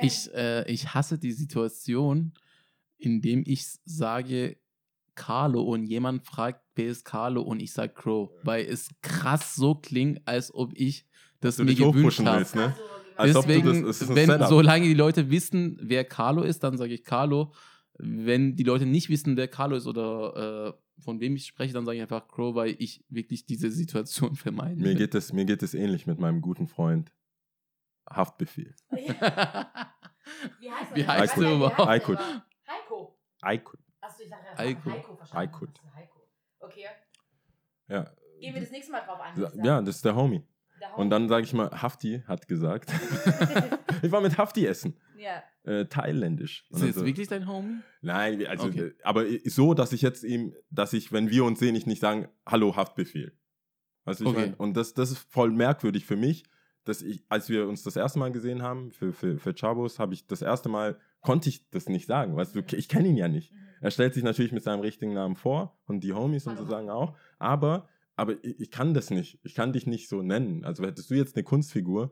Ich, 0.00 0.32
äh, 0.34 0.70
ich 0.70 0.94
hasse 0.94 1.18
die 1.18 1.32
Situation, 1.32 2.32
in 2.98 3.20
dem 3.20 3.42
ich 3.46 3.66
sage 3.84 4.58
Carlo 5.14 5.62
und 5.62 5.84
jemand 5.86 6.24
fragt, 6.24 6.60
wer 6.76 6.86
ist 6.86 7.04
Carlo 7.04 7.42
und 7.42 7.60
ich 7.60 7.72
sage 7.72 7.92
Crow, 7.94 8.30
weil 8.44 8.64
es 8.66 8.90
krass 9.02 9.56
so 9.56 9.74
klingt, 9.74 10.20
als 10.26 10.54
ob 10.54 10.72
ich 10.74 11.04
das 11.40 11.56
Du 11.56 11.64
mir 11.64 11.70
dich 11.74 11.78
gewünscht 11.78 12.20
habe. 12.24 12.40
ne? 12.42 12.46
Genau. 12.52 12.72
Als 13.16 13.34
ob 13.34 13.46
du 13.46 13.48
Deswegen, 13.52 13.82
das- 13.84 13.96
es 13.96 14.02
ist 14.02 14.10
ein 14.10 14.16
wenn, 14.16 14.26
Setup. 14.30 14.48
solange 14.48 14.84
die 14.86 14.94
Leute 14.94 15.28
wissen, 15.30 15.76
wer 15.82 16.04
Carlo 16.04 16.42
ist, 16.42 16.62
dann 16.62 16.76
sage 16.78 16.94
ich 16.94 17.02
Carlo. 17.02 17.52
Wenn 17.98 18.54
die 18.56 18.62
Leute 18.62 18.86
nicht 18.86 19.08
wissen, 19.08 19.36
wer 19.36 19.48
Carlo 19.48 19.76
ist 19.76 19.86
oder 19.86 20.74
äh, 20.98 21.02
von 21.02 21.20
wem 21.20 21.36
ich 21.36 21.46
spreche, 21.46 21.72
dann 21.74 21.84
sage 21.84 21.96
ich 21.96 22.02
einfach 22.02 22.28
Crow, 22.28 22.54
weil 22.54 22.76
ich 22.78 23.04
wirklich 23.08 23.44
diese 23.46 23.70
Situation 23.70 24.34
vermeiden 24.36 24.82
Mir 24.82 24.94
geht, 24.94 25.14
es, 25.14 25.32
mir 25.32 25.44
geht 25.44 25.62
es 25.62 25.74
ähnlich 25.74 26.06
mit 26.06 26.18
meinem 26.18 26.40
guten 26.40 26.68
Freund 26.68 27.12
Haftbefehl. 28.08 28.74
Wie 28.90 30.70
heißt, 30.70 30.94
Wie 30.94 31.00
er? 31.00 31.06
heißt 31.08 31.36
wie 31.38 31.54
überhaupt? 31.54 31.88
Heiko. 33.44 33.78
Achso, 34.00 34.22
ich 34.22 34.30
dachte, 34.30 34.56
Heiko 34.56 35.16
verstanden. 35.16 35.48
Aykut. 35.48 35.78
Das 35.78 35.84
ist 35.84 35.94
Heiko. 35.94 36.28
Okay. 36.60 36.84
Ja. 37.88 38.10
Gehen 38.40 38.54
wir 38.54 38.60
das 38.60 38.70
nächste 38.70 38.92
Mal 38.92 39.00
drauf 39.00 39.20
an. 39.20 39.36
sagen. 39.36 39.64
ja, 39.64 39.80
das 39.82 39.96
ist 39.96 40.04
der 40.04 40.14
Homie. 40.14 40.42
Der 40.80 40.96
Und 40.96 41.10
dann 41.10 41.28
sage 41.28 41.44
ich 41.44 41.52
mal, 41.52 41.70
Hafti 41.70 42.22
hat 42.26 42.46
gesagt. 42.46 42.90
ich 44.02 44.12
war 44.12 44.20
mit 44.20 44.38
Hafti 44.38 44.66
essen. 44.66 44.96
Ja. 45.16 45.42
Äh, 45.68 45.84
thailändisch. 45.84 46.64
Ist 46.70 46.82
das 46.82 47.04
wirklich 47.04 47.28
dein 47.28 47.46
Homie? 47.46 47.80
Nein, 48.00 48.46
also, 48.46 48.68
Okay. 48.68 48.86
äh, 48.86 48.94
aber 49.02 49.26
so, 49.44 49.74
dass 49.74 49.92
ich 49.92 50.00
jetzt 50.00 50.24
ihm, 50.24 50.54
dass 50.70 50.94
ich, 50.94 51.12
wenn 51.12 51.28
wir 51.30 51.44
uns 51.44 51.58
sehen, 51.58 51.74
ich 51.74 51.84
nicht 51.84 52.00
sagen, 52.00 52.26
hallo, 52.46 52.74
Haftbefehl. 52.74 53.36
Weißt 54.04 54.20
du, 54.20 54.24
ich 54.24 54.30
Okay. 54.30 54.38
mein? 54.40 54.54
Und 54.54 54.78
das, 54.78 54.94
das 54.94 55.10
ist 55.10 55.18
voll 55.30 55.50
merkwürdig 55.50 56.06
für 56.06 56.16
mich, 56.16 56.44
dass 56.84 57.02
ich, 57.02 57.22
als 57.28 57.50
wir 57.50 57.68
uns 57.68 57.82
das 57.82 57.96
erste 57.96 58.18
Mal 58.18 58.32
gesehen 58.32 58.62
haben, 58.62 58.92
für, 58.92 59.12
für, 59.12 59.36
für 59.38 59.52
Chabos, 59.52 59.98
habe 59.98 60.14
ich 60.14 60.26
das 60.26 60.40
erste 60.40 60.70
Mal, 60.70 60.98
konnte 61.20 61.50
ich 61.50 61.68
das 61.68 61.86
nicht 61.90 62.06
sagen. 62.06 62.34
Weißt 62.34 62.54
du, 62.54 62.62
ich 62.74 62.88
kenne 62.88 63.08
ihn 63.08 63.16
ja 63.18 63.28
nicht. 63.28 63.52
Mhm. 63.52 63.58
Er 63.82 63.90
stellt 63.90 64.14
sich 64.14 64.24
natürlich 64.24 64.52
mit 64.52 64.62
seinem 64.62 64.80
richtigen 64.80 65.12
Namen 65.12 65.36
vor 65.36 65.78
und 65.84 66.02
die 66.02 66.14
Homies 66.14 66.46
und 66.46 66.54
so 66.56 66.60
Hallo. 66.62 66.70
sagen 66.70 66.88
auch, 66.88 67.14
aber, 67.38 67.90
aber 68.16 68.42
ich, 68.42 68.58
ich 68.58 68.70
kann 68.70 68.94
das 68.94 69.10
nicht. 69.10 69.38
Ich 69.42 69.54
kann 69.54 69.74
dich 69.74 69.86
nicht 69.86 70.08
so 70.08 70.22
nennen. 70.22 70.64
Also 70.64 70.82
hättest 70.86 71.10
du 71.10 71.14
jetzt 71.14 71.36
eine 71.36 71.44
Kunstfigur, 71.44 72.10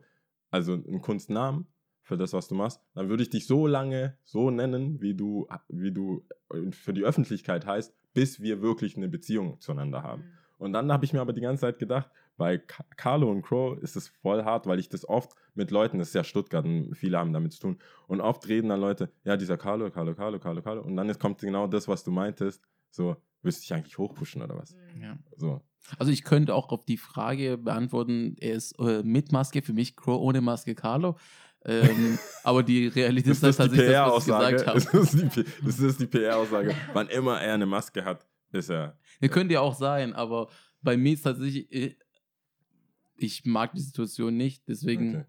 also 0.51 0.73
einen 0.73 1.01
Kunstnamen 1.01 1.65
für 2.07 2.17
das, 2.17 2.31
was 2.31 2.47
du 2.47 2.55
machst, 2.55 2.81
dann 2.93 3.09
würde 3.09 3.21
ich 3.21 3.29
dich 3.29 3.45
so 3.47 3.67
lange 3.67 4.17
so 4.23 4.49
nennen, 4.49 5.01
wie 5.01 5.13
du, 5.13 5.47
wie 5.67 5.91
du 5.91 6.25
für 6.71 6.93
die 6.93 7.03
Öffentlichkeit 7.03 7.65
heißt, 7.65 7.93
bis 8.13 8.41
wir 8.41 8.61
wirklich 8.61 8.95
eine 8.95 9.09
Beziehung 9.09 9.59
zueinander 9.59 10.03
haben. 10.03 10.21
Mhm. 10.21 10.37
Und 10.57 10.73
dann 10.73 10.91
habe 10.91 11.03
ich 11.03 11.11
mir 11.11 11.19
aber 11.19 11.33
die 11.33 11.41
ganze 11.41 11.61
Zeit 11.61 11.79
gedacht, 11.79 12.09
bei 12.37 12.59
Carlo 12.95 13.29
und 13.29 13.41
Crow 13.41 13.77
ist 13.79 13.95
es 13.95 14.07
voll 14.07 14.43
hart, 14.43 14.67
weil 14.67 14.79
ich 14.79 14.89
das 14.89 15.07
oft 15.07 15.33
mit 15.53 15.69
Leuten, 15.69 15.99
das 15.99 16.09
ist 16.09 16.13
ja 16.13 16.23
Stuttgart 16.23 16.63
und 16.65 16.95
viele 16.95 17.17
haben 17.17 17.33
damit 17.33 17.51
zu 17.51 17.59
tun, 17.59 17.77
und 18.07 18.21
oft 18.21 18.47
reden 18.47 18.69
dann 18.69 18.79
Leute, 18.79 19.11
ja, 19.25 19.35
dieser 19.35 19.57
Carlo, 19.57 19.89
Carlo, 19.91 20.15
Carlo, 20.15 20.39
Carlo, 20.39 20.61
Carlo, 20.61 20.81
und 20.83 20.95
dann 20.95 21.19
kommt 21.19 21.41
genau 21.41 21.67
das, 21.67 21.87
was 21.87 22.03
du 22.03 22.11
meintest, 22.11 22.63
so, 22.89 23.17
willst 23.41 23.59
du 23.59 23.61
dich 23.63 23.73
eigentlich 23.73 23.97
hochpushen 23.97 24.41
oder 24.41 24.57
was? 24.57 24.75
Mhm. 24.95 25.01
Ja. 25.01 25.17
So. 25.35 25.61
Also 25.99 26.11
ich 26.11 26.23
könnte 26.23 26.55
auch 26.55 26.69
auf 26.69 26.85
die 26.85 26.97
Frage 26.97 27.57
beantworten, 27.57 28.35
er 28.39 28.53
ist 28.53 28.79
äh, 28.79 29.03
mit 29.03 29.31
Maske, 29.31 29.61
für 29.61 29.73
mich 29.73 29.95
Crow 29.95 30.19
ohne 30.19 30.41
Maske 30.41 30.75
Carlo. 30.75 31.17
Ähm, 31.65 32.17
aber 32.43 32.63
die 32.63 32.87
Realität 32.87 33.31
ist, 33.31 33.43
Ist 33.43 33.43
das 33.43 33.57
die 33.57 33.63
tatsächlich 33.63 33.91
das, 33.91 34.11
was 34.11 34.27
ich 34.27 34.33
PR-Aussage? 34.33 34.51
gesagt 34.55 34.67
habe. 34.67 34.77
Ist 34.79 34.93
das 34.93 35.11
die, 35.11 35.41
P- 35.43 35.67
ist 35.67 35.81
das 35.83 35.97
die 35.97 36.05
PR-Aussage? 36.07 36.75
Wann 36.93 37.07
immer 37.09 37.41
er 37.41 37.53
eine 37.55 37.65
Maske 37.65 38.05
hat, 38.05 38.25
ist 38.51 38.69
er. 38.69 38.97
Ja, 39.19 39.27
könnte 39.27 39.55
ja 39.55 39.61
auch 39.61 39.75
sein, 39.75 40.13
aber 40.13 40.47
bei 40.81 40.95
mir 40.95 41.13
ist 41.13 41.23
tatsächlich, 41.23 41.71
äh, 41.73 41.95
ich 43.17 43.45
mag 43.45 43.73
die 43.73 43.81
Situation 43.81 44.35
nicht, 44.37 44.67
deswegen 44.67 45.15
Okay. 45.15 45.25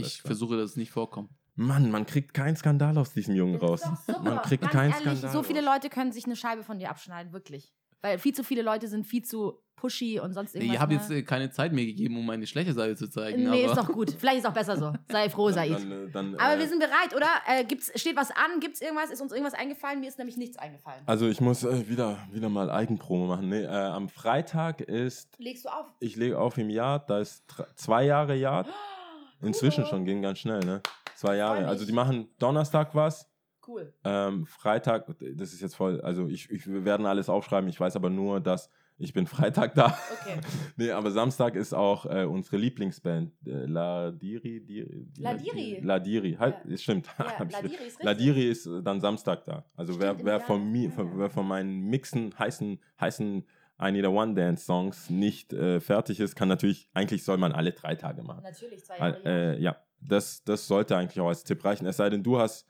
Ich 0.00 0.18
klar. 0.18 0.26
versuche, 0.26 0.56
dass 0.56 0.70
es 0.72 0.76
nicht 0.76 0.90
vorkommt. 0.90 1.30
Mann, 1.54 1.90
man 1.92 2.04
kriegt 2.04 2.34
keinen 2.34 2.56
Skandal 2.56 2.98
aus 2.98 3.12
diesem 3.14 3.34
Jungen 3.36 3.54
raus. 3.56 3.80
Das 3.82 4.08
ist. 4.16 4.22
Man 4.24 4.42
kriegt 4.42 4.60
Ganz 4.62 4.72
keinen 4.72 4.90
ehrlich, 4.90 5.18
Skandal. 5.20 5.30
so 5.32 5.42
viele. 5.44 5.60
Leute 5.60 5.88
können 5.88 6.10
sich 6.10 6.24
eine 6.26 6.34
Scheibe 6.36 6.64
von 6.64 6.78
dir 6.80 6.90
abschneiden, 6.90 7.32
wirklich. 7.32 7.72
Weil 8.02 8.18
viel 8.18 8.34
zu 8.34 8.42
viele 8.42 8.62
Leute 8.62 8.88
sind 8.88 9.06
viel 9.06 9.22
zu 9.24 9.62
pushy 9.80 10.20
und 10.20 10.32
sonst 10.34 10.54
Nee, 10.54 10.60
irgendwas. 10.60 10.74
ich 10.74 10.80
habe 10.80 10.94
ne? 10.94 11.00
jetzt 11.00 11.10
äh, 11.10 11.22
keine 11.22 11.50
Zeit 11.50 11.72
mehr 11.72 11.86
gegeben, 11.86 12.16
um 12.16 12.26
meine 12.26 12.46
schlechte 12.46 12.72
Seite 12.72 12.96
zu 12.96 13.08
zeigen. 13.08 13.48
Nee, 13.50 13.64
aber 13.64 13.72
ist 13.72 13.78
doch 13.78 13.92
gut. 13.92 14.14
Vielleicht 14.18 14.38
ist 14.38 14.46
auch 14.46 14.52
besser 14.52 14.76
so. 14.76 14.92
Sei 15.10 15.30
froh, 15.30 15.50
Said. 15.50 15.72
Dann, 15.72 15.92
äh, 15.92 16.10
dann, 16.10 16.34
Aber 16.36 16.54
äh, 16.56 16.58
wir 16.58 16.68
sind 16.68 16.78
bereit, 16.80 17.14
oder? 17.14 17.28
Äh, 17.46 17.64
gibt's, 17.64 17.90
steht 18.00 18.16
was 18.16 18.30
an? 18.30 18.60
Gibt's 18.60 18.80
irgendwas? 18.80 19.10
Ist 19.10 19.20
uns 19.20 19.32
irgendwas 19.32 19.54
eingefallen? 19.54 20.00
Mir 20.00 20.08
ist 20.08 20.18
nämlich 20.18 20.36
nichts 20.36 20.58
eingefallen. 20.58 21.02
Also 21.06 21.28
ich 21.28 21.40
muss 21.40 21.64
äh, 21.64 21.88
wieder, 21.88 22.18
wieder 22.32 22.48
mal 22.48 22.70
Eigenpromo 22.70 23.26
machen. 23.26 23.48
Nee, 23.48 23.62
äh, 23.62 23.68
am 23.68 24.08
Freitag 24.08 24.80
ist, 24.80 25.38
Legst 25.38 25.64
du 25.64 25.68
auf? 25.68 25.86
ich 26.00 26.16
lege 26.16 26.38
auf 26.38 26.58
im 26.58 26.70
Jahr, 26.70 26.98
da 26.98 27.20
ist 27.20 27.44
zwei 27.76 28.04
Jahre 28.04 28.34
Jahr. 28.34 28.66
Inzwischen 29.40 29.86
schon, 29.86 30.04
ging 30.04 30.20
ganz 30.22 30.40
schnell, 30.40 30.60
ne? 30.60 30.82
Zwei 31.14 31.36
Jahre. 31.36 31.66
Also 31.68 31.84
die 31.86 31.92
machen 31.92 32.28
Donnerstag 32.38 32.94
was, 32.94 33.28
Cool. 33.66 33.92
ähm, 34.04 34.46
Freitag, 34.46 35.06
das 35.36 35.52
ist 35.52 35.60
jetzt 35.60 35.76
voll, 35.76 36.00
also 36.00 36.26
ich, 36.26 36.50
ich, 36.50 36.66
wir 36.66 36.84
werden 36.84 37.06
alles 37.06 37.28
aufschreiben, 37.28 37.68
ich 37.68 37.78
weiß 37.78 37.96
aber 37.96 38.08
nur, 38.10 38.40
dass 38.40 38.70
ich 38.98 39.12
bin 39.12 39.26
Freitag 39.26 39.74
da. 39.74 39.86
Okay. 40.20 40.40
Nee, 40.76 40.90
aber 40.92 41.10
Samstag 41.10 41.56
ist 41.56 41.72
auch 41.74 42.06
äh, 42.06 42.24
unsere 42.24 42.56
Lieblingsband, 42.56 43.32
äh, 43.46 43.66
Ladiri. 43.66 44.60
Di, 44.60 44.84
Di- 44.86 45.20
Ladiri. 45.22 45.80
Ladiri, 45.82 46.36
halt, 46.38 46.56
Ja. 46.64 46.72
es 46.74 46.82
stimmt. 46.82 47.06
Ja, 47.18 47.24
Hab 47.38 47.46
ich- 47.48 47.52
Ladiri 47.52 47.74
ist 47.74 47.82
richtig. 47.82 48.04
Ladiri 48.04 48.48
ist 48.50 48.66
äh, 48.66 48.82
dann 48.82 49.00
Samstag 49.00 49.44
da. 49.44 49.64
Also 49.76 49.94
Stimmt, 49.94 50.18
wer, 50.20 50.24
wer, 50.24 50.40
von 50.40 50.70
mir, 50.70 50.90
Ja, 50.96 51.02
ja. 51.02 51.10
wer 51.14 51.30
von 51.30 51.46
meinen 51.48 51.80
mixen, 51.88 52.32
heißen, 52.38 52.78
heißen 53.00 53.44
I 53.80 53.92
Need 53.92 54.04
a 54.04 54.08
One 54.08 54.34
Dance 54.34 54.64
Songs 54.64 55.08
nicht 55.10 55.52
äh, 55.52 55.80
fertig 55.80 56.18
ist, 56.20 56.34
kann 56.34 56.48
natürlich, 56.48 56.88
eigentlich 56.94 57.22
soll 57.24 57.38
man 57.38 57.52
alle 57.52 57.72
drei 57.72 57.94
Tage 57.94 58.22
machen. 58.22 58.42
Natürlich, 58.42 58.84
zwei 58.84 58.98
Jahre. 58.98 59.22
Jahr. 59.24 59.26
Äh, 59.54 59.60
ja, 59.60 59.76
das, 60.00 60.42
das 60.44 60.66
sollte 60.66 60.96
eigentlich 60.96 61.20
auch 61.20 61.28
als 61.28 61.44
Tipp 61.44 61.64
reichen. 61.64 61.86
Es 61.86 61.96
sei 61.96 62.10
denn, 62.10 62.22
du 62.22 62.38
hast, 62.38 62.66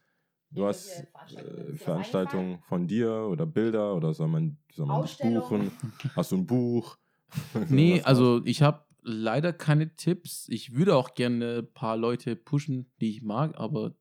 du 0.51 0.67
hast 0.67 1.07
Veranstaltungen. 1.13 1.69
äh, 1.69 1.73
was 1.75 1.83
Veranstaltungen 1.83 2.59
von 2.63 2.87
dir 2.87 3.11
oder 3.31 3.47
Bilder 3.47 3.95
oder 3.95 4.15
soll 4.15 4.29
man, 4.29 4.57
soll 4.73 4.87
man 4.87 5.03
dich 5.03 5.19
buchen? 5.19 5.71
Hast 6.17 6.33
du 6.33 6.37
ein 6.37 6.47
Buch? 6.47 6.97
Nee, 7.69 8.01
also 8.03 8.41
ich 8.45 8.63
habe 8.63 8.85
leider 9.03 9.53
keine 9.53 9.95
Tipps. 9.97 10.49
Ich 10.49 10.75
würde 10.75 10.97
auch 10.97 11.15
gerne 11.15 11.59
ein 11.59 11.73
paar 11.73 11.97
Leute 11.97 12.37
pushen, 12.37 12.91
die 13.01 13.11
ich 13.11 13.23
mag, 13.23 13.59
aber 13.59 13.95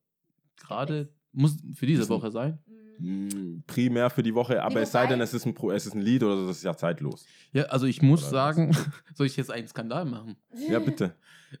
gerade 0.56 1.10
muss 1.32 1.58
für 1.74 1.86
diese 1.86 2.08
Woche 2.08 2.30
sein. 2.30 2.58
Mhm. 2.66 2.78
Mm, 3.00 3.62
primär 3.66 4.10
für 4.10 4.22
die 4.24 4.34
Woche, 4.34 4.60
aber 4.62 4.76
Nee, 4.76 4.82
es 4.82 4.92
sei 4.92 5.06
denn, 5.06 5.20
es 5.20 5.32
ist 5.32 5.46
ein, 5.46 5.54
Pro, 5.54 5.70
es 5.70 5.86
ist 5.86 5.94
ein 5.94 6.00
Lied 6.00 6.22
oder 6.24 6.36
so, 6.36 6.46
das 6.48 6.56
ist 6.58 6.64
ja 6.64 6.76
zeitlos. 6.76 7.26
Ja, 7.52 7.64
also 7.64 7.86
ich 7.86 8.02
muss 8.02 8.22
Oder 8.22 8.30
sagen, 8.30 8.72
soll 9.14 9.26
ich 9.26 9.36
jetzt 9.36 9.50
einen 9.52 9.68
Skandal 9.68 10.04
machen? 10.04 10.36
Ja, 10.68 10.80
bitte. 10.80 11.14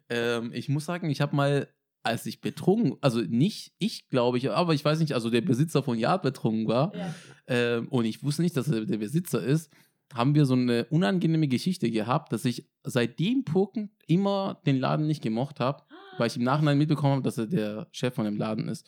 Ähm, 0.08 0.50
ich 0.52 0.68
muss 0.68 0.84
sagen, 0.84 1.08
ich 1.10 1.20
habe 1.20 1.36
mal, 1.36 1.68
als 2.08 2.26
ich 2.26 2.40
betrunken, 2.40 2.96
also 3.00 3.20
nicht 3.20 3.72
ich, 3.78 4.08
glaube 4.08 4.38
ich, 4.38 4.50
aber 4.50 4.74
ich 4.74 4.84
weiß 4.84 4.98
nicht, 5.00 5.12
also 5.12 5.30
der 5.30 5.40
Besitzer 5.42 5.82
von 5.82 5.98
Yard 5.98 6.22
betrunken 6.22 6.66
war 6.66 6.92
Ja. 6.94 7.14
ähm, 7.46 7.88
und 7.88 8.04
ich 8.04 8.22
wusste 8.22 8.42
nicht, 8.42 8.56
dass 8.56 8.68
er 8.68 8.84
der 8.84 8.98
Besitzer 8.98 9.42
ist, 9.42 9.70
haben 10.14 10.34
wir 10.34 10.46
so 10.46 10.54
eine 10.54 10.86
unangenehme 10.86 11.48
Geschichte 11.48 11.90
gehabt, 11.90 12.32
dass 12.32 12.44
ich 12.44 12.66
seit 12.82 13.18
dem 13.18 13.44
Punkt 13.44 13.90
immer 14.06 14.60
den 14.66 14.78
Laden 14.80 15.06
nicht 15.06 15.22
gemocht 15.22 15.60
habe, 15.60 15.82
weil 16.16 16.28
ich 16.28 16.36
im 16.36 16.44
Nachhinein 16.44 16.78
mitbekommen 16.78 17.12
habe, 17.12 17.22
dass 17.22 17.38
er 17.38 17.46
der 17.46 17.88
Chef 17.92 18.14
von 18.14 18.24
dem 18.24 18.38
Laden 18.38 18.68
ist. 18.68 18.86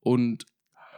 Und 0.00 0.44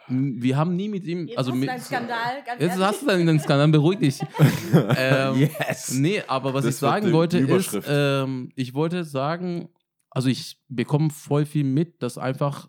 wir 0.08 0.56
haben 0.56 0.74
nie 0.74 0.88
mit 0.88 1.04
ihm, 1.04 1.28
Jetzt 1.28 1.38
also 1.38 1.50
hast 1.50 1.56
du 1.56 1.60
mit, 1.60 1.68
deinen 1.68 1.80
Skandal, 1.80 2.42
ganz 2.44 2.60
Jetzt 2.60 2.70
ehrlich. 2.72 2.86
hast 2.86 3.02
du 3.02 3.06
dann 3.06 3.26
den 3.26 3.40
Skandal, 3.40 3.68
beruhig 3.68 3.98
dich. 4.00 4.20
ähm, 4.96 5.36
yes! 5.36 5.92
Nee, 5.94 6.22
aber 6.26 6.54
was 6.54 6.64
Das 6.64 6.74
ich 6.74 6.80
sagen 6.80 7.12
wollte 7.12 7.38
ist, 7.38 7.78
ähm, 7.86 8.50
ich 8.56 8.74
wollte 8.74 9.04
sagen, 9.04 9.68
also 10.14 10.28
ich 10.28 10.58
bekomme 10.68 11.10
voll 11.10 11.44
viel 11.46 11.64
mit, 11.64 12.02
dass 12.02 12.18
einfach 12.18 12.68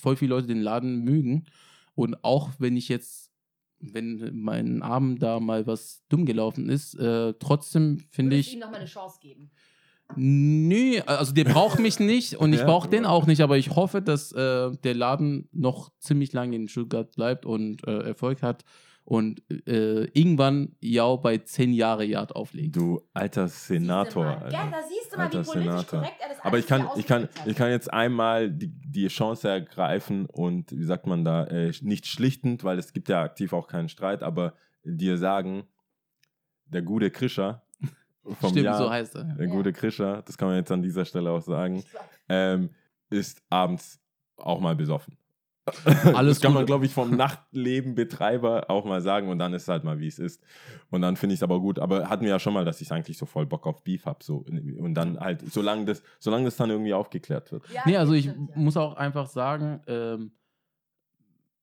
voll 0.00 0.16
viele 0.16 0.30
Leute 0.34 0.46
den 0.48 0.60
Laden 0.62 1.02
mögen. 1.02 1.46
Und 1.94 2.22
auch 2.24 2.50
wenn 2.58 2.76
ich 2.76 2.88
jetzt, 2.88 3.30
wenn 3.78 4.30
mein 4.34 4.82
Abend 4.82 5.22
da 5.22 5.40
mal 5.40 5.66
was 5.66 6.02
dumm 6.08 6.26
gelaufen 6.26 6.68
ist, 6.68 6.94
äh, 6.94 7.34
trotzdem 7.38 7.98
finde 8.10 8.36
ich, 8.36 8.52
ihm 8.54 8.60
noch 8.60 8.70
mal 8.70 8.78
eine 8.78 8.86
Chance 8.86 9.18
geben. 9.20 9.50
nee, 10.16 11.00
also 11.02 11.32
der 11.32 11.44
braucht 11.44 11.78
mich 11.78 12.00
nicht 12.00 12.34
und 12.36 12.52
ich 12.52 12.60
Ja, 12.60 12.66
brauche 12.66 12.88
den 12.88 13.06
auch 13.06 13.26
nicht, 13.26 13.40
aber 13.42 13.56
ich 13.58 13.70
hoffe, 13.70 14.02
dass 14.02 14.32
äh, 14.32 14.70
der 14.82 14.94
Laden 14.94 15.48
noch 15.52 15.90
ziemlich 16.00 16.32
lange 16.32 16.56
in 16.56 16.68
Stuttgart 16.68 17.12
bleibt 17.12 17.46
und 17.46 17.86
äh, 17.86 18.00
Erfolg 18.08 18.42
hat 18.42 18.64
und 19.04 19.42
äh, 19.66 20.04
irgendwann 20.12 20.76
ja 20.80 21.14
bei 21.16 21.38
10 21.38 21.72
Jahre 21.72 22.04
Yard 22.04 22.36
auflegt. 22.36 22.76
Du 22.76 23.02
alter 23.12 23.48
Senator. 23.48 24.04
Siehst 24.04 24.14
du 24.14 24.20
mal. 24.20 24.34
Alter. 24.44 24.52
Ja, 24.52 24.70
da 24.70 24.82
siehst 24.88 25.12
du 25.12 25.16
mal, 25.16 25.22
wie 25.32 25.36
Alter 25.36 25.42
politisch 25.52 25.62
Senator. 25.70 26.00
korrekt 26.00 26.16
er 26.20 26.28
das 26.28 26.38
Aber 26.44 26.58
ich 26.58 26.66
kann, 26.66 26.88
ich, 26.96 27.06
kann, 27.06 27.22
hat. 27.24 27.46
ich 27.46 27.56
kann 27.56 27.70
jetzt 27.70 27.92
einmal 27.92 28.50
die, 28.50 28.68
die 28.68 29.08
Chance 29.08 29.48
ergreifen 29.48 30.26
und, 30.26 30.70
wie 30.72 30.84
sagt 30.84 31.06
man 31.06 31.24
da, 31.24 31.44
äh, 31.44 31.72
nicht 31.82 32.06
schlichtend, 32.06 32.62
weil 32.62 32.78
es 32.78 32.92
gibt 32.92 33.08
ja 33.08 33.22
aktiv 33.22 33.52
auch 33.52 33.66
keinen 33.66 33.88
Streit, 33.88 34.22
aber 34.22 34.54
dir 34.84 35.18
sagen, 35.18 35.64
der 36.66 36.82
gute 36.82 37.10
Krischer 37.10 37.62
vom 38.22 38.50
Stimmt, 38.50 38.64
Jahr, 38.66 38.78
so 38.78 38.90
heißt 38.90 39.16
er. 39.16 39.24
der 39.24 39.46
Ja. 39.46 39.52
gute 39.52 39.72
Krischer, 39.72 40.22
das 40.22 40.38
kann 40.38 40.48
man 40.48 40.56
jetzt 40.58 40.70
an 40.70 40.82
dieser 40.82 41.04
Stelle 41.04 41.30
auch 41.30 41.42
sagen, 41.42 41.82
ähm, 42.28 42.70
ist 43.08 43.42
abends 43.50 43.98
auch 44.36 44.60
mal 44.60 44.76
besoffen. 44.76 45.16
Alles 46.14 46.38
das 46.38 46.40
kann 46.40 46.52
man, 46.52 46.66
glaube 46.66 46.86
ich, 46.86 46.92
vom 46.92 47.16
Nachtlebenbetreiber 47.16 48.70
auch 48.70 48.84
mal 48.84 49.00
sagen 49.00 49.28
und 49.28 49.38
dann 49.38 49.52
ist 49.52 49.68
halt 49.68 49.84
mal, 49.84 49.98
wie 49.98 50.06
es 50.06 50.18
ist. 50.18 50.42
Und 50.90 51.02
dann 51.02 51.16
finde 51.16 51.34
ich 51.34 51.38
es 51.38 51.42
aber 51.42 51.60
gut. 51.60 51.78
Aber 51.78 52.08
hatten 52.08 52.24
wir 52.24 52.30
ja 52.30 52.38
schon 52.38 52.54
mal, 52.54 52.64
dass 52.64 52.80
ich 52.80 52.90
eigentlich 52.92 53.18
so 53.18 53.26
voll 53.26 53.46
Bock 53.46 53.66
auf 53.66 53.82
Beef 53.84 54.06
habe. 54.06 54.22
So. 54.22 54.44
Und 54.78 54.94
dann 54.94 55.18
halt, 55.18 55.42
solange 55.50 55.84
das, 55.84 56.02
solange 56.18 56.44
das 56.44 56.56
dann 56.56 56.70
irgendwie 56.70 56.94
aufgeklärt 56.94 57.52
wird. 57.52 57.64
Ja, 57.72 57.82
Nee, 57.86 57.96
also 57.96 58.12
ich 58.12 58.24
stimmt, 58.24 58.50
ja. 58.50 58.58
muss 58.58 58.76
auch 58.76 58.94
einfach 58.94 59.26
sagen, 59.26 59.80
ähm, 59.86 60.32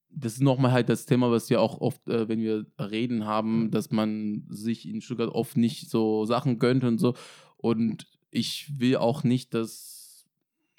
das 0.09 0.33
ist 0.33 0.41
nochmal 0.41 0.71
halt 0.71 0.89
das 0.89 1.05
Thema, 1.05 1.31
was 1.31 1.49
wir 1.49 1.61
auch 1.61 1.79
oft, 1.79 2.07
äh, 2.07 2.27
wenn 2.27 2.39
wir 2.39 2.65
reden 2.79 3.25
haben, 3.25 3.71
dass 3.71 3.91
man 3.91 4.45
sich 4.49 4.87
in 4.87 5.01
Stuttgart 5.01 5.29
oft 5.29 5.57
nicht 5.57 5.89
so 5.89 6.25
Sachen 6.25 6.59
gönnt 6.59 6.83
und 6.83 6.97
so. 6.97 7.13
Und 7.57 8.07
ich 8.31 8.79
will 8.79 8.97
auch 8.97 9.23
nicht, 9.23 9.53
dass. 9.53 9.96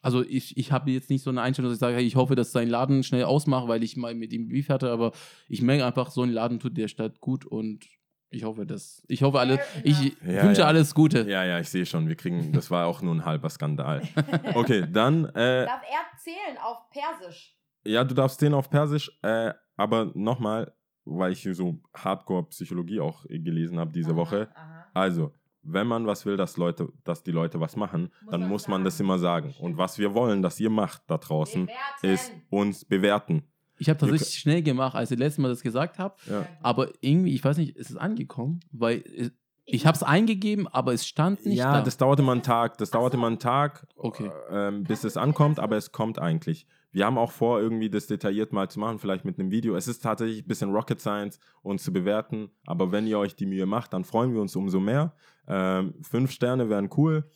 Also 0.09 0.24
ich, 0.24 0.56
ich 0.56 0.72
habe 0.72 0.90
jetzt 0.90 1.11
nicht 1.11 1.22
so 1.22 1.28
eine 1.28 1.42
Einstellung, 1.42 1.70
dass 1.70 1.76
ich 1.76 1.80
sage, 1.80 1.96
hey, 1.96 2.02
ich 2.02 2.16
hoffe, 2.16 2.34
dass 2.34 2.50
sein 2.50 2.66
Laden 2.66 3.02
schnell 3.02 3.24
ausmacht, 3.24 3.68
weil 3.68 3.82
ich 3.82 3.94
mal 3.98 4.14
mit 4.14 4.32
ihm 4.32 4.48
Beef 4.48 4.70
hatte, 4.70 4.90
aber 4.90 5.12
ich 5.50 5.61
merke 5.61 5.84
einfach, 5.84 6.11
so 6.11 6.22
ein 6.22 6.30
Laden 6.30 6.61
tut 6.61 6.78
der 6.78 6.88
Stadt 6.88 7.20
gut 7.20 7.44
und 7.44 7.84
ich 8.30 8.44
hoffe, 8.44 8.64
dass. 8.64 9.02
Ich 9.06 9.22
hoffe 9.22 9.38
alle. 9.38 9.61
Ich. 9.84 10.16
Ja, 10.26 10.44
wünsche 10.44 10.62
ja. 10.62 10.66
alles 10.66 10.94
Gute. 10.94 11.28
Ja, 11.28 11.44
ja, 11.44 11.61
ich 11.61 11.68
sehe 11.68 11.84
schon. 11.84 12.09
Wir 12.09 12.16
kriegen, 12.16 12.52
das 12.54 12.70
war 12.70 12.86
auch 12.86 13.02
nur 13.02 13.14
ein 13.14 13.26
halber 13.26 13.50
Skandal. 13.50 14.00
Okay, 14.54 14.86
dann, 14.90 15.26
äh, 15.26 15.66
Darf 15.66 15.82
er 15.82 16.18
zählen 16.18 16.56
auf 16.62 16.88
Persisch? 16.88 17.54
ja, 17.84 18.02
du 18.02 18.14
darfst 18.14 18.40
den 18.40 18.54
auf 18.54 18.70
Persisch, 18.70 19.12
äh, 19.20 19.52
aber 19.76 20.11
nochmal, 20.14 20.72
weil 21.04 21.32
ich 21.32 21.46
so 21.52 21.82
Hardcore-Psychologie 21.94 23.00
auch 23.00 23.26
äh, 23.26 23.38
gelesen 23.40 23.78
habe 23.78 23.92
diese 23.92 24.12
Aha, 24.12 24.16
Woche. 24.16 24.48
aha. 24.54 24.86
Also, 24.94 25.34
wenn 25.72 25.86
man 25.86 26.06
was 26.06 26.24
will, 26.26 26.36
dass 26.36 26.56
Leute, 26.56 26.88
dass 27.04 27.22
die 27.22 27.30
Leute 27.30 27.60
was 27.60 27.76
machen, 27.76 28.10
Muss 28.22 28.30
dann 28.30 28.48
muss 28.48 28.68
man 28.68 28.84
das 28.84 28.98
immer 29.00 29.18
sagen. 29.18 29.54
Und 29.60 29.76
was 29.76 29.98
wir 29.98 30.14
wollen, 30.14 30.42
dass 30.42 30.58
ihr 30.60 30.70
macht 30.70 31.02
da 31.06 31.18
draußen, 31.18 31.66
Bewerten. 31.66 32.06
ist 32.06 32.32
uns 32.50 32.84
bewerten. 32.84 33.42
Ich 33.80 33.88
habe 33.88 34.00
Wir 34.00 34.08
tatsächlich 34.10 34.38
schnell 34.40 34.62
gemacht, 34.62 34.96
als 34.96 35.10
ich 35.12 35.18
letztes 35.18 35.38
Mal 35.40 35.48
das 35.50 35.62
gesagt 35.62 35.98
habe. 35.98 36.16
Ja. 36.28 36.46
Aber 36.62 36.90
irgendwie, 37.00 37.34
ich 37.34 37.44
weiß 37.44 37.58
nicht, 37.58 37.76
ist 37.76 37.90
es 37.90 37.96
angekommen? 37.96 38.60
Weil 38.72 39.02
es- 39.16 39.32
ich 39.70 39.86
habe 39.86 39.96
es 39.96 40.02
eingegeben, 40.02 40.66
aber 40.66 40.94
es 40.94 41.06
stand 41.06 41.44
nicht 41.44 41.58
ja, 41.58 41.74
da. 41.74 41.82
das 41.82 41.98
dauerte 41.98 42.22
mal 42.22 42.32
einen 42.32 42.42
Tag. 42.42 42.78
Das 42.78 42.90
dauerte 42.90 43.16
mal 43.18 43.26
einen 43.26 43.38
Tag, 43.38 43.86
Okay. 43.96 44.30
ähm, 44.50 44.84
bis 44.84 45.04
es 45.04 45.16
ankommt, 45.16 45.60
aber 45.60 45.76
es 45.76 45.92
kommt 45.92 46.18
eigentlich. 46.18 46.66
Wir 46.90 47.04
haben 47.04 47.18
auch 47.18 47.32
vor, 47.32 47.60
irgendwie 47.60 47.90
das 47.90 48.06
detailliert 48.06 48.52
mal 48.54 48.70
zu 48.70 48.80
machen, 48.80 48.98
vielleicht 48.98 49.26
mit 49.26 49.38
einem 49.38 49.50
Video. 49.50 49.76
Es 49.76 49.86
ist 49.86 50.02
tatsächlich 50.02 50.42
ein 50.44 50.48
bisschen 50.48 50.72
Rocket 50.72 51.00
Science, 51.00 51.38
uns 51.62 51.84
zu 51.84 51.92
bewerten. 51.92 52.50
Aber 52.66 52.92
wenn 52.92 53.06
ihr 53.06 53.18
euch 53.18 53.36
die 53.36 53.44
Mühe 53.44 53.66
macht, 53.66 53.92
dann 53.92 54.04
freuen 54.04 54.32
wir 54.32 54.40
uns 54.40 54.56
umso 54.56 54.80
mehr. 54.80 55.12
Ähm, 55.46 55.94
fünf 56.02 56.30
Sterne 56.30 56.70
wären 56.70 56.88
cool. 56.96 57.30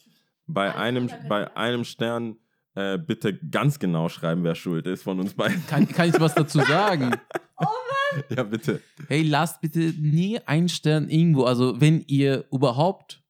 Bei 0.47 0.75
einem, 0.75 1.11
bei 1.29 1.55
einem 1.55 1.85
Stern 1.85 2.37
äh, 2.75 2.97
bitte 2.97 3.39
ganz 3.39 3.79
genau 3.79 4.09
schreiben, 4.09 4.43
wer 4.43 4.55
schuld 4.55 4.87
ist 4.87 5.03
von 5.03 5.21
uns 5.21 5.35
beiden. 5.35 5.67
Kann, 5.67 5.87
kann 5.87 6.09
ich 6.09 6.19
was 6.19 6.35
dazu 6.35 6.61
sagen? 6.61 7.15
ja, 8.37 8.43
bitte. 8.43 8.81
Hey, 9.09 9.23
lasst 9.23 9.61
bitte 9.61 9.81
nie 9.99 10.39
einen 10.41 10.69
Stern 10.69 11.09
irgendwo. 11.09 11.45
Also, 11.45 11.81
wenn 11.81 12.03
ihr 12.07 12.45
überhaupt 12.53 13.23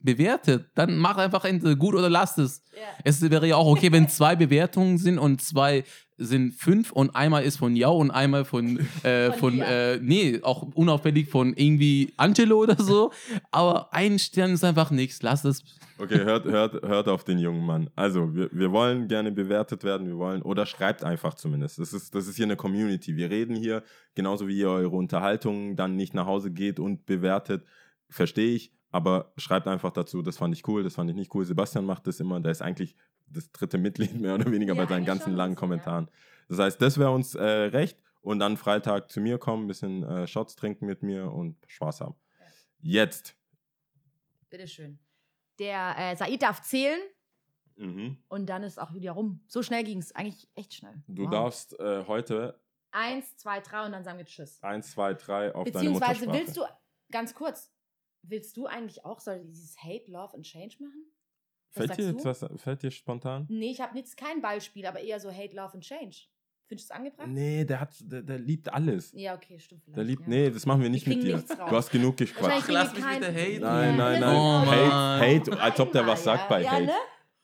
bewertet, 0.00 0.70
dann 0.74 0.98
macht 0.98 1.18
einfach 1.18 1.44
entweder 1.44 1.76
gut 1.76 1.94
oder 1.94 2.10
lasst 2.10 2.38
es. 2.38 2.62
Ja. 2.74 2.80
Es 3.04 3.22
wäre 3.30 3.46
ja 3.46 3.56
auch 3.56 3.66
okay, 3.66 3.92
wenn 3.92 4.08
zwei 4.08 4.36
Bewertungen 4.36 4.98
sind 4.98 5.18
und 5.18 5.40
zwei 5.40 5.84
sind 6.24 6.54
fünf 6.54 6.90
und 6.92 7.14
einmal 7.14 7.44
ist 7.44 7.58
von 7.58 7.76
Jau 7.76 7.96
und 7.96 8.10
einmal 8.10 8.44
von, 8.44 8.78
äh, 9.02 9.32
Von 9.32 9.52
von, 9.52 9.60
äh, 9.60 9.98
nee, 9.98 10.40
auch 10.42 10.62
unauffällig 10.74 11.28
von 11.28 11.54
irgendwie 11.54 12.12
Angelo 12.16 12.58
oder 12.58 12.76
so. 12.82 13.12
Aber 13.50 13.92
ein 13.92 14.18
Stern 14.18 14.52
ist 14.52 14.64
einfach 14.64 14.90
nichts. 14.90 15.22
Lasst 15.22 15.44
es. 15.44 15.62
Okay, 15.98 16.24
hört, 16.24 16.44
hört, 16.46 16.82
hört 16.82 17.08
auf 17.08 17.24
den 17.24 17.38
jungen 17.38 17.64
Mann. 17.64 17.90
Also, 17.94 18.34
wir, 18.34 18.48
wir 18.52 18.72
wollen 18.72 19.08
gerne 19.08 19.30
bewertet 19.30 19.84
werden, 19.84 20.06
wir 20.06 20.16
wollen, 20.16 20.42
oder 20.42 20.66
schreibt 20.66 21.04
einfach 21.04 21.34
zumindest. 21.34 21.78
Das 21.78 21.92
ist, 21.92 22.14
das 22.14 22.26
ist 22.26 22.36
hier 22.36 22.46
eine 22.46 22.56
Community. 22.56 23.16
Wir 23.16 23.30
reden 23.30 23.54
hier, 23.54 23.82
genauso 24.14 24.48
wie 24.48 24.58
ihr 24.58 24.70
eure 24.70 24.96
Unterhaltungen 24.96 25.76
dann 25.76 25.96
nicht 25.96 26.14
nach 26.14 26.26
Hause 26.26 26.50
geht 26.50 26.80
und 26.80 27.06
bewertet, 27.06 27.64
verstehe 28.08 28.54
ich, 28.54 28.72
aber 28.90 29.32
schreibt 29.36 29.68
einfach 29.68 29.92
dazu, 29.92 30.22
das 30.22 30.36
fand 30.36 30.54
ich 30.54 30.66
cool, 30.66 30.82
das 30.82 30.94
fand 30.94 31.10
ich 31.10 31.16
nicht 31.16 31.34
cool. 31.34 31.44
Sebastian 31.44 31.84
macht 31.84 32.06
das 32.06 32.20
immer, 32.20 32.40
der 32.40 32.52
ist 32.52 32.62
eigentlich 32.62 32.96
das 33.32 33.50
dritte 33.52 33.78
Mitglied 33.78 34.14
mehr 34.20 34.34
oder 34.34 34.50
weniger 34.50 34.74
Ja, 34.74 34.84
bei 34.84 34.88
seinen 34.88 35.04
ganzen 35.04 35.34
langen 35.34 35.54
bisschen, 35.54 35.68
ja. 35.70 35.82
Kommentaren. 35.82 36.10
Das 36.48 36.58
heißt, 36.58 36.80
das 36.82 36.98
wäre 36.98 37.10
uns 37.10 37.34
äh, 37.34 37.42
recht 37.42 38.02
und 38.20 38.38
dann 38.38 38.56
Freitag 38.56 39.10
zu 39.10 39.20
mir 39.20 39.38
kommen, 39.38 39.64
ein 39.64 39.68
bisschen 39.68 40.02
äh, 40.02 40.26
Shots 40.26 40.54
trinken 40.56 40.86
mit 40.86 41.02
mir 41.02 41.30
und 41.32 41.56
Spaß 41.66 42.00
haben. 42.02 42.14
Jetzt 42.80 43.36
Bitteschön. 44.50 44.98
Der 45.58 45.94
äh, 45.98 46.16
Said 46.16 46.42
darf 46.42 46.62
zählen 46.62 47.00
Mhm. 47.76 48.18
und 48.28 48.46
dann 48.50 48.62
ist 48.64 48.78
auch 48.78 48.92
wieder 48.92 49.12
rum. 49.12 49.42
So 49.48 49.62
schnell 49.62 49.82
ging 49.82 49.98
es. 49.98 50.14
Eigentlich 50.14 50.46
echt 50.54 50.74
schnell. 50.74 51.02
Du 51.08 51.24
Wow. 51.24 51.30
darfst 51.30 51.78
äh, 51.80 52.04
heute 52.06 52.60
Eins, 52.90 53.34
zwei, 53.38 53.60
drei 53.60 53.86
und 53.86 53.92
dann 53.92 54.04
sagen 54.04 54.18
wir 54.18 54.26
Tschüss. 54.26 54.62
1, 54.62 54.90
2, 54.92 55.14
3 55.14 55.54
auf 55.54 55.64
deine 55.64 55.72
Beziehungsweise 55.72 56.30
willst 56.30 56.56
du, 56.58 56.62
ganz 57.10 57.34
kurz, 57.34 57.72
willst 58.20 58.58
du 58.58 58.66
eigentlich 58.66 59.06
auch 59.06 59.18
so 59.20 59.32
dieses 59.42 59.82
Hate, 59.82 60.10
Love 60.10 60.34
and 60.34 60.44
Change 60.44 60.76
machen? 60.80 61.02
Was 61.74 61.86
Fällt 61.86 61.98
dir, 61.98 62.06
jetzt 62.10 62.24
was, 62.24 62.46
fällt 62.56 62.82
dir 62.82 62.90
spontan? 62.90 63.46
Nee, 63.48 63.70
ich 63.70 63.80
habe 63.80 63.96
jetzt 63.98 64.16
kein 64.16 64.40
Beispiel, 64.42 64.84
aber 64.86 65.00
eher 65.00 65.18
so 65.20 65.30
Hate, 65.32 65.56
Love 65.56 65.74
and 65.74 65.82
Change. 65.84 66.16
Findest 66.66 66.90
du 66.90 66.94
es 66.94 66.98
angebracht? 66.98 67.28
Nee, 67.28 67.64
der, 67.64 67.80
hat, 67.80 67.94
der, 68.00 68.22
der 68.22 68.38
liebt 68.38 68.72
alles. 68.72 69.12
Ja, 69.14 69.34
okay, 69.34 69.58
stimmt 69.58 69.82
vielleicht. 69.84 69.96
Der 69.96 70.04
liebt, 70.04 70.22
ja. 70.22 70.28
nee, 70.28 70.50
das 70.50 70.64
machen 70.66 70.82
wir 70.82 70.88
nicht 70.90 71.06
mit 71.06 71.22
dir. 71.22 71.38
Du 71.38 71.76
hast 71.76 71.90
genug 71.90 72.16
gequatscht. 72.16 72.62
Ach, 72.64 72.68
lass 72.68 72.94
mich 72.94 73.02
kein- 73.02 73.20
bitte 73.20 73.32
haten. 73.32 73.60
Nein, 73.60 73.96
nein, 73.96 74.20
nein. 74.20 74.36
Oh. 74.36 74.66
Hate, 74.66 75.50
hate, 75.50 75.60
als 75.60 75.80
ob 75.80 75.92
der 75.92 76.06
was 76.06 76.24
sagt 76.24 76.48
bei 76.48 76.62
ja, 76.62 76.70
Hate. 76.72 76.84
Ne? 76.86 76.92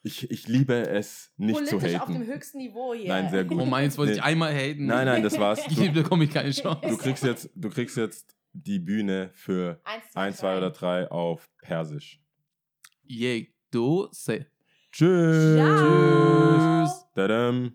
Ich, 0.02 0.30
ich 0.30 0.46
liebe 0.46 0.74
es, 0.88 1.32
nicht 1.36 1.54
Politisch 1.54 1.80
zu 1.92 2.00
auf 2.00 2.06
dem 2.06 2.14
haten. 2.18 2.26
höchsten 2.26 2.58
Niveau 2.58 2.94
hier. 2.94 3.08
Nein, 3.08 3.28
sehr 3.30 3.44
gut. 3.44 3.60
Oh 3.60 3.66
mein, 3.66 3.84
jetzt 3.84 3.98
wollte 3.98 4.12
ich 4.12 4.18
Nee. 4.18 4.24
einmal 4.24 4.54
haten. 4.54 4.86
Nein, 4.86 5.06
nein, 5.06 5.22
das 5.22 5.38
war's. 5.38 5.60
Ich 5.68 5.74
Du, 5.76 5.92
bekomme 5.92 6.24
ich 6.24 6.30
keine 6.30 6.50
Chance. 6.52 6.80
du, 6.88 6.96
kriegst 6.96 7.24
jetzt, 7.24 7.50
du 7.54 7.68
kriegst 7.68 7.96
jetzt 7.96 8.36
die 8.52 8.78
Bühne 8.78 9.30
für 9.34 9.80
Eins, 9.84 10.10
zwei, 10.12 10.20
1, 10.28 10.36
2 10.38 10.56
oder 10.58 10.70
3 10.70 11.10
auf 11.10 11.50
Persisch. 11.60 12.20
Yek, 13.06 13.52
do, 13.70 14.08
se. 14.12 14.46
Tschüss. 14.92 15.54
Ciao. 15.56 16.86
Tschüss. 16.86 17.04
Tadam. 17.14 17.66